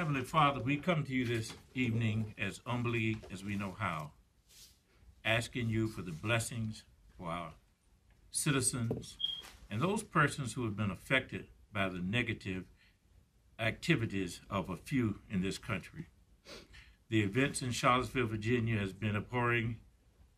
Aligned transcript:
Heavenly 0.00 0.22
Father, 0.22 0.62
we 0.62 0.78
come 0.78 1.04
to 1.04 1.12
you 1.12 1.26
this 1.26 1.52
evening 1.74 2.34
as 2.38 2.62
humbly 2.64 3.18
as 3.30 3.44
we 3.44 3.54
know 3.54 3.76
how, 3.78 4.12
asking 5.26 5.68
you 5.68 5.88
for 5.88 6.00
the 6.00 6.10
blessings 6.10 6.84
for 7.18 7.28
our 7.28 7.52
citizens 8.30 9.18
and 9.70 9.82
those 9.82 10.02
persons 10.02 10.54
who 10.54 10.64
have 10.64 10.74
been 10.74 10.90
affected 10.90 11.48
by 11.70 11.90
the 11.90 11.98
negative 11.98 12.64
activities 13.58 14.40
of 14.48 14.70
a 14.70 14.76
few 14.78 15.18
in 15.30 15.42
this 15.42 15.58
country. 15.58 16.06
The 17.10 17.20
events 17.20 17.60
in 17.60 17.70
Charlottesville, 17.70 18.28
Virginia 18.28 18.78
has 18.78 18.94
been 18.94 19.14
abhorring 19.14 19.80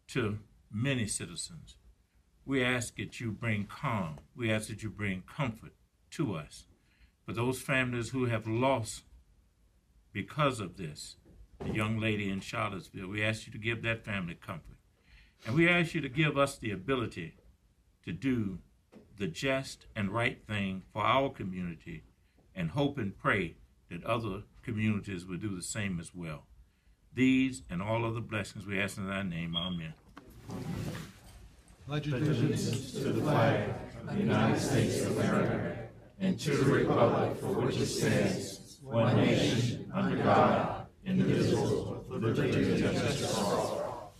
to 0.09 0.41
many 0.73 1.07
citizens. 1.07 1.77
We 2.45 2.65
ask 2.65 2.97
that 2.97 3.21
you 3.21 3.31
bring 3.31 3.67
calm. 3.67 4.19
We 4.35 4.51
ask 4.51 4.67
that 4.71 4.83
you 4.83 4.91
bring 4.91 5.23
comfort 5.23 5.75
to 6.11 6.35
us. 6.35 6.65
For 7.25 7.33
those 7.33 7.61
families 7.63 8.09
who 8.09 8.24
have 8.24 8.48
lost 8.48 9.05
because 10.12 10.61
of 10.61 10.77
this, 10.77 11.16
the 11.61 11.71
young 11.71 11.98
lady 11.98 12.30
in 12.30 12.41
Charlottesville, 12.41 13.09
we 13.09 13.23
ask 13.23 13.47
you 13.47 13.53
to 13.53 13.59
give 13.59 13.83
that 13.83 14.05
family 14.05 14.34
comfort. 14.34 14.77
And 15.47 15.55
we 15.55 15.69
ask 15.69 15.95
you 15.95 16.01
to 16.01 16.09
give 16.09 16.37
us 16.39 16.57
the 16.57 16.70
ability 16.70 17.34
to 18.05 18.12
do 18.12 18.59
the 19.19 19.27
just 19.27 19.87
and 19.95 20.11
right 20.11 20.45
thing 20.47 20.83
for 20.93 21.03
our 21.03 21.30
community 21.30 22.05
and 22.55 22.70
hope 22.70 22.98
and 22.98 23.17
pray 23.19 23.56
that 23.91 24.05
other 24.05 24.43
communities 24.62 25.27
will 25.27 25.37
do 25.37 25.55
the 25.55 25.62
same 25.62 25.98
as 26.01 26.15
well. 26.15 26.45
These 27.15 27.62
and 27.69 27.83
all 27.83 28.05
other 28.05 28.20
blessings 28.20 28.67
we 28.67 28.81
ask 28.81 28.97
in 28.97 29.06
thy 29.06 29.23
name. 29.23 29.56
Amen. 29.56 29.95
Pledge 31.87 32.09
allegiance 32.09 32.92
to 32.92 33.12
the 33.12 33.20
flag 33.20 33.69
of 34.01 34.15
the 34.15 34.20
United 34.20 34.59
States 34.59 35.03
of 35.03 35.19
America 35.19 35.77
and 36.20 36.39
to 36.41 36.51
the 36.56 36.73
republic 36.73 37.39
for 37.39 37.48
which 37.48 37.77
it 37.77 37.87
stands, 37.87 38.79
one 38.83 39.17
nation, 39.17 39.81
under 39.95 40.17
God, 40.22 40.86
indivisible, 41.05 42.05
with 42.08 42.22
liberty 42.22 42.50
and 42.50 42.78
justice 42.78 43.34
for 43.34 43.41
all. 43.41 44.14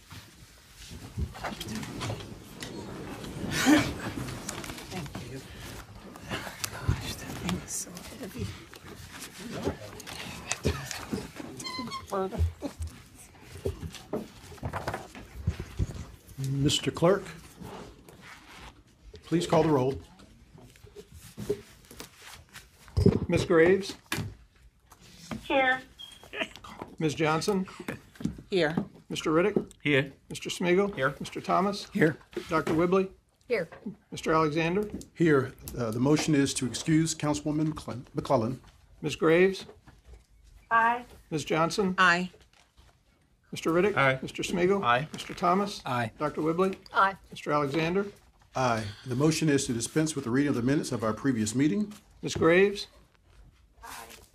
Thank 4.91 5.33
you. 5.33 5.41
Gosh, 6.31 7.15
that 7.15 7.33
thing 7.39 7.61
is 7.65 7.73
so 7.73 7.91
heavy. 8.21 8.47
Mr. 16.43 16.93
Clerk, 16.95 17.25
please 19.25 19.47
call 19.47 19.63
the 19.63 19.71
roll. 19.71 19.95
Ms. 23.29 23.47
Graves, 23.47 23.95
Here. 25.53 25.81
Ms. 26.99 27.15
Johnson, 27.15 27.67
Here. 28.51 28.75
Mr. 29.11 29.27
Riddick, 29.33 29.71
Here. 29.83 30.11
Mr. 30.31 30.51
Smigiel. 30.51 30.95
Here. 30.95 31.11
Mr. 31.23 31.45
Thomas, 31.45 31.89
Here. 31.93 32.17
Dr. 32.49 32.73
Whibley, 32.73 33.11
Here. 33.49 33.69
Mr. 34.15 34.35
Alexander, 34.35 34.89
Here, 35.13 35.53
uh, 35.79 35.91
the 35.91 35.99
motion 36.01 36.35
is 36.35 36.55
to 36.55 36.65
excuse 36.67 37.15
Councilwoman 37.15 37.67
McClellan- 37.69 38.07
McClellan. 38.15 38.61
Ms. 39.03 39.17
Graves, 39.17 39.67
Aye. 40.71 41.05
Ms. 41.31 41.45
Johnson, 41.45 41.95
Aye. 41.99 42.31
Mr. 43.55 43.71
Riddick. 43.73 43.95
Aye. 43.95 44.19
Mr. 44.23 44.43
Smigiel. 44.43 44.83
Aye. 44.83 45.07
Mr. 45.13 45.37
Thomas. 45.37 45.83
Aye. 45.85 46.11
Dr. 46.19 46.41
Whibley, 46.41 46.79
Aye. 46.95 47.15
Mr. 47.35 47.53
Alexander, 47.53 48.07
Aye. 48.57 48.85
The 49.07 49.17
motion 49.17 49.51
is 49.51 49.67
to 49.67 49.75
dispense 49.75 50.15
with 50.15 50.25
the 50.25 50.31
reading 50.31 50.49
of 50.49 50.55
the 50.55 50.63
minutes 50.63 50.93
of 50.93 51.05
our 51.05 51.13
previous 51.13 51.55
meeting. 51.55 51.93
Ms. 52.23 52.37
Graves, 52.37 52.87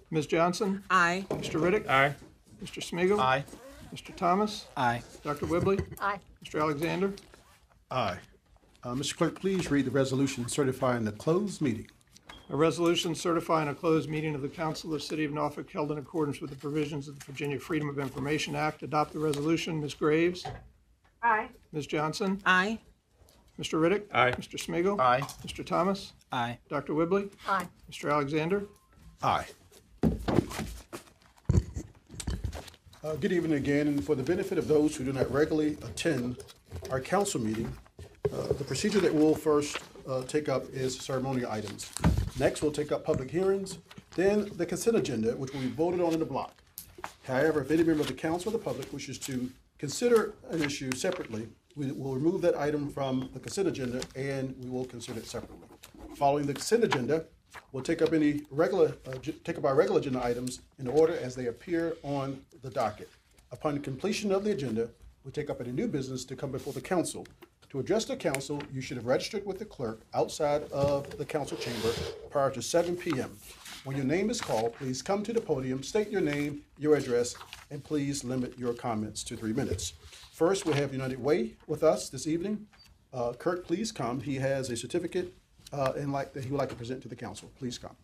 Ms. 0.10 0.28
Johnson, 0.28 0.84
Aye. 0.90 1.26
Mr. 1.30 1.60
Riddick, 1.62 1.88
Aye. 1.90 2.16
Mr. 2.64 2.82
Smigiel. 2.82 3.20
Aye. 3.20 3.44
Mr. 3.94 4.16
Thomas, 4.16 4.68
Aye. 4.76 5.02
Dr. 5.24 5.46
Whibley, 5.46 5.80
Aye. 6.00 6.20
Mr. 6.44 6.62
Alexander, 6.62 7.14
Aye. 7.92 8.18
Uh, 8.84 8.94
Mr. 8.94 9.16
Clerk, 9.18 9.40
please 9.40 9.70
read 9.72 9.86
the 9.86 9.92
resolution 9.92 10.48
certifying 10.48 11.04
the 11.04 11.12
closed 11.12 11.62
meeting. 11.62 11.90
A 12.50 12.56
resolution 12.56 13.14
certifying 13.16 13.68
a 13.68 13.76
closed 13.76 14.10
meeting 14.10 14.34
of 14.34 14.42
the 14.42 14.48
Council 14.48 14.94
of 14.94 15.02
the 15.02 15.06
City 15.06 15.26
of 15.26 15.34
Norfolk 15.34 15.70
held 15.70 15.92
in 15.92 15.98
accordance 15.98 16.40
with 16.40 16.50
the 16.50 16.56
provisions 16.56 17.10
of 17.10 17.20
the 17.20 17.26
Virginia 17.26 17.60
Freedom 17.60 17.90
of 17.90 18.00
Information 18.00 18.56
Act. 18.56 18.84
Adopt 18.84 19.12
the 19.12 19.20
resolution. 19.20 19.82
Ms. 19.82 19.94
Graves, 19.94 20.46
Aye. 21.22 21.50
Ms. 21.74 21.88
Johnson, 21.88 22.42
Aye. 22.46 22.80
Mr. 23.60 23.80
Riddick. 23.82 24.04
Aye. 24.14 24.32
Mr. 24.32 24.56
Smigiel. 24.58 24.98
Aye. 25.00 25.20
Mr. 25.46 25.66
Thomas, 25.66 26.14
Aye. 26.32 26.58
Dr. 26.70 26.94
Whibley, 26.94 27.30
Aye. 27.50 27.68
Mr. 27.92 28.10
Alexander, 28.12 28.64
Aye. 29.22 29.46
Uh, 33.08 33.16
Good 33.16 33.32
evening 33.32 33.54
again, 33.54 33.88
and 33.88 34.04
for 34.04 34.16
the 34.16 34.24
benefit 34.24 34.58
of 34.58 34.68
those 34.68 34.94
who 34.94 35.06
do 35.06 35.14
not 35.14 35.32
regularly 35.32 35.78
attend 35.82 36.44
our 36.92 37.00
council 37.00 37.40
meeting, 37.40 37.72
uh, 38.34 38.48
the 38.48 38.66
procedure 38.66 39.00
that 39.00 39.14
we'll 39.14 39.34
first 39.34 39.78
uh, 40.10 40.24
take 40.24 40.50
up 40.50 40.66
is 40.74 40.98
ceremonial 40.98 41.50
items. 41.50 41.90
Next, 42.38 42.62
we'll 42.62 42.74
take 42.74 42.92
up 42.92 43.06
public 43.06 43.32
hearings, 43.32 43.78
then 44.18 44.50
the 44.58 44.66
consent 44.66 44.98
agenda, 44.98 45.38
which 45.38 45.54
will 45.54 45.62
be 45.62 45.70
voted 45.70 46.02
on 46.02 46.12
in 46.12 46.20
the 46.20 46.26
block. 46.26 46.62
However, 47.24 47.62
if 47.62 47.72
any 47.72 47.84
member 47.84 48.02
of 48.02 48.08
the 48.08 48.14
council 48.14 48.50
or 48.50 48.58
the 48.58 48.64
public 48.64 48.92
wishes 48.92 49.18
to 49.20 49.50
consider 49.80 50.34
an 50.50 50.62
issue 50.62 50.92
separately, 50.92 51.48
we 51.78 51.94
will 51.94 52.14
remove 52.14 52.42
that 52.42 52.58
item 52.58 52.90
from 52.90 53.30
the 53.34 53.40
consent 53.40 53.70
agenda 53.70 54.02
and 54.18 54.54
we 54.62 54.70
will 54.70 54.84
consider 54.84 55.20
it 55.20 55.28
separately. 55.28 55.66
Following 56.18 56.46
the 56.46 56.54
consent 56.56 56.84
agenda, 56.84 57.24
we'll 57.72 57.84
take 57.84 58.02
up 58.02 58.14
any 58.14 58.42
regular, 58.50 58.96
uh, 59.08 59.14
take 59.44 59.58
up 59.58 59.66
our 59.66 59.76
regular 59.76 60.00
agenda 60.00 60.24
items 60.24 60.62
in 60.80 60.88
order 60.88 61.18
as 61.18 61.36
they 61.36 61.48
appear 61.48 61.96
on 62.04 62.42
the 62.62 62.70
docket. 62.70 63.10
Upon 63.52 63.80
completion 63.80 64.32
of 64.32 64.44
the 64.44 64.52
agenda, 64.52 64.90
we 65.24 65.32
take 65.32 65.50
up 65.50 65.62
any 65.62 65.72
new 65.72 65.88
business 65.88 66.26
to 66.26 66.36
come 66.36 66.52
before 66.52 66.74
the 66.74 66.82
council. 66.82 67.26
To 67.70 67.80
address 67.80 68.06
the 68.06 68.16
council, 68.16 68.62
you 68.74 68.82
should 68.82 68.98
have 68.98 69.06
registered 69.06 69.46
with 69.46 69.60
the 69.60 69.66
clerk 69.66 70.00
outside 70.14 70.64
of 70.72 71.18
the 71.18 71.26
council 71.26 71.58
chamber 71.58 71.92
prior 72.30 72.50
to 72.52 72.62
seven 72.62 72.96
PM. 72.96 73.38
When 73.84 73.96
your 73.96 74.06
name 74.06 74.30
is 74.30 74.42
called, 74.42 74.74
please 74.74 75.02
come 75.02 75.24
to 75.24 75.34
the 75.34 75.42
podium, 75.42 75.84
state 75.84 76.10
your 76.10 76.22
name, 76.22 76.62
your 76.78 76.96
address, 76.96 77.36
and 77.70 77.84
please 77.84 78.24
limit 78.24 78.58
your 78.58 78.74
comments 78.74 79.24
to 79.26 79.36
three 79.36 79.54
minutes. 79.54 79.94
First, 80.32 80.66
we 80.66 80.74
have 80.74 80.94
United 80.94 81.22
Way 81.22 81.56
with 81.68 81.84
us 81.84 82.10
this 82.10 82.26
evening. 82.26 82.68
Uh, 83.14 83.34
Kurt, 83.34 83.66
please 83.66 83.92
come. 83.92 84.22
He 84.22 84.36
has 84.36 84.70
a 84.70 84.78
certificate 84.78 85.34
uh, 85.74 85.94
and 85.98 86.12
like, 86.12 86.34
that 86.34 86.44
he 86.44 86.52
would 86.52 86.60
like 86.60 86.70
to 86.70 86.76
present 86.76 87.02
to 87.02 87.08
the 87.08 87.16
council. 87.16 87.52
Please 87.58 87.78
come. 87.78 87.96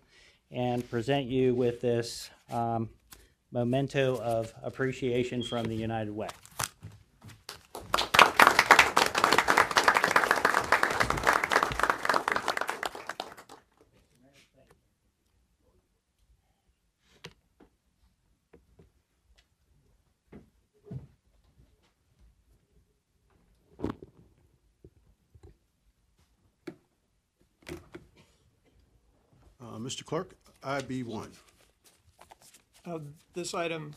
and 0.50 0.88
present 0.88 1.26
you 1.26 1.54
with 1.54 1.80
this 1.80 2.30
um, 2.50 2.88
memento 3.50 4.16
of 4.20 4.52
appreciation 4.62 5.42
from 5.42 5.64
the 5.66 5.74
United 5.74 6.12
Way. 6.12 6.28
Mr. 29.86 30.04
Clerk, 30.04 30.34
IB 30.64 31.04
one. 31.04 31.30
Uh, 32.84 32.98
This 33.34 33.54
item, 33.54 33.94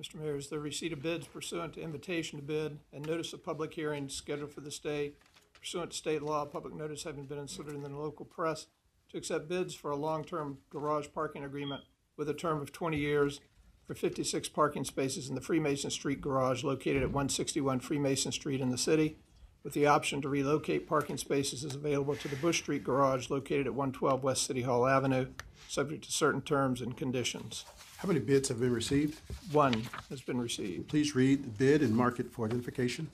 Mr. 0.00 0.14
Mayor, 0.14 0.36
is 0.36 0.48
the 0.48 0.58
receipt 0.58 0.94
of 0.94 1.02
bids 1.02 1.26
pursuant 1.26 1.74
to 1.74 1.82
invitation 1.82 2.38
to 2.38 2.44
bid 2.44 2.78
and 2.90 3.06
notice 3.06 3.34
of 3.34 3.44
public 3.44 3.74
hearing 3.74 4.08
scheduled 4.08 4.50
for 4.50 4.62
this 4.62 4.78
day 4.78 5.12
pursuant 5.60 5.90
to 5.90 5.96
state 5.96 6.22
law, 6.22 6.46
public 6.46 6.74
notice 6.74 7.02
having 7.02 7.24
been 7.24 7.38
inserted 7.38 7.74
in 7.74 7.82
the 7.82 7.88
local 7.90 8.24
press 8.24 8.66
to 9.10 9.18
accept 9.18 9.48
bids 9.48 9.74
for 9.74 9.90
a 9.90 9.96
long-term 9.96 10.56
garage 10.70 11.08
parking 11.12 11.44
agreement 11.44 11.82
with 12.16 12.30
a 12.30 12.34
term 12.34 12.62
of 12.62 12.72
20 12.72 12.96
years 12.96 13.40
for 13.86 13.94
56 13.94 14.48
parking 14.48 14.84
spaces 14.84 15.28
in 15.28 15.34
the 15.34 15.40
Freemason 15.40 15.90
Street 15.90 16.20
garage 16.20 16.64
located 16.64 17.02
at 17.02 17.10
161 17.10 17.80
Freemason 17.80 18.32
Street 18.32 18.60
in 18.60 18.70
the 18.70 18.78
city, 18.78 19.18
with 19.66 19.74
the 19.74 19.86
option 19.86 20.22
to 20.22 20.28
relocate 20.28 20.86
parking 20.86 21.16
spaces 21.16 21.64
is 21.64 21.74
available 21.74 22.14
to 22.14 22.28
the 22.28 22.36
Bush 22.36 22.58
Street 22.58 22.84
garage 22.84 23.30
located 23.30 23.66
at 23.66 23.74
112 23.74 24.22
West 24.22 24.46
City 24.46 24.62
Hall 24.62 24.86
Avenue, 24.86 25.26
subject 25.66 26.04
to 26.04 26.12
certain 26.12 26.40
terms 26.40 26.80
and 26.80 26.96
conditions. 26.96 27.64
How 27.96 28.06
many 28.06 28.20
bids 28.20 28.48
have 28.48 28.60
been 28.60 28.72
received? 28.72 29.18
One 29.50 29.82
has 30.08 30.20
been 30.20 30.40
received. 30.40 30.86
Please 30.86 31.16
read 31.16 31.42
the 31.42 31.48
bid 31.48 31.82
and 31.82 31.96
mark 31.96 32.20
it 32.20 32.30
for 32.30 32.46
identification. 32.46 33.10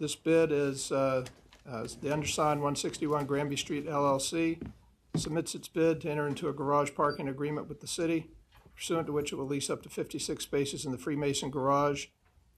This 0.00 0.16
bid 0.16 0.50
is, 0.50 0.90
uh, 0.90 1.26
uh, 1.70 1.86
the 2.00 2.10
undersigned 2.10 2.60
161 2.60 3.26
Granby 3.26 3.56
Street 3.56 3.86
LLC 3.86 4.58
submits 5.16 5.54
its 5.54 5.68
bid 5.68 6.00
to 6.00 6.10
enter 6.10 6.26
into 6.26 6.48
a 6.48 6.52
garage 6.54 6.92
parking 6.94 7.28
agreement 7.28 7.68
with 7.68 7.82
the 7.82 7.86
city 7.86 8.30
pursuant 8.74 9.06
to 9.08 9.12
which 9.12 9.32
it 9.32 9.36
will 9.36 9.46
lease 9.46 9.68
up 9.68 9.82
to 9.82 9.90
56 9.90 10.42
spaces 10.42 10.86
in 10.86 10.92
the 10.92 10.98
Freemason 10.98 11.50
garage 11.50 12.06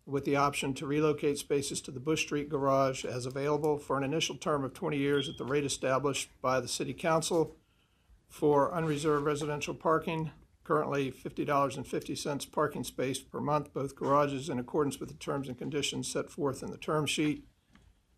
with 0.06 0.24
the 0.24 0.36
option 0.36 0.72
to 0.72 0.86
relocate 0.86 1.36
spaces 1.36 1.80
to 1.80 1.90
the 1.90 2.00
Bush 2.00 2.22
Street 2.22 2.48
garage 2.48 3.04
as 3.04 3.26
available 3.26 3.76
for 3.76 3.98
an 3.98 4.04
initial 4.04 4.36
term 4.36 4.64
of 4.64 4.72
20 4.72 4.96
years 4.96 5.28
at 5.28 5.36
the 5.36 5.44
rate 5.44 5.64
established 5.64 6.30
by 6.40 6.60
the 6.60 6.68
city 6.68 6.94
council 6.94 7.56
for 8.28 8.72
unreserved 8.72 9.26
residential 9.26 9.74
parking, 9.74 10.30
currently 10.62 11.10
$50.50 11.10 12.52
parking 12.52 12.84
space 12.84 13.18
per 13.18 13.40
month, 13.40 13.72
both 13.72 13.96
garages 13.96 14.48
in 14.48 14.60
accordance 14.60 15.00
with 15.00 15.08
the 15.08 15.16
terms 15.16 15.48
and 15.48 15.58
conditions 15.58 16.06
set 16.06 16.30
forth 16.30 16.62
in 16.62 16.70
the 16.70 16.78
term 16.78 17.06
sheet, 17.06 17.44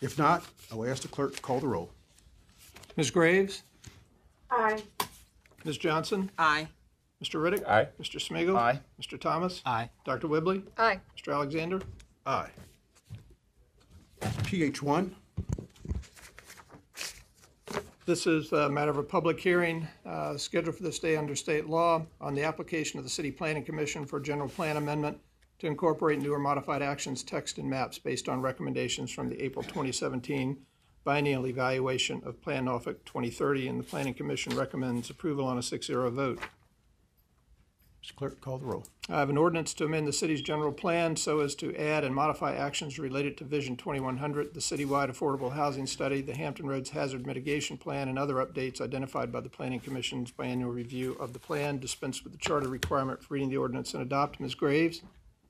If 0.00 0.18
not, 0.18 0.44
I 0.72 0.74
will 0.74 0.88
ask 0.88 1.02
the 1.02 1.08
clerk 1.08 1.36
to 1.36 1.42
call 1.42 1.60
the 1.60 1.68
roll. 1.68 1.90
Ms. 2.96 3.10
Graves? 3.10 3.62
Aye. 4.50 4.82
Ms. 5.64 5.78
Johnson? 5.78 6.30
Aye. 6.38 6.68
Mr. 7.22 7.40
Riddick? 7.40 7.66
Aye. 7.68 7.86
Mr. 8.00 8.16
Smigiel, 8.18 8.56
Aye. 8.56 8.80
Mr. 9.00 9.20
Thomas? 9.20 9.60
Aye. 9.66 9.90
Dr. 10.04 10.26
Whibley? 10.26 10.62
Aye. 10.78 11.00
Mr. 11.18 11.34
Alexander? 11.34 11.80
Aye. 12.24 12.48
PH 14.44 14.82
one, 14.82 15.14
This 18.10 18.26
is 18.26 18.50
a 18.50 18.68
matter 18.68 18.90
of 18.90 18.96
a 18.96 19.04
public 19.04 19.38
hearing 19.38 19.86
uh, 20.04 20.36
scheduled 20.36 20.74
for 20.74 20.82
this 20.82 20.98
day 20.98 21.16
under 21.16 21.36
state 21.36 21.68
law 21.68 22.04
on 22.20 22.34
the 22.34 22.42
application 22.42 22.98
of 22.98 23.04
the 23.04 23.08
City 23.08 23.30
Planning 23.30 23.64
Commission 23.64 24.04
for 24.04 24.18
general 24.18 24.48
plan 24.48 24.76
amendment 24.76 25.20
to 25.60 25.68
incorporate 25.68 26.18
new 26.18 26.34
or 26.34 26.40
modified 26.40 26.82
actions, 26.82 27.22
text, 27.22 27.58
and 27.58 27.70
maps 27.70 28.00
based 28.00 28.28
on 28.28 28.42
recommendations 28.42 29.12
from 29.12 29.28
the 29.28 29.40
April 29.40 29.62
2017 29.62 30.56
biennial 31.04 31.46
evaluation 31.46 32.20
of 32.24 32.42
Plan 32.42 32.64
Norfolk 32.64 33.04
2030, 33.04 33.68
and 33.68 33.78
the 33.78 33.84
Planning 33.84 34.14
Commission 34.14 34.56
recommends 34.56 35.08
approval 35.08 35.46
on 35.46 35.58
a 35.58 35.60
6-0 35.60 36.10
vote. 36.10 36.40
Mr. 38.02 38.16
Clerk, 38.16 38.40
call 38.40 38.56
the 38.58 38.64
roll. 38.64 38.86
I 39.10 39.18
have 39.18 39.28
an 39.28 39.36
ordinance 39.36 39.74
to 39.74 39.84
amend 39.84 40.08
the 40.08 40.12
city's 40.12 40.40
general 40.40 40.72
plan 40.72 41.16
so 41.16 41.40
as 41.40 41.54
to 41.56 41.76
add 41.76 42.02
and 42.02 42.14
modify 42.14 42.54
actions 42.54 42.98
related 42.98 43.36
to 43.38 43.44
Vision 43.44 43.76
2100, 43.76 44.54
the 44.54 44.60
citywide 44.60 45.10
affordable 45.10 45.52
housing 45.52 45.86
study, 45.86 46.22
the 46.22 46.34
Hampton 46.34 46.66
Roads 46.66 46.90
Hazard 46.90 47.26
Mitigation 47.26 47.76
Plan, 47.76 48.08
and 48.08 48.18
other 48.18 48.34
updates 48.36 48.80
identified 48.80 49.30
by 49.30 49.40
the 49.40 49.50
Planning 49.50 49.80
Commission's 49.80 50.32
biannual 50.32 50.74
review 50.74 51.12
of 51.20 51.34
the 51.34 51.38
plan. 51.38 51.78
Dispense 51.78 52.24
with 52.24 52.32
the 52.32 52.38
charter 52.38 52.68
requirement 52.68 53.22
for 53.22 53.34
reading 53.34 53.50
the 53.50 53.58
ordinance 53.58 53.92
and 53.92 54.02
adopt. 54.02 54.40
Ms. 54.40 54.54
Graves? 54.54 55.02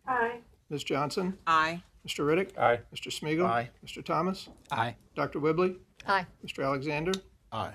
Aye. 0.08 0.38
Ms. 0.70 0.82
Johnson? 0.82 1.38
Aye. 1.46 1.82
Mr. 2.06 2.25
Riddick? 2.26 2.58
Aye. 2.58 2.80
Mr. 2.92 3.12
Smigiel, 3.12 3.46
Aye. 3.48 3.70
Mr. 3.86 4.04
Thomas? 4.04 4.48
Aye. 4.72 4.96
Dr. 5.14 5.38
Whibley? 5.38 5.76
Aye. 6.08 6.26
Mr. 6.44 6.64
Alexander? 6.64 7.12
Aye. 7.52 7.75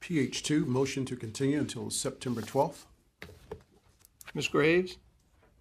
PH 0.00 0.42
two, 0.42 0.64
motion 0.66 1.04
to 1.04 1.16
continue 1.16 1.58
until 1.58 1.90
September 1.90 2.40
twelfth. 2.40 2.86
Ms. 4.36 4.48
Graves? 4.48 4.98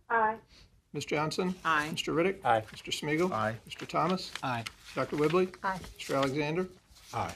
Aye. 0.09 0.35
Ms. 0.91 1.05
Johnson? 1.05 1.55
Aye. 1.63 1.89
Mr. 1.93 2.13
Riddick? 2.13 2.43
Aye. 2.43 2.61
Mr. 2.75 2.91
Smigiel, 2.91 3.31
Aye. 3.31 3.55
Mr. 3.69 3.87
Thomas? 3.87 4.33
Aye. 4.43 4.65
Dr. 4.93 5.15
Whibley? 5.15 5.47
Aye. 5.63 5.79
Mr. 5.97 6.17
Alexander? 6.17 6.67
Aye. 7.13 7.33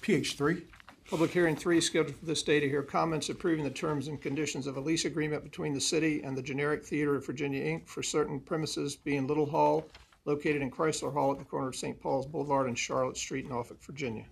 PH 0.00 0.36
three, 0.38 0.62
Public 1.10 1.30
hearing 1.30 1.56
three 1.56 1.76
is 1.76 1.84
scheduled 1.84 2.16
for 2.16 2.24
this 2.24 2.42
day 2.42 2.58
to 2.58 2.66
hear 2.66 2.82
comments 2.82 3.28
approving 3.28 3.64
the 3.64 3.70
terms 3.70 4.08
and 4.08 4.18
conditions 4.20 4.66
of 4.66 4.78
a 4.78 4.80
lease 4.80 5.04
agreement 5.04 5.44
between 5.44 5.74
the 5.74 5.80
city 5.80 6.22
and 6.22 6.34
the 6.34 6.42
Generic 6.42 6.82
Theater 6.86 7.16
of 7.16 7.26
Virginia, 7.26 7.62
Inc. 7.62 7.86
for 7.86 8.02
certain 8.02 8.40
premises 8.40 8.96
being 8.96 9.26
Little 9.26 9.44
Hall, 9.46 9.86
located 10.24 10.62
in 10.62 10.70
Chrysler 10.70 11.12
Hall 11.12 11.32
at 11.32 11.38
the 11.38 11.44
corner 11.44 11.68
of 11.68 11.76
St. 11.76 12.00
Paul's 12.00 12.26
Boulevard 12.26 12.66
and 12.66 12.78
Charlotte 12.78 13.18
Street, 13.18 13.44
in 13.44 13.50
Norfolk, 13.50 13.82
Virginia. 13.82 14.24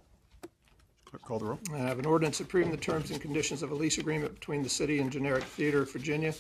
Clerk, 1.19 1.29
call 1.29 1.39
the 1.39 1.45
roll. 1.47 1.59
I 1.75 1.79
have 1.89 1.99
an 1.99 2.07
ordinance 2.07 2.41
approving 2.41 2.71
the 2.71 2.77
terms 2.77 3.11
and 3.11 3.21
conditions 3.21 3.63
of 3.63 3.71
a 3.71 3.75
lease 3.75 3.99
agreement 3.99 4.35
between 4.35 4.63
the 4.63 4.69
city 4.69 5.01
and 5.01 5.11
Generic 5.11 5.45
Theater 5.45 5.83
of 5.83 5.93
Virginia 5.93 6.33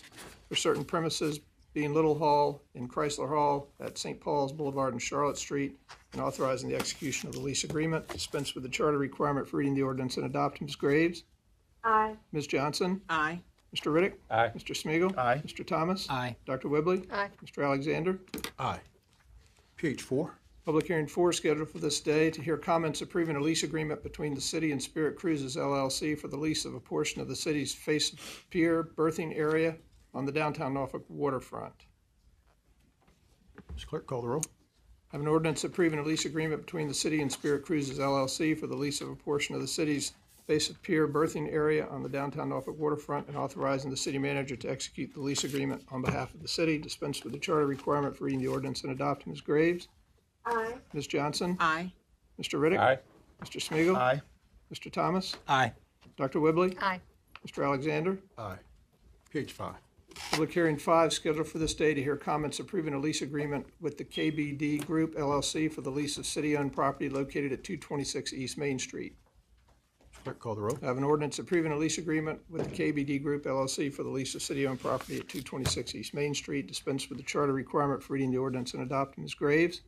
for 0.49 0.55
certain 0.55 0.85
premises 0.85 1.41
being 1.75 1.93
Little 1.93 2.17
Hall 2.17 2.63
in 2.75 2.89
Chrysler 2.89 3.29
Hall 3.29 3.69
at 3.81 3.99
St. 3.99 4.19
Paul's 4.19 4.53
Boulevard 4.53 4.95
and 4.95 5.03
Charlotte 5.03 5.37
Street, 5.37 5.77
and 6.15 6.23
authorizing 6.23 6.71
the 6.71 6.75
execution 6.77 7.29
of 7.29 7.35
the 7.35 7.41
lease 7.41 7.65
agreement. 7.65 8.09
Dispense 8.09 8.55
with 8.55 8.63
the 8.65 8.71
charter 8.71 8.97
requirement 8.97 9.47
for 9.47 9.59
reading 9.59 9.75
the 9.75 9.83
ordinance 9.83 10.17
and 10.17 10.25
adopt. 10.25 10.61
Ms. 10.63 10.75
Graves? 10.77 11.25
Aye. 11.85 12.15
Ms. 12.33 12.47
Johnson? 12.47 13.03
Aye. 13.11 13.41
Mr. 13.77 13.93
Riddick? 13.93 14.15
Aye. 14.31 14.51
Mr. 14.57 14.75
Smigiel, 14.75 15.17
Aye. 15.19 15.43
Mr. 15.45 15.67
Thomas? 15.67 16.09
Aye. 16.09 16.35
Dr. 16.47 16.69
Whibley? 16.69 17.03
Aye. 17.13 17.29
Mr. 17.45 17.63
Alexander? 17.63 18.19
Aye. 18.59 18.81
PH 19.77 20.01
four, 20.01 20.39
Public 20.67 20.89
hearing 20.89 21.07
four 21.07 21.31
is 21.31 21.37
scheduled 21.37 21.71
for 21.71 21.79
this 21.79 22.01
day 22.01 22.29
to 22.29 22.43
hear 22.43 22.57
comments 22.57 23.01
approving 23.01 23.37
a 23.37 23.41
lease 23.41 23.63
agreement 23.63 24.03
between 24.03 24.35
the 24.35 24.41
city 24.41 24.73
and 24.73 24.83
Spirit 24.83 25.15
Cruises 25.15 25.55
LLC 25.55 26.19
for 26.19 26.27
the 26.27 26.37
lease 26.37 26.65
of 26.65 26.75
a 26.75 26.81
portion 26.81 27.21
of 27.21 27.29
the 27.29 27.37
city's 27.37 27.73
Face 27.73 28.13
Pier 28.51 28.83
berthing 28.83 29.33
area 29.35 29.77
on 30.13 30.27
the 30.27 30.33
downtown 30.33 30.75
Norfolk 30.75 31.05
waterfront. 31.09 31.87
Mr. 33.77 33.87
Clerk, 33.87 34.09
call 34.09 34.23
the 34.23 34.27
roll. 34.27 34.43
I 35.13 35.15
have 35.15 35.21
an 35.21 35.29
ordinance 35.29 35.63
approving 35.63 36.01
a 36.01 36.03
lease 36.03 36.25
agreement 36.25 36.63
between 36.63 36.89
the 36.89 36.95
city 36.95 37.23
and 37.23 37.31
Spirit 37.31 37.65
Cruises 37.65 38.01
LLC 38.01 38.59
for 38.59 38.67
the 38.67 38.75
lease 38.75 39.01
of 39.01 39.09
a 39.09 39.15
portion 39.15 39.55
of 39.55 39.61
the 39.61 39.69
city's 39.69 40.15
Face 40.49 40.69
Pier 40.83 41.07
berthing 41.07 41.49
area 41.49 41.87
on 41.87 42.03
the 42.03 42.09
downtown 42.09 42.49
Norfolk 42.49 42.77
waterfront 42.77 43.29
and 43.29 43.37
authorizing 43.37 43.89
the 43.89 43.97
city 43.97 44.19
manager 44.19 44.57
to 44.57 44.69
execute 44.69 45.15
the 45.15 45.21
lease 45.21 45.45
agreement 45.45 45.85
on 45.93 46.03
behalf 46.03 46.35
of 46.35 46.43
the 46.43 46.49
city. 46.49 46.77
Dispense 46.77 47.23
with 47.23 47.35
the 47.35 47.39
charter 47.39 47.69
requirement 47.69 48.17
for 48.17 48.25
reading 48.25 48.41
the 48.41 48.49
ordinance 48.49 48.83
and 48.83 48.91
adopt. 48.91 49.29
Ms. 49.29 49.41
Graves? 49.41 49.87
Aye. 50.47 50.75
Ms. 50.93 51.07
Johnson? 51.07 51.57
Aye. 51.61 51.93
Mr. 52.41 52.59
Riddick? 52.61 52.79
Aye. 52.79 52.99
Mr. 53.45 53.61
Smigiel, 53.61 53.97
Aye. 53.97 54.21
Mr. 54.73 54.91
Thomas? 54.91 55.37
Aye. 55.49 55.73
Dr. 56.17 56.41
Whibley? 56.41 56.77
Aye. 56.81 57.01
Mr. 57.47 57.65
Alexander? 57.65 58.19
Aye. 58.39 58.57
PH 59.31 59.53
five, 59.53 59.75
Public 60.31 60.53
hearing 60.53 60.79
five 60.79 61.13
scheduled 61.13 61.47
for 61.49 61.59
this 61.59 61.75
day 61.75 61.93
to 61.93 62.03
hear 62.03 62.17
comments 62.17 62.59
approving 62.61 62.95
a 62.95 62.99
lease 62.99 63.21
agreement 63.23 63.67
with 63.81 63.99
the 63.99 64.05
KBD 64.05 64.87
Group 64.87 65.15
LLC 65.17 65.71
for 65.71 65.83
the 65.83 65.91
lease 65.91 66.17
of 66.17 66.25
city-owned 66.25 66.73
property 66.73 67.11
located 67.11 67.53
at 67.53 67.63
226 67.65 68.33
East 68.33 68.57
Main 68.57 68.79
Street. 68.79 69.15
Clerk 70.25 70.39
call 70.39 70.55
the 70.55 70.63
roll. 70.63 70.79
I 70.83 70.87
have 70.87 70.97
an 70.97 71.05
ordinance 71.05 71.39
approving 71.39 71.71
a 71.73 71.77
lease 71.77 71.99
agreement 71.99 72.41
with 72.49 72.65
the 72.71 72.71
KBD 72.93 73.23
Group 73.23 73.45
LLC 73.45 73.93
for 73.93 74.03
the 74.05 74.09
lease 74.09 74.35
of 74.35 74.43
city-owned 74.43 74.81
property 74.81 75.17
at 75.17 75.29
226 75.29 75.95
East 75.95 76.15
Main 76.15 76.35
Street. 76.35 76.67
Dispense 76.67 77.09
with 77.11 77.19
the 77.19 77.25
charter 77.25 77.53
requirement 77.53 78.03
for 78.03 78.15
reading 78.15 78.31
the 78.31 78.39
ordinance 78.39 78.73
and 78.75 78.83
adopt. 78.83 79.19
Ms. 79.19 79.35
Graves? 79.35 79.83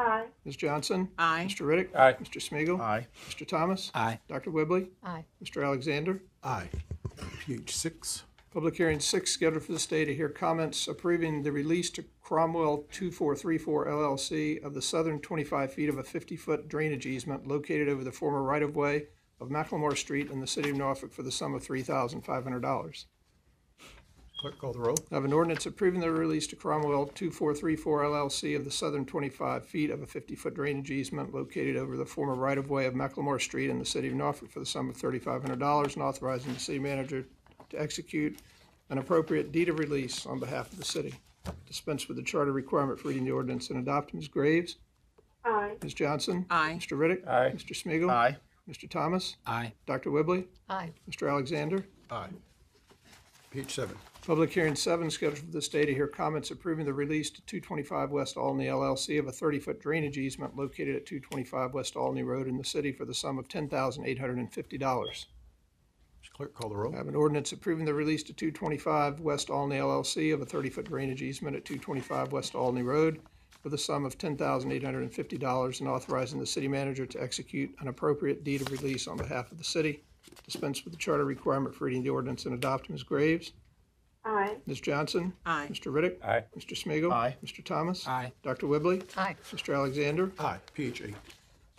Aye. 0.00 0.26
Ms. 0.44 0.56
Johnson? 0.56 1.08
Aye. 1.18 1.46
Mr. 1.48 1.66
Riddick? 1.66 1.94
Aye. 1.94 2.14
Mr. 2.14 2.40
Smigiel, 2.40 2.80
Aye. 2.80 3.06
Mr. 3.28 3.46
Thomas? 3.46 3.90
Aye. 3.94 4.18
Dr. 4.28 4.50
Whibley? 4.50 4.88
Aye. 5.04 5.24
Mr. 5.44 5.64
Alexander? 5.64 6.22
Aye. 6.42 6.68
PH 7.40 7.76
six. 7.76 8.24
Public 8.52 8.76
hearing 8.76 8.98
six 8.98 9.30
scheduled 9.30 9.62
for 9.62 9.72
this 9.72 9.86
day 9.86 10.04
to 10.04 10.14
hear 10.14 10.28
comments 10.28 10.88
approving 10.88 11.42
the 11.42 11.52
release 11.52 11.90
to 11.90 12.04
Cromwell 12.22 12.78
2434 12.90 13.86
LLC 13.86 14.64
of 14.64 14.74
the 14.74 14.82
southern 14.82 15.20
25 15.20 15.72
feet 15.72 15.88
of 15.88 15.98
a 15.98 16.02
50-foot 16.02 16.66
drainage 16.68 17.06
easement 17.06 17.46
located 17.46 17.88
over 17.88 18.02
the 18.02 18.10
former 18.10 18.42
right-of-way 18.42 19.04
of 19.40 19.48
Macklemore 19.50 19.96
Street 19.96 20.30
in 20.30 20.40
the 20.40 20.46
city 20.46 20.70
of 20.70 20.76
Norfolk 20.76 21.12
for 21.12 21.22
the 21.22 21.30
sum 21.30 21.54
of 21.54 21.62
$3,500. 21.62 23.04
Clerk 24.40 24.56
call 24.58 24.72
the 24.72 24.78
roll. 24.78 24.96
I 25.12 25.16
have 25.16 25.26
an 25.26 25.34
ordinance 25.34 25.66
approving 25.66 26.00
the 26.00 26.10
release 26.10 26.46
to 26.46 26.56
Cromwell 26.56 27.08
2434 27.08 28.04
LLC 28.04 28.56
of 28.56 28.64
the 28.64 28.70
southern 28.70 29.04
25 29.04 29.66
feet 29.66 29.90
of 29.90 30.00
a 30.02 30.06
50-foot 30.06 30.54
drainage 30.54 30.90
easement 30.90 31.34
located 31.34 31.76
over 31.76 31.98
the 31.98 32.06
former 32.06 32.34
right-of-way 32.34 32.86
of 32.86 32.94
Macklemore 32.94 33.38
Street 33.38 33.68
in 33.68 33.78
the 33.78 33.84
city 33.84 34.08
of 34.08 34.14
Norfolk 34.14 34.50
for 34.50 34.60
the 34.60 34.64
sum 34.64 34.88
of 34.88 34.96
$3,500 34.96 35.94
and 35.94 36.02
authorizing 36.02 36.54
the 36.54 36.58
city 36.58 36.78
manager 36.78 37.26
to 37.68 37.78
execute 37.78 38.38
an 38.88 38.96
appropriate 38.96 39.52
deed 39.52 39.68
of 39.68 39.78
release 39.78 40.24
on 40.24 40.38
behalf 40.40 40.72
of 40.72 40.78
the 40.78 40.84
city. 40.86 41.12
Dispense 41.66 42.08
with 42.08 42.16
the 42.16 42.22
charter 42.22 42.52
requirement 42.52 42.98
for 42.98 43.08
reading 43.08 43.26
the 43.26 43.30
ordinance 43.32 43.68
and 43.68 43.78
adopt. 43.78 44.14
Ms. 44.14 44.28
Graves? 44.28 44.76
Aye. 45.44 45.74
Ms. 45.82 45.92
Johnson? 45.92 46.46
Aye. 46.48 46.78
Mr. 46.80 46.96
Riddick? 46.96 47.28
Aye. 47.28 47.52
Mr. 47.54 47.72
Smigiel, 47.76 48.10
Aye. 48.10 48.38
Mr. 48.66 48.88
Thomas? 48.88 49.36
Aye. 49.46 49.74
Dr. 49.86 50.10
Whibley? 50.10 50.46
Aye. 50.70 50.92
Mr. 51.10 51.30
Alexander? 51.30 51.84
Aye. 52.10 52.28
PH 53.50 53.74
seven. 53.74 53.96
Public 54.26 54.52
hearing 54.52 54.76
seven 54.76 55.10
scheduled 55.10 55.38
for 55.38 55.46
this 55.46 55.68
day 55.68 55.86
to 55.86 55.94
hear 55.94 56.06
comments 56.06 56.50
approving 56.50 56.84
the 56.84 56.92
release 56.92 57.30
to 57.30 57.40
225 57.46 58.10
West 58.10 58.36
Olney 58.36 58.66
LLC 58.66 59.18
of 59.18 59.26
a 59.26 59.32
30-foot 59.32 59.80
drainage 59.80 60.18
easement 60.18 60.54
located 60.54 60.94
at 60.94 61.06
225 61.06 61.72
West 61.72 61.96
Olney 61.96 62.22
Road 62.22 62.46
in 62.46 62.58
the 62.58 62.64
city 62.64 62.92
for 62.92 63.06
the 63.06 63.14
sum 63.14 63.38
of 63.38 63.48
$10,850. 63.48 65.24
Clerk 66.34 66.54
call 66.54 66.68
the 66.68 66.76
roll. 66.76 66.94
I 66.94 66.98
have 66.98 67.08
an 67.08 67.16
ordinance 67.16 67.52
approving 67.52 67.86
the 67.86 67.94
release 67.94 68.22
to 68.24 68.32
225 68.34 69.20
West 69.20 69.50
Olney 69.50 69.76
LLC 69.76 70.32
of 70.32 70.42
a 70.42 70.46
30-foot 70.46 70.86
drainage 70.86 71.22
easement 71.22 71.56
at 71.56 71.64
225 71.64 72.32
West 72.32 72.54
Olney 72.54 72.82
Road 72.82 73.20
for 73.62 73.70
the 73.70 73.78
sum 73.78 74.04
of 74.04 74.18
$10,850 74.18 75.80
and 75.80 75.88
authorizing 75.88 76.38
the 76.38 76.46
city 76.46 76.68
manager 76.68 77.06
to 77.06 77.22
execute 77.22 77.74
an 77.80 77.88
appropriate 77.88 78.44
deed 78.44 78.60
of 78.60 78.70
release 78.70 79.08
on 79.08 79.16
behalf 79.16 79.50
of 79.50 79.58
the 79.58 79.64
city. 79.64 80.02
Dispense 80.44 80.84
with 80.84 80.92
the 80.92 80.98
charter 80.98 81.24
requirement 81.24 81.74
for 81.74 81.86
reading 81.86 82.02
the 82.02 82.10
ordinance 82.10 82.44
and 82.44 82.54
adopt. 82.54 82.90
Ms. 82.90 83.02
Graves? 83.02 83.52
Aye. 84.24 84.56
Ms. 84.66 84.80
Johnson? 84.80 85.32
Aye. 85.46 85.68
Mr. 85.70 85.92
Riddick? 85.92 86.22
Aye. 86.24 86.44
Mr. 86.56 86.72
Smigiel, 86.76 87.12
Aye. 87.12 87.36
Mr. 87.44 87.64
Thomas? 87.64 88.06
Aye. 88.06 88.32
Dr. 88.42 88.66
Whibley? 88.66 89.02
Aye. 89.16 89.36
Mr. 89.52 89.74
Alexander? 89.74 90.30
Aye. 90.38 90.58
PH 90.74 91.02
eight. 91.02 91.14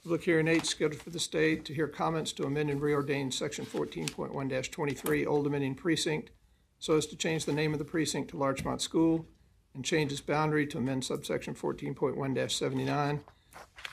Public 0.04 0.24
hearing 0.24 0.48
eight 0.48 0.66
scheduled 0.66 1.02
for 1.02 1.12
this 1.12 1.28
day 1.28 1.56
to 1.58 1.74
hear 1.74 1.88
comments 1.88 2.32
to 2.34 2.44
amend 2.46 2.72
and 2.72 2.82
reordain 2.82 3.32
section 3.32 3.66
fourteen 3.66 4.08
point 4.08 4.34
one 4.34 4.50
twenty-three 4.50 5.28
Old 5.28 5.44
Dominion 5.44 5.76
Precinct 5.76 6.32
so 6.80 6.98
as 6.98 7.06
to 7.06 7.16
change 7.16 7.46
the 7.46 7.54
name 7.54 7.74
of 7.74 7.78
the 7.78 7.86
precinct 7.86 8.32
to 8.32 8.38
Larchmont 8.38 8.82
School 8.82 9.28
and 9.76 9.86
change 9.86 10.12
its 10.12 10.20
boundary 10.20 10.66
to 10.66 10.80
amend 10.80 11.04
subsection 11.04 11.54
fourteen 11.54 11.94
point 11.94 12.18
one 12.18 12.36
seventy-nine. 12.50 13.22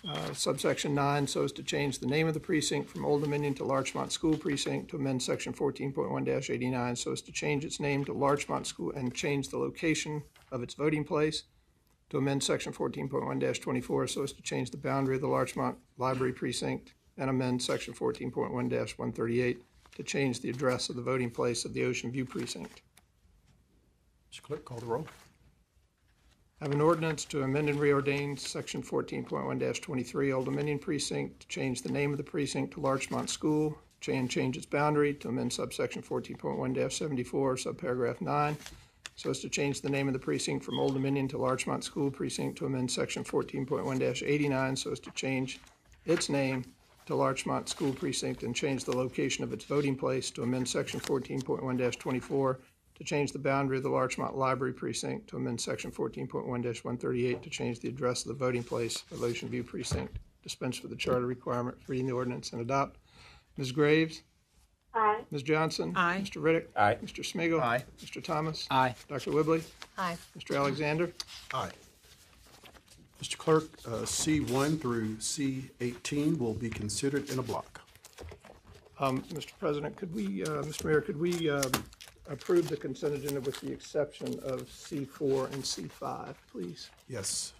Uh, 0.08 0.32
subsection 0.32 0.94
nine 0.94 1.26
so 1.26 1.42
as 1.42 1.50
to 1.50 1.62
change 1.62 1.98
the 1.98 2.06
name 2.06 2.28
of 2.28 2.34
the 2.34 2.40
precinct 2.40 2.88
from 2.88 3.04
Old 3.04 3.22
Dominion 3.22 3.52
to 3.54 3.64
Larchmont 3.64 4.12
School 4.12 4.36
Precinct 4.36 4.88
to 4.90 4.96
amend 4.96 5.20
section 5.20 5.52
14.1-89 5.52 6.96
so 6.96 7.12
as 7.12 7.20
to 7.22 7.32
change 7.32 7.64
its 7.64 7.80
name 7.80 8.04
to 8.04 8.12
Larchmont 8.12 8.66
School 8.66 8.92
and 8.92 9.12
change 9.12 9.48
the 9.48 9.58
location 9.58 10.22
of 10.52 10.62
its 10.62 10.74
voting 10.74 11.02
place 11.02 11.42
to 12.10 12.18
amend 12.18 12.44
section 12.44 12.72
14.1-24 12.72 14.08
so 14.08 14.22
as 14.22 14.32
to 14.32 14.42
change 14.42 14.70
the 14.70 14.76
boundary 14.76 15.16
of 15.16 15.20
the 15.20 15.26
Larchmont 15.26 15.76
Library 15.96 16.32
Precinct 16.32 16.94
and 17.16 17.28
amend 17.28 17.60
section 17.60 17.92
14.1-138 17.92 19.56
to 19.96 20.02
change 20.04 20.40
the 20.40 20.50
address 20.50 20.88
of 20.88 20.96
the 20.96 21.02
voting 21.02 21.30
place 21.30 21.64
of 21.64 21.74
the 21.74 21.82
Ocean 21.82 22.12
View 22.12 22.24
Precinct. 22.24 22.82
Mr. 24.32 24.42
Clerk 24.42 24.64
call 24.64 24.78
the 24.78 24.86
roll. 24.86 25.06
I 26.60 26.64
have 26.64 26.72
an 26.72 26.80
ordinance 26.80 27.24
to 27.26 27.44
amend 27.44 27.68
and 27.68 27.78
reordain 27.78 28.36
section 28.36 28.82
fourteen 28.82 29.22
point 29.22 29.46
one 29.46 29.60
twenty-three 29.60 30.32
Old 30.32 30.46
Dominion 30.46 30.80
Precinct 30.80 31.38
to 31.38 31.46
change 31.46 31.82
the 31.82 31.92
name 31.92 32.10
of 32.10 32.16
the 32.16 32.24
precinct 32.24 32.74
to 32.74 32.80
Larchmont 32.80 33.30
School, 33.30 33.78
and 34.08 34.28
change 34.28 34.56
its 34.56 34.66
boundary 34.66 35.14
to 35.14 35.28
amend 35.28 35.52
subsection 35.52 36.02
fourteen 36.02 36.36
point 36.36 36.58
one 36.58 36.74
seventy-four, 36.90 37.54
subparagraph 37.54 38.20
nine, 38.20 38.56
so 39.14 39.30
as 39.30 39.38
to 39.38 39.48
change 39.48 39.82
the 39.82 39.88
name 39.88 40.08
of 40.08 40.14
the 40.14 40.18
precinct 40.18 40.64
from 40.64 40.80
Old 40.80 40.94
Dominion 40.94 41.28
to 41.28 41.38
Larchmont 41.38 41.84
School 41.84 42.10
Precinct 42.10 42.58
to 42.58 42.66
amend 42.66 42.90
section 42.90 43.22
fourteen 43.22 43.64
point 43.64 43.84
one 43.86 44.02
eighty-nine, 44.02 44.74
so 44.74 44.90
as 44.90 44.98
to 44.98 45.12
change 45.12 45.60
its 46.06 46.28
name 46.28 46.64
to 47.06 47.14
Larchmont 47.14 47.68
School 47.68 47.92
Precinct 47.92 48.42
and 48.42 48.52
change 48.52 48.84
the 48.84 48.96
location 48.96 49.44
of 49.44 49.52
its 49.52 49.64
voting 49.64 49.94
place 49.94 50.28
to 50.32 50.42
amend 50.42 50.68
section 50.68 50.98
fourteen 50.98 51.40
point 51.40 51.62
one 51.62 51.78
twenty-four, 51.78 52.58
to 52.98 53.04
change 53.04 53.32
the 53.32 53.38
boundary 53.38 53.76
of 53.76 53.82
the 53.84 53.88
Larchmont 53.88 54.36
Library 54.36 54.72
Precinct, 54.72 55.28
to 55.28 55.36
amend 55.36 55.60
section 55.60 55.90
14.1-138 55.90 57.42
to 57.42 57.50
change 57.50 57.80
the 57.80 57.88
address 57.88 58.22
of 58.22 58.28
the 58.28 58.34
voting 58.44 58.62
place 58.64 59.04
of 59.12 59.22
Ocean 59.22 59.48
View 59.48 59.62
Precinct. 59.62 60.18
Dispense 60.42 60.82
with 60.82 60.90
the 60.90 60.96
charter 60.96 61.26
requirement 61.26 61.80
for 61.82 61.92
reading 61.92 62.06
the 62.06 62.12
ordinance 62.12 62.52
and 62.52 62.60
adopt. 62.60 62.96
Ms. 63.56 63.72
Graves? 63.72 64.22
Aye. 64.94 65.20
Ms. 65.30 65.42
Johnson? 65.42 65.92
Aye. 65.94 66.22
Mr. 66.24 66.42
Riddick? 66.42 66.66
Aye. 66.76 66.96
Mr. 67.04 67.20
Smigiel, 67.24 67.60
Aye. 67.60 67.84
Mr. 68.02 68.22
Thomas? 68.22 68.66
Aye. 68.70 68.94
Dr. 69.08 69.30
Whibley? 69.32 69.62
Aye. 69.96 70.16
Mr. 70.36 70.56
Alexander? 70.56 71.12
Aye. 71.54 71.70
Mr. 73.22 73.36
Clerk, 73.36 73.64
uh, 73.86 74.04
C 74.04 74.38
one 74.40 74.78
through 74.78 75.18
C 75.18 75.68
eighteen 75.80 76.38
will 76.38 76.54
be 76.54 76.70
considered 76.70 77.28
in 77.30 77.40
a 77.40 77.42
block. 77.42 77.80
Um, 79.00 79.22
Mr. 79.32 79.50
President, 79.58 79.96
could 79.96 80.14
we, 80.14 80.44
uh, 80.44 80.62
Mr. 80.62 80.84
Mayor, 80.84 81.00
could 81.00 81.18
we 81.18 81.50
um, 81.50 81.70
approve 82.28 82.68
the 82.68 82.76
consent 82.76 83.14
agenda 83.14 83.40
with 83.40 83.60
the 83.60 83.72
exception 83.72 84.38
of 84.42 84.62
C4 84.68 85.52
and 85.52 85.62
C5, 85.62 86.34
please? 86.50 86.90
Yes. 87.08 87.52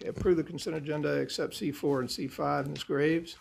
Okay, 0.00 0.08
approve 0.08 0.36
the 0.36 0.42
consent 0.44 0.76
agenda 0.76 1.14
except 1.14 1.54
C4 1.54 2.00
and 2.00 2.08
C5. 2.08 2.68
Ms. 2.68 2.84
Graves? 2.84 3.36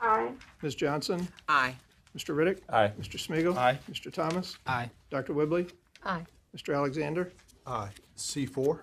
Aye. 0.00 0.30
Ms. 0.62 0.74
Johnson? 0.74 1.26
Aye. 1.48 1.74
Mr. 2.16 2.34
Riddick? 2.34 2.60
Aye. 2.70 2.92
Mr. 3.00 3.16
Smigiel, 3.18 3.56
Aye. 3.56 3.78
Mr. 3.90 4.12
Thomas? 4.12 4.56
Aye. 4.66 4.90
Dr. 5.10 5.34
Whibley? 5.34 5.66
Aye. 6.04 6.24
Mr. 6.56 6.74
Alexander? 6.74 7.32
Aye. 7.66 7.90
C 8.16 8.46
four. 8.46 8.82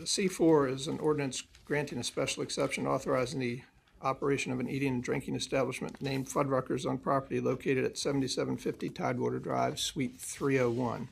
C4 0.00 0.72
is 0.72 0.86
an 0.86 0.98
ordinance 1.00 1.42
granting 1.64 1.98
a 1.98 2.04
special 2.04 2.42
exception 2.42 2.86
authorizing 2.86 3.40
the 3.40 3.60
operation 4.02 4.52
of 4.52 4.60
an 4.60 4.68
eating 4.68 4.94
and 4.94 5.02
drinking 5.02 5.34
establishment 5.34 6.00
named 6.00 6.28
Fuddruckers 6.28 6.88
on 6.88 6.98
property 6.98 7.40
located 7.40 7.84
at 7.84 7.98
7750 7.98 8.90
Tidewater 8.90 9.38
Drive, 9.38 9.78
Suite 9.80 10.18
301. 10.20 11.08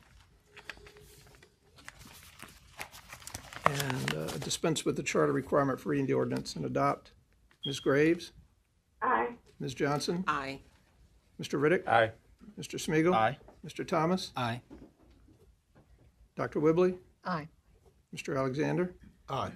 And 3.65 4.15
uh, 4.15 4.27
dispense 4.37 4.85
with 4.85 4.95
the 4.95 5.03
charter 5.03 5.33
requirement 5.33 5.79
for 5.79 5.89
reading 5.89 6.05
the 6.05 6.13
ordinance 6.13 6.55
and 6.55 6.63
adopt. 6.65 7.11
Ms. 7.65 7.79
Graves? 7.81 8.31
Aye. 9.01 9.29
Ms. 9.59 9.73
Johnson? 9.73 10.23
Aye. 10.27 10.61
Mr. 11.41 11.59
Riddick? 11.59 11.85
Aye. 11.87 12.11
Mr. 12.57 12.79
Smigiel, 12.79 13.13
Aye. 13.13 13.37
Mr. 13.65 13.85
Thomas? 13.85 14.31
Aye. 14.37 14.61
Dr. 16.35 16.59
Whibley? 16.59 16.95
Aye. 17.25 17.47
Mr. 18.15 18.37
Alexander? 18.37 18.95
Aye. 19.29 19.51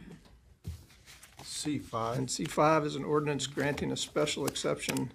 C 1.43 1.79
five. 1.79 2.17
And 2.17 2.27
C5 2.27 2.86
is 2.86 2.95
an 2.95 3.03
ordinance 3.03 3.48
granting 3.48 3.91
a 3.91 3.98
special 3.98 4.45
exception 4.45 5.12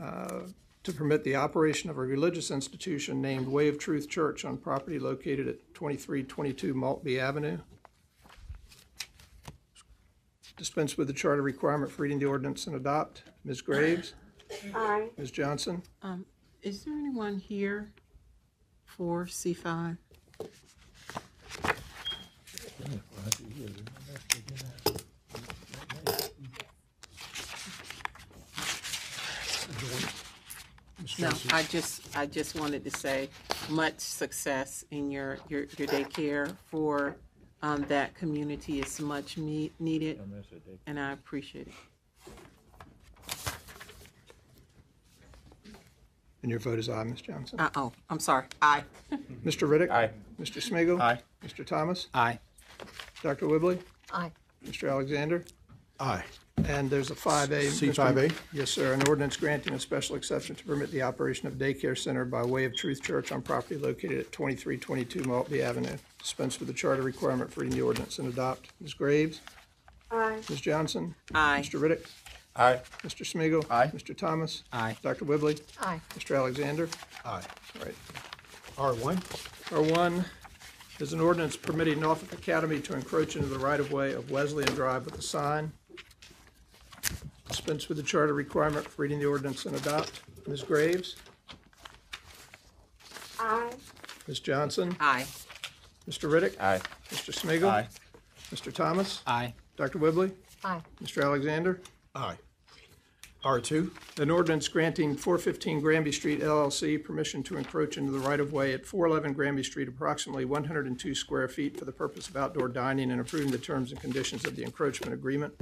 uh, 0.00 0.40
to 0.82 0.92
permit 0.92 1.24
the 1.24 1.36
operation 1.36 1.90
of 1.90 1.98
a 1.98 2.00
religious 2.00 2.50
institution 2.50 3.20
named 3.20 3.48
Way 3.48 3.68
of 3.68 3.78
Truth 3.78 4.08
Church 4.08 4.44
on 4.44 4.56
property 4.56 4.98
located 4.98 5.48
at 5.48 5.74
2322 5.74 6.74
Maltby 6.74 7.18
Avenue. 7.20 7.58
Dispense 10.56 10.96
with 10.96 11.06
the 11.08 11.12
charter 11.12 11.42
requirement 11.42 11.90
for 11.92 12.02
reading 12.02 12.18
the 12.18 12.24
ordinance 12.26 12.66
and 12.66 12.76
adopt. 12.76 13.24
Ms. 13.44 13.60
Graves? 13.60 14.14
Aye. 14.74 15.08
Ms. 15.18 15.30
Johnson? 15.30 15.82
Um, 16.02 16.24
Is 16.62 16.84
there 16.84 16.94
anyone 16.94 17.38
here 17.38 17.92
for 18.84 19.26
C5? 19.26 19.98
No, 31.18 31.30
I 31.50 31.62
just, 31.64 32.16
I 32.16 32.26
just 32.26 32.58
wanted 32.58 32.84
to 32.84 32.90
say 32.90 33.28
much 33.68 34.00
success 34.00 34.84
in 34.90 35.10
your, 35.10 35.38
your, 35.48 35.60
your 35.78 35.88
daycare 35.88 36.54
for, 36.66 37.16
um, 37.62 37.82
that 37.88 38.14
community 38.14 38.80
is 38.80 39.00
much 39.00 39.38
me- 39.38 39.72
needed, 39.80 40.20
and 40.86 41.00
I 41.00 41.12
appreciate 41.12 41.68
it. 41.68 41.72
And 46.42 46.50
your 46.50 46.60
vote 46.60 46.78
is 46.78 46.88
aye, 46.88 47.02
Ms. 47.02 47.22
Johnson. 47.22 47.58
Uh, 47.58 47.70
oh, 47.74 47.92
I'm 48.08 48.20
sorry. 48.20 48.44
Aye. 48.62 48.84
Mr. 49.44 49.66
Riddick. 49.68 49.90
Aye. 49.90 50.10
Mr. 50.40 50.62
Smigiel, 50.62 51.00
Aye. 51.00 51.18
Mr. 51.44 51.66
Thomas. 51.66 52.06
Aye. 52.14 52.38
Dr. 53.22 53.48
Whibley. 53.48 53.80
Aye. 54.12 54.30
Mr. 54.64 54.88
Alexander. 54.90 55.44
Aye. 55.98 56.22
And 56.64 56.90
there's 56.90 57.10
a 57.10 57.14
five 57.14 57.52
A. 57.52 57.64
C 57.66 57.92
five 57.92 58.16
A? 58.16 58.30
Yes, 58.52 58.70
sir. 58.70 58.92
An 58.94 59.06
ordinance 59.06 59.36
granting 59.36 59.74
a 59.74 59.78
special 59.80 60.16
exception 60.16 60.56
to 60.56 60.64
permit 60.64 60.90
the 60.90 61.02
operation 61.02 61.46
of 61.46 61.54
daycare 61.54 61.96
center 61.96 62.24
by 62.24 62.42
way 62.44 62.64
of 62.64 62.74
Truth 62.74 63.02
Church 63.02 63.30
on 63.30 63.42
property 63.42 63.76
located 63.76 64.18
at 64.18 64.32
twenty-three 64.32 64.78
twenty-two 64.78 65.22
Maltby 65.24 65.62
Avenue. 65.62 65.96
Dispense 66.20 66.58
with 66.58 66.68
the 66.68 66.74
charter 66.74 67.02
requirement 67.02 67.52
for 67.52 67.60
reading 67.60 67.76
the 67.78 67.84
ordinance 67.84 68.18
and 68.18 68.28
adopt. 68.32 68.70
Ms. 68.80 68.94
Graves? 68.94 69.40
Aye. 70.10 70.38
Ms. 70.48 70.60
Johnson? 70.60 71.14
Aye. 71.34 71.60
Mr. 71.62 71.78
Riddick? 71.80 72.06
Aye. 72.56 72.80
Mr. 73.04 73.22
Smigiel, 73.24 73.64
Aye. 73.70 73.88
Mr. 73.94 74.16
Thomas? 74.16 74.64
Aye. 74.72 74.96
Dr. 75.02 75.24
Whibley? 75.26 75.58
Aye. 75.82 76.00
Mr. 76.18 76.36
Alexander? 76.36 76.88
Aye. 77.24 77.42
All 77.78 77.84
right. 77.84 77.94
R 78.78 78.94
one? 78.94 79.20
R 79.72 79.82
one 79.82 80.24
is 81.00 81.12
an 81.12 81.20
ordinance 81.20 81.54
permitting 81.56 82.00
Norfolk 82.00 82.32
Academy 82.32 82.80
to 82.80 82.94
encroach 82.94 83.36
into 83.36 83.48
the 83.48 83.58
right-of-way 83.58 84.12
of 84.14 84.30
Wesleyan 84.30 84.74
Drive 84.74 85.04
with 85.04 85.18
a 85.18 85.22
sign. 85.22 85.70
Dispense 87.56 87.88
with 87.88 87.96
the 87.96 88.02
charter 88.02 88.34
requirement 88.34 88.86
for 88.86 89.00
reading 89.00 89.18
the 89.18 89.24
ordinance 89.24 89.64
and 89.64 89.74
adopt. 89.74 90.20
Ms. 90.46 90.62
Graves? 90.62 91.16
Aye. 93.40 93.72
Ms. 94.28 94.40
Johnson? 94.40 94.94
Aye. 95.00 95.24
Mr. 96.06 96.30
Riddick? 96.30 96.60
Aye. 96.60 96.82
Mr. 97.08 97.32
Smigiel, 97.34 97.70
Aye. 97.70 97.88
Mr. 98.54 98.70
Thomas? 98.70 99.22
Aye. 99.26 99.54
Dr. 99.78 99.96
Whibley? 99.98 100.32
Aye. 100.64 100.82
Mr. 101.02 101.24
Alexander? 101.24 101.80
Aye. 102.14 102.36
R 103.42 103.58
two? 103.58 103.90
An 104.20 104.30
ordinance 104.30 104.68
granting 104.68 105.16
415 105.16 105.80
Granby 105.80 106.12
Street 106.12 106.40
LLC 106.42 107.02
permission 107.02 107.42
to 107.44 107.56
encroach 107.56 107.96
into 107.96 108.12
the 108.12 108.18
right-of-way 108.18 108.74
at 108.74 108.84
411 108.84 109.32
Granby 109.34 109.62
Street, 109.62 109.88
approximately 109.88 110.44
102 110.44 111.14
square 111.14 111.48
feet 111.48 111.78
for 111.78 111.86
the 111.86 111.92
purpose 111.92 112.28
of 112.28 112.36
outdoor 112.36 112.68
dining 112.68 113.10
and 113.12 113.20
approving 113.20 113.50
the 113.50 113.56
terms 113.56 113.92
and 113.92 114.00
conditions 114.00 114.44
of 114.44 114.56
the 114.56 114.62
encroachment 114.62 115.14
agreement. 115.14 115.54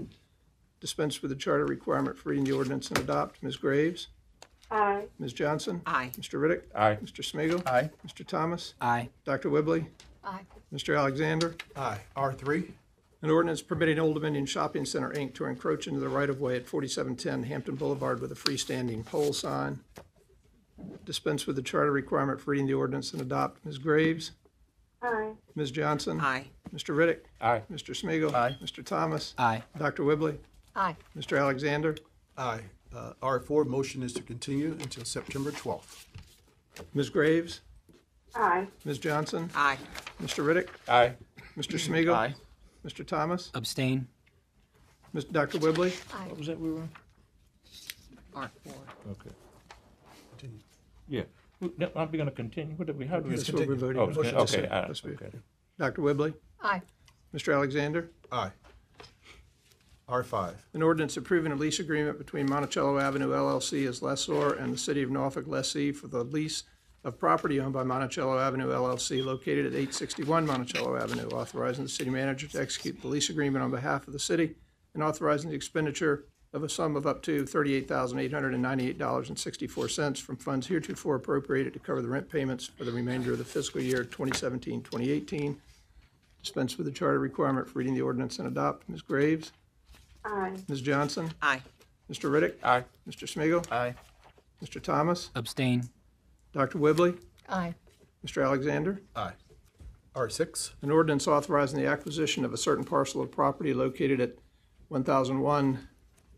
Dispense 0.85 1.23
with 1.23 1.31
the 1.31 1.35
charter 1.35 1.65
requirement 1.65 2.15
for 2.19 2.29
reading 2.29 2.45
the 2.45 2.53
ordinance 2.53 2.91
and 2.91 2.99
adopt. 2.99 3.43
Ms. 3.43 3.57
Graves? 3.57 4.09
Aye. 4.71 5.05
Ms. 5.19 5.33
Johnson? 5.33 5.81
Aye. 5.87 6.11
Mr. 6.21 6.39
Riddick? 6.39 6.65
Aye. 6.75 6.99
Mr. 7.03 7.25
Smigiel, 7.25 7.67
Aye. 7.67 7.89
Mr. 8.07 8.27
Thomas? 8.27 8.75
Aye. 8.83 9.09
Dr. 9.25 9.49
Whibley? 9.49 9.87
Aye. 10.23 10.43
Mr. 10.75 10.95
Alexander? 10.99 11.55
Aye. 11.75 12.01
R 12.17 12.35
three? 12.35 12.75
An 13.23 13.31
ordinance 13.31 13.63
permitting 13.63 13.99
Old 13.99 14.13
Dominion 14.17 14.45
Shopping 14.45 14.85
Center, 14.85 15.09
Inc. 15.15 15.33
to 15.37 15.47
encroach 15.47 15.87
into 15.87 16.01
the 16.01 16.09
right-of-way 16.11 16.55
at 16.57 16.67
4710 16.67 17.45
Hampton 17.49 17.77
Boulevard 17.77 18.21
with 18.21 18.31
a 18.31 18.35
freestanding 18.35 19.07
pole 19.07 19.33
sign. 19.33 19.81
Dispense 21.07 21.47
with 21.47 21.57
the 21.57 21.63
charter 21.63 21.93
requirement 21.93 22.43
for 22.43 22.51
reading 22.51 22.67
the 22.67 22.75
ordinance 22.75 23.11
and 23.15 23.23
adopt. 23.23 23.65
Ms. 23.65 23.79
Graves? 23.79 24.33
Aye. 25.01 25.33
Ms. 25.55 25.71
Johnson? 25.71 26.21
Aye. 26.21 26.49
Mr. 26.75 26.95
Riddick? 26.95 27.21
Aye. 27.41 27.63
Mr. 27.73 27.95
Smigiel, 27.99 28.35
Aye. 28.35 28.59
Mr. 28.63 28.85
Thomas? 28.85 29.33
Aye. 29.39 29.63
Dr. 29.79 30.05
Whibley? 30.05 30.39
Aye. 30.77 30.97
Mr. 31.17 31.39
Alexander? 31.39 31.97
Aye. 32.37 32.61
Uh, 32.95 33.13
R 33.23 33.41
four, 33.41 33.65
motion 33.65 34.03
is 34.03 34.13
to 34.15 34.23
continue 34.23 34.73
until 34.81 35.05
September 35.05 35.51
twelfth. 35.51 36.07
Ms. 36.95 37.11
Graves? 37.11 37.61
Aye. 38.35 38.67
Ms. 38.85 38.99
Johnson? 38.99 39.51
Aye. 39.55 39.79
Mr. 40.23 40.45
Riddick? 40.45 40.69
Aye. 40.89 41.15
Mr. 41.57 41.79
Smigiel, 41.79 42.15
Aye. 42.15 42.35
Mr. 42.85 43.07
Thomas? 43.07 43.51
Abstain. 43.55 44.07
Ms. 45.13 45.25
Dr. 45.27 45.59
Whibley? 45.59 45.91
What 46.27 46.39
was 46.39 46.47
that 46.49 46.59
we 46.59 46.71
were 46.73 46.81
on? 46.81 46.91
R 48.35 48.51
four. 48.65 48.75
Okay. 49.13 49.31
Continue. 50.31 50.59
Yeah. 51.09 51.23
No, 51.79 51.89
Are 51.95 52.07
we 52.07 52.19
gonna 52.19 52.31
continue? 52.33 52.75
What 52.75 52.87
did 52.87 52.99
we, 52.99 53.07
how 53.07 53.21
do 53.21 53.29
we? 53.29 53.37
That's 53.37 53.51
what 53.53 53.67
we're 53.69 53.75
voting 53.77 53.99
Oh, 53.99 54.05
on. 54.05 54.09
okay, 54.11 54.17
Motion 54.19 54.35
to 54.35 54.41
okay, 54.41 54.53
set. 54.53 54.73
all 54.73 54.79
right, 54.81 54.89
Let's 54.89 55.01
be- 55.01 55.11
okay. 55.13 55.31
Dr. 55.79 56.03
Whibley? 56.03 56.35
Aye. 56.63 56.83
Mr. 57.35 57.55
Alexander? 57.55 58.11
Aye. 58.31 58.51
R 60.09 60.23
five? 60.23 60.67
An 60.75 60.83
ordinance 60.83 61.17
approving 61.17 61.53
a 61.53 61.57
lease 61.57 61.81
agreement 61.81 62.19
between 62.19 62.49
Monticello 62.49 62.99
Avenue 62.99 63.31
LLC 63.31 63.89
as 63.89 64.03
lessor 64.03 64.53
and 64.53 64.73
the 64.73 64.79
City 64.79 65.03
of 65.03 65.11
Norfolk 65.11 65.47
lessee 65.47 65.93
for 65.93 66.09
the 66.09 66.23
lease 66.23 66.65
of 67.05 67.19
property 67.19 67.59
owned 67.61 67.73
by 67.73 67.85
Monticello 67.85 68.39
Avenue 68.39 68.69
LLC 68.69 69.25
located 69.25 69.65
at 69.67 69.73
861 69.73 70.47
Monticello 70.47 70.97
Avenue, 70.97 71.29
authorizing 71.29 71.85
the 71.85 71.91
city 71.91 72.11
manager 72.11 72.47
to 72.49 72.61
execute 72.61 73.01
the 73.01 73.09
lease 73.09 73.31
agreement 73.31 73.63
on 73.63 73.71
behalf 73.71 74.07
of 74.07 74.13
the 74.13 74.19
city 74.19 74.57
and 74.95 75.03
authorizing 75.03 75.51
the 75.51 75.57
expenditure 75.57 76.25
of 76.53 76.63
a 76.63 76.69
sum 76.69 76.97
of 76.97 77.07
up 77.07 77.23
to 77.23 77.45
$38,898.64 77.45 80.21
from 80.21 80.37
funds 80.37 80.67
heretofore 80.69 81.17
appropriated 81.17 81.73
to 81.73 81.79
cover 81.79 82.01
the 82.01 82.09
rent 82.09 82.31
payments 82.31 82.67
for 82.67 82.85
the 82.85 82.93
remainder 82.93 83.33
of 83.33 83.39
the 83.39 83.45
fiscal 83.45 83.81
year 83.81 84.05
2017-2018. 84.05 85.57
Dispense 86.43 86.79
with 86.79 86.87
the 86.87 86.93
charter 86.93 87.19
requirement 87.19 87.69
for 87.69 87.81
reading 87.81 87.95
the 87.95 88.03
ordinance 88.03 88.39
and 88.39 88.47
adopt. 88.47 88.89
Ms. 88.89 89.03
Graves? 89.03 89.51
Aye. 90.25 90.57
Ms. 90.69 90.81
Johnson? 90.81 91.31
Aye. 91.43 91.61
Mr. 92.11 92.31
Riddick? 92.31 92.55
Aye. 92.63 92.85
Mr. 93.09 93.27
Smigiel, 93.29 93.71
Aye. 93.73 93.95
Mr. 94.63 94.83
Thomas? 94.83 95.31
Abstain. 95.35 95.89
Dr. 96.53 96.79
Whibley? 96.79 97.15
Aye. 97.49 97.75
Mr. 98.27 98.45
Alexander? 98.45 99.01
Aye. 99.15 99.33
R 100.15 100.31
six? 100.31 100.75
An 100.81 100.91
ordinance 100.91 101.27
authorizing 101.27 101.79
the 101.81 101.87
acquisition 101.89 102.45
of 102.45 102.53
a 102.53 102.57
certain 102.57 102.85
parcel 102.85 103.21
of 103.21 103.31
property 103.33 103.75
located 103.75 104.21
at 104.21 104.37
1001 104.89 105.89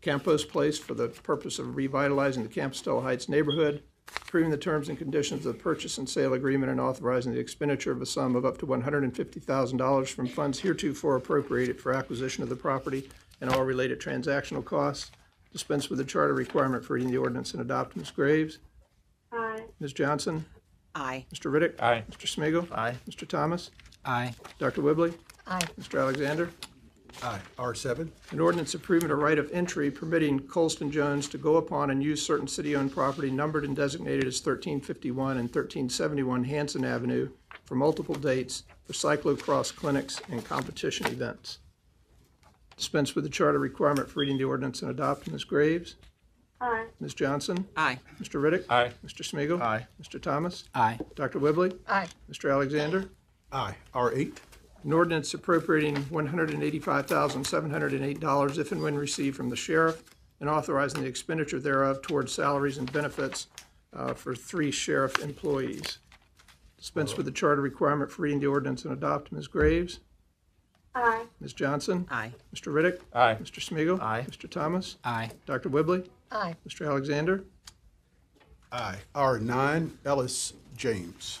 Campos 0.01 0.43
Place 0.45 0.77
for 0.79 0.93
the 0.95 1.09
purpose 1.09 1.59
of 1.59 1.75
revitalizing 1.75 2.43
the 2.43 2.49
Campostella 2.49 3.03
Heights 3.03 3.29
neighborhood, 3.29 3.83
approving 4.15 4.49
the 4.49 4.57
terms 4.57 4.89
and 4.89 4.97
conditions 4.97 5.45
of 5.45 5.53
the 5.53 5.59
purchase 5.59 5.97
and 5.97 6.09
sale 6.09 6.33
agreement, 6.33 6.71
and 6.71 6.79
authorizing 6.81 7.33
the 7.33 7.39
expenditure 7.39 7.91
of 7.91 8.01
a 8.01 8.05
sum 8.05 8.35
of 8.35 8.45
up 8.45 8.57
to 8.57 8.65
$150,000 8.65 10.07
from 10.07 10.27
funds 10.27 10.59
heretofore 10.59 11.15
appropriated 11.15 11.79
for 11.79 11.93
acquisition 11.93 12.41
of 12.43 12.49
the 12.49 12.55
property 12.55 13.07
and 13.41 13.49
all 13.49 13.63
related 13.63 13.99
transactional 13.99 14.63
costs. 14.63 15.11
Dispense 15.51 15.89
with 15.89 15.99
the 15.99 16.05
charter 16.05 16.33
requirement 16.33 16.83
for 16.83 16.93
reading 16.93 17.11
the 17.11 17.17
ordinance 17.17 17.53
and 17.53 17.61
adopt. 17.61 17.95
Ms. 17.95 18.11
Graves? 18.11 18.59
Aye. 19.31 19.63
Ms. 19.79 19.93
Johnson? 19.93 20.45
Aye. 20.95 21.25
Mr. 21.33 21.51
Riddick? 21.51 21.81
Aye. 21.81 22.03
Mr. 22.11 22.27
Smigiel, 22.27 22.71
Aye. 22.71 22.95
Mr. 23.09 23.27
Thomas? 23.27 23.71
Aye. 24.05 24.33
Dr. 24.59 24.81
Whibley? 24.81 25.13
Aye. 25.45 25.61
Mr. 25.79 25.99
Alexander? 25.99 26.49
Aye. 27.23 27.39
R 27.57 27.73
seven? 27.73 28.11
An 28.31 28.39
ordinance 28.39 28.73
approving 28.75 29.09
a 29.09 29.15
right 29.15 29.39
of 29.39 29.49
entry 29.51 29.89
permitting 29.89 30.39
Colston 30.39 30.91
Jones 30.91 31.27
to 31.29 31.37
go 31.37 31.55
upon 31.57 31.89
and 31.89 32.03
use 32.03 32.23
certain 32.23 32.47
city-owned 32.47 32.91
property 32.91 33.31
numbered 33.31 33.63
and 33.63 33.75
designated 33.75 34.25
as 34.25 34.35
1351 34.39 35.31
and 35.37 35.49
1371 35.49 36.43
Hanson 36.43 36.85
Avenue 36.85 37.29
for 37.65 37.75
multiple 37.75 38.15
dates 38.15 38.63
for 38.85 38.93
cyclocross 38.93 39.75
clinics 39.75 40.21
and 40.29 40.43
competition 40.45 41.07
events. 41.07 41.59
Dispense 42.77 43.15
with 43.15 43.23
the 43.23 43.29
charter 43.29 43.57
requirement 43.59 44.07
for 44.09 44.19
reading 44.19 44.37
the 44.37 44.43
ordinance 44.43 44.81
and 44.83 44.91
adopt. 44.91 45.29
Ms. 45.31 45.43
Graves? 45.43 45.95
Aye. 46.61 46.85
Ms. 46.99 47.13
Johnson? 47.15 47.65
Aye. 47.75 47.99
Mr. 48.21 48.39
Riddick? 48.41 48.65
Aye. 48.69 48.91
Mr. 49.05 49.21
Smigiel, 49.23 49.59
Aye. 49.61 49.85
Mr. 50.01 50.21
Thomas? 50.21 50.65
Aye. 50.75 50.99
Dr. 51.15 51.39
Whibley? 51.39 51.73
Aye. 51.87 52.07
Mr. 52.31 52.51
Alexander? 52.51 53.09
Aye. 53.51 53.75
R 53.93 54.13
eight? 54.13 54.39
An 54.83 54.93
ordinance 54.93 55.33
appropriating 55.33 55.95
$185,708 56.05 58.57
if 58.59 58.71
and 58.71 58.81
when 58.81 58.95
received 58.95 59.35
from 59.35 59.49
the 59.49 59.55
sheriff 59.55 60.03
and 60.39 60.47
authorizing 60.49 61.01
the 61.01 61.07
expenditure 61.07 61.59
thereof 61.59 62.01
towards 62.03 62.31
salaries 62.31 62.77
and 62.77 62.91
benefits 62.93 63.47
uh, 63.95 64.13
for 64.13 64.35
three 64.35 64.69
sheriff 64.71 65.17
employees. 65.23 65.97
Dispense 66.77 67.17
with 67.17 67.25
the 67.25 67.31
charter 67.31 67.61
requirement 67.61 68.11
for 68.11 68.21
reading 68.21 68.39
the 68.39 68.45
ordinance 68.45 68.85
and 68.85 68.93
adopt. 68.93 69.31
Ms. 69.31 69.47
Graves? 69.47 69.99
Aye. 70.95 71.25
Ms. 71.39 71.53
Johnson? 71.53 72.07
Aye. 72.09 72.31
Mr. 72.55 72.73
Riddick? 72.73 72.99
Aye. 73.13 73.37
Mr. 73.41 73.59
Smigiel, 73.61 74.01
Aye. 74.01 74.25
Mr. 74.29 74.49
Thomas? 74.49 74.97
Aye. 75.03 75.29
Dr. 75.45 75.69
Whibley? 75.69 76.09
Aye. 76.31 76.55
Mr. 76.67 76.87
Alexander? 76.87 77.43
Aye. 78.71 78.97
R 79.13 79.39
nine? 79.39 79.97
Ellis 80.05 80.53
James? 80.75 81.39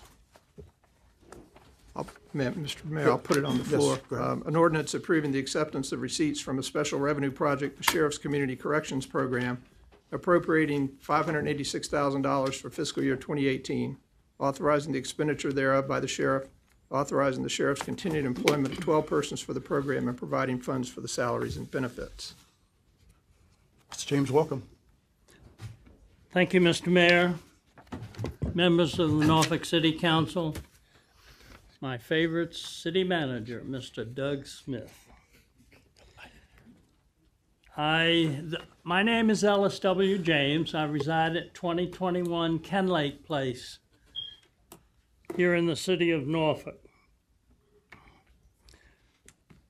I'll- 1.95 2.07
Ma- 2.33 2.51
Mr. 2.51 2.85
Mayor, 2.85 3.09
I'll 3.09 3.17
put 3.17 3.37
it 3.37 3.45
on 3.45 3.57
the 3.57 3.63
Yes, 3.63 3.71
floor. 3.73 3.99
go 4.09 4.15
ahead. 4.17 4.27
Um, 4.29 4.43
An 4.45 4.55
ordinance 4.55 4.93
approving 4.93 5.31
the 5.31 5.39
acceptance 5.39 5.91
of 5.91 6.01
receipts 6.01 6.39
from 6.39 6.59
a 6.59 6.63
special 6.63 6.99
revenue 6.99 7.31
project, 7.31 7.77
the 7.77 7.83
Sheriff's 7.83 8.19
Community 8.19 8.55
Corrections 8.55 9.05
Program, 9.07 9.63
appropriating 10.11 10.89
$586,000 11.01 12.61
for 12.61 12.69
fiscal 12.69 13.01
year 13.03 13.15
2018, 13.15 13.97
authorizing 14.39 14.93
the 14.93 14.99
expenditure 14.99 15.51
thereof 15.51 15.87
by 15.87 15.99
the 15.99 16.07
sheriff, 16.07 16.47
authorizing 16.89 17.43
the 17.43 17.49
sheriff's 17.49 17.81
continued 17.81 18.25
employment 18.25 18.73
of 18.73 18.79
12 18.79 19.05
persons 19.05 19.41
for 19.41 19.53
the 19.53 19.59
program, 19.59 20.07
and 20.07 20.17
providing 20.17 20.59
funds 20.59 20.89
for 20.89 21.01
the 21.01 21.07
salaries 21.07 21.57
and 21.57 21.69
benefits. 21.69 22.33
Mr. 23.91 24.05
James, 24.05 24.31
welcome. 24.31 24.63
Thank 26.31 26.53
you, 26.53 26.61
Mr. 26.61 26.87
Mayor. 26.87 27.35
members 28.53 28.97
of 28.99 29.17
the 29.19 29.25
Norfolk 29.25 29.65
City 29.65 29.91
Council, 29.93 30.55
my 31.79 31.97
favorite 31.97 32.55
city 32.55 33.03
manager, 33.03 33.63
Mr. 33.67 34.03
Doug 34.11 34.47
Smith. 34.47 35.05
I, 37.79 38.39
th- 38.49 38.63
my 38.83 39.03
name 39.03 39.29
is 39.29 39.43
Ellis 39.43 39.77
W. 39.79 40.17
James. 40.17 40.73
I 40.73 40.85
reside 40.85 41.35
at 41.35 41.53
2021 41.53 42.59
Kenlake 42.59 43.23
Place 43.23 43.77
here 45.35 45.53
in 45.53 45.65
the 45.65 45.75
city 45.75 46.11
of 46.11 46.27
Norfolk. 46.27 46.83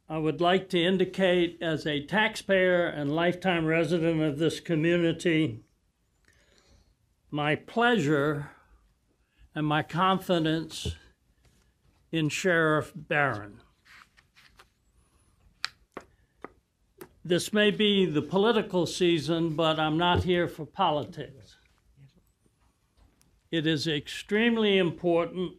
I 0.10 0.18
would 0.18 0.40
like 0.40 0.70
to 0.70 0.82
indicate 0.82 1.58
as 1.62 1.86
a 1.86 2.06
taxpayer 2.06 2.86
and 2.86 3.14
lifetime 3.14 3.66
resident 3.66 4.22
of 4.22 4.38
this 4.38 4.60
community 4.60 5.64
my 7.30 7.56
pleasure 7.56 8.52
and 9.54 9.68
my 9.68 9.84
confidence 9.84 10.96
in 12.12 12.30
Sheriff 12.30 12.94
Baron. 12.96 13.60
This 17.26 17.52
may 17.52 17.72
be 17.72 18.06
the 18.06 18.22
political 18.22 18.86
season, 18.86 19.56
but 19.56 19.78
I'm 19.78 19.98
not 19.98 20.24
here 20.24 20.48
for 20.48 20.66
politics. 20.66 21.37
It 23.50 23.66
is 23.66 23.88
extremely 23.88 24.78
important 24.78 25.54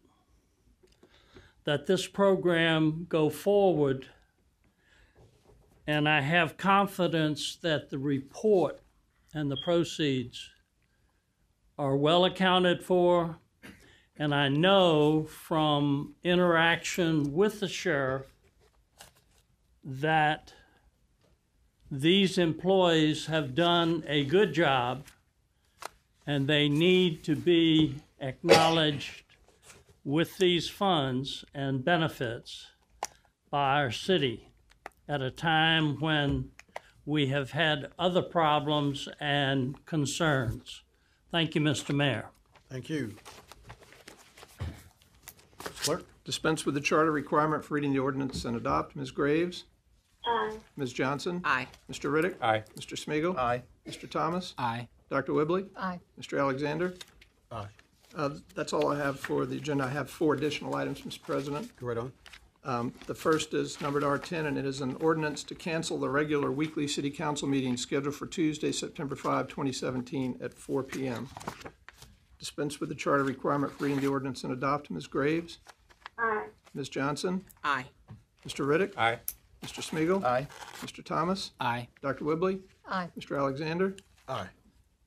that 1.65 1.87
this 1.87 2.07
program 2.07 3.07
go 3.09 3.31
forward, 3.31 4.07
and 5.87 6.07
I 6.07 6.21
have 6.21 6.59
confidence 6.59 7.57
that 7.63 7.89
the 7.89 7.99
report 7.99 8.81
and 9.33 9.51
the 9.51 9.57
proceeds 9.57 10.51
are 11.79 11.97
well 11.97 12.27
accounted 12.27 12.83
for, 12.83 13.39
and 14.19 14.35
I 14.35 14.49
know 14.49 15.25
from 15.25 16.15
interaction 16.23 17.33
with 17.33 17.61
the 17.61 17.69
sheriff 17.69 18.27
that 19.83 20.53
these 21.91 22.37
employees 22.37 23.27
have 23.27 23.55
done 23.55 24.05
a 24.07 24.25
good 24.25 24.53
job 24.53 25.07
and 26.29 26.47
they 26.47 26.69
need 26.69 27.25
to 27.25 27.35
be 27.35 27.97
acknowledged 28.21 29.23
with 30.05 30.37
these 30.37 30.69
funds 30.69 31.43
and 31.55 31.83
benefits 31.83 32.67
by 33.51 33.81
our 33.81 33.91
city 33.91 34.51
at 35.09 35.23
a 35.23 35.31
time 35.31 35.99
when 36.01 36.51
we 37.07 37.29
have 37.29 37.53
had 37.53 37.91
other 37.99 38.21
problems 38.21 39.09
and 39.19 39.85
concerns. 39.87 40.83
Thank 41.33 41.55
you, 41.55 41.63
Mr. 41.63 41.97
Mayor. 41.97 42.27
Thank 42.69 42.91
you. 42.91 43.15
Clerk? 45.81 46.05
Dispense 46.27 46.67
with 46.67 46.75
the 46.75 46.81
charter 46.83 47.11
requirement 47.11 47.65
for 47.65 47.73
reading 47.73 47.95
the 47.95 48.01
ordinance 48.01 48.45
and 48.45 48.55
adopt. 48.55 48.95
Ms. 48.97 49.11
Graves? 49.11 49.65
Aye. 50.27 50.59
Ms. 50.77 50.93
Johnson? 50.93 51.41
Aye. 51.45 51.69
Mr. 51.91 52.13
Riddick? 52.13 52.35
Aye. 52.43 52.65
Mr. 52.79 53.03
Smigiel, 53.03 53.39
Aye. 53.39 53.63
Mr. 53.89 54.11
Thomas? 54.11 54.53
Aye. 54.59 54.89
Dr. 55.11 55.33
Whibley? 55.33 55.67
Aye. 55.77 56.01
Mr. 56.21 56.39
Alexander? 56.39 56.95
Aye. 57.51 57.67
Uh, 58.17 58.31
That's 58.55 58.73
all 58.73 58.89
I 58.93 58.97
have 58.99 59.19
for 59.21 59.47
the 59.47 59.57
agenda. 59.57 59.85
I 59.85 59.89
have 59.89 60.11
four 60.11 60.35
additional 60.35 60.75
items, 60.75 61.01
Mr. 61.03 61.23
President. 61.23 61.75
Go 61.77 61.87
right 61.87 61.99
on. 61.99 62.13
Um, 62.65 62.93
The 63.07 63.15
first 63.15 63.55
is 63.55 63.81
numbered 63.81 64.03
R10, 64.03 64.47
and 64.47 64.59
it 64.59 64.67
is 64.67 64.81
an 64.81 64.97
ordinance 65.01 65.43
to 65.45 65.55
cancel 65.55 65.99
the 65.99 66.11
regular 66.11 66.51
weekly 66.53 66.87
city 66.89 67.11
council 67.11 67.49
meeting 67.49 67.77
scheduled 67.77 68.15
for 68.15 68.27
Tuesday, 68.27 68.73
September 68.73 69.17
5, 69.17 69.49
2017, 69.49 70.39
at 70.43 70.53
4 70.55 70.83
p.m. 70.83 71.29
Dispense 72.39 72.81
with 72.81 72.89
the 72.89 72.95
charter 72.95 73.25
requirement 73.25 73.73
for 73.73 73.85
reading 73.85 74.01
the 74.01 74.07
ordinance 74.09 74.45
and 74.45 74.53
adopt. 74.53 74.91
Ms. 74.91 75.07
Graves? 75.07 75.59
Aye. 76.19 76.47
Ms. 76.75 76.89
Johnson? 76.89 77.45
Aye. 77.65 77.87
Mr. 78.47 78.67
Riddick? 78.67 78.97
Aye. 78.97 79.19
Mr. 79.65 79.83
Smigiel, 79.83 80.25
Aye. 80.25 80.47
Mr. 80.83 81.05
Thomas? 81.05 81.51
Aye. 81.61 81.89
Dr. 82.01 82.25
Whibley? 82.25 82.61
Aye. 82.89 83.09
Mr. 83.19 83.37
Alexander? 83.37 83.97
Aye. 84.29 84.47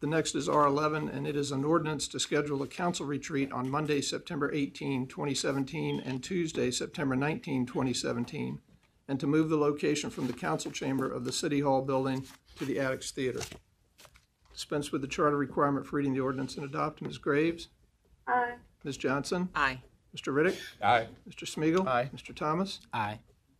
The 0.01 0.07
next 0.07 0.33
is 0.33 0.47
R11, 0.47 1.15
and 1.15 1.27
it 1.27 1.35
is 1.35 1.51
an 1.51 1.63
ordinance 1.63 2.07
to 2.09 2.19
schedule 2.19 2.63
a 2.63 2.67
council 2.67 3.05
retreat 3.05 3.51
on 3.51 3.69
Monday, 3.69 4.01
September 4.01 4.51
18, 4.51 5.05
2017, 5.07 6.01
and 6.03 6.23
Tuesday, 6.23 6.71
September 6.71 7.15
19, 7.15 7.67
2017, 7.67 8.59
and 9.07 9.19
to 9.19 9.27
move 9.27 9.49
the 9.49 9.57
location 9.57 10.09
from 10.09 10.25
the 10.25 10.33
council 10.33 10.71
chamber 10.71 11.09
of 11.09 11.23
the 11.23 11.31
City 11.31 11.59
Hall 11.59 11.83
building 11.83 12.25
to 12.57 12.65
the 12.65 12.77
Attucks 12.79 13.11
Theater. 13.11 13.41
Dispense 14.51 14.91
with 14.91 15.01
the 15.01 15.07
charter 15.07 15.37
requirement 15.37 15.85
for 15.85 15.97
reading 15.97 16.13
the 16.13 16.19
ordinance 16.19 16.55
and 16.55 16.65
adopt. 16.65 17.03
Ms. 17.03 17.19
Graves? 17.19 17.67
Aye. 18.27 18.55
Ms. 18.83 18.97
Johnson? 18.97 19.49
Aye. 19.53 19.81
Mr. 20.17 20.33
Riddick? 20.33 20.57
Aye. 20.81 21.07
Mr. 21.29 21.45
Smigiel, 21.47 21.87
Aye. 21.87 22.09
Mr. 22.13 22.35
Thomas? 22.35 22.79
Aye. 22.91 23.19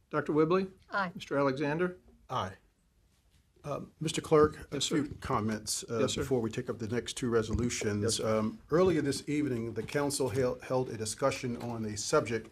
Dr. 0.10 0.34
Whibley? 0.34 0.68
Aye. 0.92 1.12
Mr. 1.18 1.38
Alexander? 1.38 1.98
Aye. 2.32 2.52
Um, 3.64 3.92
Mr. 4.02 4.22
Clerk, 4.24 4.68
a 4.72 4.82
few 4.82 5.16
comments 5.22 5.86
uh, 5.90 6.00
Yes, 6.00 6.14
sir. 6.14 6.22
before 6.22 6.42
we 6.42 6.50
take 6.50 6.70
up 6.70 6.80
the 6.80 6.88
next 6.88 7.14
two 7.14 7.30
resolutions. 7.30 8.20
Um, 8.20 8.58
Earlier 8.72 9.02
this 9.02 9.24
evening, 9.30 9.74
the 9.74 9.84
council 9.84 10.30
held 10.30 10.62
held 10.64 10.90
a 10.90 10.98
discussion 10.98 11.58
on 11.58 11.84
the 11.84 11.96
subject 11.96 12.52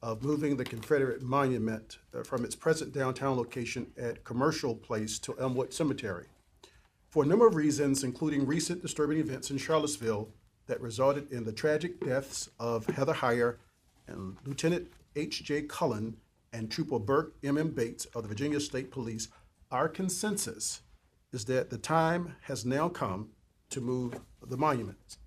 of 0.00 0.22
moving 0.22 0.56
the 0.56 0.64
Confederate 0.64 1.22
Monument 1.22 1.98
uh, 2.14 2.22
from 2.22 2.44
its 2.44 2.54
present 2.54 2.92
downtown 2.92 3.36
location 3.36 3.88
at 3.98 4.22
Commercial 4.22 4.76
Place 4.76 5.18
to 5.20 5.34
Elmwood 5.40 5.72
Cemetery. 5.72 6.26
For 7.08 7.24
a 7.24 7.26
number 7.26 7.46
of 7.48 7.56
reasons, 7.56 8.04
including 8.04 8.46
recent 8.46 8.80
disturbing 8.80 9.18
events 9.18 9.50
in 9.50 9.58
Charlottesville 9.58 10.28
that 10.68 10.80
resulted 10.80 11.32
in 11.32 11.42
the 11.42 11.52
tragic 11.52 11.98
deaths 12.04 12.48
of 12.60 12.86
Heather 12.86 13.14
Heyer 13.14 13.56
and 14.06 14.36
Lieutenant 14.44 14.86
H.J. 15.16 15.62
Cullen 15.62 16.16
and 16.52 16.70
Trooper 16.70 17.00
Berke 17.00 17.32
M.M. 17.42 17.70
Bates 17.70 18.04
of 18.14 18.22
the 18.22 18.28
Virginia 18.28 18.60
State 18.60 18.90
Police, 18.92 19.28
our 19.70 19.88
consensus 19.88 20.82
is 21.32 21.44
that 21.44 21.70
the 21.70 21.78
time 21.78 22.36
has 22.42 22.64
now 22.64 22.88
come 22.88 23.30
to 23.70 23.80
move 23.80 24.18
the 24.46 24.56
monument. 24.56 25.18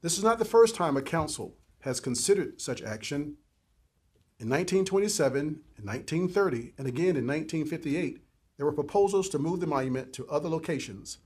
This 0.00 0.16
is 0.16 0.24
not 0.24 0.38
the 0.38 0.44
first 0.44 0.76
time 0.76 0.96
a 0.96 1.02
council 1.02 1.56
has 1.80 1.98
considered 1.98 2.60
such 2.60 2.82
action. 2.82 3.36
In 4.38 4.48
1927, 4.48 5.38
in 5.38 5.84
1930, 5.84 6.74
and 6.78 6.86
again 6.86 7.16
in 7.16 7.26
1958, 7.26 8.20
there 8.56 8.66
were 8.66 8.72
proposals 8.72 9.28
to 9.30 9.38
move 9.38 9.60
the 9.60 9.66
monument 9.66 10.12
to 10.12 10.28
other 10.28 10.48
locations. 10.48 11.18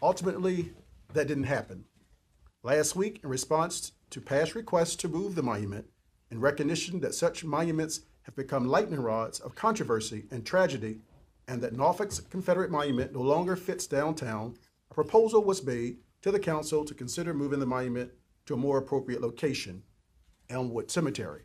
Ultimately, 0.00 0.72
that 1.12 1.28
didn't 1.28 1.44
happen. 1.44 1.84
Last 2.64 2.96
week, 2.96 3.20
in 3.22 3.28
response 3.28 3.92
to 4.10 4.20
past 4.20 4.54
requests 4.54 4.96
to 4.96 5.08
move 5.08 5.34
the 5.34 5.42
monument, 5.42 5.86
in 6.30 6.40
recognition 6.40 7.00
that 7.00 7.14
such 7.14 7.44
monuments 7.44 8.00
have 8.22 8.34
become 8.34 8.66
lightning 8.66 9.00
rods 9.00 9.38
of 9.38 9.54
controversy 9.54 10.24
and 10.30 10.44
tragedy, 10.44 11.00
and 11.52 11.60
that 11.60 11.76
Norfolk's 11.76 12.18
Confederate 12.18 12.70
monument 12.70 13.12
no 13.12 13.20
longer 13.20 13.56
fits 13.56 13.86
downtown, 13.86 14.54
a 14.90 14.94
proposal 14.94 15.44
was 15.44 15.62
made 15.62 15.98
to 16.22 16.30
the 16.30 16.38
council 16.38 16.82
to 16.82 16.94
consider 16.94 17.34
moving 17.34 17.60
the 17.60 17.66
monument 17.66 18.10
to 18.46 18.54
a 18.54 18.56
more 18.56 18.78
appropriate 18.78 19.20
location, 19.20 19.82
Elmwood 20.48 20.90
Cemetery. 20.90 21.42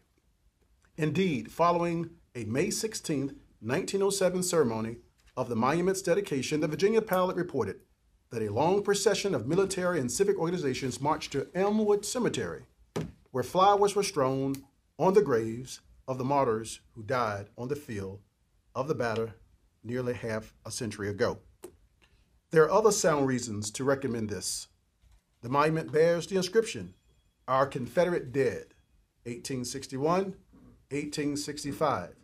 Indeed, 0.95 1.51
following 1.51 2.11
a 2.35 2.45
May 2.45 2.69
16, 2.69 3.35
1907 3.59 4.43
ceremony 4.43 4.95
of 5.35 5.49
the 5.49 5.57
monument's 5.57 6.01
dedication, 6.01 6.61
the 6.61 6.69
Virginia 6.69 7.01
Pilot 7.01 7.35
reported 7.35 7.81
that 8.29 8.41
a 8.41 8.53
long 8.53 8.83
procession 8.83 9.35
of 9.35 9.45
military 9.45 9.99
and 9.99 10.09
civic 10.09 10.37
organizations 10.37 11.01
marched 11.01 11.33
to 11.33 11.49
Elmwood 11.53 12.05
Cemetery, 12.05 12.63
where 13.31 13.43
flowers 13.43 13.93
were 13.93 14.03
strewn 14.03 14.55
on 14.97 15.15
the 15.15 15.21
graves 15.21 15.81
of 16.07 16.17
the 16.17 16.23
martyrs 16.23 16.79
who 16.95 17.03
died 17.03 17.47
on 17.57 17.67
the 17.67 17.75
field 17.75 18.21
of 18.73 18.87
the 18.87 18.95
battle 18.95 19.31
nearly 19.87 20.13
half 20.13 20.53
a 20.65 20.71
century 20.71 21.09
ago. 21.09 21.39
There 22.51 22.63
are 22.63 22.71
other 22.71 22.91
sound 22.91 23.27
reasons 23.27 23.71
to 23.71 23.83
recommend 23.83 24.29
this. 24.29 24.67
The 25.41 25.49
monument 25.49 25.91
bears 25.91 26.27
the 26.27 26.37
inscription, 26.37 26.93
Our 27.47 27.65
Confederate 27.65 28.31
Dead, 28.31 28.73
1861 29.23 30.35
1865. 30.89 32.15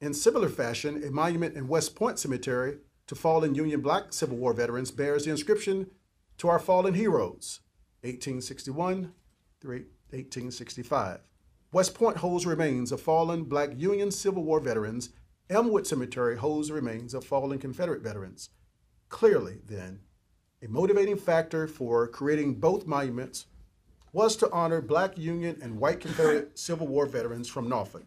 In 0.00 0.14
similar 0.14 0.48
fashion, 0.48 1.04
a 1.04 1.10
monument 1.10 1.54
in 1.56 1.68
West 1.68 1.94
Point 1.94 2.18
Cemetery 2.18 2.78
to 3.06 3.14
fallen 3.14 3.54
Union 3.54 3.82
Black 3.82 4.14
Civil 4.14 4.38
War 4.38 4.54
veterans 4.54 4.90
bears 4.90 5.26
the 5.26 5.30
inscription 5.30 5.90
To 6.38 6.48
Our 6.48 6.58
Fallen 6.58 6.94
Heroes, 6.94 7.60
1861 8.00 9.12
through 9.60 9.84
1865. 10.10 11.20
West 11.72 11.94
Point 11.94 12.16
holds 12.16 12.46
remains 12.46 12.90
of 12.90 13.02
fallen 13.02 13.44
Black 13.44 13.70
Union 13.76 14.10
Civil 14.10 14.42
War 14.42 14.60
veterans. 14.60 15.10
Elmwood 15.50 15.84
Cemetery 15.84 16.36
holds 16.36 16.68
the 16.68 16.74
remains 16.74 17.12
of 17.12 17.24
fallen 17.24 17.58
Confederate 17.58 18.02
veterans. 18.02 18.50
Clearly, 19.08 19.58
then, 19.66 19.98
a 20.62 20.68
motivating 20.68 21.16
factor 21.16 21.66
for 21.66 22.06
creating 22.06 22.60
both 22.60 22.86
monuments 22.86 23.46
was 24.12 24.36
to 24.36 24.50
honor 24.52 24.80
Black 24.80 25.18
Union 25.18 25.58
and 25.60 25.80
white 25.80 25.98
Confederate 25.98 26.56
Civil 26.58 26.86
War 26.86 27.04
veterans 27.04 27.48
from 27.48 27.68
Norfolk, 27.68 28.04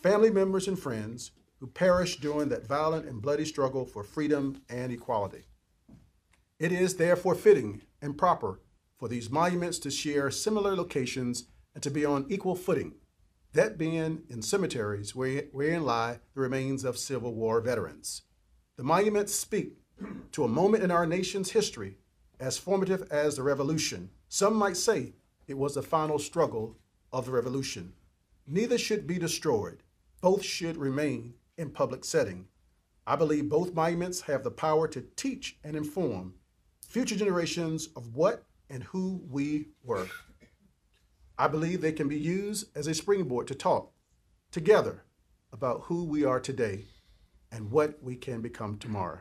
family 0.00 0.30
members 0.30 0.68
and 0.68 0.78
friends 0.78 1.32
who 1.58 1.66
perished 1.66 2.20
during 2.20 2.48
that 2.50 2.66
violent 2.66 3.06
and 3.06 3.20
bloody 3.20 3.44
struggle 3.44 3.84
for 3.84 4.04
freedom 4.04 4.62
and 4.68 4.92
equality. 4.92 5.42
It 6.60 6.70
is 6.70 6.94
therefore 6.94 7.34
fitting 7.34 7.82
and 8.00 8.16
proper 8.16 8.60
for 8.96 9.08
these 9.08 9.30
monuments 9.30 9.80
to 9.80 9.90
share 9.90 10.30
similar 10.30 10.76
locations 10.76 11.48
and 11.74 11.82
to 11.82 11.90
be 11.90 12.04
on 12.04 12.26
equal 12.28 12.54
footing, 12.54 12.94
that 13.52 13.78
being 13.78 14.22
in 14.28 14.42
cemeteries 14.42 15.14
where, 15.14 15.44
wherein 15.52 15.84
lie 15.84 16.20
the 16.34 16.40
remains 16.40 16.84
of 16.84 16.98
Civil 16.98 17.34
War 17.34 17.60
veterans. 17.60 18.22
The 18.76 18.84
monuments 18.84 19.34
speak 19.34 19.78
to 20.32 20.44
a 20.44 20.48
moment 20.48 20.84
in 20.84 20.90
our 20.90 21.06
nation's 21.06 21.50
history 21.50 21.98
as 22.38 22.58
formative 22.58 23.10
as 23.10 23.36
the 23.36 23.42
Revolution. 23.42 24.10
Some 24.28 24.54
might 24.54 24.76
say 24.76 25.14
it 25.46 25.58
was 25.58 25.74
the 25.74 25.82
final 25.82 26.18
struggle 26.18 26.76
of 27.12 27.26
the 27.26 27.32
Revolution. 27.32 27.94
Neither 28.46 28.78
should 28.78 29.06
be 29.06 29.18
destroyed. 29.18 29.82
Both 30.20 30.44
should 30.44 30.76
remain 30.76 31.34
in 31.56 31.70
public 31.70 32.04
setting. 32.04 32.46
I 33.06 33.16
believe 33.16 33.48
both 33.48 33.74
monuments 33.74 34.20
have 34.22 34.44
the 34.44 34.50
power 34.50 34.86
to 34.88 35.04
teach 35.16 35.58
and 35.64 35.74
inform 35.74 36.34
future 36.86 37.16
generations 37.16 37.88
of 37.96 38.14
what 38.14 38.44
and 38.70 38.82
who 38.84 39.22
we 39.28 39.68
were. 39.82 40.06
I 41.40 41.46
believe 41.46 41.80
they 41.80 41.92
can 41.92 42.08
be 42.08 42.18
used 42.18 42.76
as 42.76 42.88
a 42.88 42.94
springboard 42.94 43.46
to 43.46 43.54
talk 43.54 43.92
together 44.50 45.04
about 45.52 45.82
who 45.82 46.04
we 46.04 46.24
are 46.24 46.40
today 46.40 46.86
and 47.52 47.70
what 47.70 48.02
we 48.02 48.16
can 48.16 48.40
become 48.40 48.76
tomorrow. 48.76 49.20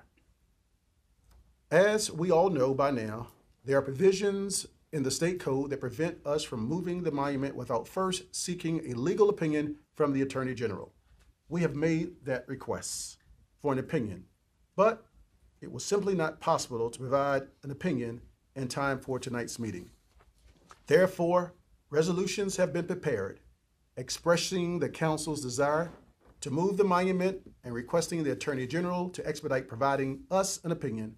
As 1.70 2.12
we 2.12 2.32
all 2.32 2.50
know 2.50 2.74
by 2.74 2.90
now, 2.90 3.28
there 3.64 3.78
are 3.78 3.84
provisions 3.84 4.66
in 4.92 5.04
the 5.04 5.12
state 5.12 5.40
code 5.40 5.70
that 5.70 5.80
prevent 5.80 6.18
us 6.26 6.44
from 6.44 6.66
moving 6.66 7.04
the 7.04 7.12
monument 7.12 7.56
without 7.56 7.88
first 7.88 8.36
seeking 8.36 8.90
a 8.90 8.98
legal 8.98 9.30
opinion 9.30 9.76
from 9.94 10.12
the 10.12 10.24
Attorney 10.24 10.56
General. 10.56 10.94
We 11.50 11.62
have 11.62 11.76
made 11.76 12.26
that 12.26 12.48
request 12.48 13.18
for 13.62 13.74
an 13.74 13.80
opinion, 13.80 14.26
but 14.76 15.06
it 15.62 15.72
was 15.72 15.86
simply 15.86 16.16
not 16.16 16.40
possible 16.40 16.90
to 16.90 17.00
provide 17.00 17.44
an 17.64 17.70
opinion 17.70 18.22
in 18.56 18.68
time 18.70 19.00
for 19.00 19.20
tonight's 19.20 19.60
meeting. 19.60 19.92
Therefore, 20.88 21.54
resolutions 21.90 22.58
have 22.58 22.74
been 22.74 22.86
prepared 22.86 23.40
expressing 23.96 24.80
the 24.80 24.90
council's 24.90 25.42
desire 25.42 25.92
to 26.40 26.52
move 26.52 26.78
the 26.78 26.84
monument 26.84 27.40
and 27.64 27.74
requesting 27.74 28.24
the 28.24 28.32
Attorney 28.32 28.68
General 28.68 29.10
to 29.10 29.28
expedite 29.28 29.68
providing 29.68 30.22
us 30.30 30.64
an 30.64 30.72
opinion 30.72 31.16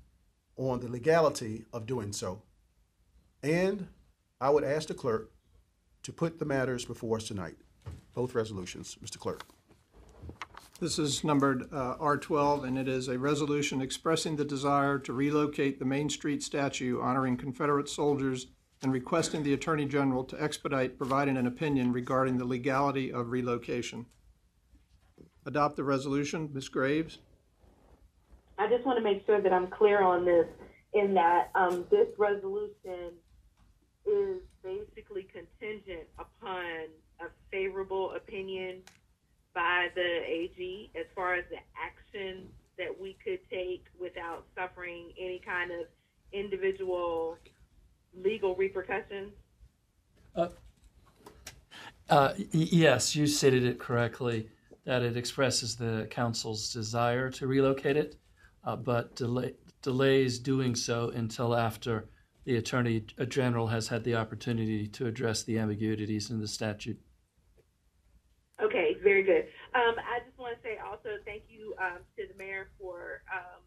on 0.55 0.79
the 0.79 0.87
legality 0.87 1.65
of 1.73 1.85
doing 1.85 2.13
so. 2.13 2.41
And 3.43 3.87
I 4.39 4.49
would 4.49 4.63
ask 4.63 4.87
the 4.87 4.93
clerk 4.93 5.31
to 6.03 6.13
put 6.13 6.39
the 6.39 6.45
matters 6.45 6.85
before 6.85 7.17
us 7.17 7.27
tonight, 7.27 7.57
both 8.13 8.33
resolutions. 8.33 8.97
Mr. 9.03 9.19
Clerk. 9.19 9.43
This 10.79 10.97
is 10.97 11.25
numbered 11.25 11.67
uh, 11.73 11.97
R12, 11.97 12.63
and 12.63 12.77
it 12.77 12.87
is 12.87 13.09
a 13.09 13.19
resolution 13.19 13.81
expressing 13.81 14.37
the 14.37 14.45
desire 14.45 14.97
to 14.99 15.11
relocate 15.11 15.77
the 15.77 15.85
Main 15.85 16.09
Street 16.09 16.41
statue 16.41 17.01
honoring 17.01 17.35
Confederate 17.35 17.89
soldiers 17.89 18.47
and 18.81 18.93
requesting 18.93 19.43
the 19.43 19.53
Attorney 19.53 19.85
General 19.85 20.23
to 20.23 20.41
expedite 20.41 20.97
providing 20.97 21.37
an 21.37 21.47
opinion 21.47 21.91
regarding 21.91 22.37
the 22.37 22.45
legality 22.45 23.11
of 23.11 23.29
relocation. 23.29 24.05
Adopt 25.45 25.75
the 25.75 25.83
resolution. 25.83 26.49
Ms. 26.53 26.69
Graves? 26.69 27.19
I 28.57 28.67
just 28.67 28.85
want 28.85 28.97
to 28.97 29.03
make 29.03 29.25
sure 29.25 29.41
that 29.41 29.51
I'm 29.51 29.67
clear 29.67 30.01
on 30.01 30.25
this, 30.25 30.47
in 30.93 31.13
that 31.13 31.49
um, 31.55 31.85
this 31.89 32.07
resolution 32.17 33.11
is 34.05 34.41
basically 34.63 35.27
contingent 35.31 36.07
upon 36.17 36.65
a 37.19 37.25
favorable 37.51 38.11
opinion 38.15 38.81
by 39.53 39.87
the 39.95 40.21
AG 40.25 40.91
as 40.95 41.05
far 41.15 41.35
as 41.35 41.43
the 41.49 41.57
action 41.77 42.47
that 42.77 42.99
we 42.99 43.17
could 43.23 43.39
take 43.49 43.85
without 43.99 44.45
suffering 44.55 45.11
any 45.19 45.41
kind 45.45 45.71
of 45.71 45.87
individual 46.31 47.37
legal 48.13 48.55
repercussions. 48.55 49.33
Uh, 50.35 50.49
y- 52.09 52.47
Yes, 52.53 53.15
you 53.15 53.27
stated 53.27 53.63
it 53.63 53.79
correctly, 53.79 54.49
that 54.85 55.03
it 55.03 55.15
expresses 55.15 55.75
the 55.75 56.07
council's 56.09 56.73
desire 56.73 57.29
to 57.29 57.45
relocate 57.47 57.97
it, 57.97 58.15
uh, 58.63 58.75
but 58.75 59.15
delay- 59.15 59.55
delays 59.81 60.39
doing 60.39 60.75
so 60.75 61.09
until 61.09 61.55
after 61.55 62.09
the 62.45 62.55
Attorney 62.55 63.01
General 63.27 63.67
has 63.67 63.87
had 63.89 64.03
the 64.03 64.15
opportunity 64.15 64.87
to 64.87 65.05
address 65.05 65.43
the 65.43 65.59
ambiguities 65.59 66.31
in 66.31 66.39
the 66.39 66.47
statute. 66.47 66.99
Okay, 68.59 68.95
very 69.03 69.23
good. 69.23 69.45
Um, 69.75 69.95
I 69.99 70.19
just 70.25 70.37
want 70.37 70.57
to 70.57 70.61
say 70.63 70.77
also 70.79 71.09
thank 71.25 71.43
you 71.47 71.75
um, 71.79 71.99
to 72.17 72.27
the 72.27 72.33
mayor 72.37 72.71
for 72.79 73.21
um, 73.31 73.61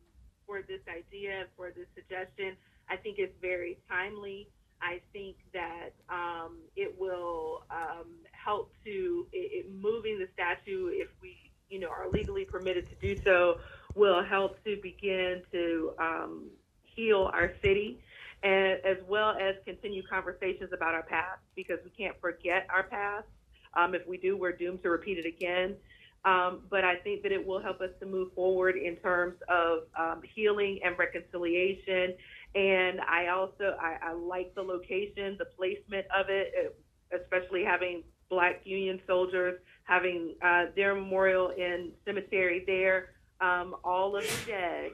for 0.47 0.63
this 0.63 0.81
idea 0.89 1.41
and 1.41 1.49
for 1.57 1.71
this 1.71 1.87
suggestion. 1.95 2.57
I 2.93 2.97
think 2.97 3.19
it's 3.19 3.35
very 3.41 3.79
timely. 3.89 4.49
I 4.83 5.01
think 5.15 5.37
that 5.55 5.91
um, 6.11 6.59
it 6.77 6.95
will 6.99 7.63
um, 7.71 8.09
help 8.33 8.71
to 8.85 9.27
it, 9.33 9.67
it, 9.67 9.73
moving 9.81 10.19
the 10.19 10.29
statue 10.35 10.89
if 10.93 11.09
we 11.23 11.37
you 11.71 11.81
know 11.81 11.89
are 11.89 12.11
legally 12.11 12.45
permitted 12.45 12.91
to 12.91 12.97
do 12.97 13.21
so 13.23 13.61
will 13.95 14.23
help 14.23 14.63
to 14.65 14.79
begin 14.83 15.41
to 15.53 15.93
um, 15.99 16.51
heal 16.83 17.31
our 17.33 17.53
city. 17.63 17.99
And 18.43 18.79
as 18.85 18.99
well 19.09 19.37
as 19.41 19.55
continue 19.65 20.03
conversations 20.03 20.71
about 20.73 20.95
our 20.95 21.05
past 21.05 21.41
because 21.55 21.79
we 21.85 21.91
can't 21.91 22.21
forget 22.21 22.67
our 22.69 22.83
past. 22.83 23.27
Um, 23.75 23.95
if 23.95 24.07
we 24.07 24.19
do, 24.19 24.37
we're 24.37 24.53
doomed 24.53 24.83
to 24.83 24.91
repeat 24.91 25.17
it 25.17 25.27
again. 25.27 25.77
Um, 26.25 26.61
but 26.71 26.85
I 26.85 26.97
think 26.97 27.23
that 27.23 27.33
it 27.33 27.45
will 27.45 27.61
help 27.61 27.81
us 27.81 27.91
to 28.01 28.07
move 28.07 28.33
forward 28.35 28.77
in 28.77 28.97
terms 28.97 29.35
of 29.49 29.85
um, 29.99 30.23
healing 30.35 30.79
and 30.85 30.97
reconciliation. 30.99 32.15
And 32.55 33.01
I 33.01 33.29
also 33.29 33.77
I, 33.81 33.97
I, 34.03 34.13
like 34.13 34.55
the 34.55 34.63
location, 34.63 35.37
the 35.39 35.47
placement 35.57 36.07
of 36.17 36.27
it, 36.29 36.77
especially 37.13 37.65
having 37.65 38.03
Black 38.29 38.61
Union 38.65 39.01
soldiers 39.07 39.59
having 39.85 40.35
uh, 40.43 40.67
their 40.77 40.95
memorial 40.95 41.51
in 41.51 41.93
cemetery 42.05 42.65
there. 42.67 43.11
Um, 43.41 43.75
all 43.85 44.17
of 44.17 44.23
the 44.23 44.53
dead 44.53 44.91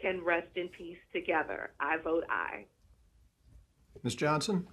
can 0.00 0.22
rest 0.24 0.48
in 0.56 0.68
peace 0.68 0.98
together. 1.12 1.72
I 1.80 1.96
vote 1.96 2.24
aye. 2.28 2.66
Ms. 4.02 4.14
Johnson? 4.14 4.66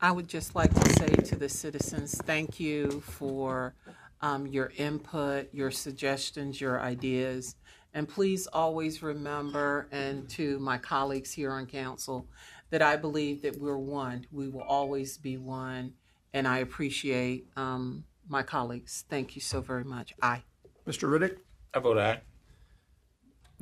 I 0.00 0.12
would 0.12 0.28
just 0.28 0.54
like 0.54 0.74
to 0.74 0.92
say 0.94 1.08
to 1.08 1.36
the 1.36 1.48
citizens, 1.48 2.20
thank 2.22 2.60
you 2.60 3.00
for 3.00 3.74
um, 4.20 4.46
your 4.46 4.72
input, 4.76 5.48
your 5.54 5.70
suggestions, 5.70 6.60
your 6.60 6.80
ideas. 6.80 7.56
And 7.96 8.06
please 8.06 8.46
always 8.48 9.02
remember, 9.02 9.88
and 9.90 10.28
to 10.28 10.58
my 10.58 10.76
colleagues 10.76 11.32
here 11.32 11.50
on 11.50 11.64
council, 11.64 12.28
that 12.68 12.82
I 12.82 12.94
believe 12.94 13.40
that 13.40 13.58
we're 13.58 13.78
one. 13.78 14.26
We 14.30 14.48
will 14.48 14.64
always 14.64 15.16
be 15.16 15.38
one. 15.38 15.94
And 16.34 16.46
I 16.46 16.58
appreciate 16.58 17.46
um, 17.56 18.04
my 18.28 18.42
colleagues. 18.42 19.06
Thank 19.08 19.34
you 19.34 19.40
so 19.40 19.62
very 19.62 19.82
much. 19.82 20.12
Aye. 20.20 20.42
Mr. 20.86 21.08
Riddick? 21.08 21.38
I 21.72 21.78
vote 21.78 21.96
aye. 21.96 22.20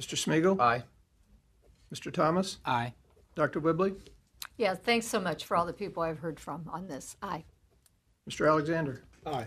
Mr. 0.00 0.16
Smigiel, 0.16 0.58
Aye. 0.60 0.82
Mr. 1.94 2.12
Thomas? 2.12 2.58
Aye. 2.66 2.92
Dr. 3.36 3.60
Whibley? 3.60 3.94
Yeah, 4.56 4.74
thanks 4.74 5.06
so 5.06 5.20
much 5.20 5.44
for 5.44 5.56
all 5.56 5.64
the 5.64 5.72
people 5.72 6.02
I've 6.02 6.18
heard 6.18 6.40
from 6.40 6.68
on 6.72 6.88
this. 6.88 7.16
Aye. 7.22 7.44
Mr. 8.28 8.48
Alexander? 8.48 9.04
Aye. 9.24 9.46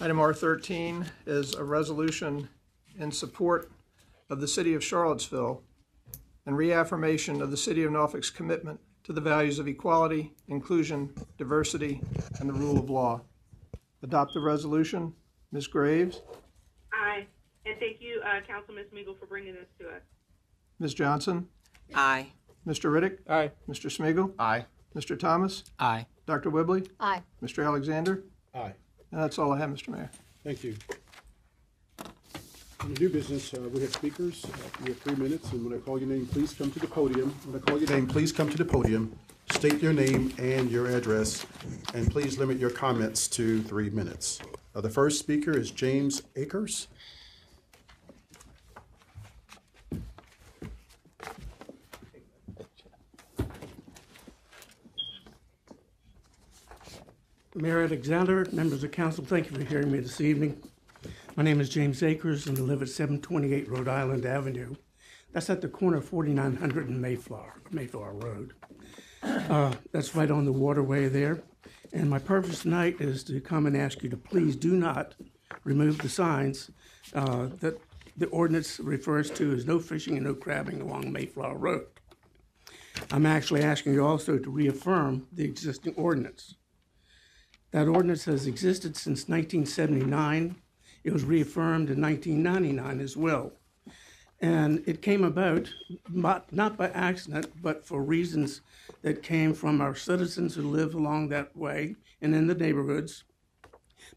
Item 0.00 0.16
R13 0.16 1.06
is 1.26 1.54
a 1.54 1.64
resolution 1.64 2.48
in 2.98 3.12
support 3.12 3.70
of 4.30 4.40
the 4.40 4.48
City 4.48 4.74
of 4.74 4.82
Charlottesville 4.82 5.62
and 6.46 6.56
reaffirmation 6.56 7.42
of 7.42 7.50
the 7.50 7.56
City 7.56 7.82
of 7.84 7.92
Norfolk's 7.92 8.30
commitment 8.30 8.80
to 9.04 9.12
the 9.12 9.20
values 9.20 9.58
of 9.58 9.68
equality, 9.68 10.32
inclusion, 10.48 11.12
diversity, 11.36 12.00
and 12.38 12.48
the 12.48 12.52
rule 12.54 12.78
of 12.78 12.88
law. 12.88 13.20
Adopt 14.02 14.32
the 14.32 14.40
resolution. 14.40 15.12
Ms. 15.52 15.66
Graves? 15.66 16.22
Aye. 16.94 17.26
And 17.66 17.76
thank 17.78 18.00
you, 18.00 18.22
uh, 18.24 18.40
Councilman 18.46 18.84
Smigiel, 18.92 19.18
for 19.18 19.26
bringing 19.26 19.54
this 19.54 19.66
to 19.80 19.88
us. 19.88 20.00
Ms. 20.78 20.94
Johnson? 20.94 21.46
Aye. 21.94 22.28
Mr. 22.66 22.90
Riddick? 22.90 23.18
Aye. 23.28 23.50
Mr. 23.68 23.90
Smigiel, 23.90 24.32
Aye. 24.38 24.64
Mr. 24.94 25.18
Thomas? 25.18 25.64
Aye. 25.78 26.06
Dr. 26.26 26.50
Whibley? 26.50 26.84
Aye. 27.00 27.22
Mr. 27.42 27.64
Alexander? 27.66 28.22
Aye. 28.54 28.72
And 29.12 29.20
that's 29.20 29.38
all 29.38 29.52
I 29.52 29.58
have, 29.58 29.70
Mr. 29.70 29.88
Mayor. 29.88 30.10
Thank 30.44 30.64
you. 30.64 30.76
On 32.80 32.94
the 32.94 33.00
new 33.00 33.08
business, 33.10 33.52
uh, 33.52 33.60
we 33.72 33.80
have 33.82 33.92
speakers. 33.92 34.44
Uh, 34.44 34.48
We 34.82 34.88
have 34.90 34.98
three 35.00 35.16
minutes, 35.16 35.52
and 35.52 35.64
when 35.64 35.74
I 35.74 35.78
call 35.82 35.98
your 35.98 36.08
name, 36.08 36.26
please 36.26 36.54
come 36.54 36.70
to 36.70 36.78
the 36.78 36.86
podium. 36.86 37.30
When 37.44 37.60
I 37.60 37.64
call 37.64 37.78
your 37.78 37.90
name, 37.90 38.06
please 38.06 38.32
come 38.32 38.48
to 38.48 38.56
the 38.56 38.64
podium, 38.64 39.12
state 39.50 39.82
your 39.82 39.92
name 39.92 40.32
and 40.38 40.70
your 40.70 40.86
address, 40.86 41.44
and 41.92 42.10
please 42.10 42.38
limit 42.38 42.58
your 42.58 42.70
comments 42.70 43.28
to 43.28 43.60
three 43.62 43.90
minutes. 43.90 44.40
Uh, 44.74 44.80
The 44.80 44.88
first 44.88 45.18
speaker 45.18 45.50
is 45.50 45.70
James 45.70 46.22
Akers. 46.36 46.86
Mayor 57.56 57.82
Alexander, 57.82 58.46
members 58.52 58.84
of 58.84 58.92
council, 58.92 59.24
thank 59.24 59.50
you 59.50 59.56
for 59.56 59.64
hearing 59.64 59.90
me 59.90 59.98
this 59.98 60.20
evening. 60.20 60.62
My 61.34 61.42
name 61.42 61.60
is 61.60 61.68
James 61.68 62.00
Akers 62.00 62.46
and 62.46 62.56
I 62.56 62.60
live 62.60 62.80
at 62.80 62.88
728 62.88 63.68
Rhode 63.68 63.88
Island 63.88 64.24
Avenue. 64.24 64.76
That's 65.32 65.50
at 65.50 65.60
the 65.60 65.66
corner 65.66 65.96
of 65.96 66.04
4900 66.04 66.88
and 66.88 67.02
Mayflower, 67.02 67.60
Mayflower 67.72 68.12
Road. 68.12 68.52
Uh, 69.24 69.74
That's 69.90 70.14
right 70.14 70.30
on 70.30 70.44
the 70.44 70.52
waterway 70.52 71.08
there. 71.08 71.42
And 71.92 72.08
my 72.08 72.20
purpose 72.20 72.62
tonight 72.62 73.00
is 73.00 73.24
to 73.24 73.40
come 73.40 73.66
and 73.66 73.76
ask 73.76 74.04
you 74.04 74.10
to 74.10 74.16
please 74.16 74.54
do 74.54 74.76
not 74.76 75.16
remove 75.64 75.98
the 75.98 76.08
signs 76.08 76.70
uh, 77.14 77.48
that 77.58 77.80
the 78.16 78.26
ordinance 78.26 78.78
refers 78.78 79.28
to 79.32 79.52
as 79.54 79.66
no 79.66 79.80
fishing 79.80 80.16
and 80.16 80.24
no 80.24 80.34
crabbing 80.34 80.80
along 80.80 81.10
Mayflower 81.10 81.58
Road. 81.58 81.86
I'm 83.10 83.26
actually 83.26 83.64
asking 83.64 83.94
you 83.94 84.06
also 84.06 84.38
to 84.38 84.50
reaffirm 84.50 85.26
the 85.32 85.42
existing 85.42 85.94
ordinance. 85.96 86.54
That 87.72 87.88
ordinance 87.88 88.24
has 88.24 88.46
existed 88.46 88.96
since 88.96 89.28
1979. 89.28 90.56
It 91.04 91.12
was 91.12 91.24
reaffirmed 91.24 91.90
in 91.90 92.00
1999 92.00 93.00
as 93.00 93.16
well. 93.16 93.52
And 94.40 94.82
it 94.86 95.02
came 95.02 95.22
about 95.22 95.70
not, 96.08 96.52
not 96.52 96.76
by 96.76 96.88
accident, 96.88 97.50
but 97.62 97.86
for 97.86 98.02
reasons 98.02 98.62
that 99.02 99.22
came 99.22 99.54
from 99.54 99.80
our 99.80 99.94
citizens 99.94 100.54
who 100.54 100.62
live 100.62 100.94
along 100.94 101.28
that 101.28 101.54
way 101.56 101.94
and 102.22 102.34
in 102.34 102.46
the 102.46 102.54
neighborhoods 102.54 103.24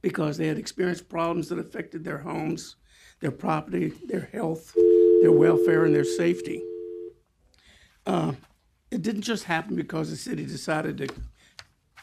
because 0.01 0.37
they 0.37 0.47
had 0.47 0.57
experienced 0.57 1.09
problems 1.09 1.49
that 1.49 1.59
affected 1.59 2.03
their 2.03 2.19
homes, 2.19 2.77
their 3.19 3.31
property, 3.31 3.93
their 4.07 4.29
health, 4.31 4.73
their 5.21 5.31
welfare, 5.31 5.85
and 5.85 5.93
their 5.93 6.03
safety. 6.05 6.63
Uh, 8.05 8.33
it 8.91 9.01
didn't 9.01 9.21
just 9.21 9.45
happen 9.45 9.75
because 9.75 10.09
the 10.09 10.15
city 10.15 10.45
decided 10.45 10.97
to 10.97 11.07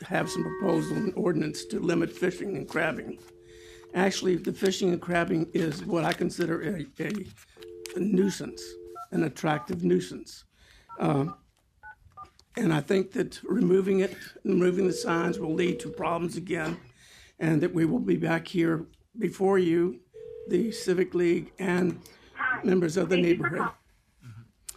have 0.03 0.31
some 0.31 0.43
proposal 0.43 0.97
and 0.97 1.13
ordinance 1.15 1.65
to 1.67 1.81
limit 1.81 2.11
fishing 2.13 2.57
and 2.57 2.69
crabbing. 2.69 3.19
Actually, 3.95 4.37
the 4.37 4.53
fishing 4.53 4.91
and 4.91 5.01
crabbing 5.01 5.49
is 5.53 5.85
what 5.85 6.05
I 6.05 6.13
consider 6.13 6.63
a, 6.63 6.87
a, 7.03 7.27
a 7.97 8.01
nuisance, 8.01 8.63
an 9.11 9.25
attractive 9.25 9.83
nuisance. 9.85 10.45
Um, 10.99 11.35
and 12.57 12.73
I 12.73 12.81
think 12.81 13.13
that 13.13 13.41
removing 13.45 14.01
it, 14.01 14.17
removing 14.45 14.87
the 14.87 14.93
signs 14.93 15.39
will 15.39 15.55
lead 15.55 15.81
to 15.81 15.89
problems 15.89 16.37
again, 16.37 16.77
and 17.39 17.61
that 17.63 17.73
we 17.73 17.85
will 17.85 18.01
be 18.01 18.17
back 18.17 18.47
here 18.47 18.87
before 19.19 19.59
you, 19.59 20.01
the 20.49 20.73
Civic 20.73 21.15
League, 21.15 21.53
and 21.59 22.01
members 22.63 22.97
of 22.97 23.09
the 23.09 23.17
neighborhood. 23.17 23.69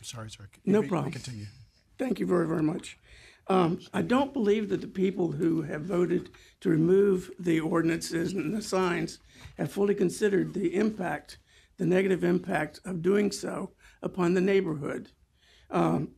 Sorry, 0.02 0.30
sorry. 0.30 0.50
No 0.66 0.82
You 0.82 0.88
problem. 0.88 1.12
Continue. 1.12 1.46
Thank 1.98 2.20
you 2.20 2.26
very, 2.26 2.48
very 2.48 2.64
much. 2.64 2.98
Um, 3.48 3.80
I 3.94 4.02
don't 4.02 4.34
believe 4.34 4.70
that 4.70 4.82
the 4.82 4.88
people 4.88 5.32
who 5.32 5.64
have 5.64 5.82
voted 5.82 6.30
to 6.62 6.70
remove 6.70 7.30
the 7.40 7.60
ordinances 7.60 8.34
and 8.34 8.56
the 8.56 8.62
signs 8.62 9.20
have 9.58 9.72
fully 9.72 9.96
considered 9.96 10.54
the 10.54 10.76
impact, 10.76 11.40
the 11.78 11.86
negative 11.86 12.24
impact 12.24 12.80
of 12.86 13.02
doing 13.02 13.32
so 13.32 13.72
upon 14.02 14.34
the 14.34 14.42
neighborhood. 14.42 15.12
Um, 15.70 16.12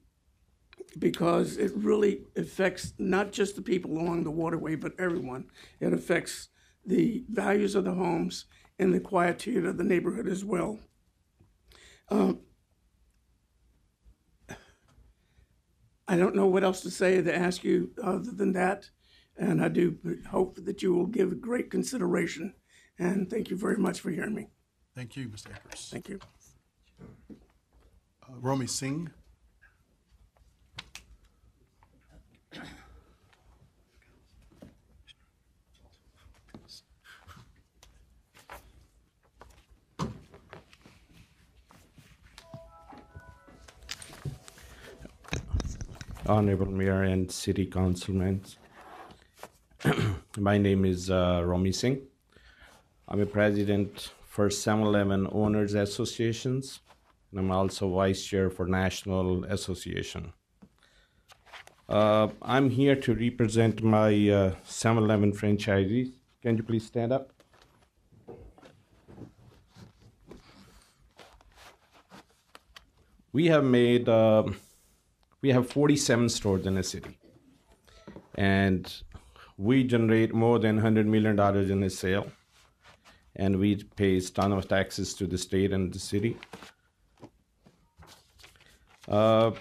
because 0.99 1.57
it 1.57 1.71
really 1.75 2.21
affects 2.35 2.93
not 2.97 3.31
just 3.31 3.55
the 3.55 3.61
people 3.61 3.91
along 3.91 4.23
the 4.23 4.31
waterway, 4.31 4.75
but 4.75 4.93
everyone. 4.99 5.45
It 5.79 5.93
affects 5.93 6.49
the 6.85 7.25
values 7.29 7.75
of 7.75 7.83
the 7.83 7.93
homes 7.93 8.45
and 8.79 8.93
the 8.93 8.99
quietude 8.99 9.65
of 9.65 9.77
the 9.77 9.83
neighborhood 9.83 10.27
as 10.27 10.45
well. 10.45 10.79
Um, 12.09 12.41
I 16.07 16.17
don't 16.17 16.35
know 16.35 16.45
what 16.45 16.63
else 16.63 16.81
to 16.81 16.91
say 16.91 17.21
to 17.21 17.35
ask 17.35 17.63
you 17.63 17.91
other 18.01 18.31
than 18.31 18.53
that. 18.53 18.89
And 19.37 19.61
I 19.61 19.67
do 19.67 19.97
hope 20.29 20.63
that 20.63 20.81
you 20.81 20.93
will 20.93 21.07
give 21.07 21.41
great 21.41 21.69
consideration. 21.69 22.53
And 22.99 23.29
thank 23.29 23.49
you 23.49 23.57
very 23.57 23.77
much 23.77 23.99
for 23.99 24.11
hearing 24.11 24.33
me. 24.33 24.47
Thank 24.95 25.17
you, 25.17 25.27
Mr. 25.27 25.47
Akers. 25.47 25.89
Thank 25.91 26.07
you. 26.07 26.19
Uh, 28.23 28.35
Romy 28.39 28.67
Singh. 28.67 29.09
Honorable 46.27 46.65
Mayor 46.65 47.03
and 47.03 47.31
City 47.31 47.65
Councilmen. 47.65 48.41
My 50.37 50.57
name 50.57 50.83
is 50.83 51.11
uh, 51.11 51.43
Romy 51.45 51.71
Singh. 51.71 52.01
I'm 53.07 53.21
a 53.21 53.25
president 53.27 54.11
for 54.25 54.49
7-Eleven 54.49 55.27
Owners 55.31 55.75
Associations, 55.75 56.79
and 57.29 57.39
I'm 57.39 57.51
also 57.51 57.93
vice 57.93 58.25
chair 58.25 58.49
for 58.49 58.65
National 58.65 59.43
Association. 59.45 60.33
Uh, 61.87 62.29
I'm 62.41 62.71
here 62.71 62.95
to 62.95 63.13
represent 63.13 63.83
my 63.83 64.07
uh, 64.07 64.55
7-Eleven 64.67 65.33
franchisees. 65.33 66.13
Can 66.41 66.57
you 66.57 66.63
please 66.63 66.87
stand 66.87 67.13
up? 67.13 67.31
We 73.31 73.45
have 73.47 73.63
made 73.63 74.09
uh, 74.09 74.45
we 75.45 75.51
have 75.51 75.69
47 75.69 76.29
stores 76.29 76.65
in 76.65 76.73
the 76.73 76.81
city. 76.81 77.19
And 78.33 78.91
we 79.57 79.83
generate 79.83 80.33
more 80.33 80.57
than 80.57 80.77
100 80.77 81.05
million 81.05 81.35
dollars 81.35 81.69
in 81.69 81.83
a 81.83 81.89
sale. 81.89 82.31
And 83.35 83.59
we 83.59 83.75
pay 83.95 84.17
a 84.17 84.21
ton 84.21 84.53
of 84.53 84.67
taxes 84.67 85.13
to 85.15 85.27
the 85.27 85.37
state 85.37 85.71
and 85.71 85.93
the 85.93 85.99
city. 85.99 86.37
Uh, 89.07 89.51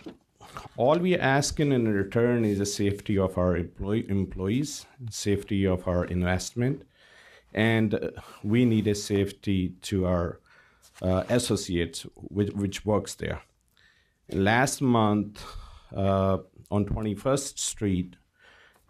all 0.78 0.98
we 0.98 1.16
are 1.16 1.20
asking 1.38 1.72
in 1.72 1.86
return 1.86 2.46
is 2.46 2.60
the 2.60 2.66
safety 2.66 3.18
of 3.18 3.36
our 3.36 3.54
employee, 3.56 4.06
employees 4.08 4.86
safety 5.10 5.66
of 5.66 5.86
our 5.86 6.06
investment. 6.06 6.82
And 7.52 7.90
we 8.42 8.64
need 8.64 8.86
a 8.86 8.94
safety 8.94 9.74
to 9.82 10.06
our 10.06 10.40
uh, 11.02 11.24
associates 11.28 12.06
which, 12.36 12.52
which 12.54 12.86
works 12.86 13.14
there. 13.16 13.42
Last 14.30 14.80
month 14.80 15.44
uh, 15.94 16.38
on 16.70 16.84
21st 16.84 17.58
Street, 17.58 18.16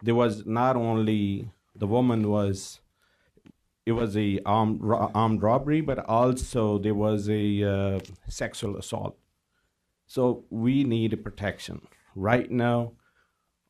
there 0.01 0.15
was 0.15 0.45
not 0.45 0.75
only 0.75 1.49
the 1.75 1.87
woman 1.87 2.29
was 2.29 2.79
it 3.85 3.91
was 3.91 4.17
a 4.17 4.39
armed, 4.45 4.81
ro- 4.81 5.11
armed 5.13 5.43
robbery, 5.43 5.81
but 5.81 5.99
also 6.09 6.79
there 6.79 6.95
was 6.95 7.29
a 7.29 7.63
uh, 7.63 7.99
sexual 8.27 8.77
assault. 8.77 9.15
So 10.07 10.45
we 10.49 10.83
need 10.83 11.23
protection 11.23 11.87
right 12.15 12.49
now. 12.49 12.93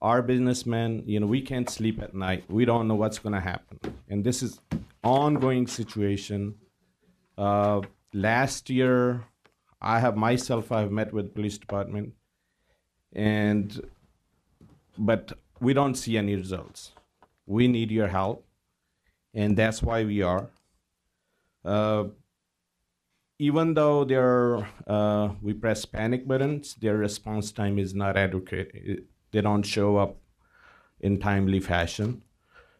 Our 0.01 0.21
businessmen, 0.21 1.03
you 1.05 1.19
know, 1.19 1.27
we 1.27 1.41
can't 1.41 1.69
sleep 1.69 2.01
at 2.01 2.13
night. 2.13 2.45
We 2.49 2.63
don't 2.63 2.87
know 2.87 2.95
what's 2.95 3.19
going 3.19 3.33
to 3.33 3.41
happen, 3.41 3.79
and 4.07 4.23
this 4.23 4.43
is 4.43 4.59
ongoing 5.03 5.67
situation. 5.67 6.55
Uh, 7.37 7.81
last 8.13 8.69
year, 8.69 9.25
I 9.81 9.99
have 9.99 10.15
myself 10.15 10.71
I've 10.71 10.91
met 10.91 11.11
with 11.11 11.33
police 11.33 11.57
department 11.57 12.13
and 13.15 13.81
but 14.97 15.33
we 15.59 15.73
don't 15.73 15.95
see 15.95 16.17
any 16.17 16.35
results. 16.35 16.91
We 17.45 17.67
need 17.67 17.91
your 17.91 18.07
help 18.07 18.45
and 19.35 19.57
that's 19.57 19.83
why 19.83 20.03
we 20.03 20.21
are. 20.21 20.49
Uh, 21.63 22.05
even 23.37 23.73
though 23.73 24.05
there 24.05 24.67
uh, 24.87 25.29
we 25.41 25.53
press 25.53 25.83
panic 25.85 26.25
buttons, 26.27 26.75
their 26.75 26.97
response 26.97 27.51
time 27.51 27.77
is 27.77 27.93
not 27.93 28.15
adequate. 28.15 29.05
They 29.31 29.41
don't 29.41 29.63
show 29.63 29.97
up 29.97 30.17
in 31.01 31.19
timely 31.19 31.59
fashion. 31.59 32.23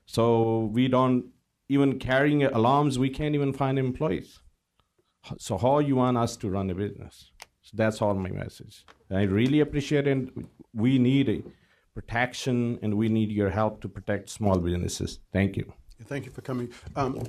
So 0.06 0.72
we 0.74 0.88
don't 0.88 1.26
even 1.68 2.00
carrying 2.00 2.44
alarms. 2.44 2.98
We 2.98 3.10
can't 3.10 3.36
even 3.36 3.52
find 3.52 3.78
employees. 3.78 4.40
So 5.38 5.58
how 5.58 5.80
you 5.80 5.98
want 5.98 6.18
us 6.18 6.38
to 6.38 6.50
run 6.50 6.70
a 6.70 6.76
business? 6.76 7.32
So 7.66 7.72
that's 7.74 8.00
all 8.02 8.14
my 8.14 8.30
message. 8.30 8.86
I 9.10 9.24
really 9.24 9.60
appreciate 9.60 10.08
it. 10.08 10.30
We 10.74 11.00
need 11.00 11.30
a 11.30 11.44
protection, 11.96 12.78
and 12.84 12.94
we 12.94 13.10
need 13.10 13.32
your 13.32 13.50
help 13.50 13.82
to 13.82 13.90
protect 13.90 14.30
small 14.30 14.60
businesses. 14.60 15.20
Thank 15.34 15.58
you. 15.58 15.74
Thank 16.04 16.26
you 16.26 16.32
for 16.32 16.42
coming. 16.42 16.70
Um, 16.96 17.24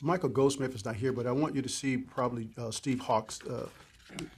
Michael 0.00 0.30
Goldsby 0.30 0.74
is 0.74 0.84
not 0.86 0.96
here, 0.96 1.12
but 1.12 1.26
I 1.26 1.32
want 1.32 1.54
you 1.54 1.60
to 1.60 1.68
see 1.68 1.98
probably 1.98 2.48
uh, 2.56 2.70
Steve 2.70 3.00
Hawks, 3.00 3.40
uh, 3.42 3.68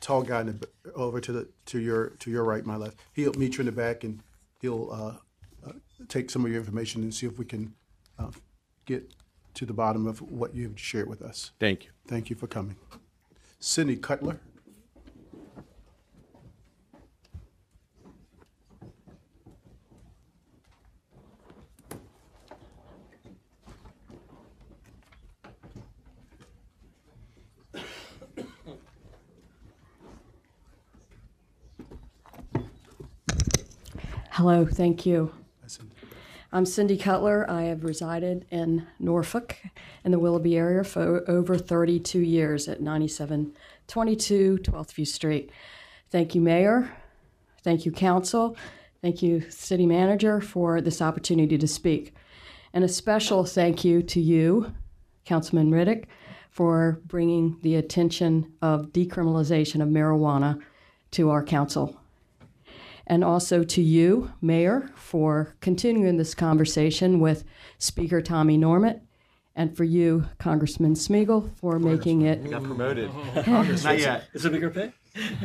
tall 0.00 0.22
guy 0.22 0.40
in 0.40 0.59
the, 0.59 0.68
over 0.94 1.20
to 1.20 1.32
the 1.32 1.48
to 1.66 1.78
your 1.78 2.11
to 2.20 2.30
your 2.30 2.42
right, 2.44 2.66
my 2.66 2.76
left. 2.76 2.98
He'll 3.12 3.34
meet 3.34 3.55
you 3.55 3.61
in 3.61 3.66
the 3.66 3.72
back 3.72 4.02
and 4.02 4.20
he'll 4.61 4.90
uh, 4.90 5.68
uh, 5.68 5.72
take 6.09 6.30
some 6.30 6.44
of 6.44 6.50
your 6.50 6.61
information 6.61 7.02
and 7.02 7.14
see 7.14 7.26
if 7.26 7.38
we 7.38 7.44
can 7.44 7.74
uh, 8.18 8.30
get 8.86 9.14
to 9.55 9.64
the 9.64 9.72
bottom 9.72 10.07
of 10.07 10.20
what 10.20 10.55
you've 10.55 10.80
shared 10.80 11.09
with 11.09 11.22
us. 11.22 11.52
Thank 11.61 11.84
you. 11.84 11.90
Thank 12.09 12.28
you 12.28 12.36
for 12.36 12.48
coming. 12.48 12.76
Cindy 13.61 13.96
Cutler. 13.96 14.40
Hello, 34.47 34.66
thank 34.66 35.07
you. 35.07 35.32
I'm 36.53 36.66
Cindy 36.66 36.99
Cutler. 36.99 37.51
I 37.51 37.62
have 37.62 37.82
resided 37.82 38.45
in 38.51 38.86
Norfolk 38.99 39.57
in 40.05 40.12
the 40.12 40.18
Willoughby 40.18 40.59
area 40.59 40.84
for 40.84 41.24
over 41.30 41.57
32 41.57 42.18
years 42.18 42.68
at 42.68 42.82
9722 42.82 44.59
12th 44.59 44.92
View 44.92 45.07
Street. 45.07 45.51
Thank 46.11 46.34
you, 46.34 46.42
Mayor. 46.42 46.95
Thank 47.62 47.86
you, 47.86 47.92
Council. 47.92 48.55
Thank 49.01 49.22
you, 49.22 49.51
City 49.51 49.86
Manager, 49.86 50.42
for 50.42 50.82
this 50.82 51.01
opportunity 51.01 51.57
to 51.57 51.66
speak. 51.66 52.14
And 52.74 52.84
a 52.84 52.88
special 52.88 53.47
thank 53.47 53.82
you 53.82 54.03
to 54.03 54.20
you, 54.20 54.74
Councilman 55.24 55.70
Riddick, 55.70 56.05
for 56.51 57.01
bringing 57.07 57.57
the 57.62 57.76
attention 57.76 58.53
of 58.61 58.92
decriminalization 58.92 59.80
of 59.80 59.88
marijuana 59.88 60.61
to 61.12 61.30
our 61.30 61.42
council. 61.42 61.99
And 63.07 63.22
also 63.22 63.64
to 63.64 63.82
you, 63.82 64.32
Mayor, 64.40 64.90
for 64.94 65.55
continuing 65.61 66.16
this 66.16 66.34
conversation 66.34 67.20
with 67.20 67.44
Speaker 67.78 68.22
Tommy 68.22 68.57
Norment, 68.57 69.02
and 69.57 69.76
for 69.76 69.84
you, 69.84 70.24
Congressman 70.38 70.94
Smigiel, 70.94 71.48
for 71.57 71.78
making 71.78 72.22
it. 72.22 72.50
Got 72.50 72.64
promoted. 72.64 73.11
Congressman. 73.44 73.92
Not 73.92 74.00
yet. 74.00 74.24
Is 74.32 74.44
it 74.44 74.52
bigger 74.52 74.70
pay? 74.70 74.92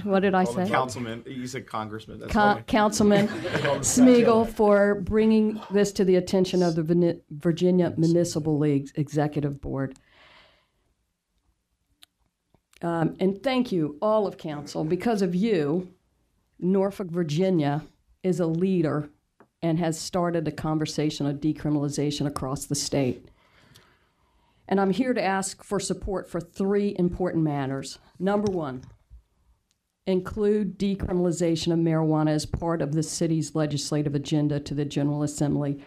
What 0.04 0.22
did 0.22 0.34
I 0.34 0.46
say? 0.46 0.68
Councilman. 0.68 1.24
You 1.28 1.46
said 1.46 1.68
congressman. 1.68 2.20
That's 2.20 2.34
Co- 2.34 2.56
fine. 2.56 2.64
Councilman 2.68 3.28
Smigiel 3.28 4.50
for 4.50 4.96
bringing 4.96 5.62
this 5.70 5.92
to 5.92 6.04
the 6.04 6.16
attention 6.16 6.64
of 6.64 6.76
the 6.76 7.22
Virginia 7.30 7.94
Municipal 7.96 8.58
League's 8.58 8.92
Executive 8.96 9.62
Board. 9.62 9.96
Um, 12.82 13.16
and 13.20 13.44
thank 13.44 13.72
you, 13.72 13.98
all 14.02 14.26
of 14.26 14.38
council. 14.38 14.84
Because 14.84 15.22
of 15.22 15.36
you, 15.36 15.94
Norfolk, 16.60 17.10
Virginia 17.10 17.84
is 18.24 18.40
a 18.40 18.46
leader 18.46 19.10
and 19.62 19.80
has 19.80 20.00
started 20.00 20.48
a 20.48 20.52
conversation 20.52 21.26
of 21.26 21.38
decriminalization 21.38 22.28
across 22.28 22.66
the 22.66 22.76
state. 22.76 23.30
And 24.68 24.80
I'm 24.80 24.92
here 24.92 25.14
to 25.14 25.24
ask 25.24 25.64
for 25.64 25.80
support 25.80 26.30
for 26.30 26.40
three 26.40 26.96
important 27.00 27.44
matters. 27.44 27.98
Number 28.20 28.52
one, 28.52 28.84
include 30.06 30.78
decriminalization 30.78 31.72
of 31.72 31.80
marijuana 31.80 32.30
as 32.30 32.46
part 32.46 32.82
of 32.82 32.94
the 32.94 33.04
city's 33.04 33.56
legislative 33.56 34.16
agenda 34.16 34.60
to 34.60 34.74
the 34.74 34.86
General 34.86 35.24
Assembly. 35.24 35.84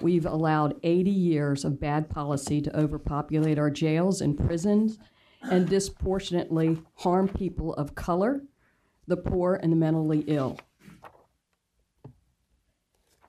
We've 0.00 0.26
allowed 0.26 0.78
80 0.82 1.10
years 1.10 1.64
of 1.64 1.80
bad 1.80 2.08
policy 2.10 2.60
to 2.60 2.76
overpopulate 2.76 3.58
our 3.58 3.70
jails 3.70 4.20
and 4.20 4.36
prisons 4.36 4.98
and 5.42 5.68
disproportionately 5.68 6.78
harm 6.94 7.28
people 7.28 7.74
of 7.74 7.94
color, 7.94 8.42
the 9.06 9.16
poor, 9.16 9.54
and 9.54 9.72
the 9.72 9.76
mentally 9.76 10.24
ill. 10.26 10.58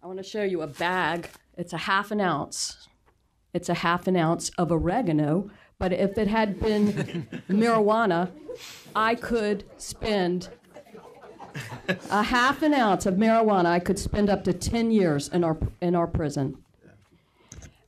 I 0.01 0.07
want 0.07 0.17
to 0.17 0.23
show 0.23 0.43
you 0.43 0.61
a 0.61 0.67
bag. 0.67 1.30
It's 1.57 1.73
a 1.73 1.78
half 1.78 2.11
an 2.11 2.21
ounce. 2.21 2.88
It's 3.53 3.69
a 3.69 3.73
half 3.73 4.07
an 4.07 4.17
ounce 4.17 4.49
of 4.57 4.71
oregano, 4.71 5.49
but 5.80 5.93
if 5.93 6.17
it 6.17 6.28
had 6.28 6.59
been 6.59 6.91
marijuana, 7.49 8.30
I 8.95 9.15
could 9.15 9.63
spend 9.78 10.49
a 12.09 12.23
half 12.23 12.61
an 12.61 12.73
ounce 12.73 13.05
of 13.05 13.15
marijuana. 13.15 13.67
I 13.67 13.80
could 13.80 13.97
spend 13.97 14.30
up 14.30 14.43
to 14.43 14.53
10 14.53 14.91
years 14.91 15.30
in 15.30 15.43
our, 15.43 15.57
in 15.82 15.95
our 15.95 16.07
prison. 16.07 16.57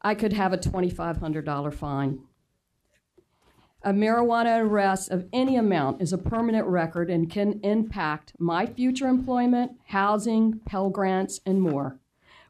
I 0.01 0.15
could 0.15 0.33
have 0.33 0.53
a 0.53 0.57
$2,500 0.57 1.73
fine. 1.73 2.19
A 3.83 3.93
marijuana 3.93 4.59
arrest 4.59 5.11
of 5.11 5.27
any 5.31 5.55
amount 5.55 6.01
is 6.01 6.11
a 6.11 6.17
permanent 6.17 6.65
record 6.65 7.11
and 7.11 7.29
can 7.29 7.59
impact 7.61 8.33
my 8.39 8.65
future 8.65 9.07
employment, 9.07 9.73
housing, 9.85 10.59
Pell 10.65 10.89
Grants, 10.89 11.39
and 11.45 11.61
more. 11.61 11.99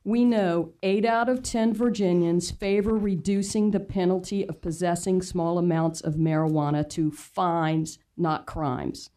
We 0.05 0.23
know 0.23 0.71
8 0.83 1.03
out 1.03 1.27
of 1.27 1.43
10 1.43 1.73
Virginians 1.73 2.49
favor 2.49 2.95
reducing 2.95 3.71
the 3.71 3.79
penalty 3.81 4.47
of 4.47 4.61
possessing 4.61 5.21
small 5.21 5.57
amounts 5.57 5.99
of 5.99 6.15
marijuana 6.15 6.89
to 6.91 7.11
fines, 7.11 7.99
not 8.15 8.45
crimes. 8.45 9.09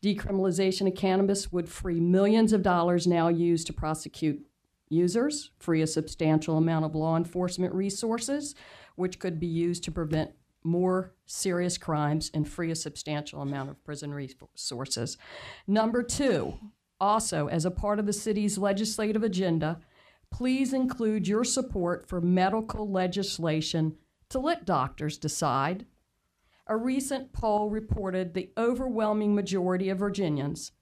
Decriminalization 0.00 0.86
of 0.86 0.94
cannabis 0.94 1.50
would 1.50 1.68
free 1.68 1.98
millions 1.98 2.52
of 2.52 2.62
dollars 2.62 3.08
now 3.08 3.26
used 3.26 3.66
to 3.66 3.72
prosecute 3.72 4.46
users, 4.88 5.50
free 5.58 5.82
a 5.82 5.86
substantial 5.86 6.56
amount 6.56 6.84
of 6.84 6.94
law 6.94 7.16
enforcement 7.16 7.74
resources, 7.74 8.54
which 8.94 9.18
could 9.18 9.40
be 9.40 9.48
used 9.48 9.82
to 9.82 9.90
prevent 9.90 10.30
more 10.62 11.14
serious 11.26 11.78
crimes 11.78 12.30
and 12.34 12.48
free 12.48 12.70
a 12.70 12.76
substantial 12.76 13.42
amount 13.42 13.70
of 13.70 13.82
prison 13.84 14.12
resources. 14.12 15.16
Number 15.66 16.02
two, 16.02 16.54
also 17.00 17.46
as 17.48 17.64
a 17.64 17.70
part 17.70 17.98
of 17.98 18.06
the 18.06 18.12
city's 18.12 18.58
legislative 18.58 19.22
agenda, 19.22 19.80
please 20.30 20.72
include 20.72 21.26
your 21.26 21.44
support 21.44 22.08
for 22.08 22.20
medical 22.20 22.90
legislation 22.90 23.96
to 24.28 24.38
let 24.38 24.64
doctors 24.64 25.18
decide. 25.18 25.86
A 26.66 26.76
recent 26.76 27.32
poll 27.32 27.68
reported 27.68 28.32
the 28.32 28.50
overwhelming 28.56 29.34
majority 29.34 29.88
of 29.88 29.98
Virginians, 29.98 30.72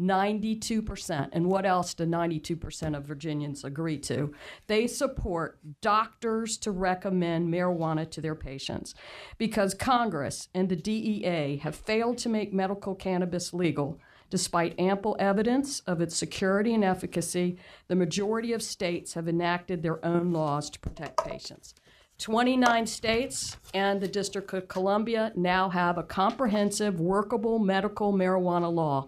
92%, 0.00 1.28
and 1.32 1.46
what 1.46 1.64
else 1.64 1.94
do 1.94 2.04
92% 2.04 2.96
of 2.96 3.04
Virginians 3.04 3.64
agree 3.64 3.98
to? 3.98 4.32
They 4.66 4.86
support 4.86 5.58
doctors 5.80 6.56
to 6.58 6.70
recommend 6.70 7.52
marijuana 7.52 8.10
to 8.10 8.20
their 8.20 8.34
patients 8.34 8.94
because 9.38 9.74
Congress 9.74 10.48
and 10.54 10.68
the 10.68 10.76
DEA 10.76 11.58
have 11.62 11.74
failed 11.74 12.18
to 12.18 12.28
make 12.28 12.52
medical 12.52 12.94
cannabis 12.94 13.54
legal. 13.54 13.98
Despite 14.28 14.78
ample 14.78 15.16
evidence 15.18 15.80
of 15.80 16.00
its 16.00 16.16
security 16.16 16.74
and 16.74 16.82
efficacy, 16.82 17.58
the 17.88 17.94
majority 17.94 18.52
of 18.52 18.62
states 18.62 19.14
have 19.14 19.28
enacted 19.28 19.82
their 19.82 20.04
own 20.04 20.32
laws 20.32 20.68
to 20.70 20.80
protect 20.80 21.24
patients. 21.24 21.74
29 22.18 22.86
states 22.86 23.56
and 23.74 24.00
the 24.00 24.08
District 24.08 24.52
of 24.54 24.68
Columbia 24.68 25.32
now 25.36 25.68
have 25.68 25.98
a 25.98 26.02
comprehensive, 26.02 26.98
workable 26.98 27.58
medical 27.58 28.12
marijuana 28.12 28.72
law. 28.72 29.06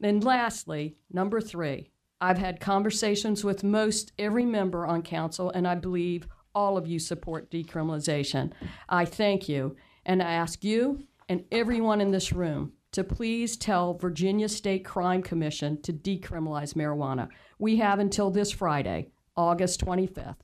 Then, 0.00 0.20
lastly, 0.20 0.96
number 1.10 1.40
three, 1.40 1.90
I've 2.20 2.38
had 2.38 2.60
conversations 2.60 3.44
with 3.44 3.62
most 3.64 4.12
every 4.18 4.44
member 4.44 4.86
on 4.86 5.02
council, 5.02 5.50
and 5.50 5.66
I 5.66 5.74
believe 5.74 6.28
all 6.54 6.76
of 6.76 6.86
you 6.86 6.98
support 6.98 7.50
decriminalization. 7.50 8.52
I 8.88 9.04
thank 9.04 9.48
you, 9.48 9.76
and 10.04 10.22
I 10.22 10.32
ask 10.32 10.64
you 10.64 11.04
and 11.28 11.44
everyone 11.52 12.00
in 12.00 12.10
this 12.10 12.32
room 12.32 12.72
to 12.92 13.04
please 13.04 13.56
tell 13.56 13.94
Virginia 13.94 14.48
State 14.48 14.84
Crime 14.84 15.22
Commission 15.22 15.80
to 15.82 15.92
decriminalize 15.92 16.74
marijuana. 16.74 17.28
We 17.58 17.76
have 17.76 17.98
until 17.98 18.30
this 18.30 18.50
Friday, 18.50 19.10
August 19.36 19.84
25th. 19.84 20.36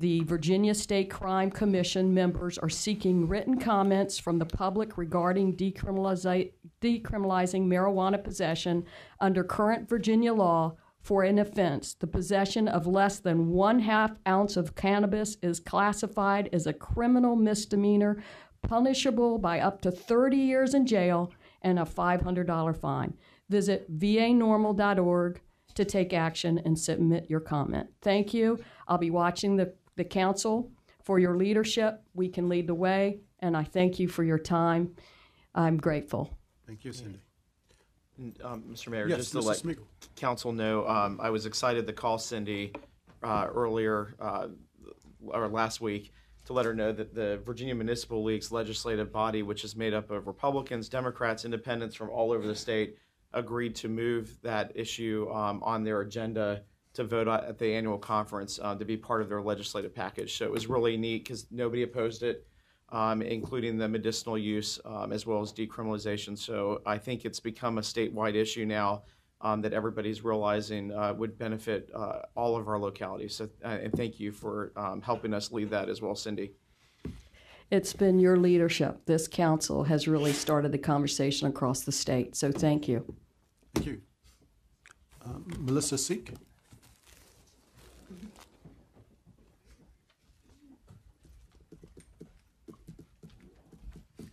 The 0.00 0.20
Virginia 0.20 0.74
State 0.74 1.10
Crime 1.10 1.50
Commission 1.50 2.14
members 2.14 2.56
are 2.56 2.68
seeking 2.68 3.26
written 3.26 3.58
comments 3.58 4.16
from 4.16 4.38
the 4.38 4.46
public 4.46 4.96
regarding 4.96 5.56
decriminaliza- 5.56 6.52
decriminalizing 6.80 7.66
marijuana 7.66 8.22
possession 8.22 8.84
under 9.18 9.42
current 9.42 9.88
Virginia 9.88 10.32
law 10.32 10.76
for 11.00 11.24
an 11.24 11.40
offense. 11.40 11.94
The 11.94 12.06
possession 12.06 12.68
of 12.68 12.86
less 12.86 13.18
than 13.18 13.48
one 13.48 13.80
half 13.80 14.12
ounce 14.24 14.56
of 14.56 14.76
cannabis 14.76 15.36
is 15.42 15.58
classified 15.58 16.48
as 16.52 16.68
a 16.68 16.72
criminal 16.72 17.34
misdemeanor, 17.34 18.22
punishable 18.62 19.38
by 19.38 19.58
up 19.58 19.80
to 19.80 19.90
30 19.90 20.36
years 20.36 20.74
in 20.74 20.86
jail 20.86 21.32
and 21.62 21.76
a 21.76 21.84
$500 21.84 22.76
fine. 22.76 23.14
Visit 23.48 23.98
vanorml.org 23.98 25.40
to 25.74 25.84
take 25.84 26.12
action 26.12 26.60
and 26.64 26.78
submit 26.78 27.30
your 27.30 27.40
comment. 27.40 27.88
Thank 28.02 28.34
you. 28.34 28.58
I'll 28.88 28.98
be 28.98 29.10
watching 29.10 29.56
the, 29.56 29.72
the 29.98 30.04
council 30.04 30.70
for 31.02 31.18
your 31.18 31.36
leadership. 31.36 32.00
We 32.14 32.28
can 32.30 32.48
lead 32.48 32.66
the 32.66 32.74
way, 32.74 33.18
and 33.40 33.54
I 33.54 33.64
thank 33.64 33.98
you 33.98 34.08
for 34.08 34.24
your 34.24 34.38
time. 34.38 34.94
I'm 35.54 35.76
grateful. 35.76 36.30
Thank 36.66 36.84
you, 36.86 36.92
Cindy. 36.92 37.20
And, 38.16 38.38
um, 38.42 38.62
Mr. 38.70 38.88
Mayor, 38.88 39.08
Yes, 39.08 39.18
just 39.18 39.32
to 39.32 39.38
Mr. 39.38 39.44
let 39.44 39.58
Smigiel. 39.58 39.86
council 40.16 40.52
know, 40.52 40.88
um, 40.88 41.20
I 41.20 41.28
was 41.30 41.44
excited 41.44 41.86
to 41.86 41.92
call 41.92 42.18
Cindy 42.18 42.72
uh, 43.22 43.48
earlier 43.52 44.14
uh, 44.20 44.48
or 45.26 45.48
last 45.48 45.80
week 45.80 46.12
to 46.44 46.52
let 46.52 46.64
her 46.64 46.74
know 46.74 46.92
that 46.92 47.14
the 47.14 47.40
Virginia 47.44 47.74
Municipal 47.74 48.22
League's 48.22 48.50
legislative 48.50 49.12
body, 49.12 49.42
which 49.42 49.64
is 49.64 49.76
made 49.76 49.92
up 49.94 50.10
of 50.10 50.26
Republicans, 50.26 50.88
Democrats, 50.88 51.44
Independents 51.44 51.94
from 51.94 52.08
all 52.10 52.32
over 52.32 52.46
the 52.46 52.54
state, 52.54 52.96
agreed 53.32 53.74
to 53.74 53.88
move 53.88 54.38
that 54.42 54.72
issue 54.74 55.28
um, 55.32 55.62
on 55.62 55.84
their 55.84 56.00
agenda 56.00 56.62
to 56.98 57.04
vote 57.04 57.26
at 57.26 57.58
the 57.58 57.74
annual 57.74 57.98
conference 57.98 58.60
uh, 58.62 58.74
to 58.76 58.84
be 58.84 58.96
part 58.96 59.22
of 59.22 59.28
their 59.28 59.42
legislative 59.42 59.94
package. 59.94 60.36
So 60.36 60.44
it 60.44 60.52
was 60.52 60.68
really 60.68 60.96
neat 60.96 61.24
because 61.24 61.46
nobody 61.50 61.82
opposed 61.82 62.22
it 62.22 62.46
um, 62.90 63.22
including 63.22 63.76
the 63.76 63.88
medicinal 63.88 64.38
use 64.38 64.80
um, 64.84 65.12
as 65.12 65.26
well 65.26 65.40
as 65.40 65.52
decriminalization. 65.52 66.38
So 66.38 66.80
I 66.86 66.98
think 66.98 67.24
it's 67.24 67.40
become 67.40 67.78
a 67.78 67.82
statewide 67.82 68.34
issue 68.34 68.64
now 68.64 69.02
um, 69.40 69.60
that 69.62 69.72
everybody's 69.72 70.24
realizing 70.24 70.92
uh, 70.92 71.12
would 71.14 71.38
benefit 71.38 71.90
uh, 71.94 72.20
all 72.34 72.56
of 72.56 72.68
our 72.68 72.78
localities. 72.78 73.36
So, 73.36 73.48
uh, 73.64 73.68
and 73.68 73.92
thank 73.92 74.18
you 74.18 74.32
for 74.32 74.72
um, 74.76 75.02
helping 75.02 75.34
us 75.34 75.52
lead 75.52 75.70
that 75.70 75.88
as 75.88 76.00
well, 76.00 76.14
Cindy. 76.14 76.52
It's 77.70 77.92
been 77.92 78.18
your 78.18 78.38
leadership. 78.38 79.04
This 79.04 79.28
council 79.28 79.84
has 79.84 80.08
really 80.08 80.32
started 80.32 80.72
the 80.72 80.78
conversation 80.78 81.46
across 81.46 81.82
the 81.82 81.92
state, 81.92 82.34
so 82.34 82.50
thank 82.50 82.88
you. 82.88 83.14
Thank 83.74 83.86
you. 83.86 84.00
uh, 85.24 85.34
Melissa 85.58 85.98
Seek. 85.98 86.32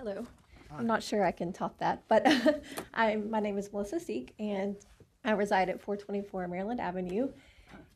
Hello. 0.06 0.24
I'm 0.78 0.86
not 0.86 1.02
sure 1.02 1.26
I 1.26 1.32
can 1.32 1.52
top 1.52 1.80
that, 1.80 2.04
but 2.08 2.28
I'm, 2.94 3.32
my 3.32 3.40
name 3.40 3.58
is 3.58 3.74
Melissa 3.74 4.00
Seek, 4.00 4.36
and 4.38 4.76
I 5.24 5.32
reside 5.32 5.68
at 5.68 5.82
424 5.82 6.48
Maryland 6.48 6.80
Avenue. 6.80 7.30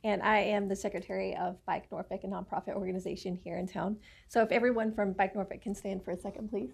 And 0.04 0.24
I 0.24 0.40
am 0.40 0.68
the 0.68 0.76
secretary 0.76 1.36
of 1.36 1.64
Bike 1.68 1.86
Norfolk, 1.92 2.22
a 2.24 2.28
nonprofit 2.28 2.74
organization 2.74 3.40
here 3.44 3.58
in 3.58 3.68
town. 3.68 3.98
So 4.28 4.42
if 4.42 4.52
everyone 4.52 4.92
from 4.92 5.14
Bike 5.14 5.36
Norfolk 5.36 5.62
can 5.62 5.76
stand 5.76 6.04
for 6.04 6.10
a 6.10 6.18
second, 6.18 6.50
please. 6.50 6.72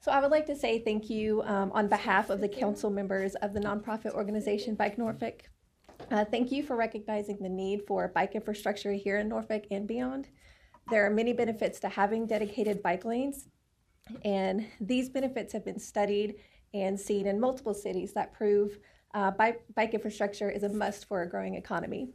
So 0.00 0.10
I 0.10 0.22
would 0.22 0.30
like 0.30 0.46
to 0.46 0.56
say 0.56 0.78
thank 0.78 1.10
you 1.10 1.42
um, 1.42 1.70
on 1.72 1.88
behalf 1.88 2.30
of 2.30 2.40
the 2.40 2.48
council 2.48 2.88
members 2.88 3.34
of 3.34 3.52
the 3.52 3.60
nonprofit 3.60 4.14
organization 4.14 4.74
Bike 4.74 4.96
Norfolk. 4.96 5.42
Uh, 6.10 6.24
thank 6.24 6.50
you 6.50 6.62
for 6.62 6.76
recognizing 6.76 7.36
the 7.42 7.48
need 7.50 7.82
for 7.86 8.08
bike 8.08 8.34
infrastructure 8.34 8.94
here 8.94 9.18
in 9.18 9.28
Norfolk 9.28 9.64
and 9.70 9.86
beyond. 9.86 10.28
There 10.90 11.06
are 11.06 11.10
many 11.10 11.32
benefits 11.32 11.78
to 11.80 11.88
having 11.88 12.26
dedicated 12.26 12.82
bike 12.82 13.04
lanes, 13.04 13.46
and 14.24 14.66
these 14.80 15.08
benefits 15.08 15.52
have 15.52 15.64
been 15.64 15.78
studied 15.78 16.36
and 16.74 16.98
seen 16.98 17.26
in 17.26 17.38
multiple 17.38 17.74
cities 17.74 18.12
that 18.14 18.32
prove 18.32 18.78
uh, 19.14 19.30
bike, 19.30 19.62
bike 19.74 19.94
infrastructure 19.94 20.50
is 20.50 20.62
a 20.62 20.68
must 20.68 21.06
for 21.06 21.22
a 21.22 21.28
growing 21.28 21.54
economy. 21.54 22.12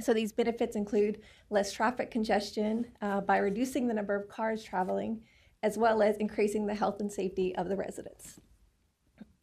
So 0.00 0.12
these 0.12 0.32
benefits 0.32 0.76
include 0.76 1.20
less 1.50 1.72
traffic 1.72 2.10
congestion 2.10 2.86
uh, 3.02 3.20
by 3.20 3.38
reducing 3.38 3.88
the 3.88 3.94
number 3.94 4.14
of 4.14 4.28
cars 4.28 4.62
traveling, 4.62 5.22
as 5.62 5.76
well 5.76 6.02
as 6.02 6.16
increasing 6.18 6.66
the 6.66 6.74
health 6.74 7.00
and 7.00 7.12
safety 7.12 7.54
of 7.56 7.68
the 7.68 7.76
residents. 7.76 8.40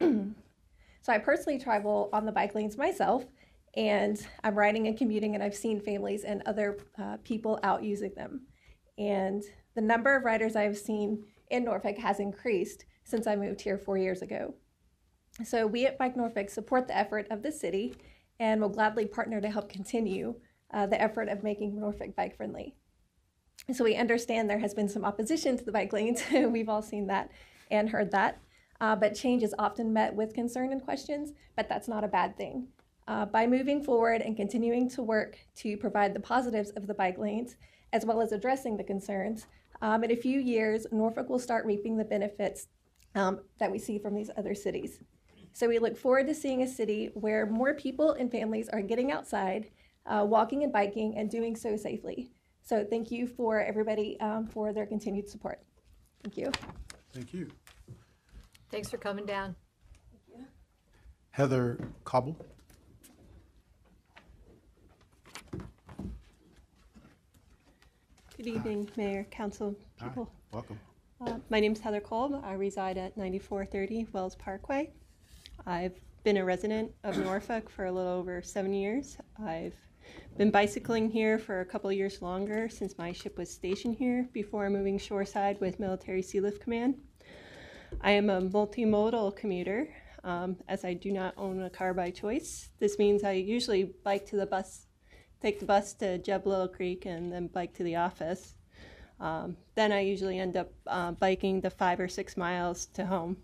so 0.00 0.32
I 1.08 1.18
personally 1.18 1.58
travel 1.58 2.08
on 2.12 2.24
the 2.24 2.32
bike 2.32 2.54
lanes 2.54 2.78
myself, 2.78 3.26
and 3.76 4.18
I'm 4.42 4.54
riding 4.54 4.86
and 4.86 4.96
commuting, 4.96 5.34
and 5.34 5.42
I've 5.42 5.54
seen 5.54 5.80
families 5.80 6.24
and 6.24 6.42
other 6.46 6.78
uh, 6.98 7.18
people 7.24 7.58
out 7.62 7.84
using 7.84 8.12
them. 8.14 8.46
And 8.98 9.42
the 9.74 9.82
number 9.82 10.16
of 10.16 10.24
riders 10.24 10.56
I've 10.56 10.78
seen 10.78 11.24
in 11.50 11.64
Norfolk 11.64 11.98
has 11.98 12.18
increased 12.18 12.86
since 13.04 13.26
I 13.26 13.36
moved 13.36 13.60
here 13.60 13.78
four 13.78 13.98
years 13.98 14.22
ago. 14.22 14.54
So 15.44 15.66
we 15.66 15.86
at 15.86 15.98
Bike 15.98 16.16
Norfolk 16.16 16.48
support 16.48 16.88
the 16.88 16.96
effort 16.96 17.26
of 17.30 17.42
the 17.42 17.52
city 17.52 17.94
and 18.40 18.60
will 18.60 18.70
gladly 18.70 19.06
partner 19.06 19.40
to 19.40 19.50
help 19.50 19.68
continue 19.68 20.34
uh, 20.72 20.86
the 20.86 21.00
effort 21.00 21.28
of 21.28 21.42
making 21.42 21.78
Norfolk 21.78 22.16
bike 22.16 22.36
friendly. 22.36 22.74
So 23.72 23.84
we 23.84 23.96
understand 23.96 24.48
there 24.48 24.58
has 24.58 24.74
been 24.74 24.88
some 24.88 25.04
opposition 25.04 25.56
to 25.56 25.64
the 25.64 25.72
bike 25.72 25.92
lanes. 25.92 26.22
We've 26.32 26.68
all 26.68 26.82
seen 26.82 27.06
that 27.08 27.30
and 27.70 27.90
heard 27.90 28.10
that. 28.12 28.40
Uh, 28.80 28.94
but 28.94 29.14
change 29.14 29.42
is 29.42 29.54
often 29.58 29.92
met 29.92 30.14
with 30.14 30.34
concern 30.34 30.72
and 30.72 30.82
questions, 30.82 31.32
but 31.56 31.68
that's 31.68 31.88
not 31.88 32.04
a 32.04 32.08
bad 32.08 32.36
thing. 32.36 32.68
Uh, 33.08 33.24
by 33.24 33.46
moving 33.46 33.82
forward 33.84 34.20
and 34.20 34.36
continuing 34.36 34.88
to 34.88 35.02
work 35.02 35.38
to 35.54 35.76
provide 35.76 36.12
the 36.12 36.20
positives 36.20 36.70
of 36.70 36.88
the 36.88 36.94
bike 36.94 37.18
lanes, 37.18 37.56
as 37.92 38.04
well 38.04 38.20
as 38.20 38.32
addressing 38.32 38.76
the 38.76 38.82
concerns, 38.82 39.46
um, 39.80 40.02
in 40.02 40.10
a 40.10 40.16
few 40.16 40.40
years, 40.40 40.86
Norfolk 40.90 41.28
will 41.28 41.38
start 41.38 41.64
reaping 41.64 41.96
the 41.96 42.04
benefits 42.04 42.66
um, 43.14 43.40
that 43.58 43.70
we 43.70 43.78
see 43.78 43.98
from 43.98 44.14
these 44.14 44.30
other 44.36 44.54
cities. 44.54 45.00
So 45.52 45.68
we 45.68 45.78
look 45.78 45.96
forward 45.96 46.26
to 46.26 46.34
seeing 46.34 46.62
a 46.62 46.66
city 46.66 47.10
where 47.14 47.46
more 47.46 47.74
people 47.74 48.12
and 48.12 48.30
families 48.30 48.68
are 48.68 48.82
getting 48.82 49.12
outside, 49.12 49.70
uh, 50.06 50.24
walking 50.26 50.64
and 50.64 50.72
biking, 50.72 51.16
and 51.16 51.30
doing 51.30 51.56
so 51.56 51.76
safely. 51.76 52.30
So 52.62 52.84
thank 52.84 53.10
you 53.10 53.26
for 53.26 53.60
everybody 53.60 54.18
um, 54.20 54.46
for 54.46 54.72
their 54.72 54.86
continued 54.86 55.28
support. 55.28 55.60
Thank 56.24 56.36
you. 56.36 56.50
Thank 57.12 57.32
you. 57.32 57.48
Thanks 58.70 58.90
for 58.90 58.98
coming 58.98 59.24
down. 59.24 59.54
Heather 61.30 61.78
Cobble. 62.04 62.36
Good 68.36 68.48
evening, 68.48 68.90
Mayor, 68.96 69.24
Council, 69.30 69.74
Hi, 70.00 70.08
people. 70.08 70.30
welcome. 70.52 70.78
Uh, 71.20 71.38
my 71.48 71.58
name 71.58 71.72
is 71.72 71.80
Heather 71.80 72.00
Kolb. 72.00 72.42
I 72.44 72.52
reside 72.52 72.98
at 72.98 73.16
9430 73.16 74.08
Wells 74.12 74.36
Parkway. 74.36 74.90
I've 75.64 75.98
been 76.22 76.36
a 76.36 76.44
resident 76.44 76.92
of 77.02 77.16
Norfolk 77.16 77.70
for 77.70 77.86
a 77.86 77.92
little 77.92 78.12
over 78.12 78.42
seven 78.42 78.74
years. 78.74 79.16
I've 79.42 79.74
been 80.36 80.50
bicycling 80.50 81.10
here 81.10 81.38
for 81.38 81.60
a 81.60 81.64
couple 81.64 81.90
years 81.90 82.20
longer 82.20 82.68
since 82.68 82.98
my 82.98 83.12
ship 83.12 83.38
was 83.38 83.50
stationed 83.50 83.96
here 83.96 84.28
before 84.32 84.68
moving 84.68 84.98
shoreside 84.98 85.58
with 85.60 85.80
Military 85.80 86.22
Sealift 86.22 86.60
Command. 86.60 86.96
I 88.02 88.10
am 88.10 88.28
a 88.28 88.42
multimodal 88.42 89.34
commuter 89.36 89.88
um, 90.24 90.56
as 90.68 90.84
I 90.84 90.92
do 90.92 91.10
not 91.10 91.32
own 91.38 91.62
a 91.62 91.70
car 91.70 91.94
by 91.94 92.10
choice. 92.10 92.68
This 92.80 92.98
means 92.98 93.24
I 93.24 93.32
usually 93.32 93.94
bike 94.04 94.26
to 94.26 94.36
the 94.36 94.46
bus, 94.46 94.85
take 95.46 95.60
the 95.60 95.64
bus 95.64 95.92
to 95.92 96.18
Jeb 96.18 96.44
Little 96.44 96.66
Creek, 96.66 97.06
and 97.06 97.32
then 97.32 97.46
bike 97.46 97.72
to 97.74 97.84
the 97.84 97.94
office. 97.94 98.56
Um, 99.20 99.56
then 99.76 99.92
I 99.92 100.00
usually 100.00 100.40
end 100.40 100.56
up 100.56 100.72
uh, 100.88 101.12
biking 101.12 101.60
the 101.60 101.70
five 101.70 102.00
or 102.00 102.08
six 102.08 102.36
miles 102.36 102.86
to 102.94 103.06
home. 103.06 103.36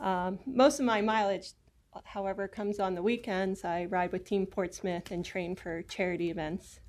Um, 0.00 0.40
most 0.46 0.80
of 0.80 0.84
my 0.84 1.00
mileage, 1.00 1.52
however, 2.02 2.48
comes 2.48 2.80
on 2.80 2.96
the 2.96 3.02
weekends. 3.02 3.64
I 3.64 3.84
ride 3.84 4.10
with 4.10 4.24
Team 4.24 4.46
Portsmouth 4.46 5.12
and 5.12 5.24
train 5.24 5.54
for 5.54 5.82
charity 5.82 6.28
events, 6.28 6.80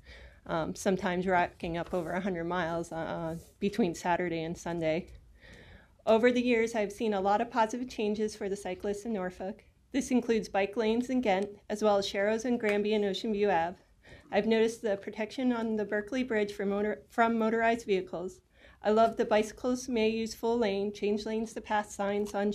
um, 0.46 0.74
sometimes 0.74 1.24
racking 1.24 1.76
up 1.76 1.94
over 1.94 2.12
100 2.12 2.42
miles 2.42 2.90
uh, 2.90 3.36
between 3.60 3.94
Saturday 3.94 4.42
and 4.42 4.58
Sunday. 4.58 5.06
Over 6.06 6.32
the 6.32 6.42
years, 6.42 6.74
I've 6.74 6.92
seen 6.92 7.14
a 7.14 7.20
lot 7.20 7.40
of 7.40 7.52
positive 7.52 7.88
changes 7.88 8.34
for 8.34 8.48
the 8.48 8.56
cyclists 8.56 9.04
in 9.04 9.12
Norfolk. 9.12 9.62
This 9.92 10.10
includes 10.10 10.48
bike 10.48 10.76
lanes 10.76 11.08
in 11.08 11.20
Ghent, 11.20 11.50
as 11.70 11.84
well 11.84 11.98
as 11.98 12.06
Sharrows 12.06 12.44
and 12.44 12.58
Granby 12.58 12.94
and 12.94 13.04
Ocean 13.04 13.32
View 13.32 13.48
Ave. 13.48 13.76
I've 14.30 14.46
noticed 14.46 14.82
the 14.82 14.98
protection 14.98 15.52
on 15.52 15.76
the 15.76 15.86
Berkeley 15.86 16.22
Bridge 16.22 16.52
for 16.52 16.66
motor, 16.66 17.02
from 17.08 17.38
motorized 17.38 17.86
vehicles. 17.86 18.40
I 18.82 18.90
love 18.90 19.16
the 19.16 19.24
bicycles 19.24 19.88
may 19.88 20.10
use 20.10 20.34
full 20.34 20.58
lane, 20.58 20.92
change 20.92 21.24
lanes 21.24 21.54
to 21.54 21.62
pass 21.62 21.94
signs 21.94 22.34
on 22.34 22.52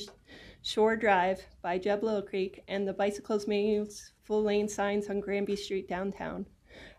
Shore 0.62 0.96
Drive 0.96 1.42
by 1.64 1.80
Jeb 1.80 2.04
Little 2.04 2.22
Creek, 2.22 2.64
and 2.68 2.88
the 2.88 2.94
bicycles 2.94 3.48
may 3.48 3.66
use 3.66 4.14
full 4.22 4.44
lane 4.44 4.70
signs 4.70 5.10
on 5.10 5.20
Granby 5.20 5.56
Street 5.56 5.90
downtown. 5.90 6.46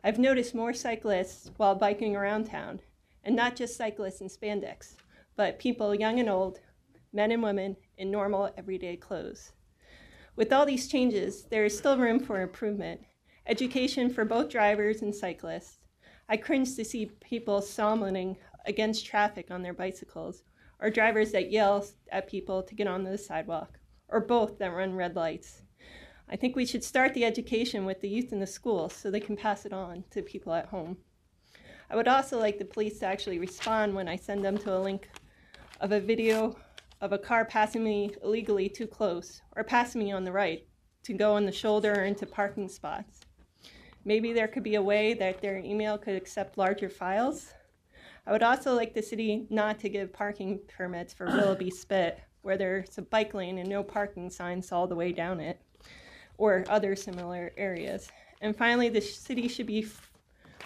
I've 0.03 0.19
noticed 0.19 0.57
more 0.57 0.75
cyclists 0.75 1.53
while 1.57 1.77
biking 1.77 2.17
around 2.17 2.47
town, 2.47 2.81
and 3.23 3.37
not 3.37 3.55
just 3.55 3.77
cyclists 3.77 4.21
in 4.23 4.29
spandex, 4.29 4.97
but 5.37 5.61
people 5.61 5.95
young 5.95 6.19
and 6.19 6.29
old, 6.29 6.59
men 7.13 7.31
and 7.31 7.45
women 7.45 7.77
in 7.97 8.11
normal 8.11 8.53
everyday 8.59 8.97
clothes. 8.97 9.53
With 10.35 10.53
all 10.53 10.67
these 10.67 10.89
changes, 10.89 11.45
there 11.45 11.65
is 11.65 11.79
still 11.79 11.97
room 11.97 12.19
for 12.19 12.41
improvement. 12.41 13.03
Education 13.47 14.09
for 14.09 14.25
both 14.25 14.49
drivers 14.49 15.03
and 15.03 15.15
cyclists. 15.15 15.79
I 16.31 16.39
cringe 16.39 16.77
to 16.77 16.85
see 16.85 17.11
people 17.21 17.61
stalling 17.61 18.39
against 18.65 19.05
traffic 19.05 19.51
on 19.51 19.63
their 19.63 19.75
bicycles, 19.75 20.45
or 20.81 20.89
drivers 20.89 21.33
that 21.33 21.51
yell 21.53 21.87
at 22.11 22.27
people 22.27 22.63
to 22.63 22.75
get 22.75 22.87
on 22.87 23.05
the 23.05 23.19
sidewalk, 23.19 23.79
or 24.09 24.21
both 24.21 24.57
that 24.59 24.73
run 24.73 24.95
red 24.95 25.15
lights. 25.15 25.61
I 26.27 26.37
think 26.37 26.57
we 26.57 26.65
should 26.65 26.83
start 26.83 27.13
the 27.13 27.27
education 27.27 27.85
with 27.85 28.01
the 28.01 28.09
youth 28.09 28.33
in 28.33 28.41
the 28.41 28.47
schools 28.47 28.95
so 28.95 29.11
they 29.11 29.21
can 29.21 29.37
pass 29.37 29.67
it 29.67 29.75
on 29.75 30.05
to 30.13 30.23
people 30.23 30.55
at 30.55 30.69
home. 30.69 30.97
I 31.91 31.97
would 31.97 32.09
also 32.09 32.39
like 32.39 32.59
the 32.59 32.65
police 32.65 32.99
to 33.01 33.07
actually 33.07 33.39
respond 33.39 33.95
when 33.95 34.09
I 34.09 34.17
send 34.17 34.43
them 34.43 34.57
to 34.57 34.75
a 34.75 34.81
link 34.81 35.11
of 35.81 35.93
a 35.93 36.01
video 36.01 36.57
of 37.03 37.13
a 37.13 37.19
car 37.19 37.45
passing 37.45 37.85
me 37.85 38.11
illegally 38.23 38.71
too 38.71 38.87
close 38.87 39.43
or 39.55 39.65
passing 39.65 40.03
me 40.03 40.13
on 40.13 40.25
the 40.25 40.33
right 40.33 40.67
to 41.03 41.13
go 41.13 41.35
on 41.35 41.45
the 41.45 41.53
shoulder 41.53 41.93
or 41.93 42.05
into 42.05 42.25
parking 42.25 42.71
spots. 42.71 43.21
Maybe 44.07 44.33
there 44.33 44.49
could 44.49 44.63
be 44.63 44.75
a 44.75 44.83
way 44.83 45.15
that 45.15 45.41
their 45.41 45.59
email 45.59 45.97
could 45.97 46.15
accept 46.15 46.59
larger 46.59 46.91
files. 46.91 47.53
I 48.27 48.33
would 48.33 48.43
also 48.43 48.75
like 48.75 48.93
the 48.93 49.03
city 49.03 49.47
not 49.49 49.79
to 49.81 49.89
give 49.89 50.13
parking 50.13 50.61
permits 50.69 51.15
for 51.15 51.27
Willoughby 51.27 51.71
Spit, 51.71 52.21
where 52.43 52.59
there's 52.59 52.99
a 52.99 53.03
bike 53.03 53.33
lane 53.33 53.59
and 53.59 53.69
no 53.69 53.83
parking 53.83 54.29
signs 54.29 54.73
all 54.73 54.87
the 54.87 54.95
way 54.95 55.13
down 55.13 55.41
it, 55.41 55.61
or 56.37 56.65
other 56.69 56.95
similar 56.95 57.53
areas. 57.57 58.09
And 58.43 58.55
finally, 58.55 58.91
the 58.91 59.01
city 59.01 59.49
should 59.49 59.67
be 59.67 59.87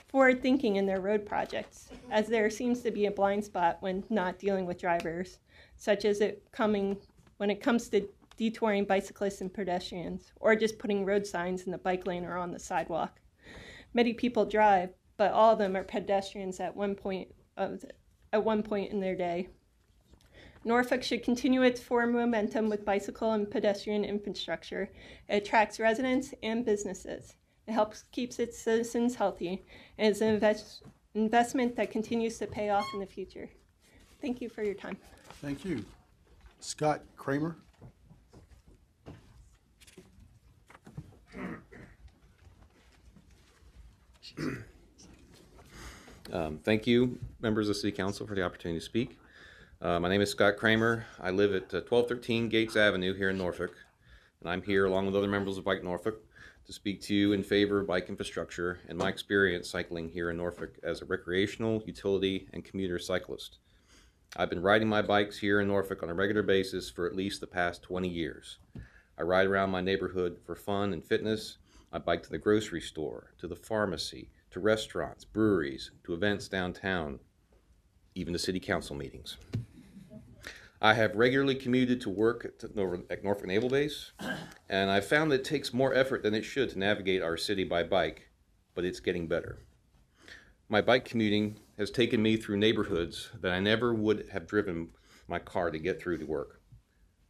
forward 0.08 0.42
thinking 0.42 0.76
in 0.76 0.86
their 0.86 1.00
road 1.00 1.24
projects, 1.24 1.90
as 2.10 2.26
there 2.26 2.50
seems 2.50 2.80
to 2.82 2.90
be 2.90 3.06
a 3.06 3.10
blind 3.10 3.44
spot 3.44 3.76
when 3.80 4.02
not 4.10 4.38
dealing 4.38 4.66
with 4.66 4.80
drivers, 4.80 5.38
such 5.76 6.04
as 6.04 6.20
it 6.20 6.42
coming 6.50 6.96
when 7.36 7.50
it 7.50 7.62
comes 7.62 7.88
to 7.88 8.08
detouring 8.36 8.84
bicyclists 8.84 9.42
and 9.42 9.52
pedestrians, 9.52 10.32
or 10.40 10.56
just 10.56 10.78
putting 10.78 11.04
road 11.04 11.26
signs 11.26 11.64
in 11.64 11.72
the 11.72 11.78
bike 11.78 12.06
lane 12.06 12.24
or 12.24 12.36
on 12.36 12.50
the 12.50 12.58
sidewalk. 12.58 13.20
Many 13.98 14.12
people 14.12 14.44
drive, 14.44 14.90
but 15.16 15.32
all 15.32 15.54
of 15.54 15.58
them 15.58 15.76
are 15.76 15.82
pedestrians 15.82 16.60
at 16.60 16.76
one 16.76 16.94
point 16.94 17.34
of 17.56 17.80
the, 17.80 17.90
at 18.32 18.44
one 18.44 18.62
point 18.62 18.92
in 18.92 19.00
their 19.00 19.16
day. 19.16 19.48
Norfolk 20.64 21.02
should 21.02 21.24
continue 21.24 21.62
its 21.62 21.80
forward 21.80 22.12
momentum 22.12 22.68
with 22.68 22.84
bicycle 22.84 23.32
and 23.32 23.50
pedestrian 23.50 24.04
infrastructure. 24.04 24.92
It 25.28 25.42
attracts 25.42 25.80
residents 25.80 26.32
and 26.44 26.64
businesses. 26.64 27.34
It 27.66 27.72
helps 27.72 28.04
keeps 28.12 28.38
its 28.38 28.56
citizens 28.56 29.16
healthy 29.16 29.64
and 29.98 30.12
is 30.12 30.22
an 30.22 30.34
invest, 30.34 30.84
investment 31.14 31.74
that 31.74 31.90
continues 31.90 32.38
to 32.38 32.46
pay 32.46 32.70
off 32.70 32.86
in 32.94 33.00
the 33.00 33.06
future. 33.06 33.50
Thank 34.22 34.40
you 34.40 34.48
for 34.48 34.62
your 34.62 34.74
time. 34.74 34.96
Thank 35.42 35.64
you. 35.64 35.84
Scott 36.60 37.02
Kramer. 37.16 37.56
Um, 46.30 46.58
thank 46.62 46.86
you, 46.86 47.18
members 47.40 47.70
of 47.70 47.76
City 47.76 47.90
Council, 47.90 48.26
for 48.26 48.34
the 48.34 48.42
opportunity 48.42 48.78
to 48.78 48.84
speak. 48.84 49.18
Uh, 49.80 49.98
my 49.98 50.10
name 50.10 50.20
is 50.20 50.30
Scott 50.30 50.58
Kramer. 50.58 51.06
I 51.18 51.30
live 51.30 51.54
at 51.54 51.72
uh, 51.72 51.80
1213 51.80 52.50
Gates 52.50 52.76
Avenue 52.76 53.14
here 53.14 53.30
in 53.30 53.38
Norfolk, 53.38 53.74
and 54.40 54.50
I'm 54.50 54.60
here 54.60 54.84
along 54.84 55.06
with 55.06 55.16
other 55.16 55.26
members 55.26 55.56
of 55.56 55.64
Bike 55.64 55.82
Norfolk 55.82 56.20
to 56.66 56.72
speak 56.74 57.00
to 57.00 57.14
you 57.14 57.32
in 57.32 57.42
favor 57.42 57.80
of 57.80 57.86
bike 57.86 58.10
infrastructure 58.10 58.78
and 58.88 58.98
my 58.98 59.08
experience 59.08 59.70
cycling 59.70 60.10
here 60.10 60.28
in 60.28 60.36
Norfolk 60.36 60.78
as 60.82 61.00
a 61.00 61.06
recreational, 61.06 61.82
utility, 61.86 62.46
and 62.52 62.62
commuter 62.62 62.98
cyclist. 62.98 63.56
I've 64.36 64.50
been 64.50 64.60
riding 64.60 64.86
my 64.86 65.00
bikes 65.00 65.38
here 65.38 65.62
in 65.62 65.68
Norfolk 65.68 66.02
on 66.02 66.10
a 66.10 66.14
regular 66.14 66.42
basis 66.42 66.90
for 66.90 67.06
at 67.06 67.16
least 67.16 67.40
the 67.40 67.46
past 67.46 67.82
20 67.82 68.06
years. 68.06 68.58
I 69.18 69.22
ride 69.22 69.46
around 69.46 69.70
my 69.70 69.80
neighborhood 69.80 70.40
for 70.44 70.54
fun 70.54 70.92
and 70.92 71.02
fitness. 71.02 71.56
I 71.92 71.98
bike 71.98 72.22
to 72.24 72.30
the 72.30 72.38
grocery 72.38 72.80
store, 72.80 73.32
to 73.38 73.48
the 73.48 73.56
pharmacy, 73.56 74.30
to 74.50 74.60
restaurants, 74.60 75.24
breweries, 75.24 75.90
to 76.04 76.12
events 76.12 76.48
downtown, 76.48 77.20
even 78.14 78.32
to 78.34 78.38
city 78.38 78.60
council 78.60 78.94
meetings. 78.94 79.38
I 80.80 80.94
have 80.94 81.16
regularly 81.16 81.54
commuted 81.54 82.00
to 82.02 82.10
work 82.10 82.44
at, 82.44 82.76
Norfolk 82.76 83.46
Naval 83.46 83.68
Base, 83.68 84.12
and 84.68 84.90
I've 84.90 85.06
found 85.06 85.32
that 85.32 85.40
it 85.40 85.44
takes 85.44 85.72
more 85.72 85.94
effort 85.94 86.22
than 86.22 86.34
it 86.34 86.44
should 86.44 86.70
to 86.70 86.78
navigate 86.78 87.22
our 87.22 87.36
city 87.36 87.64
by 87.64 87.82
bike, 87.82 88.28
but 88.74 88.84
it's 88.84 89.00
getting 89.00 89.26
better. 89.26 89.58
My 90.68 90.80
bike 90.80 91.04
commuting 91.04 91.58
has 91.78 91.90
taken 91.90 92.22
me 92.22 92.36
through 92.36 92.58
neighborhoods 92.58 93.30
that 93.40 93.52
I 93.52 93.60
never 93.60 93.94
would 93.94 94.28
have 94.32 94.46
driven 94.46 94.90
my 95.26 95.38
car 95.38 95.70
to 95.70 95.78
get 95.78 96.00
through 96.00 96.18
to 96.18 96.26
work. 96.26 96.60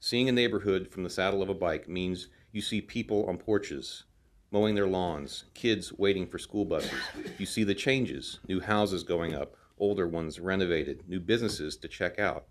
Seeing 0.01 0.29
a 0.29 0.33
neighborhood 0.33 0.89
from 0.89 1.05
the 1.05 1.11
saddle 1.11 1.43
of 1.43 1.49
a 1.49 1.55
bike 1.55 1.89
means 1.89 2.29
you 2.53 2.61
see 2.61 2.81
people 2.81 3.27
on 3.27 3.39
porches, 3.39 4.05
mowing 4.51 4.75
their 4.75 4.87
lawns, 4.87 5.45
kids 5.55 5.93
waiting 5.93 6.27
for 6.27 6.39
school 6.39 6.65
buses. 6.65 6.93
You 7.39 7.47
see 7.47 7.65
the 7.65 7.75
changes, 7.75 8.41
new 8.49 8.61
houses 8.61 9.03
going 9.03 9.35
up, 9.35 9.57
older 9.79 10.09
ones 10.09 10.41
renovated, 10.41 11.09
new 11.09 11.21
businesses 11.21 11.77
to 11.79 11.89
check 11.89 12.19
out. 12.19 12.47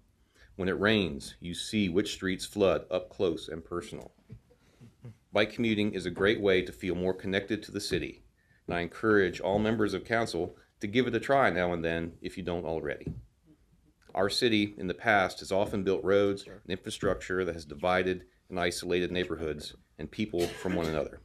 When 0.55 0.69
it 0.69 0.79
rains, 0.79 1.35
you 1.39 1.53
see 1.53 1.89
which 1.89 2.13
streets 2.13 2.45
flood 2.45 2.85
up 2.89 3.09
close 3.09 3.47
and 3.47 3.63
personal. 3.63 4.11
Bike 5.33 5.51
commuting 5.51 5.93
is 5.93 6.05
a 6.05 6.11
great 6.11 6.41
way 6.41 6.61
to 6.61 6.71
feel 6.71 6.95
more 6.95 7.13
connected 7.13 7.61
to 7.63 7.71
the 7.71 7.81
city, 7.81 8.23
and 8.65 8.75
I 8.75 8.81
encourage 8.81 9.39
all 9.39 9.59
members 9.59 9.93
of 9.93 10.03
council 10.03 10.55
to 10.79 10.87
give 10.87 11.07
it 11.07 11.15
a 11.15 11.19
try 11.19 11.49
now 11.49 11.73
and 11.73 11.83
then 11.83 12.13
if 12.21 12.37
you 12.37 12.43
don't 12.43 12.65
already. 12.65 13.13
Our 14.15 14.29
city 14.29 14.73
in 14.77 14.87
the 14.87 14.93
past 14.95 15.39
has 15.39 15.51
often 15.51 15.83
built 15.83 16.03
roads 16.03 16.45
and 16.47 16.69
infrastructure 16.69 17.45
that 17.45 17.53
has 17.53 17.65
divided 17.65 18.23
and 18.49 18.59
isolated 18.59 19.11
neighborhoods 19.11 19.75
and 19.99 20.09
people 20.09 20.47
from 20.47 20.75
one 20.75 20.87
another. 20.87 21.19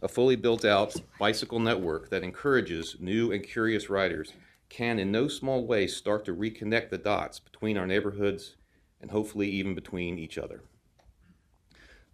A 0.00 0.08
fully 0.08 0.36
built 0.36 0.64
out 0.64 0.94
bicycle 1.18 1.58
network 1.58 2.10
that 2.10 2.22
encourages 2.22 2.96
new 3.00 3.32
and 3.32 3.42
curious 3.42 3.90
riders 3.90 4.32
can, 4.68 4.98
in 4.98 5.10
no 5.10 5.28
small 5.28 5.66
way, 5.66 5.86
start 5.86 6.24
to 6.26 6.34
reconnect 6.34 6.90
the 6.90 6.98
dots 6.98 7.40
between 7.40 7.76
our 7.76 7.86
neighborhoods 7.86 8.56
and 9.00 9.10
hopefully 9.10 9.48
even 9.48 9.74
between 9.74 10.18
each 10.18 10.38
other. 10.38 10.62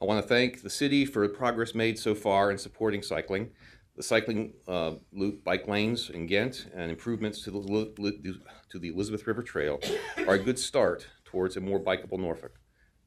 I 0.00 0.06
want 0.06 0.22
to 0.22 0.28
thank 0.28 0.62
the 0.62 0.70
city 0.70 1.04
for 1.04 1.26
the 1.26 1.32
progress 1.34 1.74
made 1.74 1.98
so 1.98 2.14
far 2.14 2.50
in 2.50 2.58
supporting 2.58 3.02
cycling. 3.02 3.50
The 3.96 4.02
cycling 4.02 4.54
uh, 4.66 4.94
loop 5.12 5.44
bike 5.44 5.68
lanes 5.68 6.10
in 6.10 6.26
Ghent 6.26 6.66
and 6.74 6.90
improvements 6.90 7.42
to 7.42 7.50
the, 7.50 8.40
to 8.70 8.78
the 8.78 8.88
Elizabeth 8.88 9.26
River 9.26 9.42
Trail 9.42 9.80
are 10.26 10.34
a 10.34 10.38
good 10.38 10.58
start 10.58 11.06
towards 11.24 11.56
a 11.56 11.60
more 11.60 11.80
bikeable 11.80 12.18
Norfolk. 12.18 12.58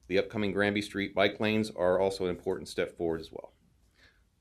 The 0.08 0.18
upcoming 0.18 0.54
Granby 0.54 0.82
Street 0.82 1.14
bike 1.14 1.40
lanes 1.40 1.70
are 1.72 2.00
also 2.00 2.24
an 2.24 2.30
important 2.30 2.70
step 2.70 2.96
forward 2.96 3.20
as 3.20 3.32
well. 3.32 3.54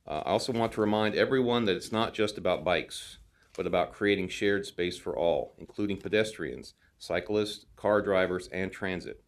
Uh, 0.07 0.23
I 0.25 0.31
also 0.31 0.53
want 0.53 0.73
to 0.73 0.81
remind 0.81 1.15
everyone 1.15 1.65
that 1.65 1.77
it's 1.77 1.91
not 1.91 2.15
just 2.15 2.39
about 2.39 2.65
bikes, 2.65 3.19
but 3.57 3.67
about 3.67 3.93
creating 3.93 4.29
shared 4.29 4.65
space 4.65 4.97
for 4.97 5.17
all, 5.17 5.55
including 5.59 5.97
pedestrians, 5.97 6.75
cyclists, 6.99 7.67
car 7.75 8.03
drivers, 8.03 8.49
and 8.49 8.71
transit. 8.71 9.23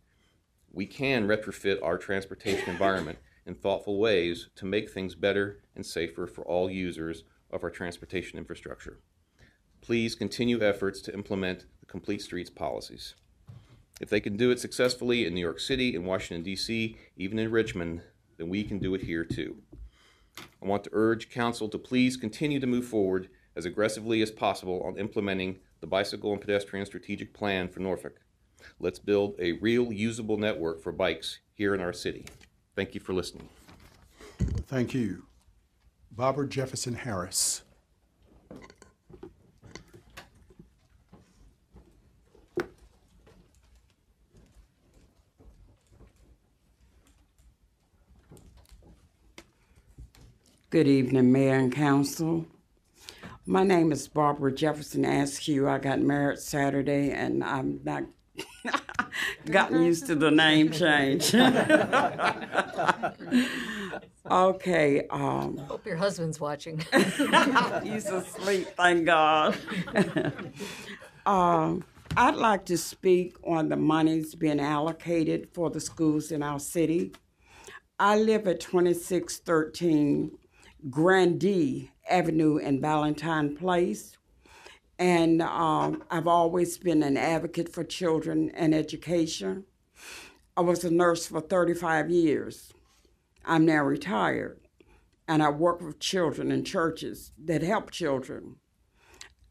We 0.70 0.86
can 0.86 1.26
retrofit 1.26 1.82
our 1.82 1.98
transportation 1.98 2.70
environment 2.70 3.18
in 3.44 3.54
thoughtful 3.54 3.98
ways 3.98 4.50
to 4.56 4.66
make 4.66 4.90
things 4.90 5.14
better 5.14 5.60
and 5.74 5.84
safer 5.84 6.26
for 6.26 6.42
all 6.42 6.70
users 6.70 7.24
of 7.50 7.64
our 7.64 7.70
transportation 7.70 8.38
infrastructure. 8.38 9.00
Please 9.80 10.14
continue 10.14 10.62
efforts 10.62 11.00
to 11.02 11.14
implement 11.14 11.66
the 11.80 11.86
Complete 11.86 12.20
Streets 12.22 12.50
policies. 12.50 13.14
If 14.00 14.10
they 14.10 14.20
can 14.20 14.36
do 14.36 14.50
it 14.50 14.60
successfully 14.60 15.26
in 15.26 15.34
New 15.34 15.40
York 15.40 15.58
City, 15.58 15.94
in 15.94 16.04
Washington, 16.04 16.44
D.C., 16.44 16.96
even 17.16 17.38
in 17.38 17.50
Richmond, 17.50 18.02
then 18.36 18.48
we 18.48 18.62
can 18.62 18.78
do 18.78 18.94
it 18.94 19.02
here 19.02 19.24
too. 19.24 19.56
I 20.62 20.66
want 20.66 20.84
to 20.84 20.90
urge 20.92 21.30
Council 21.30 21.68
to 21.68 21.78
please 21.78 22.16
continue 22.16 22.60
to 22.60 22.66
move 22.66 22.86
forward 22.86 23.28
as 23.56 23.64
aggressively 23.64 24.22
as 24.22 24.30
possible 24.30 24.82
on 24.84 24.98
implementing 24.98 25.58
the 25.80 25.86
bicycle 25.86 26.32
and 26.32 26.40
pedestrian 26.40 26.86
strategic 26.86 27.32
plan 27.32 27.68
for 27.68 27.80
Norfolk. 27.80 28.20
Let's 28.80 28.98
build 28.98 29.34
a 29.38 29.52
real 29.52 29.92
usable 29.92 30.36
network 30.36 30.82
for 30.82 30.92
bikes 30.92 31.40
here 31.54 31.74
in 31.74 31.80
our 31.80 31.92
city. 31.92 32.26
Thank 32.74 32.94
you 32.94 33.00
for 33.00 33.12
listening. 33.12 33.48
Thank 34.66 34.94
you. 34.94 35.24
Barbara 36.10 36.48
Jefferson 36.48 36.94
Harris. 36.94 37.62
Good 50.70 50.86
evening, 50.86 51.32
Mayor 51.32 51.54
and 51.54 51.72
Council. 51.72 52.44
My 53.46 53.62
name 53.62 53.90
is 53.90 54.06
Barbara 54.06 54.52
Jefferson 54.52 55.06
Askew. 55.06 55.66
I 55.66 55.78
got 55.78 55.98
married 55.98 56.40
Saturday, 56.40 57.10
and 57.10 57.42
I'm 57.42 57.80
not 57.84 58.02
gotten 59.50 59.82
used 59.82 60.04
to 60.08 60.14
the 60.14 60.30
name 60.30 60.70
change. 60.70 61.34
okay. 64.30 65.06
Um, 65.08 65.56
Hope 65.56 65.86
your 65.86 65.96
husband's 65.96 66.38
watching. 66.38 66.84
he's 67.82 68.10
asleep, 68.10 68.68
thank 68.76 69.06
God. 69.06 69.56
um, 71.24 71.82
I'd 72.14 72.36
like 72.36 72.66
to 72.66 72.76
speak 72.76 73.36
on 73.42 73.70
the 73.70 73.76
monies 73.76 74.34
being 74.34 74.60
allocated 74.60 75.48
for 75.54 75.70
the 75.70 75.80
schools 75.80 76.30
in 76.30 76.42
our 76.42 76.60
city. 76.60 77.12
I 77.98 78.18
live 78.18 78.46
at 78.46 78.60
2613 78.60 80.32
Grandee 80.90 81.90
Avenue 82.08 82.56
in 82.56 82.80
Valentine 82.80 83.56
Place. 83.56 84.16
And 84.98 85.42
um, 85.42 86.02
I've 86.10 86.26
always 86.26 86.78
been 86.78 87.02
an 87.02 87.16
advocate 87.16 87.72
for 87.72 87.84
children 87.84 88.50
and 88.50 88.74
education. 88.74 89.64
I 90.56 90.60
was 90.62 90.84
a 90.84 90.90
nurse 90.90 91.26
for 91.26 91.40
35 91.40 92.10
years. 92.10 92.72
I'm 93.44 93.64
now 93.64 93.84
retired, 93.84 94.60
and 95.28 95.42
I 95.42 95.50
work 95.50 95.80
with 95.80 96.00
children 96.00 96.50
in 96.50 96.64
churches 96.64 97.32
that 97.44 97.62
help 97.62 97.90
children. 97.90 98.56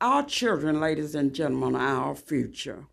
Our 0.02 0.24
children, 0.24 0.80
ladies 0.80 1.16
and 1.16 1.34
gentlemen, 1.34 1.76
are 1.76 2.10
our 2.10 2.16
future. 2.16 2.86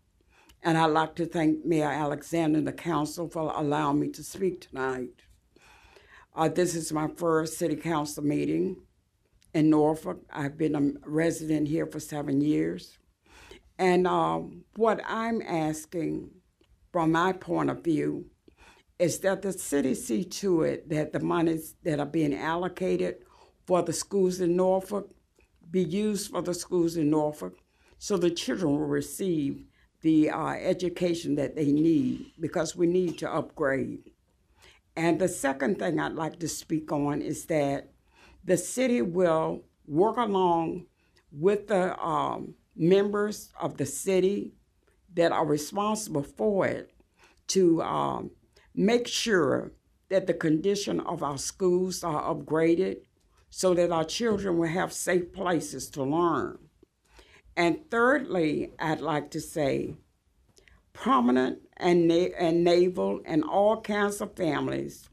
And 0.63 0.77
I'd 0.77 0.87
like 0.87 1.15
to 1.15 1.27
thank 1.27 1.63
Mayor 1.63 1.91
Alexander 1.91 2.57
and 2.57 2.67
the 2.67 2.73
council 2.73 3.29
for 3.29 3.53
allowing 3.55 3.99
me 3.99 4.09
to 4.09 4.23
speak 4.23 4.61
tonight. 4.61 5.24
Uh, 6.35 6.49
this 6.49 6.75
is 6.75 6.91
my 6.91 7.07
first 7.15 7.57
city 7.57 7.77
council 7.77 8.21
meeting 8.21 8.75
in 9.53 9.69
Norfolk. 9.69 10.21
I've 10.29 10.57
been 10.57 10.75
a 10.75 11.09
resident 11.09 11.69
here 11.69 11.85
for 11.85 12.01
seven 12.01 12.41
years. 12.41 12.97
And 13.77 14.05
uh, 14.05 14.41
what 14.75 14.99
I'm 15.07 15.41
asking 15.41 16.31
from 16.91 17.13
my 17.13 17.31
point 17.31 17.69
of 17.69 17.85
view 17.85 18.25
is 18.99 19.19
that 19.19 19.43
the 19.43 19.53
city 19.53 19.95
see 19.95 20.25
to 20.25 20.63
it 20.63 20.89
that 20.89 21.13
the 21.13 21.21
monies 21.21 21.75
that 21.83 22.01
are 22.01 22.05
being 22.05 22.35
allocated 22.35 23.15
for 23.65 23.81
the 23.81 23.93
schools 23.93 24.41
in 24.41 24.57
Norfolk 24.57 25.09
be 25.71 25.83
used 25.83 26.31
for 26.31 26.41
the 26.41 26.53
schools 26.53 26.97
in 26.97 27.09
Norfolk 27.09 27.57
so 27.97 28.17
the 28.17 28.29
children 28.29 28.73
will 28.73 28.87
receive 28.87 29.65
the 30.01 30.29
uh, 30.29 30.49
education 30.49 31.35
that 31.35 31.55
they 31.55 31.71
need 31.71 32.25
because 32.39 32.75
we 32.75 32.87
need 32.87 33.17
to 33.19 33.33
upgrade. 33.33 34.11
And 34.95 35.19
the 35.19 35.27
second 35.27 35.79
thing 35.79 35.99
I'd 35.99 36.13
like 36.13 36.39
to 36.39 36.47
speak 36.47 36.91
on 36.91 37.21
is 37.21 37.45
that 37.45 37.91
the 38.43 38.57
city 38.57 39.01
will 39.01 39.63
work 39.87 40.17
along 40.17 40.85
with 41.31 41.67
the 41.67 41.99
um, 41.99 42.55
members 42.75 43.51
of 43.59 43.77
the 43.77 43.85
city 43.85 44.53
that 45.13 45.31
are 45.31 45.45
responsible 45.45 46.23
for 46.23 46.65
it 46.67 46.91
to 47.47 47.81
um, 47.81 48.31
make 48.73 49.07
sure 49.07 49.71
that 50.09 50.27
the 50.27 50.33
condition 50.33 50.99
of 51.01 51.23
our 51.23 51.37
schools 51.37 52.03
are 52.03 52.33
upgraded 52.33 52.97
so 53.49 53.73
that 53.73 53.91
our 53.91 54.03
children 54.03 54.57
will 54.57 54.67
have 54.67 54.93
safe 54.93 55.31
places 55.33 55.89
to 55.89 56.03
learn. 56.03 56.57
And 57.57 57.89
thirdly, 57.89 58.73
I'd 58.79 59.01
like 59.01 59.31
to 59.31 59.39
say 59.39 59.95
prominent 60.95 61.59
and, 61.77 62.07
na- 62.07 62.35
and 62.39 62.63
naval 62.63 63.21
and 63.25 63.43
all 63.43 63.81
kinds 63.81 64.21
of 64.21 64.35
families 64.35 65.09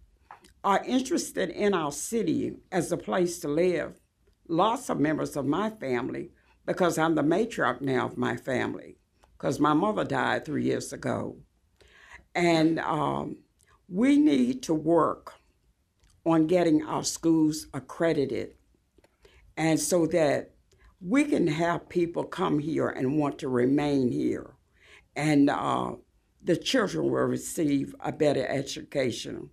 are 0.64 0.82
interested 0.84 1.50
in 1.50 1.74
our 1.74 1.92
city 1.92 2.54
as 2.70 2.92
a 2.92 2.96
place 2.96 3.40
to 3.40 3.48
live. 3.48 4.00
Lots 4.48 4.88
of 4.88 5.00
members 5.00 5.36
of 5.36 5.44
my 5.44 5.68
family 5.70 6.30
because 6.64 6.96
I'm 6.96 7.16
the 7.16 7.22
matriarch 7.22 7.80
now 7.80 8.06
of 8.06 8.16
my 8.16 8.36
family, 8.36 8.96
because 9.36 9.58
my 9.58 9.74
mother 9.74 10.04
died 10.04 10.44
three 10.44 10.64
years 10.64 10.92
ago. 10.92 11.36
And 12.34 12.78
um, 12.78 13.38
we 13.88 14.16
need 14.16 14.62
to 14.64 14.74
work 14.74 15.34
on 16.24 16.46
getting 16.46 16.84
our 16.84 17.02
schools 17.02 17.66
accredited 17.74 18.54
and 19.56 19.80
so 19.80 20.06
that 20.06 20.52
we 21.00 21.24
can 21.24 21.48
have 21.48 21.88
people 21.88 22.22
come 22.22 22.60
here 22.60 22.88
and 22.88 23.18
want 23.18 23.38
to 23.40 23.48
remain 23.48 24.12
here 24.12 24.51
and 25.16 25.50
uh, 25.50 25.92
the 26.42 26.56
children 26.56 27.04
will 27.04 27.22
receive 27.22 27.94
a 28.00 28.12
better 28.12 28.46
education. 28.46 29.50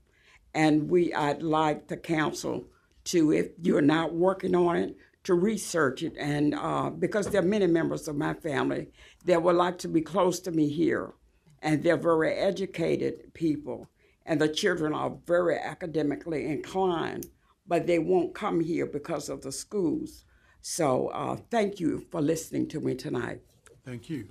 And 0.53 0.89
we 0.89 1.14
i'd 1.14 1.43
like 1.43 1.88
the 1.88 1.97
council 1.97 2.66
to 3.05 3.32
if 3.32 3.47
you're 3.62 3.82
not 3.82 4.14
working 4.14 4.55
on 4.55 4.76
it 4.76 4.97
to 5.26 5.34
research 5.34 6.01
it. 6.03 6.16
And 6.18 6.55
uh, 6.55 6.89
because 6.89 7.28
there 7.28 7.41
are 7.41 7.45
many 7.45 7.68
members 7.68 8.07
of 8.07 8.16
my 8.16 8.34
family 8.34 8.88
that 9.26 9.43
would 9.43 9.55
like 9.55 9.78
to 9.80 9.88
be 9.88 10.01
close 10.01 10.39
to 10.41 10.51
me 10.51 10.70
here. 10.70 11.14
And 11.62 11.84
they're 11.84 11.97
very 11.97 12.34
educated 12.34 13.34
people. 13.34 13.89
And 14.26 14.39
the 14.39 14.47
children 14.47 14.93
are 14.93 15.18
very 15.26 15.57
academically 15.57 16.45
inclined 16.45 17.28
but 17.70 17.86
they 17.86 17.99
won't 17.99 18.34
come 18.34 18.60
here 18.60 18.88
because 18.88 19.30
of 19.30 19.43
the 19.43 19.51
schools. 19.51 20.26
So 20.62 21.07
uh, 21.10 21.38
thank 21.51 21.80
you 21.80 22.05
for 22.12 22.20
listening 22.20 22.68
to 22.70 22.82
me 22.82 22.95
tonight. 22.95 23.41
Thank 23.86 24.10
you. 24.10 24.28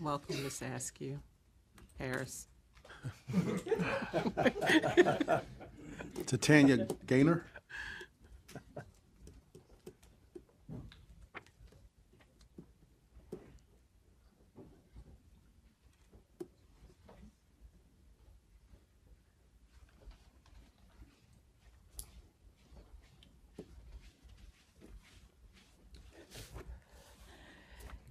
Welcome, 0.00 0.42
Miss 0.42 0.62
Askew. 0.62 1.18
Harris. 1.98 2.46
To 6.26 6.38
Tanya 6.38 6.86
Gaynor. 7.06 7.44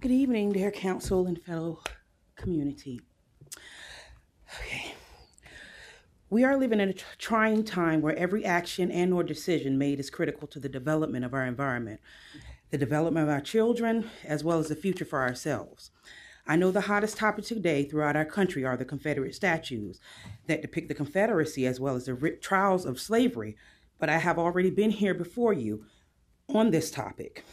Good 0.06 0.14
evening, 0.14 0.52
dear 0.52 0.70
council 0.70 1.26
and 1.26 1.36
fellow 1.42 1.80
community. 2.36 3.00
Okay. 4.54 4.94
We 6.30 6.44
are 6.44 6.56
living 6.56 6.78
in 6.78 6.90
a 6.90 6.92
trying 7.18 7.64
time 7.64 8.02
where 8.02 8.14
every 8.14 8.44
action 8.44 8.92
and 8.92 9.12
or 9.12 9.24
decision 9.24 9.78
made 9.78 9.98
is 9.98 10.08
critical 10.08 10.46
to 10.46 10.60
the 10.60 10.68
development 10.68 11.24
of 11.24 11.34
our 11.34 11.44
environment, 11.44 11.98
the 12.70 12.78
development 12.78 13.24
of 13.26 13.34
our 13.34 13.40
children, 13.40 14.08
as 14.22 14.44
well 14.44 14.60
as 14.60 14.68
the 14.68 14.76
future 14.76 15.04
for 15.04 15.22
ourselves. 15.22 15.90
I 16.46 16.54
know 16.54 16.70
the 16.70 16.82
hottest 16.82 17.16
topic 17.16 17.44
today 17.44 17.82
throughout 17.82 18.14
our 18.14 18.24
country 18.24 18.64
are 18.64 18.76
the 18.76 18.84
Confederate 18.84 19.34
statues 19.34 19.98
that 20.46 20.62
depict 20.62 20.86
the 20.86 20.94
Confederacy 20.94 21.66
as 21.66 21.80
well 21.80 21.96
as 21.96 22.04
the 22.04 22.14
ri- 22.14 22.36
trials 22.36 22.84
of 22.84 23.00
slavery, 23.00 23.56
but 23.98 24.08
I 24.08 24.18
have 24.18 24.38
already 24.38 24.70
been 24.70 24.92
here 24.92 25.14
before 25.14 25.52
you 25.52 25.84
on 26.48 26.70
this 26.70 26.92
topic. 26.92 27.44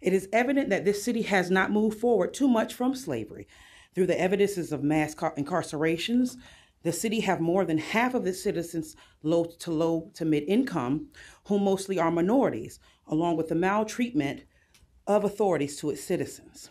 It 0.00 0.12
is 0.12 0.28
evident 0.32 0.70
that 0.70 0.84
this 0.84 1.02
city 1.02 1.22
has 1.22 1.50
not 1.50 1.70
moved 1.70 1.98
forward 1.98 2.32
too 2.32 2.48
much 2.48 2.74
from 2.74 2.94
slavery. 2.94 3.48
Through 3.94 4.06
the 4.06 4.20
evidences 4.20 4.72
of 4.72 4.84
mass 4.84 5.14
incarcerations, 5.14 6.36
the 6.82 6.92
city 6.92 7.20
have 7.20 7.40
more 7.40 7.64
than 7.64 7.78
half 7.78 8.14
of 8.14 8.26
its 8.26 8.42
citizens 8.42 8.94
low 9.22 9.44
to 9.44 9.70
low 9.70 10.10
to 10.14 10.24
mid 10.24 10.44
income, 10.44 11.08
who 11.46 11.58
mostly 11.58 11.98
are 11.98 12.10
minorities, 12.10 12.78
along 13.06 13.36
with 13.36 13.48
the 13.48 13.54
maltreatment 13.54 14.44
of 15.06 15.24
authorities 15.24 15.76
to 15.78 15.90
its 15.90 16.04
citizens. 16.04 16.70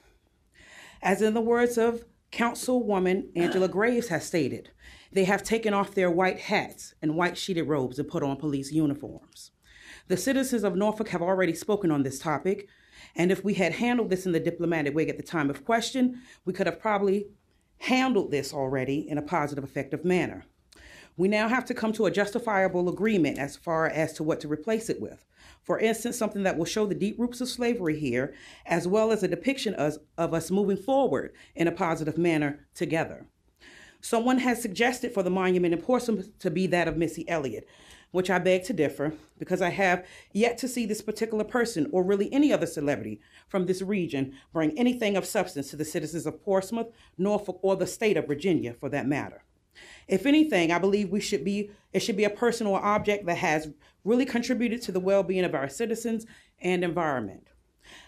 As 1.02 1.22
in 1.22 1.34
the 1.34 1.42
words 1.42 1.78
of 1.78 2.06
Councilwoman 2.32 3.30
Angela 3.36 3.68
Graves 3.68 4.08
has 4.08 4.26
stated, 4.26 4.72
they 5.12 5.26
have 5.26 5.44
taken 5.44 5.74
off 5.74 5.96
their 5.96 6.12
white 6.12 6.40
hats 6.40 6.94
and 7.02 7.16
white 7.16 7.38
sheeted 7.38 7.68
robes 7.68 8.00
and 8.00 8.08
put 8.08 8.24
on 8.24 8.38
police 8.38 8.72
uniforms. 8.72 9.52
The 10.08 10.18
citizens 10.18 10.64
of 10.64 10.76
Norfolk 10.76 11.10
have 11.10 11.22
already 11.22 11.54
spoken 11.54 11.92
on 11.92 12.04
this 12.04 12.20
topic, 12.20 12.68
and 13.18 13.32
if 13.32 13.44
we 13.44 13.56
had 13.56 13.74
handled 13.74 14.12
this 14.12 14.26
in 14.26 14.32
the 14.32 14.40
diplomatic 14.40 14.96
way 14.96 15.08
at 15.10 15.18
the 15.18 15.24
time 15.24 15.50
of 15.50 15.66
question, 15.66 16.22
we 16.46 16.54
could 16.54 16.68
have 16.68 16.80
probably 16.80 17.28
handled 17.80 18.32
this 18.32 18.54
already 18.54 19.10
in 19.10 19.18
a 19.18 19.24
positive, 19.24 19.64
effective 19.64 20.06
manner. 20.06 20.46
We 21.18 21.28
now 21.28 21.48
have 21.48 21.66
to 21.66 21.74
come 21.74 21.94
to 21.94 22.06
a 22.06 22.12
justifiable 22.12 22.88
agreement 22.88 23.40
as 23.40 23.58
far 23.58 23.88
as 23.88 24.14
to 24.14 24.24
what 24.24 24.40
to 24.42 24.48
replace 24.48 24.88
it 24.88 25.02
with. 25.02 25.26
For 25.64 25.80
instance, 25.80 26.16
something 26.16 26.44
that 26.44 26.58
will 26.58 26.66
show 26.66 26.86
the 26.86 26.94
deep 26.94 27.18
roots 27.18 27.42
of 27.42 27.50
slavery 27.50 28.00
here, 28.00 28.36
as 28.68 28.88
well 28.88 29.12
as 29.12 29.24
a 29.24 29.28
depiction 29.28 29.74
of, 29.74 29.98
of 30.18 30.36
us 30.36 30.52
moving 30.52 30.78
forward 30.78 31.34
in 31.56 31.68
a 31.68 31.72
positive 31.72 32.20
manner 32.20 32.68
together. 32.76 33.26
Someone 34.00 34.38
has 34.40 34.62
suggested 34.62 35.12
for 35.12 35.24
the 35.24 35.32
monument 35.32 35.74
in 35.74 35.82
Portsmouth 35.82 36.38
to 36.38 36.52
be 36.52 36.68
that 36.68 36.88
of 36.88 36.98
Missy 36.98 37.28
Elliott, 37.28 37.68
which 38.12 38.30
I 38.30 38.40
beg 38.40 38.64
to 38.66 38.74
differ 38.74 39.14
because 39.38 39.62
I 39.62 39.70
have 39.70 40.06
yet 40.32 40.58
to 40.60 40.68
see 40.68 40.86
this 40.86 41.02
particular 41.02 41.44
person 41.44 41.88
or 41.92 42.04
really 42.04 42.32
any 42.32 42.52
other 42.52 42.66
celebrity 42.66 43.20
from 43.48 43.66
this 43.66 43.82
region 43.82 44.34
bring 44.54 44.78
anything 44.78 45.18
of 45.18 45.26
substance 45.26 45.70
to 45.70 45.76
the 45.76 45.86
citizens 45.86 46.26
of 46.26 46.42
Portsmouth, 46.42 46.88
Norfolk, 47.18 47.60
or 47.62 47.76
the 47.76 47.88
state 47.88 48.18
of 48.18 48.28
Virginia 48.28 48.74
for 48.74 48.90
that 48.90 49.08
matter. 49.08 49.44
If 50.08 50.26
anything, 50.26 50.72
I 50.72 50.80
believe 50.80 51.10
we 51.10 51.20
should 51.20 51.44
be 51.44 51.72
it 51.94 52.00
should 52.00 52.18
be 52.18 52.24
a 52.24 52.30
person 52.30 52.68
or 52.68 52.84
object 52.84 53.26
that 53.26 53.38
has 53.38 53.70
really 54.04 54.26
contributed 54.26 54.82
to 54.84 54.92
the 54.92 55.00
well-being 55.00 55.44
of 55.44 55.54
our 55.54 55.70
citizens 55.70 56.26
and 56.60 56.84
environment. 56.84 57.50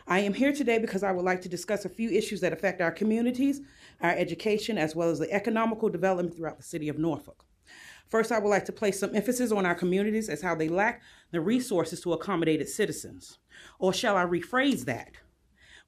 I 0.08 0.20
am 0.20 0.34
here 0.34 0.52
today 0.52 0.80
because 0.80 1.04
I 1.04 1.12
would 1.12 1.26
like 1.26 1.42
to 1.42 1.50
discuss 1.50 1.86
a 1.86 1.90
few 1.90 2.10
issues 2.10 2.42
that 2.42 2.54
affect 2.54 2.82
our 2.82 2.92
communities, 2.92 3.62
our 4.02 4.12
education, 4.12 4.78
as 4.78 4.96
well 4.96 5.10
as 5.10 5.20
the 5.20 5.32
economical 5.32 5.90
development 5.90 6.36
throughout 6.36 6.58
the 6.58 6.64
city 6.64 6.90
of 6.90 6.98
Norfolk. 6.98 7.46
First, 8.10 8.32
I 8.32 8.40
would 8.40 8.50
like 8.50 8.66
to 8.66 8.72
place 8.72 9.00
some 9.00 9.16
emphasis 9.16 9.52
on 9.52 9.68
our 9.68 9.76
communities 9.76 10.30
as 10.30 10.42
how 10.42 10.56
they 10.56 10.68
lack 10.68 11.02
the 11.32 11.42
resources 11.42 12.02
to 12.02 12.14
accommodate 12.14 12.60
its 12.60 12.74
citizens. 12.74 13.38
Or 13.78 13.94
shall 13.94 14.18
I 14.18 14.26
rephrase 14.26 14.86
that? 14.86 15.12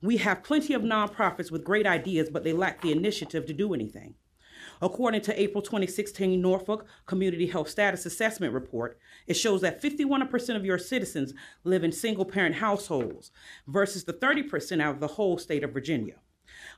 We 0.03 0.17
have 0.17 0.43
plenty 0.43 0.75
of 0.75 0.83
nonprofits 0.83 1.51
with 1.51 1.63
great 1.63 1.87
ideas, 1.87 2.29
but 2.29 2.43
they 2.43 2.53
lack 2.53 2.81
the 2.81 2.91
initiative 2.91 3.47
to 3.47 3.53
do 3.53 3.73
anything. 3.73 4.15
According 4.83 5.21
to 5.21 5.41
April 5.41 5.63
2016 5.63 6.39
Norfolk 6.39 6.85
Community 7.07 7.47
Health 7.47 7.69
Status 7.69 8.05
Assessment 8.05 8.53
Report, 8.53 8.99
it 9.25 9.33
shows 9.33 9.61
that 9.61 9.81
51% 9.81 10.55
of 10.55 10.65
your 10.65 10.77
citizens 10.77 11.33
live 11.63 11.83
in 11.83 11.91
single 11.91 12.25
parent 12.25 12.55
households 12.55 13.31
versus 13.67 14.03
the 14.03 14.13
30% 14.13 14.81
out 14.81 14.95
of 14.95 14.99
the 14.99 15.07
whole 15.07 15.39
state 15.39 15.63
of 15.63 15.73
Virginia. 15.73 16.15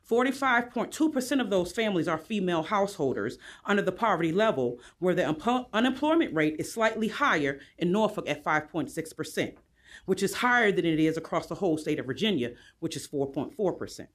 45.2% 0.10 1.40
of 1.40 1.50
those 1.50 1.72
families 1.72 2.08
are 2.08 2.18
female 2.18 2.64
householders 2.64 3.38
under 3.66 3.82
the 3.82 3.92
poverty 3.92 4.32
level, 4.32 4.80
where 5.00 5.16
the 5.16 5.22
unpo- 5.22 5.68
unemployment 5.72 6.34
rate 6.34 6.58
is 6.60 6.72
slightly 6.72 7.08
higher 7.08 7.60
in 7.78 7.92
Norfolk 7.92 8.28
at 8.28 8.44
5.6%, 8.44 9.56
which 10.06 10.22
is 10.22 10.36
higher 10.36 10.72
than 10.72 10.86
it 10.86 11.00
is 11.00 11.16
across 11.16 11.48
the 11.48 11.56
whole 11.56 11.78
state 11.78 12.00
of 12.00 12.06
Virginia, 12.06 12.52
which 12.80 12.98
is 12.98 13.08
4.4%. 13.08 14.08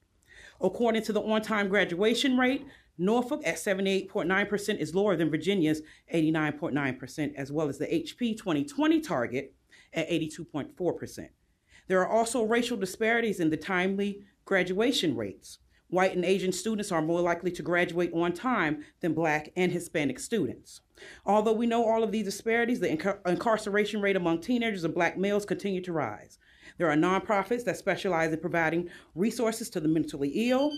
According 0.61 1.03
to 1.03 1.13
the 1.13 1.21
on 1.21 1.41
time 1.41 1.69
graduation 1.69 2.37
rate, 2.37 2.65
Norfolk 2.97 3.41
at 3.45 3.55
78.9% 3.55 4.77
is 4.77 4.93
lower 4.93 5.15
than 5.15 5.31
Virginia's 5.31 5.81
89.9%, 6.13 7.33
as 7.35 7.51
well 7.51 7.69
as 7.69 7.77
the 7.77 7.87
HP 7.87 8.37
2020 8.37 8.99
target 8.99 9.55
at 9.93 10.09
82.4%. 10.09 11.29
There 11.87 12.01
are 12.01 12.07
also 12.07 12.43
racial 12.43 12.77
disparities 12.77 13.39
in 13.39 13.49
the 13.49 13.57
timely 13.57 14.25
graduation 14.45 15.15
rates. 15.15 15.59
White 15.89 16.15
and 16.15 16.23
Asian 16.23 16.51
students 16.51 16.91
are 16.91 17.01
more 17.01 17.21
likely 17.21 17.51
to 17.51 17.63
graduate 17.63 18.11
on 18.13 18.31
time 18.33 18.83
than 19.01 19.13
Black 19.13 19.51
and 19.55 19.71
Hispanic 19.71 20.19
students. 20.19 20.81
Although 21.25 21.53
we 21.53 21.65
know 21.65 21.83
all 21.83 22.03
of 22.03 22.11
these 22.11 22.25
disparities, 22.25 22.79
the 22.79 22.89
incar- 22.89 23.19
incarceration 23.27 23.99
rate 23.99 24.15
among 24.15 24.41
teenagers 24.41 24.83
and 24.83 24.93
Black 24.93 25.17
males 25.17 25.45
continue 25.45 25.81
to 25.81 25.91
rise. 25.91 26.37
There 26.77 26.89
are 26.89 26.95
nonprofits 26.95 27.63
that 27.65 27.77
specialize 27.77 28.31
in 28.31 28.39
providing 28.39 28.89
resources 29.15 29.69
to 29.71 29.79
the 29.79 29.87
mentally 29.87 30.49
ill, 30.49 30.71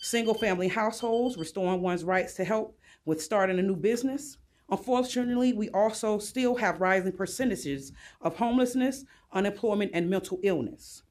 single 0.00 0.34
family 0.34 0.68
households, 0.68 1.36
restoring 1.36 1.80
one's 1.80 2.02
rights 2.02 2.34
to 2.34 2.44
help 2.44 2.76
with 3.04 3.22
starting 3.22 3.60
a 3.60 3.62
new 3.62 3.76
business. 3.76 4.38
Unfortunately, 4.70 5.52
we 5.52 5.68
also 5.70 6.18
still 6.18 6.56
have 6.56 6.80
rising 6.80 7.12
percentages 7.12 7.92
of 8.20 8.36
homelessness, 8.36 9.04
unemployment, 9.32 9.92
and 9.94 10.10
mental 10.10 10.40
illness. 10.42 11.02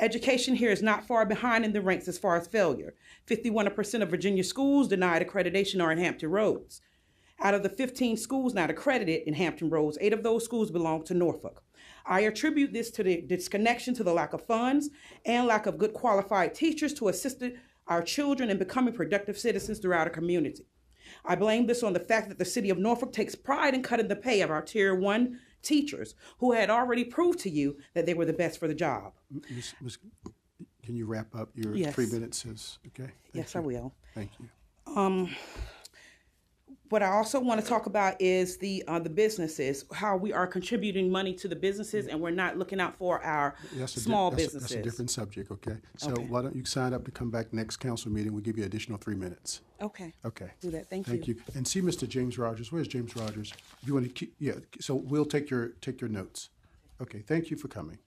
Education 0.00 0.54
here 0.54 0.70
is 0.70 0.82
not 0.82 1.06
far 1.06 1.26
behind 1.26 1.62
in 1.62 1.74
the 1.74 1.82
ranks 1.82 2.08
as 2.08 2.16
far 2.16 2.34
as 2.34 2.46
failure. 2.46 2.94
51% 3.28 4.02
of 4.02 4.08
Virginia 4.08 4.42
schools 4.42 4.88
denied 4.88 5.20
accreditation 5.20 5.82
are 5.82 5.92
in 5.92 5.98
Hampton 5.98 6.30
Roads. 6.30 6.80
Out 7.38 7.52
of 7.52 7.62
the 7.62 7.68
15 7.68 8.16
schools 8.16 8.54
not 8.54 8.70
accredited 8.70 9.24
in 9.26 9.34
Hampton 9.34 9.68
Roads, 9.68 9.98
eight 10.00 10.14
of 10.14 10.22
those 10.22 10.42
schools 10.42 10.70
belong 10.70 11.04
to 11.04 11.12
Norfolk. 11.12 11.62
I 12.06 12.20
attribute 12.20 12.72
this 12.72 12.90
to 12.92 13.02
the 13.02 13.20
disconnection 13.20 13.92
to 13.94 14.02
the 14.02 14.14
lack 14.14 14.32
of 14.32 14.46
funds 14.46 14.88
and 15.26 15.46
lack 15.46 15.66
of 15.66 15.76
good 15.76 15.92
qualified 15.92 16.54
teachers 16.54 16.94
to 16.94 17.08
assist 17.08 17.42
our 17.86 18.02
children 18.02 18.48
in 18.48 18.56
becoming 18.56 18.94
productive 18.94 19.38
citizens 19.38 19.80
throughout 19.80 20.06
our 20.06 20.12
community. 20.12 20.64
I 21.26 21.34
blame 21.34 21.66
this 21.66 21.82
on 21.82 21.92
the 21.92 22.00
fact 22.00 22.30
that 22.30 22.38
the 22.38 22.44
city 22.46 22.70
of 22.70 22.78
Norfolk 22.78 23.12
takes 23.12 23.34
pride 23.34 23.74
in 23.74 23.82
cutting 23.82 24.08
the 24.08 24.16
pay 24.16 24.40
of 24.40 24.50
our 24.50 24.62
tier 24.62 24.94
one 24.94 25.40
teachers 25.62 26.14
who 26.38 26.52
had 26.52 26.70
already 26.70 27.04
proved 27.04 27.38
to 27.40 27.50
you 27.50 27.76
that 27.94 28.06
they 28.06 28.14
were 28.14 28.24
the 28.24 28.32
best 28.32 28.58
for 28.58 28.68
the 28.68 28.74
job. 28.74 29.12
Ms. 29.50 29.74
Ms. 29.80 29.98
can 30.82 30.96
you 30.96 31.06
wrap 31.06 31.34
up 31.34 31.50
your 31.54 31.74
Yes. 31.74 31.94
three 31.94 32.06
minutes? 32.06 32.44
Is, 32.44 32.78
okay? 32.88 33.04
Thank 33.04 33.34
Yes, 33.34 33.56
I 33.56 33.60
will. 33.60 33.92
Thank 34.14 34.30
you. 34.40 34.48
Um, 34.94 35.30
what 36.90 37.02
I 37.04 37.06
also 37.06 37.40
want 37.40 37.60
to 37.60 37.66
talk 37.66 37.86
about 37.86 38.20
is 38.20 38.56
the 38.58 38.82
uh, 38.88 38.98
the 38.98 39.08
businesses, 39.08 39.84
how 39.92 40.16
we 40.16 40.32
are 40.32 40.46
contributing 40.46 41.10
money 41.10 41.32
to 41.34 41.46
the 41.48 41.54
businesses, 41.56 42.08
and 42.08 42.20
we're 42.20 42.30
not 42.30 42.58
looking 42.58 42.80
out 42.80 42.96
for 42.96 43.22
our 43.24 43.54
a 43.74 43.78
di- 43.78 43.86
small 43.86 44.30
that's 44.30 44.42
a- 44.42 44.46
businesses. 44.46 44.68
That's 44.70 44.80
a 44.80 44.82
different 44.82 45.10
subject, 45.10 45.50
okay? 45.52 45.76
So 45.96 46.10
Okay. 46.10 46.24
why 46.24 46.42
don't 46.42 46.54
you 46.56 46.64
sign 46.64 46.92
up 46.92 47.04
to 47.04 47.10
come 47.12 47.30
back 47.30 47.52
next 47.52 47.76
council 47.76 48.10
meeting? 48.10 48.32
We'll 48.32 48.42
give 48.42 48.58
you 48.58 48.64
additional 48.64 48.98
three 48.98 49.14
minutes. 49.14 49.60
Okay. 49.80 50.12
Okay. 50.24 50.50
Do 50.60 50.70
that. 50.72 50.90
Thank, 50.90 51.06
you. 51.06 51.12
Thank 51.14 51.28
you. 51.28 51.36
And 51.54 51.66
see 51.66 51.80
Mr. 51.80 52.06
James 52.08 52.36
Rogers. 52.36 52.70
Where's 52.72 52.88
James 52.88 53.14
Rogers? 53.16 53.52
If 53.80 53.88
you 53.88 53.94
want 53.94 54.06
to 54.06 54.12
keep, 54.12 54.34
yeah, 54.38 54.54
so 54.80 54.94
we'll 54.96 55.24
take 55.24 55.48
your, 55.48 55.68
take 55.80 56.00
your 56.00 56.10
notes. 56.10 56.50
Okay, 57.00 57.20
thank 57.20 57.50
you 57.50 57.56
for 57.56 57.68
coming. 57.68 57.98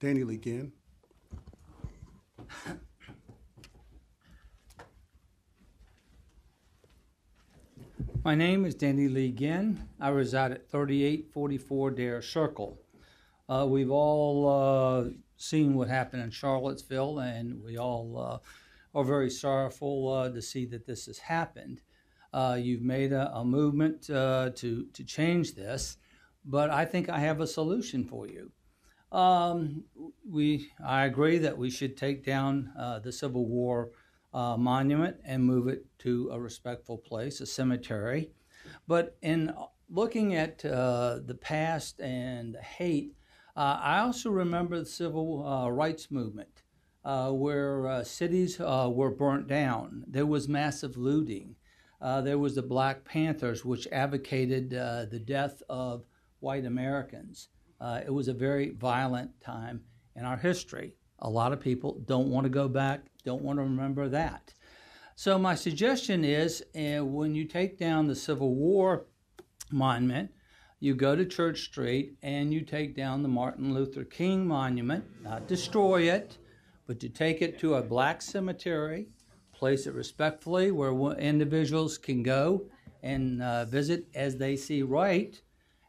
Danny 0.00 0.22
Lee 0.24 0.38
Ginn. 0.38 0.72
My 8.24 8.34
name 8.34 8.64
is 8.64 8.74
Danny 8.74 9.08
Lee 9.08 9.32
Ginn. 9.32 9.88
I 9.98 10.10
reside 10.10 10.52
at 10.52 10.70
3844 10.70 11.90
Dare 11.92 12.20
Circle. 12.20 12.78
Uh, 13.48 13.66
we've 13.68 13.90
all 13.90 14.48
uh, 14.48 15.10
seen 15.36 15.74
what 15.74 15.88
happened 15.88 16.22
in 16.22 16.30
Charlottesville, 16.30 17.20
and 17.20 17.62
we 17.62 17.78
all 17.78 18.18
uh, 18.18 18.98
are 18.98 19.04
very 19.04 19.30
sorrowful 19.30 20.12
uh, 20.12 20.28
to 20.30 20.42
see 20.42 20.66
that 20.66 20.84
this 20.84 21.06
has 21.06 21.18
happened. 21.18 21.80
Uh, 22.32 22.58
you've 22.60 22.82
made 22.82 23.12
a, 23.12 23.34
a 23.34 23.44
movement 23.44 24.10
uh, 24.10 24.50
to, 24.56 24.86
to 24.92 25.04
change 25.04 25.54
this, 25.54 25.96
but 26.44 26.70
I 26.70 26.84
think 26.84 27.08
I 27.08 27.20
have 27.20 27.40
a 27.40 27.46
solution 27.46 28.04
for 28.04 28.26
you. 28.26 28.52
Um, 29.10 29.84
we, 30.28 30.70
I 30.84 31.06
agree 31.06 31.38
that 31.38 31.56
we 31.56 31.70
should 31.70 31.96
take 31.96 32.26
down 32.26 32.70
the 33.02 33.12
Civil 33.12 33.46
War 33.46 33.90
uh, 34.32 34.56
monument 34.56 35.16
and 35.24 35.42
move 35.42 35.68
it 35.68 35.84
to 36.00 36.30
a 36.32 36.38
respectful 36.40 36.98
place, 36.98 37.40
a 37.40 37.46
cemetery. 37.46 38.30
But 38.86 39.16
in 39.22 39.54
looking 39.90 40.34
at 40.34 40.64
uh, 40.64 41.20
the 41.24 41.34
past 41.34 42.00
and 42.00 42.54
the 42.54 42.62
hate, 42.62 43.14
uh, 43.56 43.80
I 43.82 43.98
also 44.00 44.30
remember 44.30 44.78
the 44.78 44.86
civil 44.86 45.44
uh, 45.46 45.68
rights 45.70 46.10
movement, 46.10 46.62
uh, 47.04 47.30
where 47.32 47.88
uh, 47.88 48.04
cities 48.04 48.58
were 48.58 49.10
burnt 49.10 49.48
down. 49.48 50.04
There 50.06 50.26
was 50.26 50.48
massive 50.48 50.96
looting. 50.96 51.56
There 52.00 52.38
was 52.38 52.54
the 52.54 52.62
Black 52.62 53.04
Panthers, 53.04 53.64
which 53.64 53.88
advocated 53.90 54.70
the 54.70 55.22
death 55.24 55.62
of 55.68 56.04
white 56.40 56.66
Americans. 56.66 57.48
It 57.80 58.12
was 58.12 58.28
a 58.28 58.34
very 58.34 58.70
violent 58.70 59.40
time 59.40 59.80
in 60.14 60.24
our 60.24 60.36
history. 60.36 60.94
A 61.20 61.30
lot 61.30 61.52
of 61.52 61.60
people 61.60 62.00
don't 62.06 62.28
want 62.28 62.44
to 62.44 62.50
go 62.50 62.68
back, 62.68 63.06
don't 63.24 63.42
want 63.42 63.58
to 63.58 63.62
remember 63.62 64.08
that. 64.08 64.54
So, 65.16 65.38
my 65.38 65.56
suggestion 65.56 66.24
is 66.24 66.62
uh, 66.76 67.04
when 67.04 67.34
you 67.34 67.44
take 67.44 67.76
down 67.76 68.06
the 68.06 68.14
Civil 68.14 68.54
War 68.54 69.06
monument, 69.72 70.30
you 70.80 70.94
go 70.94 71.16
to 71.16 71.24
Church 71.24 71.62
Street 71.62 72.16
and 72.22 72.54
you 72.54 72.60
take 72.60 72.94
down 72.94 73.22
the 73.22 73.28
Martin 73.28 73.74
Luther 73.74 74.04
King 74.04 74.46
monument, 74.46 75.04
not 75.22 75.48
destroy 75.48 76.02
it, 76.02 76.38
but 76.86 77.00
to 77.00 77.08
take 77.08 77.42
it 77.42 77.58
to 77.58 77.74
a 77.74 77.82
black 77.82 78.22
cemetery, 78.22 79.08
place 79.52 79.86
it 79.86 79.94
respectfully 79.94 80.70
where 80.70 80.92
individuals 81.18 81.98
can 81.98 82.22
go 82.22 82.68
and 83.02 83.42
uh, 83.42 83.64
visit 83.64 84.06
as 84.14 84.36
they 84.36 84.54
see 84.54 84.82
right, 84.82 85.40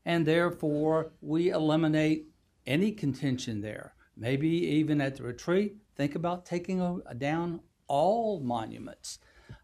and 0.05 0.25
therefore 0.25 1.11
we 1.21 1.49
eliminate 1.49 2.25
any 2.65 2.91
contention 2.91 3.61
there. 3.61 3.93
Maybe 4.19 4.49
even 4.49 4.99
at 4.99 5.15
the 5.15 5.23
retreat, 5.23 5.77
think 5.95 6.15
about 6.15 6.45
taking 6.45 6.81
a, 6.81 7.15
down 7.15 7.61
all 7.87 8.41
monuments 8.41 9.19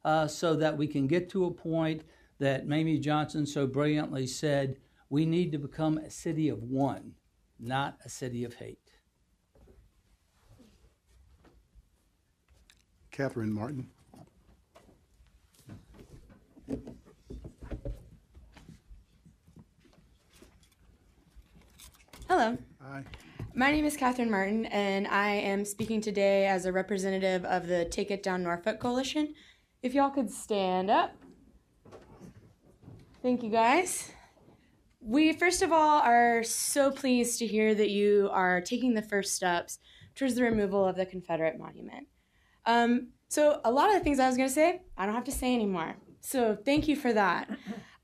uh, 0.06 0.28
so 0.28 0.56
that 0.56 0.78
we 0.78 0.88
can 0.88 1.08
get 1.08 1.30
to 1.32 1.45
a 1.45 1.51
point 1.51 2.03
that 2.39 2.66
Mamie 2.66 2.99
Johnson 2.99 3.45
so 3.45 3.68
brilliantly 3.68 4.26
said 4.26 4.78
we 5.10 5.26
need 5.26 5.51
to 5.51 5.58
become 5.58 5.97
a 5.97 6.10
city 6.10 6.47
of 6.47 6.64
one, 6.64 7.16
not 7.60 7.97
a 8.06 8.10
city 8.10 8.45
of 8.45 8.53
hate. 8.56 8.80
Catherine 13.12 13.53
Martin. 13.53 13.89
Hello. 22.28 22.58
Hi. 22.82 23.03
My 23.58 23.72
name 23.72 23.86
is 23.86 23.95
Catherine 23.95 24.30
Martin, 24.30 24.66
and 24.66 25.08
I 25.08 25.30
am 25.30 25.64
speaking 25.64 26.01
today 26.01 26.45
as 26.45 26.66
a 26.66 26.74
representative 26.74 27.45
of 27.45 27.68
the 27.68 27.86
Take 27.86 28.12
It 28.12 28.22
Down 28.22 28.43
Norfolk 28.43 28.82
Coalition. 28.82 29.34
If 29.82 29.93
y'all 29.93 30.10
could 30.10 30.30
stand 30.30 30.91
up. 30.91 31.16
Thank 33.22 33.43
you, 33.43 33.49
guys. 33.49 34.12
We, 34.99 35.32
first 35.32 35.62
of 35.62 35.72
all, 35.72 36.01
are 36.01 36.43
so 36.43 36.91
pleased 36.91 37.39
to 37.39 37.47
hear 37.47 37.74
that 37.76 37.89
you 37.89 38.28
are 38.34 38.60
taking 38.60 38.93
the 38.93 39.01
first 39.01 39.34
steps 39.34 39.80
towards 40.16 40.36
the 40.36 40.43
removal 40.43 40.86
of 40.86 40.97
the 40.97 41.06
Confederate 41.06 41.58
monument. 41.58 42.08
Um, 42.66 43.12
so, 43.30 43.62
a 43.64 43.72
lot 43.72 43.88
of 43.88 43.93
the 43.93 44.01
things 44.01 44.20
I 44.20 44.28
was 44.28 44.36
going 44.36 44.49
to 44.49 44.53
say, 44.53 44.82
I 44.97 45.06
don't 45.06 45.16
have 45.16 45.24
to 45.24 45.32
say 45.32 45.56
anymore. 45.56 45.95
So, 46.20 46.58
thank 46.66 46.89
you 46.89 46.97
for 46.97 47.14
that. 47.14 47.49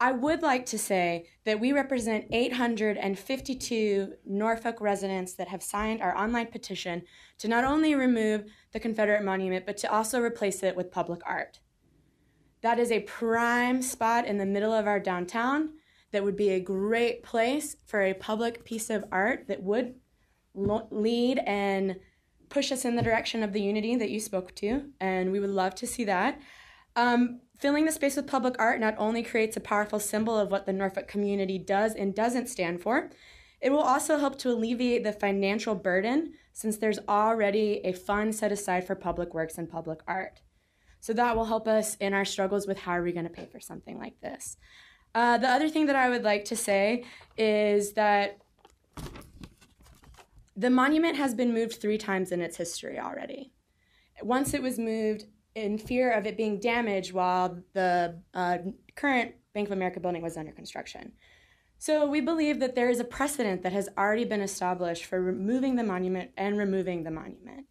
I 0.01 0.11
would 0.11 0.41
like 0.41 0.65
to 0.65 0.79
say 0.79 1.27
that 1.45 1.59
we 1.59 1.73
represent 1.73 2.25
852 2.31 4.13
Norfolk 4.25 4.81
residents 4.81 5.33
that 5.33 5.49
have 5.49 5.61
signed 5.61 6.01
our 6.01 6.17
online 6.17 6.47
petition 6.47 7.03
to 7.37 7.47
not 7.47 7.63
only 7.63 7.93
remove 7.93 8.45
the 8.71 8.79
Confederate 8.79 9.23
monument, 9.23 9.67
but 9.67 9.77
to 9.77 9.93
also 9.93 10.19
replace 10.19 10.63
it 10.63 10.75
with 10.75 10.91
public 10.91 11.21
art. 11.23 11.59
That 12.61 12.79
is 12.79 12.91
a 12.91 13.01
prime 13.01 13.83
spot 13.83 14.25
in 14.25 14.39
the 14.39 14.45
middle 14.45 14.73
of 14.73 14.87
our 14.87 14.99
downtown 14.99 15.73
that 16.11 16.23
would 16.23 16.35
be 16.35 16.49
a 16.49 16.59
great 16.59 17.21
place 17.21 17.75
for 17.85 18.01
a 18.01 18.15
public 18.15 18.65
piece 18.65 18.89
of 18.89 19.05
art 19.11 19.47
that 19.49 19.61
would 19.61 19.93
lead 20.55 21.39
and 21.45 21.97
push 22.49 22.71
us 22.71 22.85
in 22.85 22.95
the 22.95 23.03
direction 23.03 23.43
of 23.43 23.53
the 23.53 23.61
unity 23.61 23.95
that 23.97 24.09
you 24.09 24.19
spoke 24.19 24.55
to, 24.55 24.85
and 24.99 25.31
we 25.31 25.39
would 25.39 25.51
love 25.51 25.75
to 25.75 25.85
see 25.85 26.05
that. 26.05 26.41
Um, 26.95 27.41
filling 27.61 27.85
the 27.85 27.91
space 27.91 28.15
with 28.15 28.25
public 28.25 28.55
art 28.57 28.79
not 28.79 28.95
only 28.97 29.21
creates 29.21 29.55
a 29.55 29.61
powerful 29.61 29.99
symbol 29.99 30.37
of 30.37 30.49
what 30.49 30.65
the 30.65 30.73
Norfolk 30.73 31.07
community 31.07 31.59
does 31.59 31.93
and 31.93 32.15
doesn't 32.15 32.49
stand 32.49 32.81
for, 32.81 33.11
it 33.61 33.71
will 33.71 33.79
also 33.79 34.17
help 34.17 34.39
to 34.39 34.49
alleviate 34.49 35.03
the 35.03 35.13
financial 35.13 35.75
burden 35.75 36.33
since 36.51 36.77
there's 36.77 36.99
already 37.07 37.79
a 37.83 37.93
fund 37.93 38.33
set 38.33 38.51
aside 38.51 38.85
for 38.85 38.95
public 38.95 39.35
works 39.35 39.59
and 39.59 39.69
public 39.69 39.99
art. 40.07 40.41
So 40.99 41.13
that 41.13 41.35
will 41.35 41.45
help 41.45 41.67
us 41.67 41.95
in 41.95 42.13
our 42.13 42.25
struggles 42.25 42.67
with 42.67 42.79
how 42.79 42.93
are 42.93 43.03
we 43.03 43.11
going 43.11 43.25
to 43.25 43.31
pay 43.31 43.45
for 43.45 43.59
something 43.59 43.99
like 43.99 44.19
this. 44.21 44.57
Uh, 45.13 45.37
the 45.37 45.47
other 45.47 45.69
thing 45.69 45.85
that 45.85 45.95
I 45.95 46.09
would 46.09 46.23
like 46.23 46.45
to 46.45 46.55
say 46.55 47.05
is 47.37 47.93
that 47.93 48.39
the 50.55 50.69
monument 50.69 51.15
has 51.17 51.35
been 51.35 51.53
moved 51.53 51.79
three 51.79 51.97
times 51.97 52.31
in 52.31 52.41
its 52.41 52.57
history 52.57 52.99
already. 52.99 53.53
Once 54.21 54.53
it 54.53 54.61
was 54.61 54.79
moved 54.79 55.25
in 55.55 55.77
fear 55.77 56.11
of 56.11 56.25
it 56.25 56.37
being 56.37 56.59
damaged 56.59 57.13
while 57.13 57.57
the 57.73 58.19
uh, 58.33 58.57
current 58.95 59.33
Bank 59.53 59.67
of 59.67 59.73
America 59.73 59.99
building 59.99 60.21
was 60.21 60.37
under 60.37 60.51
construction. 60.51 61.11
So 61.77 62.05
we 62.05 62.21
believe 62.21 62.59
that 62.59 62.75
there 62.75 62.89
is 62.89 62.99
a 62.99 63.03
precedent 63.03 63.63
that 63.63 63.73
has 63.73 63.89
already 63.97 64.23
been 64.23 64.41
established 64.41 65.05
for 65.05 65.21
removing 65.21 65.75
the 65.75 65.83
monument 65.83 66.31
and 66.37 66.57
removing 66.57 67.03
the 67.03 67.11
monument. 67.11 67.65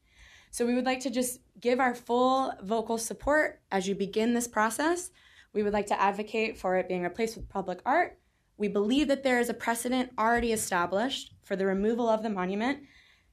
So 0.50 0.66
we 0.66 0.74
would 0.74 0.84
like 0.84 1.00
to 1.00 1.10
just 1.10 1.38
give 1.60 1.78
our 1.78 1.94
full 1.94 2.52
vocal 2.62 2.98
support 2.98 3.60
as 3.70 3.86
you 3.86 3.94
begin 3.94 4.34
this 4.34 4.48
process. 4.48 5.10
We 5.52 5.62
would 5.62 5.72
like 5.72 5.86
to 5.86 6.00
advocate 6.00 6.58
for 6.58 6.76
it 6.76 6.88
being 6.88 7.02
replaced 7.02 7.36
with 7.36 7.48
public 7.48 7.80
art. 7.86 8.18
We 8.56 8.68
believe 8.68 9.08
that 9.08 9.22
there 9.22 9.38
is 9.38 9.48
a 9.48 9.54
precedent 9.54 10.10
already 10.18 10.52
established 10.52 11.34
for 11.44 11.56
the 11.56 11.66
removal 11.66 12.08
of 12.08 12.22
the 12.22 12.30
monument, 12.30 12.80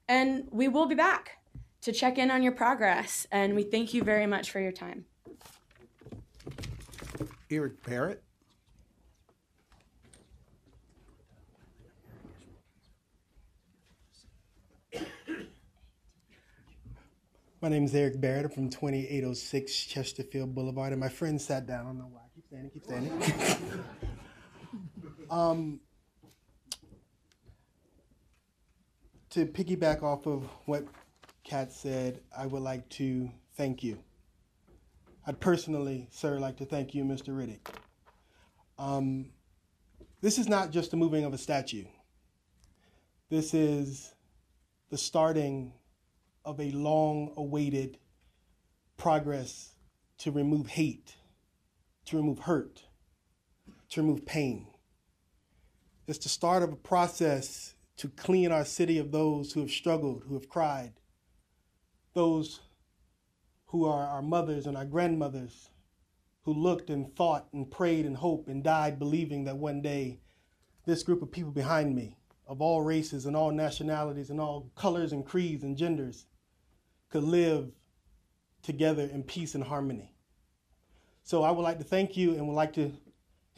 and 0.08 0.48
we 0.52 0.68
will 0.68 0.86
be 0.86 0.96
back 0.96 1.37
to 1.82 1.92
check 1.92 2.18
in 2.18 2.32
on 2.32 2.44
your 2.44 2.52
progress. 2.52 3.28
And 3.32 3.56
we 3.56 3.64
thank 3.64 3.94
you 3.94 4.04
very 4.04 4.26
much 4.26 4.52
for 4.52 4.60
your 4.60 4.72
time. 4.72 5.06
Eric 7.50 7.84
Barrett. 7.84 8.24
My 17.60 17.70
name 17.70 17.86
is 17.86 17.96
Eric 17.96 18.22
Barrett. 18.22 18.46
I'm 18.46 18.52
from 18.52 18.70
2806 18.70 19.86
Chesterfield 19.86 20.54
Boulevard, 20.54 20.92
and 20.92 21.00
my 21.00 21.10
friend 21.10 21.42
sat 21.42 21.66
down. 21.66 21.82
I 21.82 21.84
don't 21.86 21.98
know 21.98 22.10
why. 22.12 22.22
Keep 22.36 22.46
standing, 22.46 22.72
keep 22.72 22.84
standing. 22.84 23.84
um, 25.32 25.80
to 29.32 29.46
piggyback 29.48 30.04
off 30.04 30.28
of 30.28 30.44
what 30.66 30.86
Kat 31.48 31.72
said, 31.72 32.20
I 32.38 32.46
would 32.46 32.62
like 32.62 32.90
to 32.90 33.32
thank 33.56 33.82
you. 33.82 34.00
I'd 35.26 35.40
personally, 35.40 36.10
sir, 36.12 36.40
like 36.40 36.58
to 36.58 36.66
thank 36.66 36.94
you, 36.94 37.06
Mr. 37.06 37.30
Riddick. 37.30 37.66
Um, 38.78 39.30
this 40.20 40.38
is 40.38 40.50
not 40.50 40.72
just 40.72 40.92
the 40.92 40.98
moving 40.98 41.24
of 41.24 41.34
a 41.34 41.38
statue. 41.38 41.86
This 43.30 43.54
is 43.54 44.14
the 44.90 44.98
starting 44.98 45.72
of 46.44 46.60
a 46.60 46.72
long 46.72 47.32
awaited 47.38 47.98
progress 48.98 49.72
to 50.18 50.32
remove 50.32 50.68
hate, 50.68 51.16
to 52.08 52.18
remove 52.18 52.40
hurt, 52.40 52.84
to 53.92 54.02
remove 54.02 54.26
pain. 54.26 54.68
It's 56.08 56.20
the 56.20 56.30
start 56.30 56.62
of 56.62 56.74
a 56.74 56.78
process 56.78 57.76
to 57.96 58.10
clean 58.10 58.52
our 58.52 58.66
city 58.66 58.98
of 58.98 59.14
those 59.14 59.54
who 59.54 59.62
have 59.62 59.72
struggled, 59.72 60.26
who 60.28 60.34
have 60.34 60.50
cried, 60.50 60.97
those 62.18 62.62
who 63.68 63.86
are 63.86 64.08
our 64.08 64.24
mothers 64.24 64.66
and 64.66 64.76
our 64.76 64.86
grandmothers, 64.86 65.70
who 66.42 66.52
looked 66.52 66.90
and 66.90 67.16
thought 67.16 67.48
and 67.54 67.70
prayed 67.70 68.08
and 68.08 68.18
hoped 68.18 68.48
and 68.48 68.64
died 68.64 68.98
believing 68.98 69.44
that 69.44 69.56
one 69.56 69.84
day 69.84 70.20
this 70.88 71.04
group 71.04 71.22
of 71.22 71.32
people 71.32 71.52
behind 71.52 71.96
me, 71.96 72.18
of 72.48 72.60
all 72.60 72.82
races 72.82 73.28
and 73.28 73.36
all 73.36 73.52
nationalities 73.52 74.32
and 74.32 74.42
all 74.42 74.72
colors 74.74 75.12
and 75.12 75.28
creeds 75.28 75.64
and 75.64 75.78
genders, 75.78 76.26
could 77.12 77.22
live 77.22 77.70
together 78.64 79.04
in 79.04 79.22
peace 79.22 79.54
and 79.54 79.66
harmony. 79.66 80.12
So 81.22 81.44
I 81.44 81.52
would 81.52 81.62
like 81.62 81.78
to 81.78 81.84
thank 81.84 82.18
you 82.18 82.34
and 82.34 82.48
would 82.48 82.56
like 82.56 82.74
to 82.74 82.94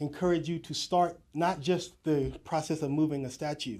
encourage 0.00 0.50
you 0.50 0.58
to 0.58 0.74
start 0.74 1.18
not 1.32 1.60
just 1.60 2.04
the 2.04 2.38
process 2.44 2.82
of 2.82 2.90
moving 2.90 3.24
a 3.24 3.30
statue, 3.30 3.78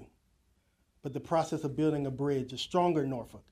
but 1.03 1.13
the 1.13 1.19
process 1.19 1.63
of 1.63 1.75
building 1.75 2.07
a 2.07 2.11
bridge, 2.11 2.51
a 2.51 2.57
stronger 2.57 3.05
Norfolk, 3.05 3.43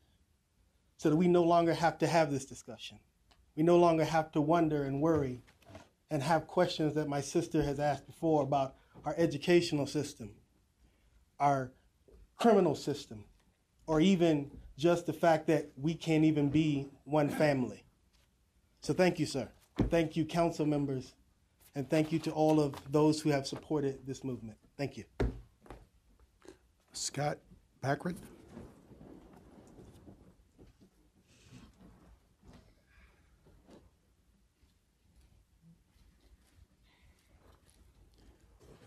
so 0.99 1.09
that 1.09 1.15
we 1.15 1.29
no 1.29 1.43
longer 1.43 1.73
have 1.73 1.97
to 1.97 2.07
have 2.07 2.29
this 2.29 2.43
discussion. 2.43 2.99
We 3.55 3.63
no 3.63 3.77
longer 3.77 4.03
have 4.03 4.33
to 4.33 4.41
wonder 4.41 4.83
and 4.83 5.01
worry 5.01 5.41
and 6.11 6.21
have 6.21 6.45
questions 6.45 6.93
that 6.95 7.07
my 7.07 7.21
sister 7.21 7.63
has 7.63 7.79
asked 7.79 8.05
before 8.05 8.43
about 8.43 8.75
our 9.05 9.15
educational 9.17 9.87
system, 9.87 10.31
our 11.39 11.71
criminal 12.35 12.75
system, 12.75 13.23
or 13.87 14.01
even 14.01 14.51
just 14.77 15.05
the 15.05 15.13
fact 15.13 15.47
that 15.47 15.69
we 15.77 15.93
can't 15.93 16.25
even 16.25 16.49
be 16.49 16.89
one 17.05 17.29
family. 17.29 17.85
So 18.81 18.93
thank 18.93 19.19
you, 19.19 19.25
sir. 19.25 19.47
Thank 19.89 20.17
you, 20.17 20.25
council 20.25 20.65
members, 20.65 21.13
and 21.75 21.89
thank 21.89 22.11
you 22.11 22.19
to 22.19 22.31
all 22.31 22.59
of 22.59 22.75
those 22.91 23.21
who 23.21 23.29
have 23.29 23.47
supported 23.47 24.05
this 24.05 24.25
movement. 24.25 24.57
Thank 24.77 24.97
you. 24.97 25.05
Scott 26.91 27.37
Backward. 27.81 28.17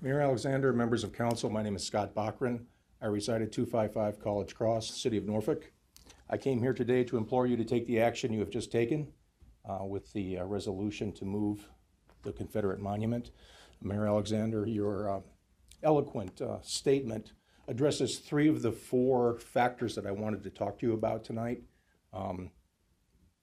Mayor 0.03 0.21
Alexander, 0.21 0.73
members 0.73 1.05
of 1.05 1.13
council, 1.13 1.49
my 1.49 1.63
name 1.63 1.77
is 1.77 1.87
Scott 1.87 2.13
Bachran. 2.13 2.65
I 3.01 3.07
reside 3.07 3.41
at 3.41 3.53
255 3.53 4.19
College 4.19 4.53
Cross, 4.53 5.01
City 5.01 5.17
of 5.17 5.27
Norfolk. 5.27 5.71
I 6.29 6.37
came 6.39 6.59
here 6.59 6.73
today 6.73 7.05
to 7.05 7.19
implore 7.19 7.47
you 7.47 7.57
to 7.57 7.65
take 7.65 7.87
the 7.87 8.01
action 8.01 8.33
you 8.33 8.41
have 8.41 8.51
just 8.51 8.73
taken 8.73 9.13
uh, 9.65 9.85
with 9.85 10.13
the 10.13 10.39
uh, 10.39 10.45
resolution 10.45 11.13
to 11.13 11.25
move 11.25 11.69
the 12.25 12.33
Confederate 12.33 12.81
monument. 12.81 13.31
Mayor 13.81 14.09
Alexander, 14.09 14.67
your 14.67 15.09
uh, 15.09 15.21
eloquent 15.85 16.41
uh, 16.41 16.61
statement 16.63 17.35
addresses 17.69 18.19
three 18.19 18.49
of 18.49 18.63
the 18.63 18.73
four 18.73 19.39
factors 19.39 19.95
that 19.95 20.05
I 20.05 20.11
wanted 20.11 20.43
to 20.43 20.51
talk 20.51 20.81
to 20.81 20.87
you 20.87 20.95
about 20.95 21.23
tonight. 21.23 21.63
Um, 22.13 22.51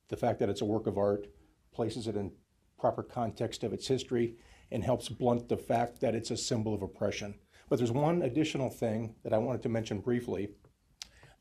the 0.10 0.18
fact 0.18 0.40
that 0.40 0.50
it's 0.50 0.60
a 0.60 0.66
work 0.66 0.88
of 0.88 0.98
art 0.98 1.26
places 1.74 2.06
it 2.06 2.18
in 2.18 2.34
proper 2.78 3.02
context 3.02 3.64
of 3.64 3.72
its 3.72 3.88
history 3.88 4.36
and 4.72 4.84
helps 4.84 5.10
blunt 5.10 5.50
the 5.50 5.58
fact 5.58 6.00
that 6.02 6.16
it's 6.16 6.32
a 6.32 6.38
symbol 6.38 6.74
of 6.74 6.82
oppression. 6.82 7.36
But 7.70 7.78
there's 7.78 7.92
one 7.92 8.24
additional 8.24 8.70
thing 8.70 9.16
that 9.24 9.34
I 9.34 9.38
wanted 9.38 9.64
to 9.64 9.70
mention 9.70 10.00
briefly 10.00 10.50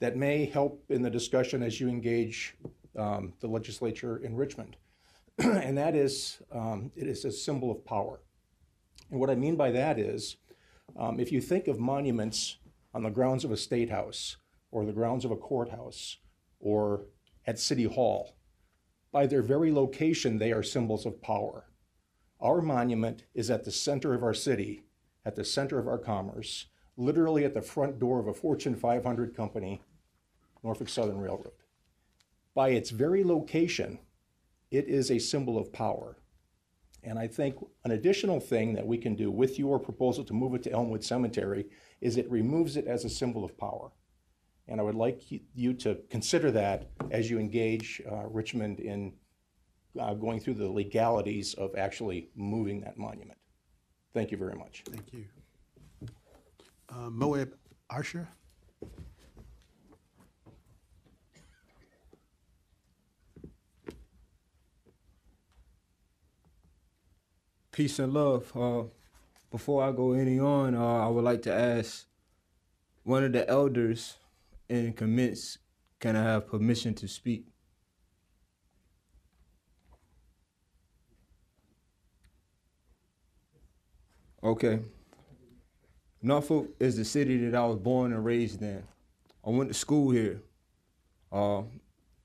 that 0.00 0.16
may 0.16 0.44
help 0.44 0.84
in 0.90 1.02
the 1.02 1.10
discussion 1.10 1.62
as 1.62 1.80
you 1.80 1.88
engage 1.88 2.54
um, 2.96 3.32
the 3.40 3.48
legislature 3.48 4.18
in 4.18 4.36
Richmond, 4.36 4.76
and 5.38 5.76
that 5.76 5.94
is 5.94 6.40
um, 6.52 6.90
it 6.96 7.06
is 7.06 7.24
a 7.24 7.32
symbol 7.32 7.70
of 7.70 7.84
power. 7.84 8.20
And 9.10 9.20
what 9.20 9.30
I 9.30 9.34
mean 9.34 9.56
by 9.56 9.70
that 9.72 9.98
is, 9.98 10.36
um, 10.96 11.18
if 11.18 11.32
you 11.32 11.40
think 11.40 11.68
of 11.68 11.78
monuments 11.78 12.58
on 12.94 13.02
the 13.02 13.10
grounds 13.10 13.44
of 13.44 13.52
a 13.52 13.56
state 13.56 13.90
house 13.90 14.36
or 14.70 14.84
the 14.84 14.92
grounds 14.92 15.24
of 15.24 15.30
a 15.30 15.36
courthouse 15.36 16.18
or 16.60 17.06
at 17.46 17.58
City 17.58 17.84
Hall, 17.84 18.36
by 19.12 19.26
their 19.26 19.42
very 19.42 19.72
location, 19.72 20.38
they 20.38 20.52
are 20.52 20.62
symbols 20.62 21.06
of 21.06 21.22
power. 21.22 21.67
Our 22.40 22.60
monument 22.60 23.24
is 23.34 23.50
at 23.50 23.64
the 23.64 23.72
center 23.72 24.14
of 24.14 24.22
our 24.22 24.34
city, 24.34 24.82
at 25.24 25.34
the 25.34 25.44
center 25.44 25.78
of 25.78 25.88
our 25.88 25.98
commerce, 25.98 26.66
literally 26.96 27.44
at 27.44 27.54
the 27.54 27.62
front 27.62 27.98
door 27.98 28.20
of 28.20 28.28
a 28.28 28.34
Fortune 28.34 28.76
500 28.76 29.34
company, 29.34 29.82
Norfolk 30.62 30.88
Southern 30.88 31.18
Railroad. 31.18 31.52
By 32.54 32.70
its 32.70 32.90
very 32.90 33.24
location, 33.24 33.98
it 34.70 34.86
is 34.86 35.10
a 35.10 35.18
symbol 35.18 35.58
of 35.58 35.72
power. 35.72 36.18
And 37.02 37.18
I 37.18 37.26
think 37.26 37.56
an 37.84 37.92
additional 37.92 38.40
thing 38.40 38.74
that 38.74 38.86
we 38.86 38.98
can 38.98 39.14
do 39.14 39.30
with 39.30 39.58
your 39.58 39.78
proposal 39.78 40.24
to 40.24 40.34
move 40.34 40.54
it 40.54 40.62
to 40.64 40.72
Elmwood 40.72 41.04
Cemetery 41.04 41.66
is 42.00 42.16
it 42.16 42.30
removes 42.30 42.76
it 42.76 42.86
as 42.86 43.04
a 43.04 43.10
symbol 43.10 43.44
of 43.44 43.56
power. 43.56 43.90
And 44.66 44.80
I 44.80 44.82
would 44.82 44.94
like 44.94 45.22
you 45.54 45.72
to 45.74 45.98
consider 46.10 46.50
that 46.50 46.90
as 47.10 47.30
you 47.30 47.38
engage 47.38 48.02
uh, 48.10 48.26
Richmond 48.26 48.80
in 48.80 49.14
uh, 49.98 50.14
going 50.14 50.40
through 50.40 50.54
the 50.54 50.68
legalities 50.68 51.54
of 51.54 51.74
actually 51.76 52.30
moving 52.34 52.80
that 52.80 52.98
monument. 52.98 53.38
Thank 54.14 54.30
you 54.30 54.38
very 54.38 54.54
much. 54.54 54.84
Thank 54.90 55.12
you. 55.12 55.24
Uh, 56.88 57.10
Moab 57.10 57.54
Arsher. 57.92 58.26
Peace 67.70 67.98
and 68.00 68.12
love. 68.12 68.50
Uh, 68.56 68.84
before 69.50 69.84
I 69.84 69.92
go 69.92 70.12
any 70.12 70.38
on, 70.40 70.74
uh, 70.74 71.06
I 71.06 71.08
would 71.08 71.24
like 71.24 71.42
to 71.42 71.52
ask 71.52 72.06
one 73.04 73.22
of 73.24 73.32
the 73.32 73.48
elders 73.48 74.16
in 74.68 74.92
commence, 74.92 75.58
can 76.00 76.16
I 76.16 76.22
have 76.24 76.48
permission 76.48 76.94
to 76.94 77.08
speak? 77.08 77.46
Okay. 84.42 84.80
Norfolk 86.22 86.68
is 86.78 86.96
the 86.96 87.04
city 87.04 87.36
that 87.48 87.56
I 87.56 87.64
was 87.66 87.76
born 87.76 88.12
and 88.12 88.24
raised 88.24 88.62
in. 88.62 88.82
I 89.46 89.50
went 89.50 89.70
to 89.70 89.74
school 89.74 90.10
here. 90.10 90.42
Uh, 91.32 91.62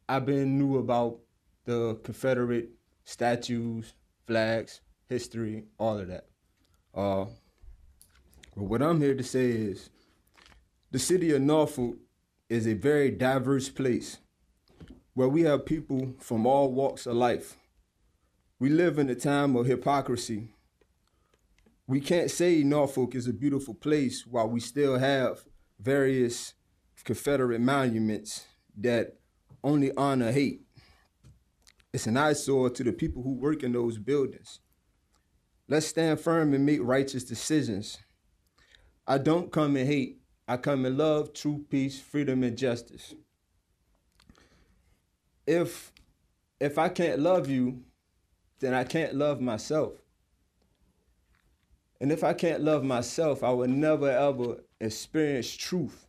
I've 0.08 0.26
been 0.26 0.58
knew 0.58 0.78
about 0.78 1.20
the 1.66 2.00
Confederate 2.04 2.70
statues, 3.04 3.94
flags, 4.26 4.82
history, 5.08 5.64
all 5.78 5.98
of 5.98 6.08
that. 6.08 6.28
Uh, 6.94 7.26
but 8.56 8.64
what 8.64 8.82
I'm 8.82 9.02
here 9.02 9.16
to 9.16 9.24
say 9.24 9.50
is 9.50 9.90
the 10.92 11.00
city 11.00 11.32
of 11.34 11.42
Norfolk 11.42 11.98
is 12.50 12.68
a 12.68 12.74
very 12.74 13.10
diverse 13.10 13.70
place 13.70 14.20
where 15.16 15.30
we 15.30 15.42
have 15.42 15.66
people 15.66 16.14
from 16.20 16.46
all 16.46 16.72
walks 16.72 17.06
of 17.06 17.16
life. 17.16 17.58
We 18.60 18.70
live 18.70 19.00
in 19.00 19.10
a 19.10 19.16
time 19.16 19.56
of 19.56 19.66
hypocrisy. 19.66 20.53
We 21.86 22.00
can't 22.00 22.32
say 22.32 22.64
Norfolk 22.64 23.14
is 23.14 23.28
a 23.28 23.34
beautiful 23.34 23.74
place 23.74 24.26
while 24.26 24.48
we 24.48 24.60
still 24.60 24.98
have 24.98 25.44
various 25.80 26.54
Confederate 27.04 27.60
monuments 27.60 28.46
that 28.78 29.18
only 29.64 29.92
honor 29.98 30.32
hate. 30.32 30.62
It's 31.92 32.08
an 32.08 32.16
eyesore 32.16 32.70
to 32.70 32.84
the 32.84 32.94
people 32.94 33.24
who 33.24 33.34
work 33.34 33.64
in 33.64 33.74
those 33.74 33.98
buildings. 33.98 34.60
Let's 35.68 35.86
stand 35.86 36.20
firm 36.20 36.54
and 36.54 36.66
make 36.66 36.80
righteous 36.82 37.24
decisions. 37.24 38.00
I 39.06 39.18
don't 39.18 39.52
come 39.52 39.76
in 39.76 39.86
hate. 39.86 40.20
I 40.48 40.58
come 40.58 40.86
in 40.86 40.98
love, 40.98 41.34
truth, 41.34 41.70
peace, 41.70 42.00
freedom, 42.00 42.44
and 42.44 42.58
justice. 42.58 43.14
If 45.46 45.92
if 46.60 46.78
I 46.78 46.88
can't 46.88 47.20
love 47.20 47.50
you, 47.50 47.84
then 48.60 48.74
I 48.74 48.86
can't 48.86 49.16
love 49.16 49.42
myself. 49.42 50.03
And 52.02 52.12
if 52.12 52.24
I 52.24 52.34
can't 52.34 52.62
love 52.62 52.84
myself, 52.84 53.44
I 53.44 53.52
will 53.52 53.68
never 53.68 54.10
ever 54.10 54.64
experience 54.80 55.56
truth. 55.56 56.08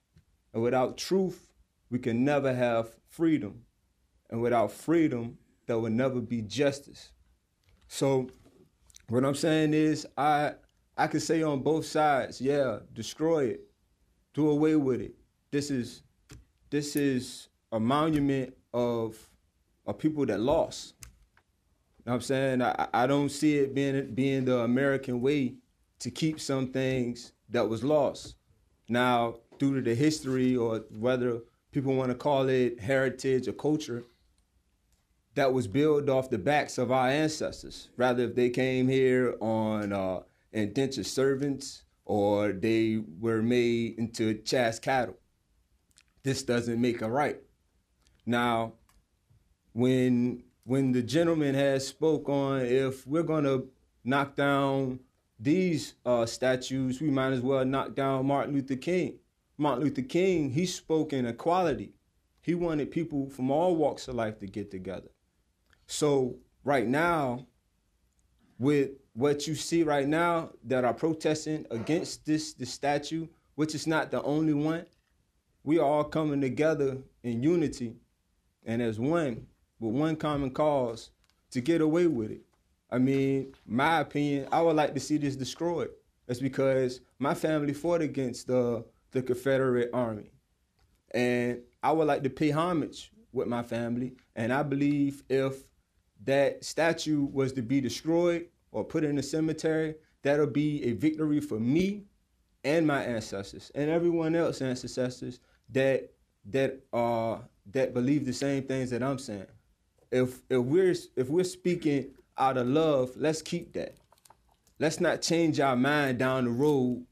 And 0.52 0.62
without 0.62 0.96
truth, 0.96 1.52
we 1.90 1.98
can 1.98 2.24
never 2.24 2.52
have 2.52 2.96
freedom. 3.08 3.62
And 4.30 4.40
without 4.40 4.72
freedom, 4.72 5.38
there 5.66 5.78
will 5.78 5.90
never 5.90 6.20
be 6.20 6.42
justice. 6.42 7.12
So 7.88 8.28
what 9.08 9.24
I'm 9.24 9.34
saying 9.34 9.74
is 9.74 10.06
I 10.16 10.54
I 10.96 11.06
can 11.08 11.20
say 11.20 11.42
on 11.42 11.60
both 11.60 11.86
sides, 11.86 12.40
yeah, 12.40 12.78
destroy 12.92 13.46
it. 13.46 13.60
Do 14.32 14.50
away 14.50 14.76
with 14.76 15.00
it. 15.00 15.14
This 15.50 15.70
is 15.70 16.02
this 16.70 16.96
is 16.96 17.48
a 17.72 17.78
monument 17.78 18.54
of 18.72 19.18
of 19.86 19.98
people 19.98 20.26
that 20.26 20.40
lost. 20.40 20.94
You 21.00 21.06
know 22.06 22.12
what 22.12 22.14
I'm 22.16 22.20
saying? 22.22 22.62
I, 22.62 22.88
I 22.92 23.06
don't 23.06 23.28
see 23.28 23.58
it 23.58 23.74
being 23.74 24.14
being 24.14 24.44
the 24.44 24.58
American 24.60 25.20
way 25.20 25.54
to 26.04 26.10
keep 26.10 26.38
some 26.38 26.66
things 26.68 27.32
that 27.48 27.66
was 27.66 27.82
lost. 27.82 28.36
Now, 28.90 29.36
due 29.58 29.74
to 29.74 29.80
the 29.80 29.94
history 29.94 30.54
or 30.54 30.84
whether 30.98 31.40
people 31.72 31.94
want 31.94 32.10
to 32.10 32.14
call 32.14 32.46
it 32.50 32.78
heritage 32.78 33.48
or 33.48 33.54
culture, 33.54 34.04
that 35.34 35.54
was 35.54 35.66
built 35.66 36.10
off 36.10 36.28
the 36.28 36.36
backs 36.36 36.76
of 36.76 36.92
our 36.92 37.08
ancestors. 37.08 37.88
Rather, 37.96 38.24
if 38.24 38.34
they 38.34 38.50
came 38.50 38.86
here 38.86 39.34
on 39.40 39.94
uh, 39.94 40.20
indentured 40.52 41.06
servants 41.06 41.84
or 42.04 42.52
they 42.52 43.00
were 43.18 43.40
made 43.40 43.98
into 43.98 44.34
chaste 44.42 44.82
cattle, 44.82 45.16
this 46.22 46.42
doesn't 46.42 46.78
make 46.78 47.00
it 47.00 47.06
right. 47.06 47.38
Now, 48.26 48.74
when 49.72 50.44
when 50.64 50.92
the 50.92 51.02
gentleman 51.02 51.54
has 51.54 51.88
spoke 51.88 52.28
on 52.28 52.60
if 52.60 53.06
we're 53.06 53.22
gonna 53.22 53.62
knock 54.04 54.36
down 54.36 55.00
these 55.38 55.94
uh, 56.06 56.26
statues, 56.26 57.00
we 57.00 57.10
might 57.10 57.32
as 57.32 57.40
well 57.40 57.64
knock 57.64 57.94
down 57.94 58.26
Martin 58.26 58.54
Luther 58.54 58.76
King. 58.76 59.18
Martin 59.56 59.84
Luther 59.84 60.02
King, 60.02 60.50
he 60.50 60.66
spoke 60.66 61.12
in 61.12 61.26
equality. 61.26 61.92
He 62.40 62.54
wanted 62.54 62.90
people 62.90 63.28
from 63.30 63.50
all 63.50 63.76
walks 63.76 64.08
of 64.08 64.14
life 64.14 64.38
to 64.40 64.46
get 64.46 64.70
together. 64.70 65.08
So 65.86 66.36
right 66.64 66.86
now, 66.86 67.46
with 68.58 68.90
what 69.14 69.46
you 69.46 69.54
see 69.54 69.82
right 69.82 70.08
now 70.08 70.50
that 70.64 70.84
are 70.84 70.94
protesting 70.94 71.66
against 71.70 72.26
this 72.26 72.52
this 72.52 72.72
statue, 72.72 73.28
which 73.54 73.74
is 73.74 73.86
not 73.86 74.10
the 74.10 74.22
only 74.22 74.54
one, 74.54 74.86
we 75.62 75.78
are 75.78 75.84
all 75.84 76.04
coming 76.04 76.40
together 76.40 76.98
in 77.22 77.42
unity 77.42 77.96
and 78.64 78.82
as 78.82 78.98
one 78.98 79.46
with 79.78 79.94
one 79.94 80.16
common 80.16 80.50
cause 80.50 81.10
to 81.50 81.60
get 81.60 81.80
away 81.80 82.06
with 82.06 82.30
it. 82.30 82.42
I 82.94 82.98
mean, 82.98 83.52
my 83.66 83.98
opinion, 84.00 84.46
I 84.52 84.62
would 84.62 84.76
like 84.76 84.94
to 84.94 85.00
see 85.00 85.16
this 85.16 85.34
destroyed. 85.34 85.90
That's 86.28 86.38
because 86.38 87.00
my 87.18 87.34
family 87.34 87.72
fought 87.72 88.02
against 88.02 88.46
the 88.46 88.84
the 89.10 89.20
Confederate 89.20 89.90
Army. 89.92 90.30
And 91.10 91.58
I 91.82 91.90
would 91.90 92.06
like 92.06 92.22
to 92.22 92.30
pay 92.30 92.50
homage 92.50 93.10
with 93.32 93.48
my 93.48 93.64
family. 93.64 94.12
And 94.36 94.52
I 94.52 94.62
believe 94.62 95.24
if 95.28 95.64
that 96.24 96.64
statue 96.64 97.24
was 97.24 97.52
to 97.54 97.62
be 97.62 97.80
destroyed 97.80 98.46
or 98.70 98.84
put 98.84 99.02
in 99.02 99.18
a 99.18 99.24
cemetery, 99.24 99.96
that'll 100.22 100.46
be 100.46 100.84
a 100.84 100.92
victory 100.92 101.40
for 101.40 101.58
me 101.58 102.04
and 102.62 102.86
my 102.86 103.02
ancestors 103.02 103.72
and 103.74 103.90
everyone 103.90 104.36
else 104.36 104.62
ancestors 104.62 105.40
that 105.70 106.12
that 106.46 106.80
uh 106.92 107.38
that 107.72 107.92
believe 107.92 108.24
the 108.24 108.32
same 108.32 108.62
things 108.62 108.90
that 108.90 109.02
I'm 109.02 109.18
saying. 109.18 109.46
If 110.12 110.42
if 110.48 110.58
we're 110.60 110.94
if 111.16 111.28
we're 111.28 111.42
speaking 111.42 112.12
out 112.38 112.56
of 112.56 112.66
love, 112.66 113.12
let's 113.16 113.42
keep 113.42 113.72
that. 113.74 113.94
Let's 114.78 115.00
not 115.00 115.22
change 115.22 115.60
our 115.60 115.76
mind 115.76 116.18
down 116.18 116.44
the 116.44 116.50
road. 116.50 117.06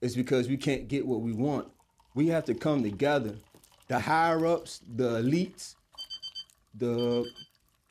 It's 0.00 0.14
because 0.14 0.48
we 0.48 0.56
can't 0.56 0.88
get 0.88 1.06
what 1.06 1.20
we 1.20 1.32
want. 1.32 1.68
We 2.14 2.28
have 2.28 2.44
to 2.46 2.54
come 2.54 2.82
together. 2.82 3.34
The 3.88 3.98
higher 3.98 4.46
ups, 4.46 4.80
the 4.96 5.20
elites, 5.20 5.74
the 6.74 7.30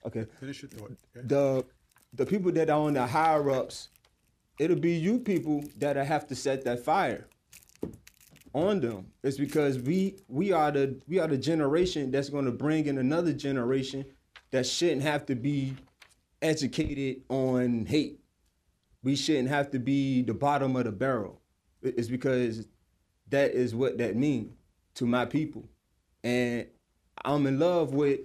okay. 0.05 0.25
Finish 0.39 0.63
your 0.63 0.69
thought. 0.69 0.91
Okay. 1.15 1.27
The 1.27 1.65
the 2.13 2.25
people 2.25 2.51
that 2.53 2.69
are 2.69 2.79
on 2.79 2.93
the 2.93 3.05
higher 3.05 3.49
ups, 3.51 3.89
it'll 4.59 4.79
be 4.79 4.93
you 4.93 5.19
people 5.19 5.63
that'll 5.77 6.03
have 6.03 6.27
to 6.27 6.35
set 6.35 6.63
that 6.65 6.83
fire 6.83 7.27
on 8.53 8.81
them. 8.81 9.07
It's 9.23 9.37
because 9.37 9.79
we 9.79 10.17
we 10.27 10.51
are 10.51 10.71
the 10.71 10.99
we 11.07 11.19
are 11.19 11.27
the 11.27 11.37
generation 11.37 12.11
that's 12.11 12.29
going 12.29 12.45
to 12.45 12.51
bring 12.51 12.87
in 12.87 12.97
another 12.97 13.33
generation 13.33 14.05
that 14.51 14.65
shouldn't 14.65 15.03
have 15.03 15.25
to 15.27 15.35
be 15.35 15.75
educated 16.41 17.23
on 17.29 17.85
hate. 17.85 18.19
We 19.03 19.15
shouldn't 19.15 19.49
have 19.49 19.71
to 19.71 19.79
be 19.79 20.21
the 20.21 20.33
bottom 20.33 20.75
of 20.75 20.85
the 20.85 20.91
barrel. 20.91 21.41
It's 21.81 22.07
because 22.07 22.67
that 23.29 23.51
is 23.51 23.73
what 23.73 23.97
that 23.97 24.15
means 24.15 24.53
to 24.95 25.05
my 25.05 25.25
people. 25.25 25.67
And 26.23 26.67
I'm 27.23 27.47
in 27.47 27.59
love 27.59 27.93
with 27.93 28.19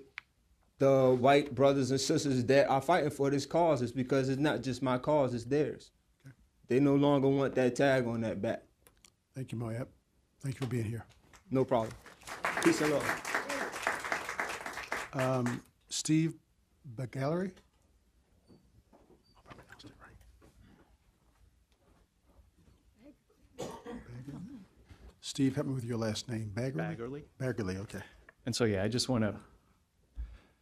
the 0.79 1.17
white 1.19 1.55
brothers 1.55 1.91
and 1.91 2.01
sisters 2.01 2.45
that 2.45 2.69
are 2.69 2.83
fighting 2.83 3.11
for 3.11 3.31
this 3.31 3.47
cause. 3.47 3.81
It's 3.81 3.93
because 3.93 4.29
it's 4.29 4.41
not 4.41 4.63
just 4.63 4.83
my 4.83 4.99
cause, 4.99 5.33
it's 5.33 5.45
theirs. 5.45 5.91
They 6.69 6.81
no 6.81 6.97
longer 6.97 7.29
want 7.29 7.55
that 7.55 7.77
tag 7.77 8.07
on 8.07 8.21
that 8.23 8.43
back. 8.43 8.63
Thank 9.35 9.53
you, 9.53 9.59
Moab. 9.59 9.89
Thank 10.41 10.57
you 10.57 10.67
for 10.67 10.71
being 10.71 10.85
here. 10.85 11.05
No 11.51 11.65
problem. 11.65 11.93
Peace 12.63 12.81
and 12.81 12.93
love. 12.93 13.23
Um, 15.13 15.63
Steve 15.89 16.35
Bagallery? 16.97 17.53
Steve, 25.27 25.57
help 25.57 25.67
me 25.67 25.75
with 25.75 25.85
your 25.85 25.99
last 25.99 26.29
name. 26.29 26.53
Baggerly? 26.55 26.97
Baggerly. 26.97 27.23
Baggerly, 27.41 27.79
okay. 27.79 27.99
And 28.47 28.55
so, 28.55 28.63
yeah, 28.63 28.85
I 28.85 28.89
just 28.89 29.09
want 29.09 29.25
to 29.25 29.35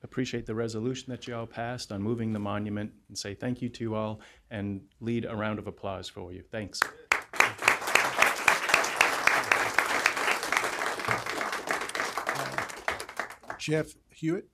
appreciate 0.03 0.47
the 0.47 0.55
resolution 0.55 1.11
that 1.11 1.27
you 1.27 1.37
all 1.37 1.47
passed 1.47 1.93
on 1.93 2.01
moving 2.03 2.33
the 2.33 2.39
monument 2.39 2.91
and 3.09 3.19
say 3.19 3.35
thank 3.35 3.61
you 3.61 3.69
to 3.69 3.85
you 3.85 3.95
all 3.95 4.23
and 4.51 4.81
lead 5.01 5.27
a 5.27 5.37
round 5.37 5.59
of 5.59 5.67
applause 5.67 6.09
for 6.09 6.33
you. 6.33 6.43
Thanks. 6.51 6.81
Jeff 13.59 13.93
Hewitt? 14.09 14.49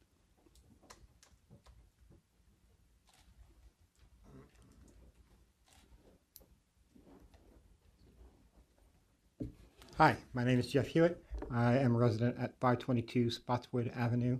Hi, 10.01 10.17
my 10.33 10.45
name 10.45 10.59
is 10.59 10.67
Jeff 10.67 10.87
Hewitt. 10.87 11.22
I 11.51 11.77
am 11.77 11.95
a 11.95 11.99
resident 11.99 12.35
at 12.41 12.59
522 12.59 13.31
Spotswood 13.31 13.93
Avenue 13.95 14.39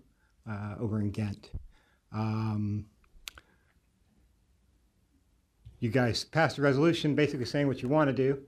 uh, 0.49 0.77
over 0.81 1.03
in 1.03 1.11
Ghent. 1.11 1.51
Um, 2.15 2.87
you 5.78 5.91
guys 5.91 6.24
passed 6.24 6.57
a 6.57 6.62
resolution 6.62 7.15
basically 7.15 7.45
saying 7.45 7.69
what 7.69 7.82
you 7.82 7.91
want 7.91 8.09
to 8.09 8.15
do, 8.16 8.41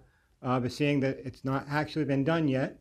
uh, 0.43 0.59
but 0.59 0.73
seeing 0.73 1.01
that 1.01 1.19
it's 1.23 1.45
not 1.45 1.67
actually 1.69 2.07
been 2.07 2.25
done 2.25 2.49
yet, 2.49 2.79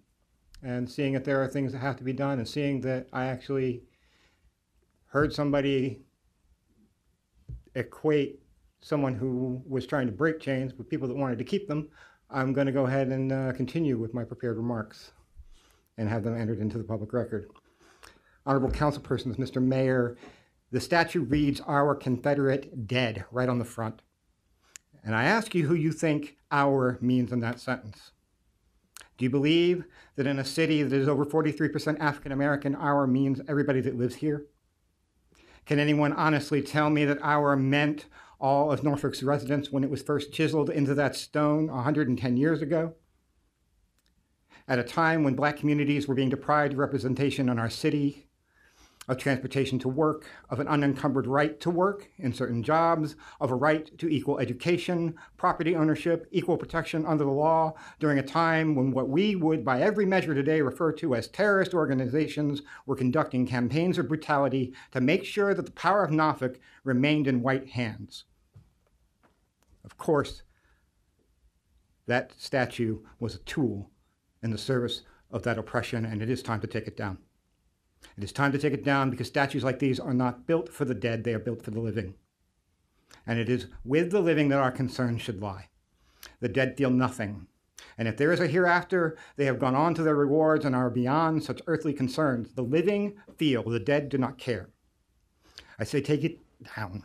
and 0.63 0.89
seeing 0.89 1.11
that 1.11 1.25
there 1.25 1.43
are 1.43 1.47
things 1.49 1.73
that 1.73 1.79
have 1.79 1.97
to 1.97 2.03
be 2.05 2.13
done, 2.13 2.39
and 2.39 2.47
seeing 2.47 2.79
that 2.79 3.09
I 3.11 3.25
actually 3.25 3.83
heard 5.07 5.33
somebody 5.33 6.03
equate 7.75 8.39
someone 8.79 9.13
who 9.13 9.61
was 9.67 9.85
trying 9.85 10.07
to 10.07 10.13
break 10.13 10.39
chains 10.39 10.73
with 10.73 10.87
people 10.87 11.09
that 11.09 11.17
wanted 11.17 11.37
to 11.37 11.43
keep 11.43 11.67
them, 11.67 11.89
I'm 12.33 12.53
going 12.53 12.67
to 12.67 12.71
go 12.71 12.85
ahead 12.85 13.09
and 13.09 13.31
uh, 13.31 13.51
continue 13.51 13.97
with 13.97 14.13
my 14.13 14.23
prepared 14.23 14.55
remarks 14.55 15.11
and 15.97 16.07
have 16.07 16.23
them 16.23 16.39
entered 16.39 16.59
into 16.59 16.77
the 16.77 16.83
public 16.83 17.11
record. 17.11 17.49
Honorable 18.45 18.71
councilpersons, 18.71 19.35
Mr. 19.35 19.61
Mayor, 19.61 20.15
the 20.71 20.79
statute 20.79 21.29
reads 21.29 21.59
Our 21.61 21.93
Confederate 21.93 22.87
Dead 22.87 23.25
right 23.31 23.49
on 23.49 23.59
the 23.59 23.65
front. 23.65 24.01
And 25.03 25.13
I 25.13 25.25
ask 25.25 25.53
you 25.53 25.67
who 25.67 25.73
you 25.73 25.91
think 25.91 26.37
our 26.51 26.97
means 27.01 27.33
in 27.33 27.41
that 27.41 27.59
sentence. 27.59 28.11
Do 29.17 29.25
you 29.25 29.29
believe 29.29 29.83
that 30.15 30.25
in 30.25 30.39
a 30.39 30.45
city 30.45 30.83
that 30.83 30.95
is 30.95 31.09
over 31.09 31.25
43% 31.25 31.99
African 31.99 32.31
American, 32.31 32.75
our 32.75 33.05
means 33.07 33.41
everybody 33.49 33.81
that 33.81 33.97
lives 33.97 34.15
here? 34.15 34.45
Can 35.65 35.79
anyone 35.79 36.13
honestly 36.13 36.61
tell 36.61 36.89
me 36.89 37.03
that 37.05 37.19
our 37.21 37.55
meant 37.57 38.05
all 38.41 38.71
of 38.71 38.83
Norfolk's 38.83 39.23
residents 39.23 39.71
when 39.71 39.83
it 39.83 39.89
was 39.89 40.01
first 40.01 40.33
chiseled 40.33 40.69
into 40.69 40.93
that 40.95 41.15
stone 41.15 41.67
110 41.67 42.37
years 42.37 42.61
ago? 42.61 42.95
At 44.67 44.79
a 44.79 44.83
time 44.83 45.23
when 45.23 45.35
black 45.35 45.57
communities 45.57 46.07
were 46.07 46.15
being 46.15 46.29
deprived 46.29 46.73
of 46.73 46.79
representation 46.79 47.49
in 47.49 47.59
our 47.59 47.69
city, 47.69 48.27
of 49.07 49.17
transportation 49.17 49.79
to 49.79 49.89
work, 49.89 50.25
of 50.49 50.59
an 50.59 50.67
unencumbered 50.67 51.27
right 51.27 51.59
to 51.59 51.69
work 51.69 52.09
in 52.17 52.31
certain 52.31 52.61
jobs, 52.61 53.15
of 53.39 53.51
a 53.51 53.55
right 53.55 53.97
to 53.97 54.07
equal 54.07 54.39
education, 54.39 55.15
property 55.37 55.75
ownership, 55.75 56.27
equal 56.31 56.57
protection 56.57 57.05
under 57.05 57.23
the 57.23 57.31
law, 57.31 57.73
during 57.99 58.19
a 58.19 58.23
time 58.23 58.75
when 58.75 58.91
what 58.91 59.09
we 59.09 59.35
would, 59.35 59.65
by 59.65 59.81
every 59.81 60.05
measure 60.05 60.35
today, 60.35 60.61
refer 60.61 60.91
to 60.91 61.15
as 61.15 61.27
terrorist 61.27 61.73
organizations 61.73 62.61
were 62.85 62.95
conducting 62.95 63.45
campaigns 63.45 63.97
of 63.97 64.07
brutality 64.07 64.73
to 64.91 65.01
make 65.01 65.25
sure 65.25 65.53
that 65.53 65.65
the 65.65 65.71
power 65.71 66.03
of 66.03 66.11
Norfolk 66.11 66.59
remained 66.83 67.27
in 67.27 67.41
white 67.41 67.69
hands. 67.69 68.25
Of 69.91 69.97
course, 69.97 70.43
that 72.07 72.33
statue 72.37 72.99
was 73.19 73.35
a 73.35 73.39
tool 73.39 73.91
in 74.41 74.51
the 74.51 74.57
service 74.57 75.03
of 75.29 75.43
that 75.43 75.57
oppression, 75.57 76.05
and 76.05 76.21
it 76.21 76.29
is 76.29 76.41
time 76.41 76.61
to 76.61 76.67
take 76.67 76.87
it 76.87 76.97
down. 76.97 77.19
It 78.17 78.23
is 78.23 78.31
time 78.31 78.51
to 78.51 78.57
take 78.57 78.73
it 78.73 78.83
down 78.83 79.09
because 79.09 79.27
statues 79.27 79.63
like 79.63 79.79
these 79.79 79.99
are 79.99 80.13
not 80.13 80.47
built 80.47 80.69
for 80.69 80.85
the 80.85 80.95
dead, 80.95 81.23
they 81.23 81.33
are 81.33 81.39
built 81.39 81.61
for 81.61 81.71
the 81.71 81.79
living. 81.79 82.15
And 83.27 83.39
it 83.39 83.49
is 83.49 83.67
with 83.85 84.11
the 84.11 84.21
living 84.21 84.49
that 84.49 84.59
our 84.59 84.71
concerns 84.71 85.21
should 85.21 85.41
lie. 85.41 85.69
The 86.39 86.49
dead 86.49 86.75
feel 86.77 86.89
nothing. 86.89 87.47
And 87.97 88.07
if 88.07 88.17
there 88.17 88.31
is 88.31 88.39
a 88.39 88.47
hereafter, 88.47 89.17
they 89.35 89.45
have 89.45 89.59
gone 89.59 89.75
on 89.75 89.93
to 89.95 90.03
their 90.03 90.15
rewards 90.15 90.65
and 90.65 90.75
are 90.75 90.89
beyond 90.89 91.43
such 91.43 91.61
earthly 91.67 91.93
concerns. 91.93 92.53
The 92.53 92.63
living 92.63 93.17
feel, 93.37 93.63
the 93.63 93.79
dead 93.79 94.09
do 94.09 94.17
not 94.17 94.37
care. 94.37 94.69
I 95.77 95.83
say 95.83 96.01
take 96.01 96.23
it 96.23 96.39
down. 96.75 97.03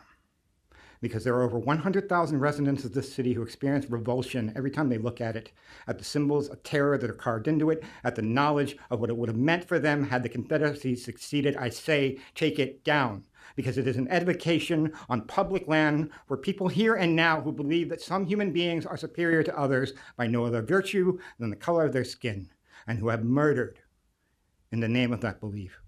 Because 1.00 1.24
there 1.24 1.34
are 1.34 1.42
over 1.42 1.58
100,000 1.58 2.38
residents 2.38 2.84
of 2.84 2.94
this 2.94 3.12
city 3.12 3.32
who 3.32 3.42
experience 3.42 3.90
revulsion 3.90 4.52
every 4.56 4.70
time 4.70 4.88
they 4.88 4.98
look 4.98 5.20
at 5.20 5.36
it, 5.36 5.52
at 5.86 5.98
the 5.98 6.04
symbols 6.04 6.48
of 6.48 6.62
terror 6.62 6.96
that 6.98 7.10
are 7.10 7.14
carved 7.14 7.48
into 7.48 7.70
it, 7.70 7.82
at 8.04 8.14
the 8.14 8.22
knowledge 8.22 8.76
of 8.90 9.00
what 9.00 9.10
it 9.10 9.16
would 9.16 9.28
have 9.28 9.36
meant 9.36 9.66
for 9.66 9.78
them 9.78 10.08
had 10.08 10.22
the 10.22 10.28
Confederacy 10.28 10.96
succeeded. 10.96 11.56
I 11.56 11.68
say, 11.68 12.18
take 12.34 12.58
it 12.58 12.84
down, 12.84 13.24
because 13.54 13.78
it 13.78 13.86
is 13.86 13.96
an 13.96 14.08
edification 14.08 14.92
on 15.08 15.22
public 15.22 15.68
land 15.68 16.10
for 16.26 16.36
people 16.36 16.68
here 16.68 16.94
and 16.94 17.14
now 17.14 17.40
who 17.40 17.52
believe 17.52 17.88
that 17.88 18.00
some 18.00 18.26
human 18.26 18.52
beings 18.52 18.86
are 18.86 18.96
superior 18.96 19.42
to 19.42 19.58
others 19.58 19.92
by 20.16 20.26
no 20.26 20.44
other 20.44 20.62
virtue 20.62 21.18
than 21.38 21.50
the 21.50 21.56
color 21.56 21.84
of 21.84 21.92
their 21.92 22.04
skin, 22.04 22.50
and 22.86 22.98
who 22.98 23.08
have 23.08 23.24
murdered 23.24 23.78
in 24.72 24.80
the 24.80 24.88
name 24.88 25.12
of 25.12 25.20
that 25.20 25.40
belief. 25.40 25.80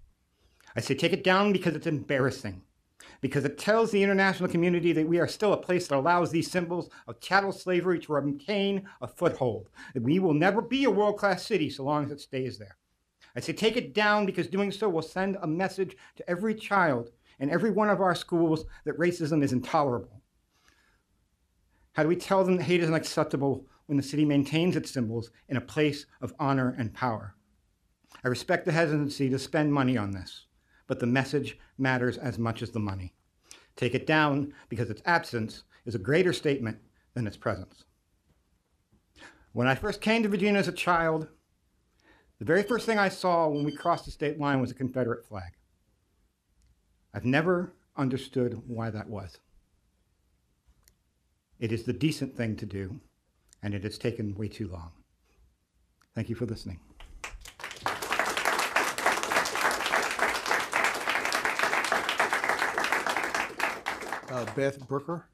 I 0.75 0.81
say, 0.81 0.95
take 0.95 1.13
it 1.13 1.23
down 1.23 1.51
because 1.51 1.75
it's 1.75 1.87
embarrassing 1.87 2.61
because 3.21 3.45
it 3.45 3.57
tells 3.57 3.91
the 3.91 4.03
international 4.03 4.49
community 4.49 4.93
that 4.93 5.07
we 5.07 5.19
are 5.19 5.27
still 5.27 5.53
a 5.53 5.57
place 5.57 5.87
that 5.87 5.97
allows 5.97 6.31
these 6.31 6.49
symbols 6.49 6.89
of 7.07 7.19
chattel 7.19 7.51
slavery 7.51 7.99
to 7.99 8.13
retain 8.13 8.87
a 9.01 9.07
foothold. 9.07 9.69
That 9.93 10.03
we 10.03 10.19
will 10.19 10.33
never 10.33 10.61
be 10.61 10.85
a 10.85 10.91
world 10.91 11.17
class 11.17 11.45
city 11.45 11.69
so 11.69 11.83
long 11.83 12.05
as 12.05 12.11
it 12.11 12.21
stays 12.21 12.57
there. 12.57 12.77
I 13.35 13.41
say 13.41 13.53
take 13.53 13.77
it 13.77 13.93
down 13.93 14.25
because 14.25 14.47
doing 14.47 14.71
so 14.71 14.89
will 14.89 15.01
send 15.01 15.37
a 15.41 15.47
message 15.47 15.95
to 16.15 16.29
every 16.29 16.55
child 16.55 17.11
in 17.39 17.49
every 17.49 17.71
one 17.71 17.89
of 17.89 18.01
our 18.01 18.15
schools 18.15 18.65
that 18.85 18.97
racism 18.97 19.43
is 19.43 19.53
intolerable. 19.53 20.21
How 21.93 22.03
do 22.03 22.09
we 22.09 22.15
tell 22.15 22.43
them 22.43 22.57
that 22.57 22.63
hate 22.63 22.81
is 22.81 22.89
unacceptable 22.89 23.65
when 23.85 23.97
the 23.97 24.03
city 24.03 24.25
maintains 24.25 24.75
its 24.75 24.91
symbols 24.91 25.31
in 25.47 25.57
a 25.57 25.61
place 25.61 26.05
of 26.21 26.33
honor 26.39 26.75
and 26.77 26.93
power? 26.93 27.35
I 28.23 28.27
respect 28.27 28.65
the 28.65 28.71
hesitancy 28.71 29.29
to 29.29 29.39
spend 29.39 29.73
money 29.73 29.97
on 29.97 30.11
this 30.11 30.45
but 30.89 30.99
the 30.99 31.05
message 31.05 31.57
matters 31.77 32.17
as 32.17 32.39
much 32.39 32.63
as 32.63 32.71
the 32.71 32.79
money. 32.79 33.13
Take 33.75 33.93
it 33.93 34.07
down 34.07 34.53
because 34.69 34.89
its 34.89 35.03
absence 35.05 35.63
is 35.85 35.93
a 35.93 35.99
greater 35.99 36.33
statement 36.33 36.79
than 37.13 37.27
its 37.27 37.37
presence. 37.37 37.85
When 39.53 39.67
I 39.67 39.75
first 39.75 40.01
came 40.01 40.23
to 40.23 40.29
Virginia 40.29 40.59
as 40.59 40.67
a 40.67 40.73
child, 40.73 41.27
the 42.39 42.45
very 42.45 42.63
first 42.63 42.87
thing 42.87 42.97
I 42.97 43.07
saw 43.07 43.47
when 43.47 43.63
we 43.63 43.71
crossed 43.71 44.05
the 44.05 44.11
state 44.11 44.39
line 44.39 44.59
was 44.59 44.71
a 44.71 44.75
Confederate 44.75 45.25
flag. 45.25 45.51
I've 47.13 47.25
never 47.25 47.73
understood 47.95 48.63
why 48.65 48.89
that 48.89 49.09
was. 49.09 49.37
It 51.59 51.71
is 51.71 51.83
the 51.83 51.93
decent 51.93 52.35
thing 52.35 52.55
to 52.55 52.65
do, 52.65 52.99
and 53.61 53.75
it 53.75 53.83
has 53.83 53.99
taken 53.99 54.35
way 54.35 54.47
too 54.47 54.67
long. 54.67 54.91
Thank 56.15 56.29
you 56.29 56.35
for 56.35 56.47
listening. 56.47 56.79
Uh, 64.39 64.45
Beth 64.55 64.87
Brooker. 64.87 65.25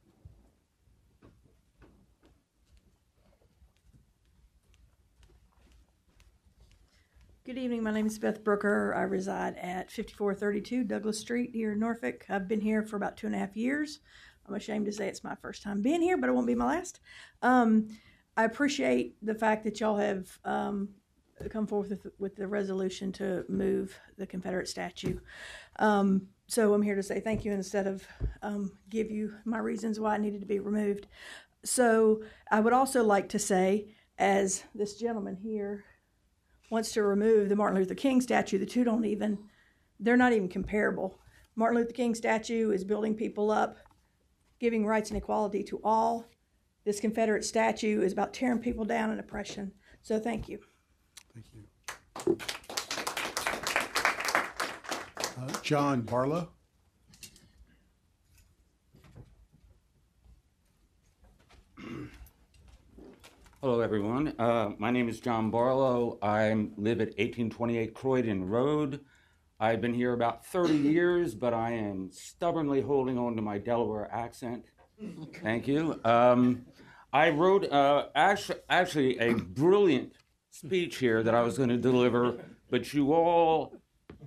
Good 7.45 7.59
evening. 7.59 7.83
My 7.83 7.91
name 7.91 8.07
is 8.07 8.17
Beth 8.17 8.43
Brooker. 8.43 8.95
I 8.97 9.03
reside 9.03 9.57
at 9.57 9.91
5432 9.91 10.85
Douglas 10.85 11.19
Street 11.19 11.51
here 11.53 11.73
in 11.73 11.79
Norfolk. 11.79 12.25
I've 12.29 12.47
been 12.47 12.61
here 12.61 12.81
for 12.81 12.95
about 12.95 13.15
two 13.15 13.27
and 13.27 13.35
a 13.35 13.37
half 13.37 13.55
years. 13.55 13.99
I'm 14.47 14.55
ashamed 14.55 14.87
to 14.87 14.91
say 14.91 15.07
it's 15.07 15.23
my 15.23 15.35
first 15.35 15.61
time 15.61 15.83
being 15.83 16.01
here, 16.01 16.17
but 16.17 16.27
it 16.27 16.33
won't 16.33 16.47
be 16.47 16.55
my 16.55 16.65
last. 16.65 16.99
Um, 17.43 17.89
I 18.35 18.45
appreciate 18.45 19.17
the 19.21 19.35
fact 19.35 19.65
that 19.65 19.79
y'all 19.79 19.97
have 19.97 20.35
um, 20.45 20.89
come 21.51 21.67
forth 21.67 21.89
with, 21.89 22.07
with, 22.17 22.35
the 22.35 22.47
resolution 22.47 23.11
to 23.11 23.45
move 23.49 23.99
the 24.17 24.25
Confederate 24.25 24.67
statue. 24.67 25.19
Um, 25.77 26.29
so 26.47 26.73
I'm 26.73 26.81
here 26.81 26.95
to 26.95 27.03
say 27.03 27.19
thank 27.19 27.43
you 27.43 27.51
instead 27.51 27.87
of 27.87 28.07
um, 28.41 28.71
give 28.89 29.09
you 29.09 29.33
my 29.45 29.57
reasons 29.57 29.99
why 29.99 30.15
I 30.15 30.17
needed 30.17 30.41
to 30.41 30.47
be 30.47 30.59
removed. 30.59 31.07
So 31.63 32.21
I 32.51 32.59
would 32.59 32.73
also 32.73 33.03
like 33.03 33.29
to 33.29 33.39
say, 33.39 33.95
as 34.17 34.63
this 34.75 34.97
gentleman 34.97 35.35
here 35.35 35.83
wants 36.69 36.91
to 36.93 37.03
remove 37.03 37.49
the 37.49 37.55
Martin 37.55 37.79
Luther 37.79 37.95
King 37.95 38.21
statue, 38.21 38.59
the 38.59 38.65
two 38.65 38.83
don't 38.83 39.05
even, 39.05 39.39
they're 39.99 40.17
not 40.17 40.33
even 40.33 40.47
comparable. 40.47 41.19
Martin 41.55 41.79
Luther 41.79 41.93
King 41.93 42.13
statue 42.13 42.71
is 42.71 42.83
building 42.83 43.15
people 43.15 43.49
up, 43.49 43.77
giving 44.59 44.85
rights 44.85 45.09
and 45.09 45.17
equality 45.17 45.63
to 45.63 45.81
all. 45.83 46.25
This 46.85 46.99
Confederate 46.99 47.43
statue 47.43 48.01
is 48.01 48.13
about 48.13 48.33
tearing 48.33 48.59
people 48.59 48.85
down 48.85 49.09
and 49.09 49.19
oppression. 49.19 49.71
So 50.03 50.19
thank 50.19 50.47
you. 50.47 50.59
Thank 51.33 51.47
you. 51.53 52.37
John 55.61 56.01
Barlow. 56.01 56.49
Hello, 63.61 63.79
everyone. 63.79 64.33
Uh, 64.37 64.71
my 64.77 64.91
name 64.91 65.09
is 65.09 65.19
John 65.19 65.49
Barlow. 65.49 66.19
I 66.21 66.49
live 66.77 67.01
at 67.01 67.09
1828 67.17 67.93
Croydon 67.93 68.47
Road. 68.47 69.01
I've 69.59 69.81
been 69.81 69.93
here 69.93 70.13
about 70.13 70.45
30 70.45 70.75
years, 70.75 71.33
but 71.33 71.53
I 71.53 71.71
am 71.71 72.11
stubbornly 72.11 72.81
holding 72.81 73.17
on 73.17 73.35
to 73.35 73.41
my 73.41 73.57
Delaware 73.57 74.09
accent. 74.13 74.65
Thank 75.41 75.67
you. 75.67 75.99
Um, 76.05 76.65
I 77.11 77.29
wrote 77.29 77.69
uh, 77.71 78.07
actually, 78.15 78.59
actually 78.69 79.17
a 79.19 79.33
brilliant 79.33 80.13
speech 80.51 80.97
here 80.97 81.23
that 81.23 81.33
I 81.33 81.41
was 81.41 81.57
going 81.57 81.69
to 81.69 81.77
deliver, 81.77 82.37
but 82.69 82.93
you 82.93 83.13
all 83.13 83.73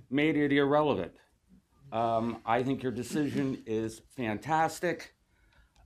made 0.09 0.37
it 0.37 0.51
irrelevant. 0.51 1.13
Um, 1.91 2.41
I 2.45 2.63
think 2.63 2.83
your 2.83 2.91
decision 2.91 3.63
is 3.65 4.01
fantastic. 4.15 5.15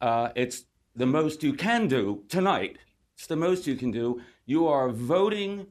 Uh, 0.01 0.29
it's 0.35 0.65
the 0.95 1.05
most 1.05 1.43
you 1.43 1.53
can 1.53 1.87
do 1.87 2.23
tonight. 2.29 2.77
It's 3.15 3.27
the 3.27 3.35
most 3.35 3.67
you 3.67 3.75
can 3.75 3.91
do. 3.91 4.21
You 4.45 4.67
are 4.67 4.89
voting 4.89 5.67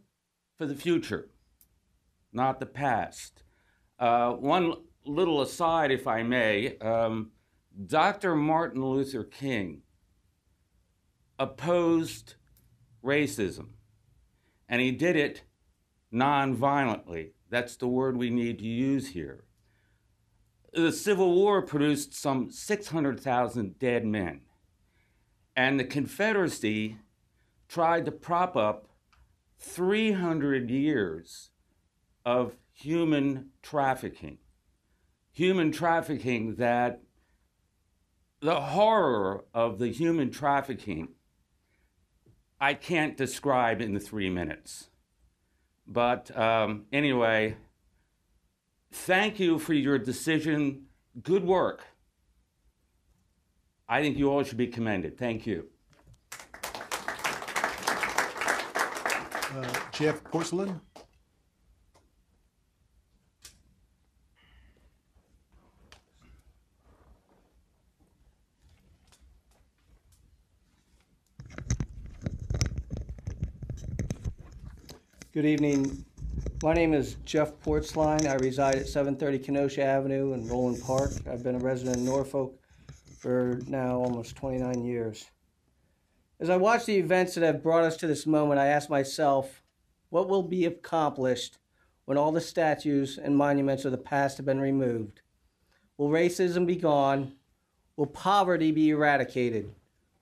for 0.56 0.66
the 0.66 0.74
future, 0.74 1.28
not 2.32 2.60
the 2.60 2.66
past. 2.66 3.42
Uh, 3.98 4.32
one 4.32 4.74
little 5.04 5.42
aside, 5.42 5.90
if 5.90 6.06
I 6.06 6.22
may 6.22 6.78
um, 6.78 7.32
Dr. 7.86 8.34
Martin 8.34 8.84
Luther 8.84 9.24
King 9.24 9.82
opposed 11.38 12.34
racism, 13.04 13.70
and 14.68 14.80
he 14.80 14.92
did 14.92 15.16
it 15.16 15.42
nonviolently. 16.12 17.32
That's 17.52 17.76
the 17.76 17.86
word 17.86 18.16
we 18.16 18.30
need 18.30 18.60
to 18.60 18.64
use 18.64 19.08
here. 19.08 19.44
The 20.72 20.90
Civil 20.90 21.34
War 21.34 21.60
produced 21.60 22.14
some 22.14 22.50
600,000 22.50 23.78
dead 23.78 24.06
men, 24.06 24.40
and 25.54 25.78
the 25.78 25.84
Confederacy 25.84 26.96
tried 27.68 28.06
to 28.06 28.10
prop 28.10 28.56
up 28.56 28.88
300 29.58 30.70
years 30.70 31.50
of 32.24 32.56
human 32.72 33.50
trafficking. 33.60 34.38
Human 35.32 35.72
trafficking 35.72 36.54
that 36.54 37.02
the 38.40 38.62
horror 38.62 39.44
of 39.52 39.78
the 39.78 39.88
human 39.88 40.30
trafficking 40.30 41.08
I 42.58 42.72
can't 42.72 43.16
describe 43.16 43.82
in 43.82 43.92
the 43.92 44.00
three 44.00 44.30
minutes. 44.30 44.88
But 45.86 46.36
um, 46.36 46.86
anyway, 46.92 47.56
thank 48.92 49.40
you 49.40 49.58
for 49.58 49.74
your 49.74 49.98
decision. 49.98 50.86
Good 51.22 51.44
work. 51.44 51.84
I 53.88 54.00
think 54.00 54.16
you 54.16 54.30
all 54.30 54.42
should 54.42 54.56
be 54.56 54.68
commended. 54.68 55.18
Thank 55.18 55.46
you. 55.46 55.66
Uh, 59.54 59.68
Jeff 59.92 60.24
Porcelain. 60.24 60.80
Good 75.32 75.46
evening. 75.46 76.04
My 76.62 76.74
name 76.74 76.92
is 76.92 77.14
Jeff 77.24 77.58
Portsline. 77.60 78.26
I 78.26 78.34
reside 78.34 78.74
at 78.74 78.86
730 78.86 79.38
Kenosha 79.38 79.82
Avenue 79.82 80.34
in 80.34 80.46
Roland 80.46 80.82
Park. 80.82 81.10
I've 81.26 81.42
been 81.42 81.54
a 81.54 81.58
resident 81.58 81.96
in 81.96 82.04
Norfolk 82.04 82.54
for 83.18 83.58
now 83.66 83.96
almost 83.96 84.36
29 84.36 84.84
years. 84.84 85.30
As 86.38 86.50
I 86.50 86.58
watch 86.58 86.84
the 86.84 86.98
events 86.98 87.34
that 87.34 87.44
have 87.44 87.62
brought 87.62 87.84
us 87.84 87.96
to 87.96 88.06
this 88.06 88.26
moment, 88.26 88.60
I 88.60 88.66
ask 88.66 88.90
myself, 88.90 89.62
what 90.10 90.28
will 90.28 90.42
be 90.42 90.66
accomplished 90.66 91.56
when 92.04 92.18
all 92.18 92.30
the 92.30 92.42
statues 92.42 93.16
and 93.16 93.34
monuments 93.34 93.86
of 93.86 93.92
the 93.92 93.96
past 93.96 94.36
have 94.36 94.44
been 94.44 94.60
removed? 94.60 95.22
Will 95.96 96.10
racism 96.10 96.66
be 96.66 96.76
gone? 96.76 97.36
Will 97.96 98.04
poverty 98.04 98.70
be 98.70 98.90
eradicated? 98.90 99.74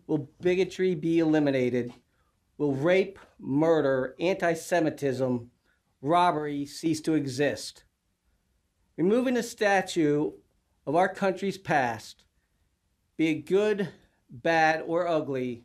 Will 0.06 0.30
bigotry 0.40 0.94
be 0.94 1.18
eliminated? 1.18 1.94
Will 2.60 2.74
rape, 2.74 3.18
murder, 3.38 4.14
anti 4.20 4.52
Semitism, 4.52 5.50
robbery 6.02 6.66
cease 6.66 7.00
to 7.00 7.14
exist? 7.14 7.84
Removing 8.98 9.38
a 9.38 9.42
statue 9.42 10.32
of 10.86 10.94
our 10.94 11.08
country's 11.08 11.56
past 11.56 12.24
be 13.16 13.28
it 13.28 13.46
good, 13.46 13.88
bad, 14.28 14.84
or 14.86 15.08
ugly, 15.08 15.64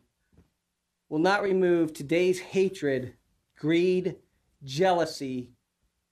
will 1.10 1.18
not 1.18 1.42
remove 1.42 1.92
today's 1.92 2.40
hatred, 2.40 3.12
greed, 3.58 4.16
jealousy, 4.64 5.50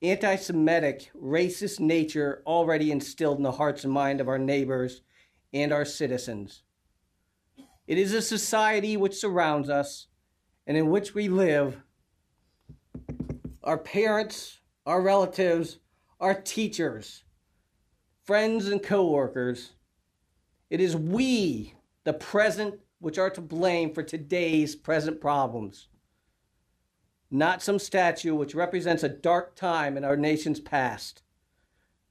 anti 0.02 0.36
Semitic, 0.36 1.10
racist 1.18 1.80
nature 1.80 2.42
already 2.46 2.92
instilled 2.92 3.38
in 3.38 3.42
the 3.42 3.52
hearts 3.52 3.84
and 3.84 3.92
mind 3.94 4.20
of 4.20 4.28
our 4.28 4.38
neighbors 4.38 5.00
and 5.50 5.72
our 5.72 5.86
citizens. 5.86 6.62
It 7.86 7.96
is 7.96 8.12
a 8.12 8.20
society 8.20 8.98
which 8.98 9.16
surrounds 9.16 9.70
us 9.70 10.08
and 10.66 10.76
in 10.76 10.90
which 10.90 11.14
we 11.14 11.28
live. 11.28 11.82
Our 13.62 13.78
parents, 13.78 14.58
our 14.86 15.00
relatives, 15.00 15.78
our 16.20 16.34
teachers, 16.34 17.24
friends, 18.24 18.68
and 18.68 18.82
co 18.82 19.06
workers. 19.06 19.72
It 20.70 20.80
is 20.80 20.96
we, 20.96 21.74
the 22.04 22.14
present, 22.14 22.80
which 22.98 23.18
are 23.18 23.30
to 23.30 23.40
blame 23.40 23.92
for 23.92 24.02
today's 24.02 24.74
present 24.74 25.20
problems, 25.20 25.88
not 27.30 27.62
some 27.62 27.78
statue 27.78 28.34
which 28.34 28.54
represents 28.54 29.02
a 29.02 29.08
dark 29.08 29.54
time 29.54 29.96
in 29.96 30.04
our 30.04 30.16
nation's 30.16 30.60
past. 30.60 31.22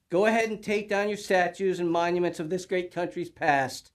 Go 0.10 0.28
ahead 0.28 0.50
and 0.50 0.62
take 0.62 0.90
down 0.90 1.08
your 1.08 1.18
statues 1.18 1.80
and 1.80 1.90
monuments 1.90 2.40
of 2.40 2.52
this 2.52 2.68
great 2.68 2.94
country's 2.94 3.32
past, 3.32 3.92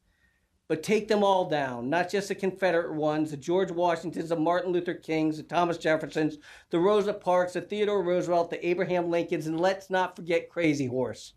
but 0.69 0.83
take 0.83 1.09
them 1.09 1.25
all 1.25 1.49
down, 1.49 1.89
not 1.89 2.11
just 2.11 2.29
the 2.29 2.35
Confederate 2.35 2.93
ones, 2.93 3.31
the 3.31 3.39
George 3.39 3.71
Washingtons, 3.71 4.29
the 4.29 4.37
Martin 4.37 4.71
Luther 4.71 4.95
Kings, 4.95 5.39
the 5.39 5.43
Thomas 5.43 5.79
Jeffersons, 5.79 6.37
the 6.69 6.79
Rosa 6.79 7.15
Parks, 7.15 7.55
the 7.55 7.63
Theodore 7.63 8.03
Roosevelt, 8.03 8.51
the 8.51 8.67
Abraham 8.67 9.11
Lincolns, 9.11 9.47
and 9.47 9.59
let's 9.59 9.89
not 9.89 10.15
forget 10.15 10.51
Crazy 10.51 10.87
Horse. 10.87 11.33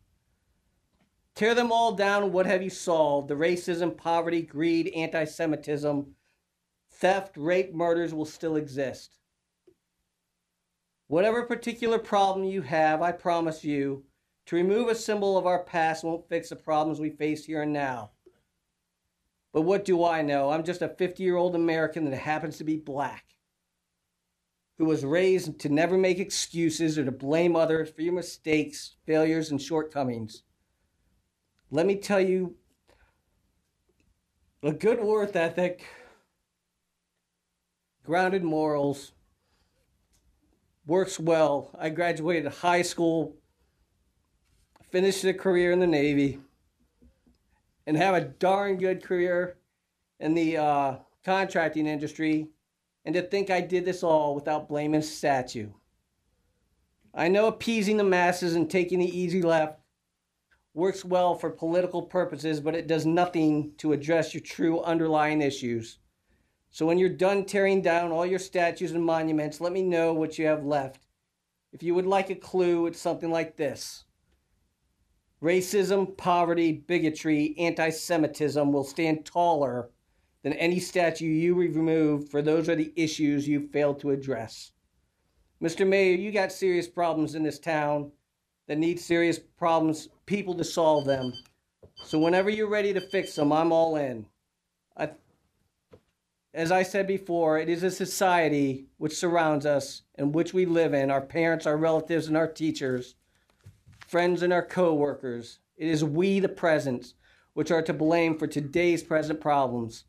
Tear 1.33 1.55
them 1.55 1.71
all 1.71 1.93
down, 1.93 2.33
what 2.33 2.45
have 2.45 2.61
you 2.61 2.69
solved? 2.69 3.29
The 3.29 3.35
racism, 3.35 3.95
poverty, 3.95 4.41
greed, 4.41 4.89
anti 4.89 5.23
Semitism, 5.23 6.13
theft, 6.91 7.37
rape, 7.37 7.73
murders 7.73 8.13
will 8.13 8.25
still 8.25 8.57
exist. 8.57 9.17
Whatever 11.07 11.43
particular 11.43 11.99
problem 11.99 12.45
you 12.45 12.61
have, 12.63 13.01
I 13.01 13.13
promise 13.13 13.63
you, 13.63 14.03
to 14.47 14.57
remove 14.57 14.89
a 14.89 14.95
symbol 14.95 15.37
of 15.37 15.45
our 15.45 15.63
past 15.63 16.03
won't 16.03 16.27
fix 16.27 16.49
the 16.49 16.55
problems 16.57 16.99
we 16.99 17.11
face 17.11 17.45
here 17.45 17.61
and 17.61 17.71
now. 17.71 18.11
But 19.53 19.61
what 19.61 19.83
do 19.83 20.03
I 20.05 20.21
know? 20.21 20.49
I'm 20.49 20.63
just 20.63 20.81
a 20.81 20.87
50 20.87 21.23
year 21.23 21.35
old 21.35 21.55
American 21.55 22.09
that 22.09 22.17
happens 22.17 22.57
to 22.57 22.63
be 22.63 22.77
black, 22.77 23.25
who 24.77 24.85
was 24.85 25.03
raised 25.03 25.59
to 25.59 25.69
never 25.69 25.97
make 25.97 26.19
excuses 26.19 26.97
or 26.97 27.05
to 27.05 27.11
blame 27.11 27.55
others 27.55 27.89
for 27.89 28.01
your 28.01 28.13
mistakes, 28.13 28.95
failures, 29.05 29.51
and 29.51 29.61
shortcomings. 29.61 30.43
Let 31.69 31.85
me 31.85 31.95
tell 31.95 32.21
you 32.21 32.55
a 34.63 34.71
good 34.71 35.01
work 35.01 35.35
ethic, 35.35 35.85
grounded 38.05 38.43
morals, 38.43 39.11
works 40.85 41.19
well. 41.19 41.71
I 41.77 41.89
graduated 41.89 42.51
high 42.51 42.81
school, 42.81 43.35
finished 44.91 45.23
a 45.25 45.33
career 45.33 45.71
in 45.71 45.79
the 45.79 45.87
Navy, 45.87 46.39
and 47.91 47.97
have 47.97 48.15
a 48.15 48.21
darn 48.21 48.77
good 48.77 49.03
career 49.03 49.57
in 50.21 50.33
the 50.33 50.55
uh, 50.55 50.95
contracting 51.25 51.85
industry. 51.85 52.47
And 53.03 53.13
to 53.15 53.21
think 53.21 53.49
I 53.49 53.59
did 53.59 53.83
this 53.83 54.01
all 54.01 54.33
without 54.33 54.69
blaming 54.69 55.01
a 55.01 55.03
statue. 55.03 55.71
I 57.13 57.27
know 57.27 57.47
appeasing 57.47 57.97
the 57.97 58.05
masses 58.05 58.55
and 58.55 58.71
taking 58.71 58.99
the 58.99 59.19
easy 59.19 59.41
left 59.41 59.81
works 60.73 61.03
well 61.03 61.35
for 61.35 61.49
political 61.49 62.01
purposes, 62.03 62.61
but 62.61 62.75
it 62.75 62.87
does 62.87 63.05
nothing 63.05 63.73
to 63.79 63.91
address 63.91 64.33
your 64.33 64.41
true 64.41 64.81
underlying 64.83 65.41
issues. 65.41 65.99
So 66.69 66.85
when 66.85 66.97
you're 66.97 67.09
done 67.09 67.43
tearing 67.43 67.81
down 67.81 68.13
all 68.13 68.25
your 68.25 68.39
statues 68.39 68.93
and 68.93 69.03
monuments, 69.03 69.59
let 69.59 69.73
me 69.73 69.81
know 69.81 70.13
what 70.13 70.39
you 70.39 70.45
have 70.45 70.63
left. 70.63 71.07
If 71.73 71.83
you 71.83 71.93
would 71.95 72.05
like 72.05 72.29
a 72.29 72.35
clue, 72.35 72.85
it's 72.85 73.01
something 73.01 73.31
like 73.31 73.57
this 73.57 74.05
Racism, 75.41 76.15
poverty, 76.17 76.71
bigotry, 76.71 77.55
anti 77.57 77.89
Semitism 77.89 78.71
will 78.71 78.83
stand 78.83 79.25
taller 79.25 79.89
than 80.43 80.53
any 80.53 80.79
statue 80.79 81.25
you 81.25 81.55
remove, 81.55 82.29
for 82.29 82.41
those 82.41 82.69
are 82.69 82.75
the 82.75 82.93
issues 82.95 83.47
you 83.47 83.67
failed 83.67 83.99
to 83.99 84.11
address. 84.11 84.71
Mr. 85.61 85.87
Mayor, 85.87 86.15
you 86.15 86.31
got 86.31 86.51
serious 86.51 86.87
problems 86.87 87.35
in 87.35 87.43
this 87.43 87.59
town 87.59 88.11
that 88.67 88.77
need 88.77 88.99
serious 88.99 89.39
problems, 89.39 90.09
people 90.25 90.55
to 90.55 90.63
solve 90.63 91.05
them. 91.05 91.33
So 92.03 92.19
whenever 92.19 92.49
you're 92.49 92.69
ready 92.69 92.93
to 92.93 93.01
fix 93.01 93.35
them, 93.35 93.51
I'm 93.51 93.71
all 93.71 93.95
in. 93.95 94.25
I, 94.97 95.11
as 96.53 96.71
I 96.71 96.83
said 96.83 97.07
before, 97.07 97.59
it 97.59 97.69
is 97.69 97.83
a 97.83 97.91
society 97.91 98.85
which 98.97 99.17
surrounds 99.17 99.65
us 99.65 100.03
and 100.15 100.33
which 100.33 100.53
we 100.53 100.65
live 100.65 100.93
in, 100.93 101.11
our 101.11 101.21
parents, 101.21 101.65
our 101.65 101.77
relatives, 101.77 102.27
and 102.27 102.37
our 102.37 102.47
teachers, 102.47 103.15
friends, 104.11 104.41
and 104.41 104.51
our 104.51 104.61
co 104.61 104.93
workers. 104.93 105.59
It 105.77 105.87
is 105.87 106.03
we, 106.03 106.41
the 106.41 106.49
present, 106.49 107.13
which 107.53 107.71
are 107.71 107.81
to 107.81 107.93
blame 107.93 108.37
for 108.37 108.45
today's 108.45 109.01
present 109.01 109.39
problems, 109.39 110.03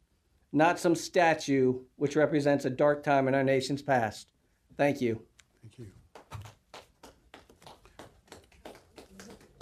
not 0.53 0.81
some 0.81 0.97
statue 0.97 1.79
which 1.97 2.17
represents 2.17 2.65
a 2.65 2.71
dark 2.71 3.05
time 3.05 3.29
in 3.29 3.35
our 3.35 3.45
nation's 3.45 3.81
past. 3.81 4.33
Thank 4.77 5.01
you. 5.01 5.23
Thank 5.63 5.79
you. 5.79 5.87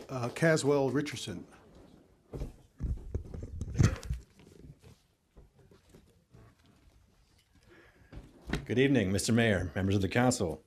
Uh, 0.08 0.30
Caswell 0.30 0.90
Richardson. 0.90 1.44
Good 8.64 8.78
evening, 8.78 9.12
Mr. 9.12 9.34
Mayor, 9.34 9.70
members 9.74 9.96
of 9.96 10.00
the 10.00 10.08
council. 10.08 10.62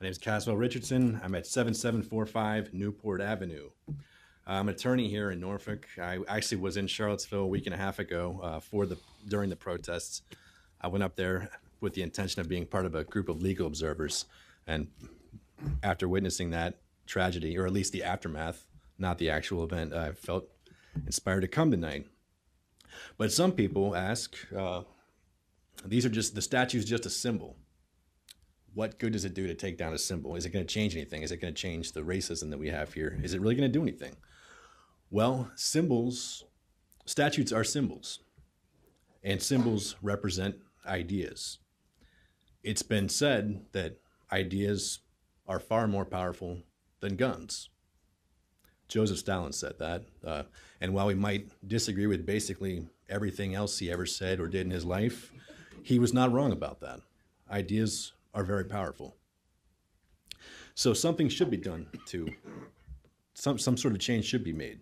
My 0.00 0.04
name 0.04 0.12
is 0.12 0.18
Caswell 0.18 0.56
Richardson. 0.56 1.20
I'm 1.24 1.34
at 1.34 1.44
7745 1.44 2.72
Newport 2.72 3.20
Avenue. 3.20 3.70
I'm 4.46 4.68
an 4.68 4.74
attorney 4.76 5.08
here 5.08 5.32
in 5.32 5.40
Norfolk. 5.40 5.88
I 6.00 6.20
actually 6.28 6.58
was 6.58 6.76
in 6.76 6.86
Charlottesville 6.86 7.40
a 7.40 7.46
week 7.48 7.66
and 7.66 7.74
a 7.74 7.78
half 7.78 7.98
ago 7.98 8.38
uh, 8.40 8.60
for 8.60 8.86
the 8.86 8.96
during 9.26 9.50
the 9.50 9.56
protests. 9.56 10.22
I 10.80 10.86
went 10.86 11.02
up 11.02 11.16
there 11.16 11.50
with 11.80 11.94
the 11.94 12.02
intention 12.02 12.40
of 12.40 12.48
being 12.48 12.64
part 12.64 12.86
of 12.86 12.94
a 12.94 13.02
group 13.02 13.28
of 13.28 13.42
legal 13.42 13.66
observers, 13.66 14.26
and 14.68 14.86
after 15.82 16.08
witnessing 16.08 16.50
that 16.50 16.78
tragedy, 17.08 17.58
or 17.58 17.66
at 17.66 17.72
least 17.72 17.92
the 17.92 18.04
aftermath, 18.04 18.68
not 18.98 19.18
the 19.18 19.30
actual 19.30 19.64
event, 19.64 19.92
I 19.92 20.12
felt 20.12 20.48
inspired 21.06 21.40
to 21.40 21.48
come 21.48 21.72
tonight. 21.72 22.06
But 23.16 23.32
some 23.32 23.50
people 23.50 23.96
ask, 23.96 24.36
uh, 24.56 24.82
these 25.84 26.06
are 26.06 26.08
just 26.08 26.36
the 26.36 26.42
statue's 26.42 26.84
just 26.84 27.04
a 27.04 27.10
symbol. 27.10 27.56
What 28.78 29.00
good 29.00 29.12
does 29.12 29.24
it 29.24 29.34
do 29.34 29.48
to 29.48 29.54
take 29.54 29.76
down 29.76 29.92
a 29.92 29.98
symbol? 29.98 30.36
Is 30.36 30.46
it 30.46 30.50
going 30.50 30.64
to 30.64 30.72
change 30.72 30.94
anything? 30.94 31.22
Is 31.22 31.32
it 31.32 31.40
going 31.40 31.52
to 31.52 31.60
change 31.60 31.90
the 31.90 32.02
racism 32.02 32.50
that 32.50 32.60
we 32.60 32.68
have 32.68 32.92
here? 32.92 33.18
Is 33.24 33.34
it 33.34 33.40
really 33.40 33.56
going 33.56 33.68
to 33.68 33.76
do 33.76 33.82
anything? 33.82 34.14
Well, 35.10 35.50
symbols, 35.56 36.44
statutes 37.04 37.50
are 37.50 37.64
symbols, 37.64 38.20
and 39.24 39.42
symbols 39.42 39.96
represent 40.00 40.58
ideas. 40.86 41.58
It's 42.62 42.84
been 42.84 43.08
said 43.08 43.62
that 43.72 43.98
ideas 44.30 45.00
are 45.48 45.58
far 45.58 45.88
more 45.88 46.04
powerful 46.04 46.62
than 47.00 47.16
guns. 47.16 47.70
Joseph 48.86 49.18
Stalin 49.18 49.52
said 49.54 49.80
that. 49.80 50.04
Uh, 50.24 50.44
and 50.80 50.94
while 50.94 51.08
we 51.08 51.14
might 51.14 51.50
disagree 51.66 52.06
with 52.06 52.24
basically 52.24 52.86
everything 53.08 53.56
else 53.56 53.80
he 53.80 53.90
ever 53.90 54.06
said 54.06 54.38
or 54.38 54.46
did 54.46 54.66
in 54.66 54.70
his 54.70 54.84
life, 54.84 55.32
he 55.82 55.98
was 55.98 56.14
not 56.14 56.30
wrong 56.30 56.52
about 56.52 56.78
that. 56.78 57.00
Ideas 57.50 58.12
are 58.38 58.44
very 58.44 58.64
powerful. 58.64 59.16
So 60.76 60.94
something 60.94 61.28
should 61.28 61.50
be 61.50 61.56
done 61.56 61.88
to, 62.06 62.28
some, 63.34 63.58
some 63.58 63.76
sort 63.76 63.94
of 63.94 64.00
change 64.00 64.26
should 64.26 64.44
be 64.44 64.52
made. 64.52 64.78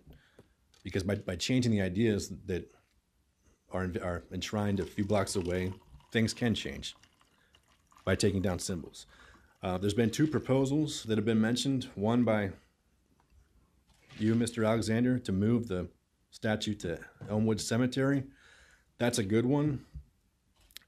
Because 0.83 1.01
by, 1.01 1.15
by 1.15 1.35
changing 1.35 1.71
the 1.71 1.81
ideas 1.81 2.31
that 2.45 2.71
are, 3.71 3.89
are 4.03 4.23
enshrined 4.31 4.79
a 4.79 4.85
few 4.85 5.05
blocks 5.05 5.35
away, 5.35 5.73
things 6.11 6.35
can 6.35 6.53
change 6.53 6.95
by 8.05 8.13
taking 8.13 8.43
down 8.43 8.59
symbols. 8.59 9.07
Uh, 9.63 9.79
there's 9.79 9.95
been 9.95 10.11
two 10.11 10.27
proposals 10.27 11.01
that 11.05 11.17
have 11.17 11.25
been 11.25 11.41
mentioned, 11.41 11.89
one 11.95 12.23
by 12.23 12.51
you, 14.19 14.35
Mr. 14.35 14.67
Alexander, 14.67 15.17
to 15.17 15.31
move 15.31 15.67
the 15.67 15.87
statue 16.29 16.75
to 16.75 16.99
Elmwood 17.27 17.59
Cemetery. 17.59 18.23
That's 18.99 19.17
a 19.17 19.23
good 19.23 19.47
one. 19.47 19.83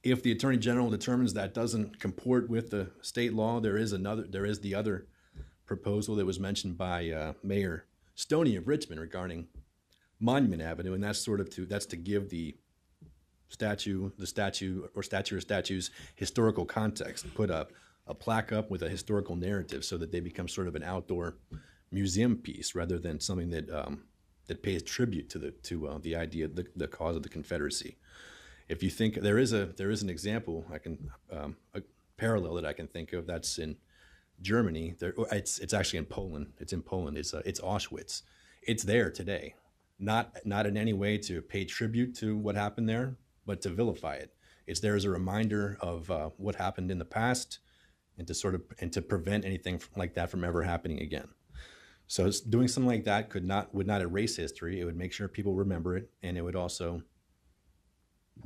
If 0.04 0.24
the 0.24 0.32
Attorney 0.32 0.58
General 0.58 0.90
determines 0.90 1.34
that 1.34 1.54
doesn't 1.54 2.00
comport 2.00 2.50
with 2.50 2.70
the 2.70 2.92
state 3.02 3.34
law, 3.34 3.60
there 3.60 3.78
is 3.78 3.92
another. 3.92 4.24
There 4.24 4.46
is 4.46 4.62
the 4.62 4.74
other 4.74 5.08
proposal 5.66 6.16
that 6.16 6.26
was 6.26 6.40
mentioned 6.40 6.78
by 6.78 7.10
uh, 7.10 7.34
Mayor 7.44 7.86
Stoney 8.16 8.56
of 8.56 8.68
Richmond 8.68 9.02
regarding 9.02 9.48
Monument 10.20 10.62
Avenue, 10.62 10.94
and 10.94 11.04
that's 11.04 11.20
sort 11.20 11.40
of 11.40 11.50
to 11.52 11.66
that's 11.66 11.86
to 11.88 11.98
give 11.98 12.30
the 12.30 12.56
statue, 13.50 14.12
the 14.18 14.28
statue 14.28 14.88
or 14.96 15.04
statue 15.04 15.38
or 15.38 15.42
statues 15.42 15.92
historical 16.16 16.66
context. 16.66 17.34
Put 17.36 17.52
up 17.52 17.72
a 18.08 18.14
plaque 18.14 18.52
up 18.52 18.72
with 18.72 18.82
a 18.82 18.90
historical 18.90 19.36
narrative 19.36 19.84
so 19.86 19.98
that 19.98 20.12
they 20.12 20.20
become 20.20 20.48
sort 20.48 20.68
of 20.68 20.76
an 20.76 20.84
outdoor 20.84 21.38
museum 21.92 22.38
piece 22.38 22.74
rather 22.74 22.98
than 22.98 23.20
something 23.20 23.50
that 23.50 23.70
um, 23.70 24.04
that 24.48 24.64
pays 24.64 24.82
tribute 24.82 25.30
to 25.30 25.40
the 25.40 25.52
to 25.52 25.88
uh, 25.88 25.98
the 26.00 26.16
idea, 26.16 26.48
the, 26.48 26.66
the 26.76 26.88
cause 26.88 27.16
of 27.16 27.24
the 27.24 27.30
Confederacy. 27.30 27.98
If 28.70 28.84
you 28.84 28.90
think 28.90 29.16
there 29.16 29.40
is 29.40 29.52
a 29.52 29.66
there 29.66 29.90
is 29.90 30.04
an 30.04 30.10
example, 30.10 30.66
I 30.72 30.78
can 30.78 31.10
um, 31.32 31.58
a 31.74 31.82
parallel 32.18 32.54
that 32.56 32.66
I 32.66 32.74
can 32.74 32.88
think 32.88 33.14
of. 33.14 33.26
That's 33.26 33.58
in 33.58 33.78
Germany. 34.42 34.96
There, 35.00 35.14
it's 35.32 35.60
it's 35.60 35.74
actually 35.74 36.00
in 36.00 36.06
Poland. 36.06 36.54
It's 36.60 36.72
in 36.72 36.84
Poland. 36.84 37.18
It's 37.18 37.34
uh, 37.34 37.42
it's 37.46 37.60
Auschwitz. 37.60 38.22
It's 38.62 38.84
there 38.84 39.10
today. 39.10 39.56
Not 39.98 40.38
not 40.46 40.66
in 40.66 40.78
any 40.78 40.94
way 40.94 41.18
to 41.18 41.42
pay 41.42 41.66
tribute 41.66 42.16
to 42.18 42.38
what 42.38 42.56
happened 42.56 42.88
there, 42.88 43.18
but 43.46 43.62
to 43.64 43.70
vilify 43.70 44.16
it. 44.16 44.34
It's 44.68 44.80
there 44.82 44.96
as 44.96 45.04
a 45.04 45.10
reminder 45.10 45.78
of 45.82 46.12
uh, 46.12 46.30
what 46.38 46.56
happened 46.56 46.92
in 46.92 47.00
the 47.00 47.06
past, 47.06 47.60
and 48.18 48.28
to 48.28 48.34
sort 48.34 48.54
of 48.54 48.62
and 48.80 48.94
to 48.94 49.02
prevent 49.02 49.46
anything 49.46 49.82
like 49.96 50.14
that 50.14 50.30
from 50.30 50.44
ever 50.44 50.62
happening 50.62 51.02
again. 51.02 51.30
So 52.06 52.30
doing 52.48 52.68
something 52.68 52.90
like 52.90 53.06
that 53.06 53.30
could 53.30 53.46
not 53.46 53.74
would 53.74 53.88
not 53.88 54.02
erase 54.02 54.36
history. 54.36 54.80
It 54.80 54.86
would 54.86 54.98
make 54.98 55.12
sure 55.12 55.28
people 55.28 55.56
remember 55.56 55.98
it, 55.98 56.10
and 56.22 56.38
it 56.38 56.42
would 56.42 56.56
also 56.56 57.02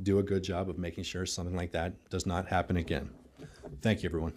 do 0.01 0.19
a 0.19 0.23
good 0.23 0.43
job 0.43 0.69
of 0.69 0.77
making 0.77 1.03
sure 1.03 1.25
something 1.25 1.55
like 1.55 1.71
that 1.71 1.93
does 2.09 2.25
not 2.25 2.47
happen 2.47 2.77
again. 2.77 3.09
Thank 3.81 4.03
you, 4.03 4.09
everyone. 4.09 4.33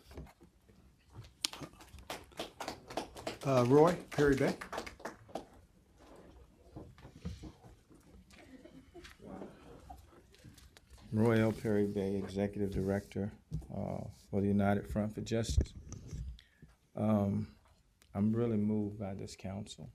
Uh, 3.46 3.64
Roy 3.68 3.96
Perry-Bey. 4.10 4.54
Roy 11.12 11.40
L. 11.40 11.52
Perry-Bey, 11.52 12.16
Executive 12.16 12.72
Director 12.72 13.32
uh, 13.74 14.04
for 14.30 14.42
the 14.42 14.48
United 14.48 14.86
Front 14.86 15.14
for 15.14 15.22
Justice. 15.22 15.72
Um, 16.94 17.46
I'm 18.14 18.34
really 18.34 18.56
moved 18.56 18.98
by 18.98 19.14
this 19.14 19.36
council. 19.36 19.88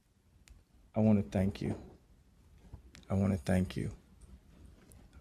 I 0.96 1.00
want 1.00 1.24
to 1.24 1.30
thank 1.30 1.62
you. 1.62 1.76
I 3.10 3.14
want 3.14 3.34
to 3.34 3.38
thank 3.38 3.76
you. 3.76 3.92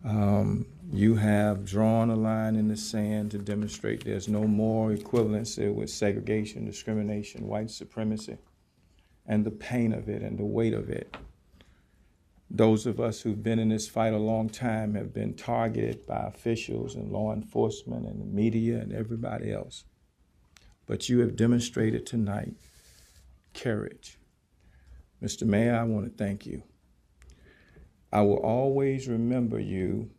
Um, 0.04 0.66
you 0.92 1.14
have 1.16 1.64
drawn 1.64 2.10
a 2.10 2.16
line 2.16 2.56
in 2.56 2.68
the 2.68 2.76
sand 2.76 3.30
to 3.32 3.38
demonstrate 3.38 4.04
there's 4.04 4.28
no 4.28 4.44
more 4.44 4.90
equivalency 4.90 5.72
with 5.72 5.90
segregation, 5.90 6.64
discrimination, 6.64 7.46
white 7.46 7.70
supremacy, 7.70 8.38
and 9.26 9.44
the 9.44 9.50
pain 9.50 9.92
of 9.92 10.08
it 10.08 10.22
and 10.22 10.38
the 10.38 10.44
weight 10.44 10.74
of 10.74 10.88
it. 10.88 11.16
Those 12.50 12.86
of 12.86 12.98
us 12.98 13.20
who've 13.20 13.42
been 13.42 13.60
in 13.60 13.68
this 13.68 13.88
fight 13.88 14.12
a 14.12 14.18
long 14.18 14.48
time 14.48 14.94
have 14.94 15.14
been 15.14 15.34
targeted 15.34 16.04
by 16.06 16.24
officials 16.26 16.96
and 16.96 17.12
law 17.12 17.32
enforcement 17.32 18.06
and 18.06 18.20
the 18.20 18.24
media 18.24 18.78
and 18.78 18.92
everybody 18.92 19.52
else. 19.52 19.84
But 20.86 21.08
you 21.08 21.20
have 21.20 21.36
demonstrated 21.36 22.06
tonight 22.06 22.54
courage. 23.54 24.18
Mr. 25.22 25.44
Mayor, 25.44 25.76
I 25.76 25.84
want 25.84 26.06
to 26.06 26.10
thank 26.10 26.46
you. 26.46 26.64
I 28.12 28.22
will 28.22 28.38
always 28.38 29.08
remember 29.08 29.60
you 29.60 30.10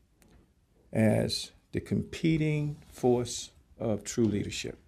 as 0.93 1.51
the 1.71 1.81
competing 1.81 2.77
force 2.89 3.51
of 3.79 4.03
true 4.03 4.25
leadership. 4.25 4.79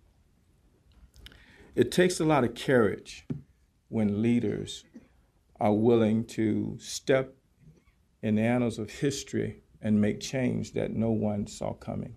It 1.75 1.91
takes 1.91 2.19
a 2.19 2.25
lot 2.25 2.43
of 2.43 2.55
courage 2.55 3.25
when 3.89 4.21
leaders 4.21 4.85
are 5.59 5.73
willing 5.73 6.25
to 6.25 6.77
step 6.80 7.35
in 8.21 8.35
the 8.35 8.41
annals 8.41 8.80
of 8.80 8.89
history 8.89 9.63
and 9.81 9.99
make 9.99 10.19
change 10.19 10.73
that 10.73 10.91
no 10.91 11.11
one 11.11 11.47
saw 11.47 11.73
coming. 11.73 12.15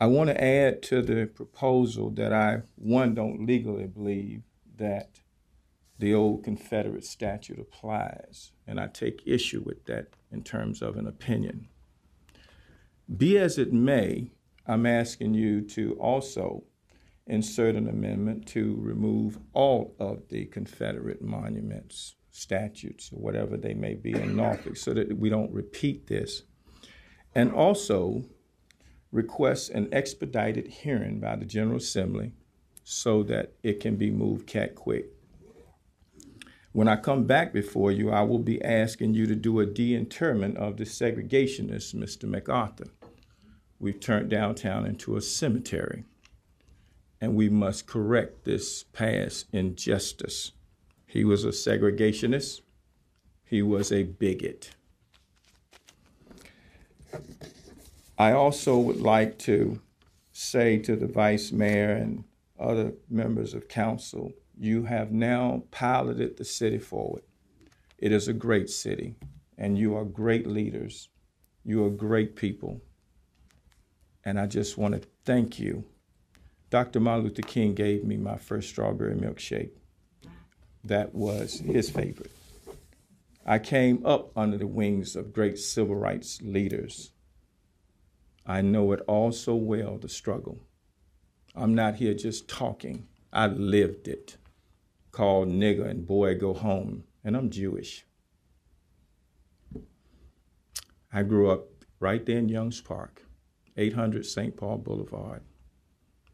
I 0.00 0.06
want 0.06 0.28
to 0.28 0.42
add 0.42 0.82
to 0.84 1.00
the 1.00 1.26
proposal 1.26 2.10
that 2.10 2.32
I, 2.32 2.62
one, 2.74 3.14
don't 3.14 3.46
legally 3.46 3.86
believe 3.86 4.42
that 4.76 5.20
the 5.98 6.14
old 6.14 6.44
Confederate 6.44 7.04
statute 7.04 7.58
applies, 7.58 8.52
and 8.66 8.78
I 8.78 8.88
take 8.88 9.22
issue 9.26 9.62
with 9.64 9.84
that 9.86 10.08
in 10.30 10.42
terms 10.42 10.82
of 10.82 10.96
an 10.96 11.06
opinion. 11.06 11.68
Be 13.16 13.38
as 13.38 13.56
it 13.58 13.72
may, 13.72 14.32
I'm 14.66 14.84
asking 14.84 15.34
you 15.34 15.62
to 15.68 15.94
also 15.94 16.64
insert 17.26 17.74
an 17.74 17.88
amendment 17.88 18.46
to 18.46 18.76
remove 18.78 19.38
all 19.52 19.94
of 19.98 20.28
the 20.28 20.46
Confederate 20.46 21.22
monuments, 21.22 22.16
statutes, 22.30 23.10
or 23.12 23.20
whatever 23.20 23.56
they 23.56 23.74
may 23.74 23.94
be 23.94 24.12
in 24.12 24.36
Norfolk 24.36 24.76
so 24.76 24.92
that 24.92 25.16
we 25.16 25.28
don't 25.28 25.52
repeat 25.52 26.06
this. 26.06 26.42
And 27.34 27.52
also 27.52 28.24
request 29.12 29.70
an 29.70 29.88
expedited 29.92 30.66
hearing 30.68 31.20
by 31.20 31.36
the 31.36 31.44
General 31.44 31.76
Assembly 31.76 32.32
so 32.84 33.22
that 33.24 33.54
it 33.62 33.80
can 33.80 33.96
be 33.96 34.10
moved 34.10 34.46
cat 34.46 34.74
quick. 34.74 35.06
When 36.76 36.88
I 36.88 36.96
come 36.96 37.24
back 37.24 37.54
before 37.54 37.90
you, 37.90 38.10
I 38.10 38.20
will 38.20 38.38
be 38.38 38.62
asking 38.62 39.14
you 39.14 39.24
to 39.28 39.34
do 39.34 39.60
a 39.60 39.64
deinterment 39.64 40.58
of 40.58 40.76
the 40.76 40.84
segregationist, 40.84 41.94
Mr. 41.94 42.24
MacArthur. 42.24 42.88
We've 43.80 43.98
turned 43.98 44.28
downtown 44.28 44.84
into 44.84 45.16
a 45.16 45.22
cemetery, 45.22 46.04
and 47.18 47.34
we 47.34 47.48
must 47.48 47.86
correct 47.86 48.44
this 48.44 48.82
past 48.92 49.46
injustice. 49.54 50.52
He 51.06 51.24
was 51.24 51.46
a 51.46 51.48
segregationist, 51.48 52.60
he 53.46 53.62
was 53.62 53.90
a 53.90 54.02
bigot. 54.02 54.72
I 58.18 58.32
also 58.32 58.76
would 58.76 59.00
like 59.00 59.38
to 59.38 59.80
say 60.30 60.76
to 60.80 60.94
the 60.94 61.06
vice 61.06 61.52
mayor 61.52 61.92
and 61.92 62.24
other 62.60 62.92
members 63.08 63.54
of 63.54 63.66
council 63.66 64.34
you 64.58 64.84
have 64.84 65.12
now 65.12 65.64
piloted 65.70 66.36
the 66.36 66.44
city 66.44 66.78
forward. 66.78 67.22
It 67.98 68.10
is 68.10 68.26
a 68.26 68.32
great 68.32 68.70
city, 68.70 69.16
and 69.58 69.78
you 69.78 69.94
are 69.96 70.04
great 70.04 70.46
leaders. 70.46 71.08
You 71.64 71.84
are 71.84 71.90
great 71.90 72.36
people. 72.36 72.80
And 74.24 74.40
I 74.40 74.46
just 74.46 74.78
want 74.78 74.94
to 74.94 75.08
thank 75.24 75.58
you. 75.58 75.84
Dr. 76.70 77.00
Martin 77.00 77.24
Luther 77.24 77.42
King 77.42 77.74
gave 77.74 78.04
me 78.04 78.16
my 78.16 78.36
first 78.36 78.68
strawberry 78.68 79.14
milkshake. 79.14 79.70
That 80.82 81.14
was 81.14 81.60
his 81.60 81.90
favorite. 81.90 82.32
I 83.44 83.58
came 83.58 84.04
up 84.04 84.36
under 84.36 84.58
the 84.58 84.66
wings 84.66 85.16
of 85.16 85.32
great 85.32 85.58
civil 85.58 85.94
rights 85.94 86.40
leaders. 86.42 87.12
I 88.44 88.62
know 88.62 88.92
it 88.92 89.00
all 89.06 89.32
so 89.32 89.54
well, 89.54 89.98
the 89.98 90.08
struggle. 90.08 90.60
I'm 91.54 91.74
not 91.74 91.96
here 91.96 92.14
just 92.14 92.48
talking. 92.48 93.06
I 93.32 93.46
lived 93.46 94.08
it 94.08 94.36
called 95.16 95.48
nigger 95.48 95.88
and 95.88 96.06
boy 96.06 96.34
go 96.34 96.52
home, 96.52 97.02
and 97.24 97.34
I'm 97.34 97.48
Jewish. 97.48 98.04
I 101.10 101.22
grew 101.22 101.50
up 101.50 101.68
right 102.00 102.26
there 102.26 102.36
in 102.36 102.50
Youngs 102.50 102.82
Park, 102.82 103.22
800 103.78 104.26
St. 104.26 104.54
Paul 104.58 104.76
Boulevard, 104.76 105.40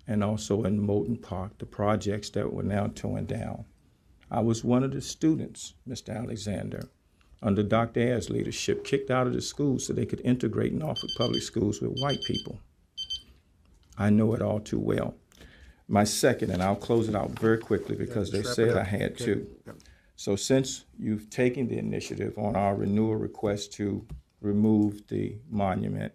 and 0.08 0.24
also 0.24 0.64
in 0.64 0.80
Moulton 0.80 1.16
Park, 1.16 1.58
the 1.58 1.64
projects 1.64 2.28
that 2.30 2.52
were 2.52 2.64
now 2.64 2.88
torn 2.88 3.26
down. 3.26 3.66
I 4.28 4.40
was 4.40 4.64
one 4.64 4.82
of 4.82 4.90
the 4.90 5.00
students, 5.00 5.74
Mr. 5.88 6.16
Alexander, 6.16 6.88
under 7.40 7.62
Dr. 7.62 8.00
Ayers' 8.00 8.30
leadership, 8.30 8.84
kicked 8.84 9.12
out 9.12 9.28
of 9.28 9.32
the 9.32 9.42
school 9.42 9.78
so 9.78 9.92
they 9.92 10.06
could 10.06 10.22
integrate 10.24 10.72
Norfolk 10.72 11.10
Public 11.16 11.42
Schools 11.42 11.80
with 11.80 12.00
white 12.00 12.22
people. 12.24 12.58
I 13.96 14.10
know 14.10 14.34
it 14.34 14.42
all 14.42 14.58
too 14.58 14.80
well. 14.80 15.14
My 15.92 16.04
second, 16.04 16.50
and 16.50 16.62
I'll 16.62 16.74
close 16.74 17.10
it 17.10 17.14
out 17.14 17.38
very 17.38 17.58
quickly 17.58 17.96
because 17.96 18.30
they 18.30 18.42
said 18.42 18.78
I 18.78 18.82
had 18.82 19.18
to. 19.18 19.46
So 20.16 20.36
since 20.36 20.86
you've 20.98 21.28
taken 21.28 21.68
the 21.68 21.76
initiative 21.76 22.38
on 22.38 22.56
our 22.56 22.74
renewal 22.74 23.16
request 23.16 23.74
to 23.74 24.06
remove 24.40 25.08
the 25.08 25.36
monument, 25.50 26.14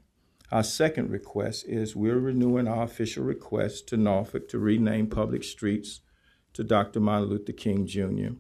our 0.51 0.63
second 0.63 1.11
request 1.11 1.65
is 1.67 1.95
we're 1.95 2.17
renewing 2.17 2.67
our 2.67 2.85
official 2.85 3.23
request 3.23 3.87
to 3.89 3.97
Norfolk 3.97 4.49
to 4.49 4.57
rename 4.57 5.11
public 5.11 5.43
streets 5.43 6.01
to 6.53 6.63
Dr. 6.63 6.99
Martin 6.99 7.29
Luther 7.29 7.53
King 7.53 7.85
Jr. 7.85 8.33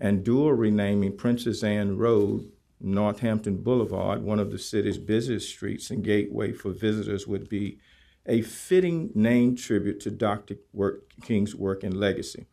and 0.00 0.24
dual 0.24 0.52
renaming 0.52 1.16
Princess 1.16 1.62
Anne 1.62 1.96
Road, 1.96 2.50
Northampton 2.80 3.58
Boulevard, 3.58 4.24
one 4.24 4.40
of 4.40 4.50
the 4.50 4.58
city's 4.58 4.98
busiest 4.98 5.48
streets 5.48 5.90
and 5.90 6.02
gateway 6.02 6.50
for 6.50 6.72
visitors, 6.72 7.28
would 7.28 7.48
be 7.48 7.78
a 8.26 8.42
fitting 8.42 9.10
name 9.14 9.56
tribute 9.56 10.00
to 10.00 10.10
Dr. 10.10 10.56
Work, 10.72 11.04
King's 11.22 11.54
work 11.54 11.82
and 11.82 11.98
legacy. 11.98 12.46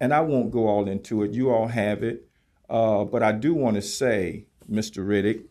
And 0.00 0.12
I 0.12 0.20
won't 0.20 0.50
go 0.50 0.66
all 0.66 0.88
into 0.88 1.22
it. 1.22 1.32
You 1.32 1.50
all 1.50 1.68
have 1.68 2.02
it. 2.02 2.28
Uh, 2.68 3.04
but 3.04 3.22
I 3.22 3.32
do 3.32 3.54
want 3.54 3.76
to 3.76 3.82
say, 3.82 4.46
Mr. 4.70 5.06
Riddick, 5.06 5.44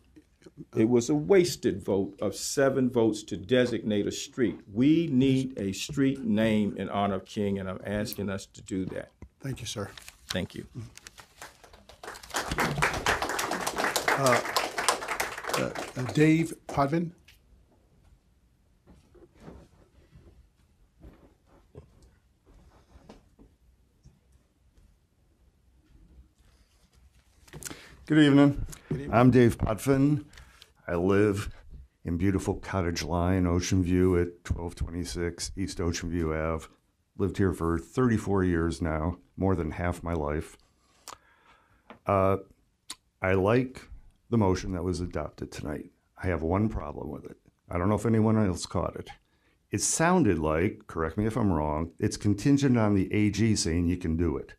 it 0.76 0.88
was 0.88 1.08
a 1.08 1.14
wasted 1.14 1.82
vote 1.82 2.18
of 2.20 2.34
seven 2.34 2.90
votes 2.90 3.22
to 3.24 3.36
designate 3.36 4.06
a 4.06 4.12
street. 4.12 4.60
We 4.72 5.06
need 5.06 5.58
a 5.58 5.72
street 5.72 6.22
name 6.24 6.76
in 6.76 6.88
honor 6.88 7.16
of 7.16 7.24
King, 7.24 7.58
and 7.58 7.68
I'm 7.68 7.80
asking 7.84 8.28
us 8.28 8.46
to 8.46 8.62
do 8.62 8.84
that. 8.86 9.10
Thank 9.40 9.60
you, 9.60 9.66
sir. 9.66 9.90
Thank 10.28 10.54
you. 10.54 10.66
Uh, 14.08 14.40
uh, 15.58 15.70
uh, 15.96 16.02
Dave 16.12 16.54
Podvin. 16.68 17.12
Good 28.04 28.18
evening. 28.18 28.66
I'm 29.12 29.30
Dave 29.30 29.56
Potvin. 29.58 30.24
I 30.88 30.96
live 30.96 31.54
in 32.04 32.16
beautiful 32.16 32.54
Cottage 32.56 33.04
Line, 33.04 33.46
Ocean 33.46 33.84
View 33.84 34.16
at 34.16 34.26
1226 34.42 35.52
East 35.56 35.80
Ocean 35.80 36.10
View 36.10 36.34
Ave. 36.34 36.66
Lived 37.16 37.36
here 37.36 37.52
for 37.52 37.78
34 37.78 38.42
years 38.42 38.82
now, 38.82 39.18
more 39.36 39.54
than 39.54 39.70
half 39.70 40.02
my 40.02 40.14
life. 40.14 40.58
Uh, 42.04 42.38
I 43.22 43.34
like 43.34 43.82
the 44.30 44.38
motion 44.38 44.72
that 44.72 44.82
was 44.82 44.98
adopted 44.98 45.52
tonight. 45.52 45.92
I 46.20 46.26
have 46.26 46.42
one 46.42 46.68
problem 46.68 47.08
with 47.08 47.24
it. 47.24 47.36
I 47.70 47.78
don't 47.78 47.88
know 47.88 47.94
if 47.94 48.04
anyone 48.04 48.36
else 48.36 48.66
caught 48.66 48.96
it. 48.96 49.10
It 49.70 49.80
sounded 49.80 50.40
like, 50.40 50.88
correct 50.88 51.16
me 51.16 51.26
if 51.26 51.36
I'm 51.36 51.52
wrong, 51.52 51.92
it's 52.00 52.16
contingent 52.16 52.76
on 52.76 52.96
the 52.96 53.12
AG 53.14 53.54
saying 53.54 53.86
you 53.86 53.96
can 53.96 54.16
do 54.16 54.36
it. 54.36 54.54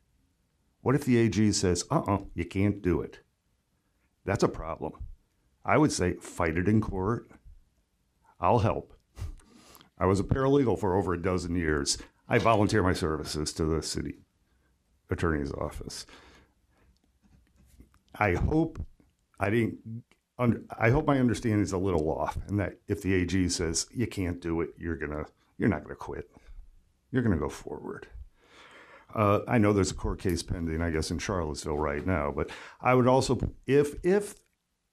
What 0.79 0.95
if 0.95 1.03
the 1.03 1.17
AG 1.17 1.51
says, 1.51 1.83
uh 1.91 2.03
uh 2.07 2.19
you 2.35 2.45
can't 2.45 2.81
do 2.81 3.01
it? 3.01 3.19
That's 4.25 4.43
a 4.43 4.47
problem. 4.47 4.93
I 5.65 5.77
would 5.77 5.91
say 5.91 6.13
fight 6.15 6.57
it 6.57 6.67
in 6.67 6.81
court. 6.81 7.29
I'll 8.39 8.59
help. 8.59 8.93
I 9.97 10.05
was 10.05 10.19
a 10.19 10.23
paralegal 10.23 10.79
for 10.79 10.97
over 10.97 11.13
a 11.13 11.21
dozen 11.21 11.55
years. 11.55 11.97
I 12.27 12.37
volunteer 12.39 12.83
my 12.83 12.93
services 12.93 13.53
to 13.53 13.65
the 13.65 13.81
city 13.81 14.23
attorney's 15.09 15.51
office. 15.53 16.05
I 18.15 18.33
hope 18.33 18.83
I 19.39 19.49
didn't. 19.49 20.03
Under, 20.39 20.63
I 20.79 20.89
hope 20.89 21.05
my 21.05 21.19
understanding 21.19 21.61
is 21.61 21.73
a 21.73 21.77
little 21.77 22.09
off, 22.09 22.37
and 22.47 22.59
that 22.59 22.79
if 22.87 23.01
the 23.01 23.13
AG 23.13 23.49
says 23.49 23.85
you 23.93 24.07
can't 24.07 24.41
do 24.41 24.61
it, 24.61 24.71
you're 24.77 24.95
gonna, 24.95 25.25
you're 25.57 25.69
not 25.69 25.83
gonna 25.83 25.95
quit. 25.95 26.29
You're 27.11 27.21
gonna 27.21 27.37
go 27.37 27.49
forward. 27.49 28.07
Uh, 29.13 29.41
I 29.47 29.57
know 29.57 29.73
there's 29.73 29.91
a 29.91 29.95
court 29.95 30.19
case 30.19 30.41
pending, 30.41 30.81
I 30.81 30.89
guess, 30.89 31.11
in 31.11 31.19
Charlottesville 31.19 31.77
right 31.77 32.05
now, 32.05 32.31
but 32.35 32.49
I 32.81 32.95
would 32.95 33.07
also, 33.07 33.39
if 33.67 33.95
if 34.03 34.35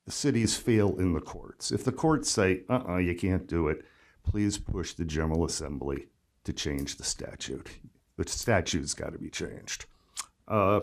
cities 0.08 0.56
fail 0.56 0.98
in 0.98 1.12
the 1.12 1.20
courts, 1.20 1.70
if 1.70 1.84
the 1.84 1.92
courts 1.92 2.30
say, 2.30 2.62
uh-uh, 2.68 2.98
you 2.98 3.14
can't 3.14 3.46
do 3.46 3.68
it, 3.68 3.84
please 4.22 4.58
push 4.58 4.92
the 4.92 5.04
General 5.04 5.44
Assembly 5.44 6.08
to 6.44 6.52
change 6.52 6.96
the 6.96 7.04
statute. 7.04 7.68
The 8.16 8.28
statute's 8.28 8.94
got 8.94 9.12
to 9.12 9.18
be 9.18 9.30
changed. 9.30 9.86
Uh, 10.46 10.80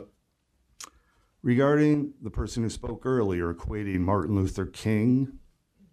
regarding 1.43 2.14
the 2.22 2.31
person 2.31 2.64
who 2.64 2.69
spoke 2.69 3.05
earlier, 3.05 3.53
equating 3.53 3.99
Martin 3.99 4.35
Luther 4.35 4.65
King 4.65 5.39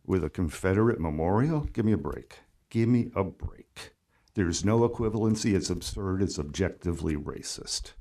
with 0.07 0.25
a 0.25 0.31
Confederate 0.31 1.01
memorial, 1.01 1.61
give 1.73 1.85
me 1.85 1.93
a 1.93 1.99
break. 1.99 2.39
Give 2.71 2.89
me 2.89 3.11
a 3.15 3.25
break. 3.25 3.94
There's 4.35 4.65
no 4.65 4.81
equivalency. 4.89 5.55
It's 5.55 5.70
absurd. 5.70 6.23
It's 6.23 6.39
objectively 6.39 7.16
racist. 7.16 7.93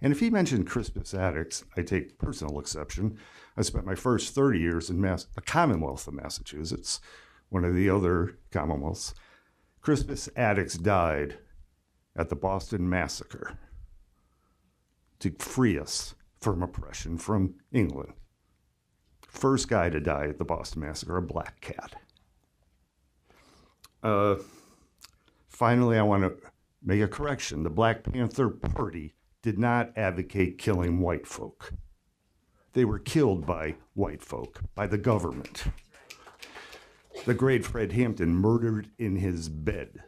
And 0.00 0.12
if 0.12 0.20
he 0.20 0.30
mentioned 0.30 0.66
Crispus 0.66 1.12
Attucks, 1.12 1.64
I 1.76 1.82
take 1.82 2.18
personal 2.18 2.60
exception. 2.60 3.18
I 3.56 3.62
spent 3.62 3.86
my 3.86 3.94
first 3.94 4.34
30 4.34 4.58
years 4.58 4.90
in 4.90 5.00
Mass- 5.00 5.26
the 5.34 5.40
Commonwealth 5.40 6.06
of 6.06 6.14
Massachusetts, 6.14 7.00
one 7.48 7.64
of 7.64 7.74
the 7.74 7.88
other 7.88 8.38
Commonwealths. 8.50 9.14
Crispus 9.80 10.28
Attucks 10.36 10.80
died 10.80 11.38
at 12.14 12.28
the 12.28 12.36
Boston 12.36 12.88
Massacre 12.88 13.58
to 15.18 15.30
free 15.38 15.78
us 15.78 16.14
from 16.40 16.62
oppression 16.62 17.18
from 17.18 17.54
England. 17.72 18.12
First 19.26 19.68
guy 19.68 19.90
to 19.90 20.00
die 20.00 20.28
at 20.28 20.38
the 20.38 20.44
Boston 20.44 20.82
Massacre, 20.82 21.16
a 21.16 21.22
black 21.22 21.60
cat. 21.60 21.96
Uh, 24.02 24.36
finally, 25.56 25.98
I 25.98 26.02
want 26.02 26.22
to 26.22 26.36
make 26.84 27.00
a 27.00 27.08
correction. 27.08 27.62
The 27.62 27.70
Black 27.70 28.02
Panther 28.02 28.50
Party 28.50 29.14
did 29.42 29.58
not 29.58 29.96
advocate 29.96 30.58
killing 30.58 31.00
white 31.00 31.26
folk. 31.26 31.72
They 32.74 32.84
were 32.84 32.98
killed 32.98 33.46
by 33.46 33.76
white 33.94 34.22
folk, 34.22 34.60
by 34.74 34.86
the 34.86 34.98
government. 34.98 35.64
The 37.24 37.32
great 37.32 37.64
Fred 37.64 37.92
Hampton 37.92 38.34
murdered 38.34 38.90
in 38.98 39.16
his 39.16 39.48
bed. 39.48 40.02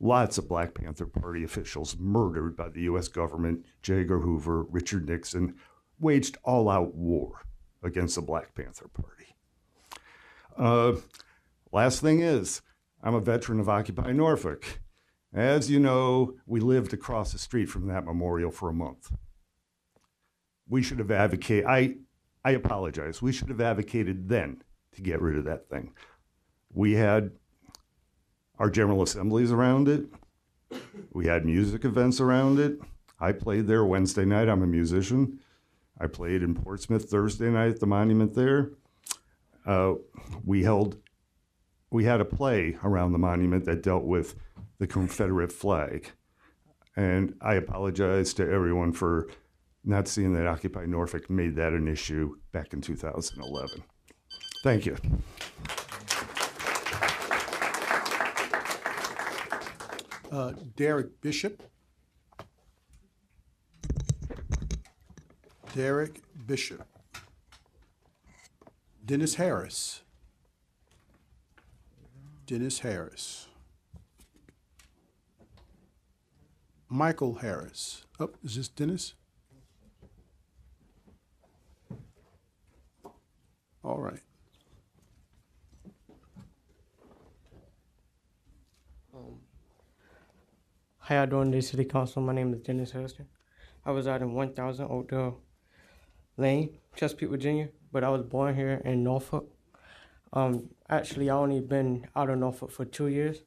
Lots 0.00 0.36
of 0.36 0.48
Black 0.48 0.74
Panther 0.74 1.06
Party 1.06 1.44
officials 1.44 1.96
murdered 1.96 2.56
by 2.56 2.68
the 2.68 2.82
U.S. 2.82 3.06
government, 3.06 3.64
J. 3.82 4.00
Edgar 4.00 4.18
Hoover, 4.18 4.64
Richard 4.64 5.08
Nixon, 5.08 5.54
waged 6.00 6.38
all 6.42 6.68
out 6.68 6.92
war 6.94 7.42
against 7.84 8.16
the 8.16 8.22
Black 8.22 8.52
Panther 8.54 8.88
Party. 8.88 9.36
Uh, 10.58 11.00
last 11.72 12.00
thing 12.00 12.20
is, 12.20 12.62
I'm 13.06 13.14
a 13.14 13.20
veteran 13.20 13.60
of 13.60 13.68
Occupy 13.68 14.10
Norfolk. 14.10 14.80
As 15.32 15.70
you 15.70 15.78
know, 15.78 16.34
we 16.44 16.58
lived 16.58 16.92
across 16.92 17.30
the 17.30 17.38
street 17.38 17.66
from 17.66 17.86
that 17.86 18.04
memorial 18.04 18.50
for 18.50 18.68
a 18.68 18.72
month. 18.74 19.12
We 20.68 20.82
should 20.82 20.98
have 20.98 21.12
advocated, 21.12 21.66
I, 21.66 21.98
I 22.44 22.50
apologize, 22.50 23.22
we 23.22 23.30
should 23.30 23.48
have 23.48 23.60
advocated 23.60 24.28
then 24.28 24.60
to 24.90 25.02
get 25.02 25.22
rid 25.22 25.38
of 25.38 25.44
that 25.44 25.68
thing. 25.68 25.92
We 26.72 26.94
had 26.94 27.30
our 28.58 28.70
General 28.70 29.02
Assemblies 29.02 29.52
around 29.52 29.86
it, 29.86 30.06
we 31.12 31.28
had 31.28 31.46
music 31.46 31.84
events 31.84 32.20
around 32.20 32.58
it. 32.58 32.80
I 33.20 33.30
played 33.30 33.68
there 33.68 33.84
Wednesday 33.84 34.24
night, 34.24 34.48
I'm 34.48 34.64
a 34.64 34.66
musician. 34.66 35.38
I 36.00 36.08
played 36.08 36.42
in 36.42 36.56
Portsmouth 36.56 37.08
Thursday 37.08 37.50
night 37.50 37.70
at 37.70 37.78
the 37.78 37.86
monument 37.86 38.34
there. 38.34 38.72
Uh, 39.64 39.94
we 40.44 40.64
held, 40.64 40.98
we 41.90 42.04
had 42.04 42.20
a 42.20 42.24
play 42.24 42.76
around 42.82 43.12
the 43.12 43.18
monument 43.18 43.64
that 43.64 43.82
dealt 43.82 44.04
with 44.04 44.34
the 44.78 44.86
Confederate 44.86 45.52
flag. 45.52 46.10
And 46.96 47.34
I 47.40 47.54
apologize 47.54 48.34
to 48.34 48.42
everyone 48.42 48.92
for 48.92 49.28
not 49.84 50.08
seeing 50.08 50.32
that 50.34 50.46
Occupy 50.46 50.86
Norfolk 50.86 51.30
made 51.30 51.54
that 51.56 51.72
an 51.72 51.86
issue 51.86 52.36
back 52.52 52.72
in 52.72 52.80
2011. 52.80 53.82
Thank 54.62 54.86
you. 54.86 54.96
Uh, 60.32 60.52
Derek 60.74 61.20
Bishop. 61.20 61.62
Derek 65.74 66.20
Bishop. 66.46 66.84
Dennis 69.04 69.36
Harris. 69.36 70.02
Dennis 72.46 72.78
Harris. 72.78 73.48
Michael 76.88 77.34
Harris. 77.34 78.04
Oh, 78.20 78.30
is 78.44 78.54
this 78.54 78.68
Dennis? 78.68 79.14
All 83.82 83.98
right. 83.98 84.20
Um, 89.12 89.40
how 91.00 91.16
y'all 91.16 91.26
doing, 91.26 91.60
city 91.60 91.84
council? 91.84 92.22
My 92.22 92.32
name 92.32 92.54
is 92.54 92.60
Dennis 92.60 92.92
Huston. 92.92 93.26
I 93.84 93.90
reside 93.90 94.22
in 94.22 94.34
1000 94.34 94.86
Oakdale 94.88 95.40
Lane, 96.36 96.78
Chesapeake, 96.94 97.30
Virginia, 97.30 97.70
but 97.90 98.04
I 98.04 98.08
was 98.08 98.22
born 98.22 98.54
here 98.54 98.80
in 98.84 99.02
Norfolk. 99.02 99.55
Um, 100.36 100.68
actually, 100.90 101.30
I 101.30 101.34
only 101.34 101.60
been 101.60 102.08
out 102.14 102.28
of 102.28 102.38
Norfolk 102.38 102.70
for 102.70 102.84
two 102.84 103.06
years. 103.06 103.38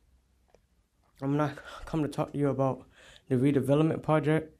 I'm 1.21 1.37
not 1.37 1.51
come 1.85 2.01
to 2.01 2.07
talk 2.07 2.33
to 2.33 2.39
you 2.39 2.49
about 2.49 2.83
the 3.27 3.35
redevelopment 3.35 4.01
project 4.01 4.57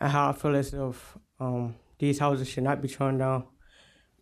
and 0.00 0.10
how 0.10 0.30
I 0.30 0.32
feel 0.32 0.56
as 0.56 0.74
if 0.74 1.16
um, 1.38 1.76
these 2.00 2.18
houses 2.18 2.48
should 2.48 2.64
not 2.64 2.82
be 2.82 2.88
torn 2.88 3.18
down 3.18 3.44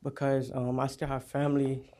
because 0.02 0.52
um, 0.54 0.78
I 0.78 0.86
still 0.86 1.08
have 1.08 1.24
family 1.24 1.90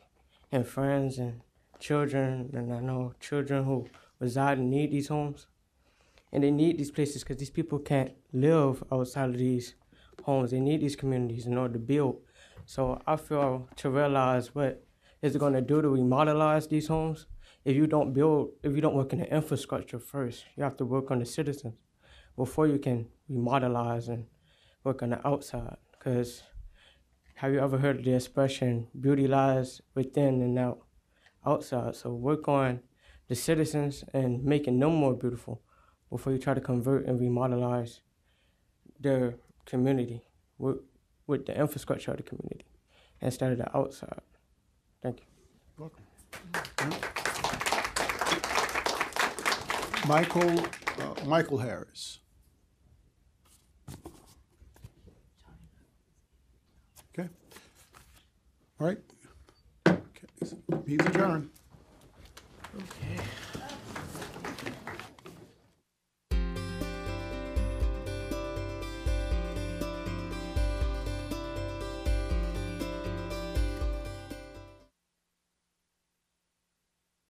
and 0.51 0.67
friends 0.67 1.17
and 1.17 1.41
children, 1.79 2.51
and 2.53 2.71
I 2.71 2.79
know 2.79 3.15
children 3.19 3.63
who 3.63 3.87
reside 4.19 4.59
and 4.59 4.69
need 4.69 4.91
these 4.91 5.07
homes. 5.07 5.47
And 6.31 6.43
they 6.43 6.51
need 6.51 6.77
these 6.77 6.91
places 6.91 7.23
because 7.23 7.37
these 7.37 7.49
people 7.49 7.79
can't 7.79 8.11
live 8.31 8.83
outside 8.91 9.29
of 9.29 9.37
these 9.39 9.73
homes. 10.21 10.51
They 10.51 10.59
need 10.59 10.81
these 10.81 10.95
communities 10.95 11.47
in 11.47 11.57
order 11.57 11.73
to 11.73 11.79
build. 11.79 12.21
So 12.65 13.01
I 13.07 13.15
feel 13.15 13.67
to 13.77 13.89
realize 13.89 14.53
what 14.53 14.86
is 15.21 15.35
it 15.35 15.39
going 15.39 15.53
to 15.53 15.61
do 15.61 15.81
to 15.81 15.87
remodelize 15.87 16.69
these 16.69 16.87
homes 16.87 17.25
if 17.65 17.75
you 17.75 17.87
don't 17.87 18.13
build, 18.13 18.51
if 18.63 18.73
you 18.73 18.81
don't 18.81 18.95
work 18.95 19.13
in 19.13 19.19
the 19.19 19.33
infrastructure 19.33 19.99
first. 19.99 20.45
You 20.55 20.63
have 20.63 20.77
to 20.77 20.85
work 20.85 21.11
on 21.11 21.19
the 21.19 21.25
citizens 21.25 21.75
before 22.35 22.67
you 22.67 22.79
can 22.79 23.07
remodelize 23.29 24.07
and 24.07 24.25
work 24.83 25.01
on 25.01 25.09
the 25.09 25.27
outside. 25.27 25.77
Because 25.91 26.43
have 27.35 27.51
you 27.51 27.59
ever 27.59 27.77
heard 27.77 28.03
the 28.03 28.13
expression, 28.13 28.87
beauty 28.99 29.27
lies 29.27 29.81
within 29.95 30.41
and 30.41 30.57
out, 30.57 30.79
outside? 31.45 31.95
So 31.95 32.13
work 32.13 32.47
on 32.47 32.79
the 33.27 33.35
citizens 33.35 34.03
and 34.13 34.43
making 34.43 34.79
them 34.79 34.95
more 34.95 35.13
beautiful 35.13 35.61
before 36.09 36.31
you 36.31 36.39
try 36.39 36.53
to 36.53 36.61
convert 36.61 37.05
and 37.05 37.19
remodelize 37.19 37.99
their 38.99 39.35
community 39.65 40.23
with, 40.57 40.77
with 41.25 41.45
the 41.45 41.59
infrastructure 41.59 42.11
of 42.11 42.17
the 42.17 42.23
community 42.23 42.65
instead 43.19 43.51
of 43.51 43.57
the 43.57 43.77
outside. 43.77 44.21
Thank 45.01 45.19
you. 45.19 45.25
Welcome. 45.77 46.03
Michael, 50.07 50.59
uh, 50.99 51.25
Michael 51.25 51.57
Harris. 51.57 52.19
Okay. 57.17 57.29
All 58.79 58.87
right. 58.87 58.97
Okay. 59.87 60.27
Meeting's 60.85 61.09
adjourned. 61.09 61.49
Okay. 62.75 63.23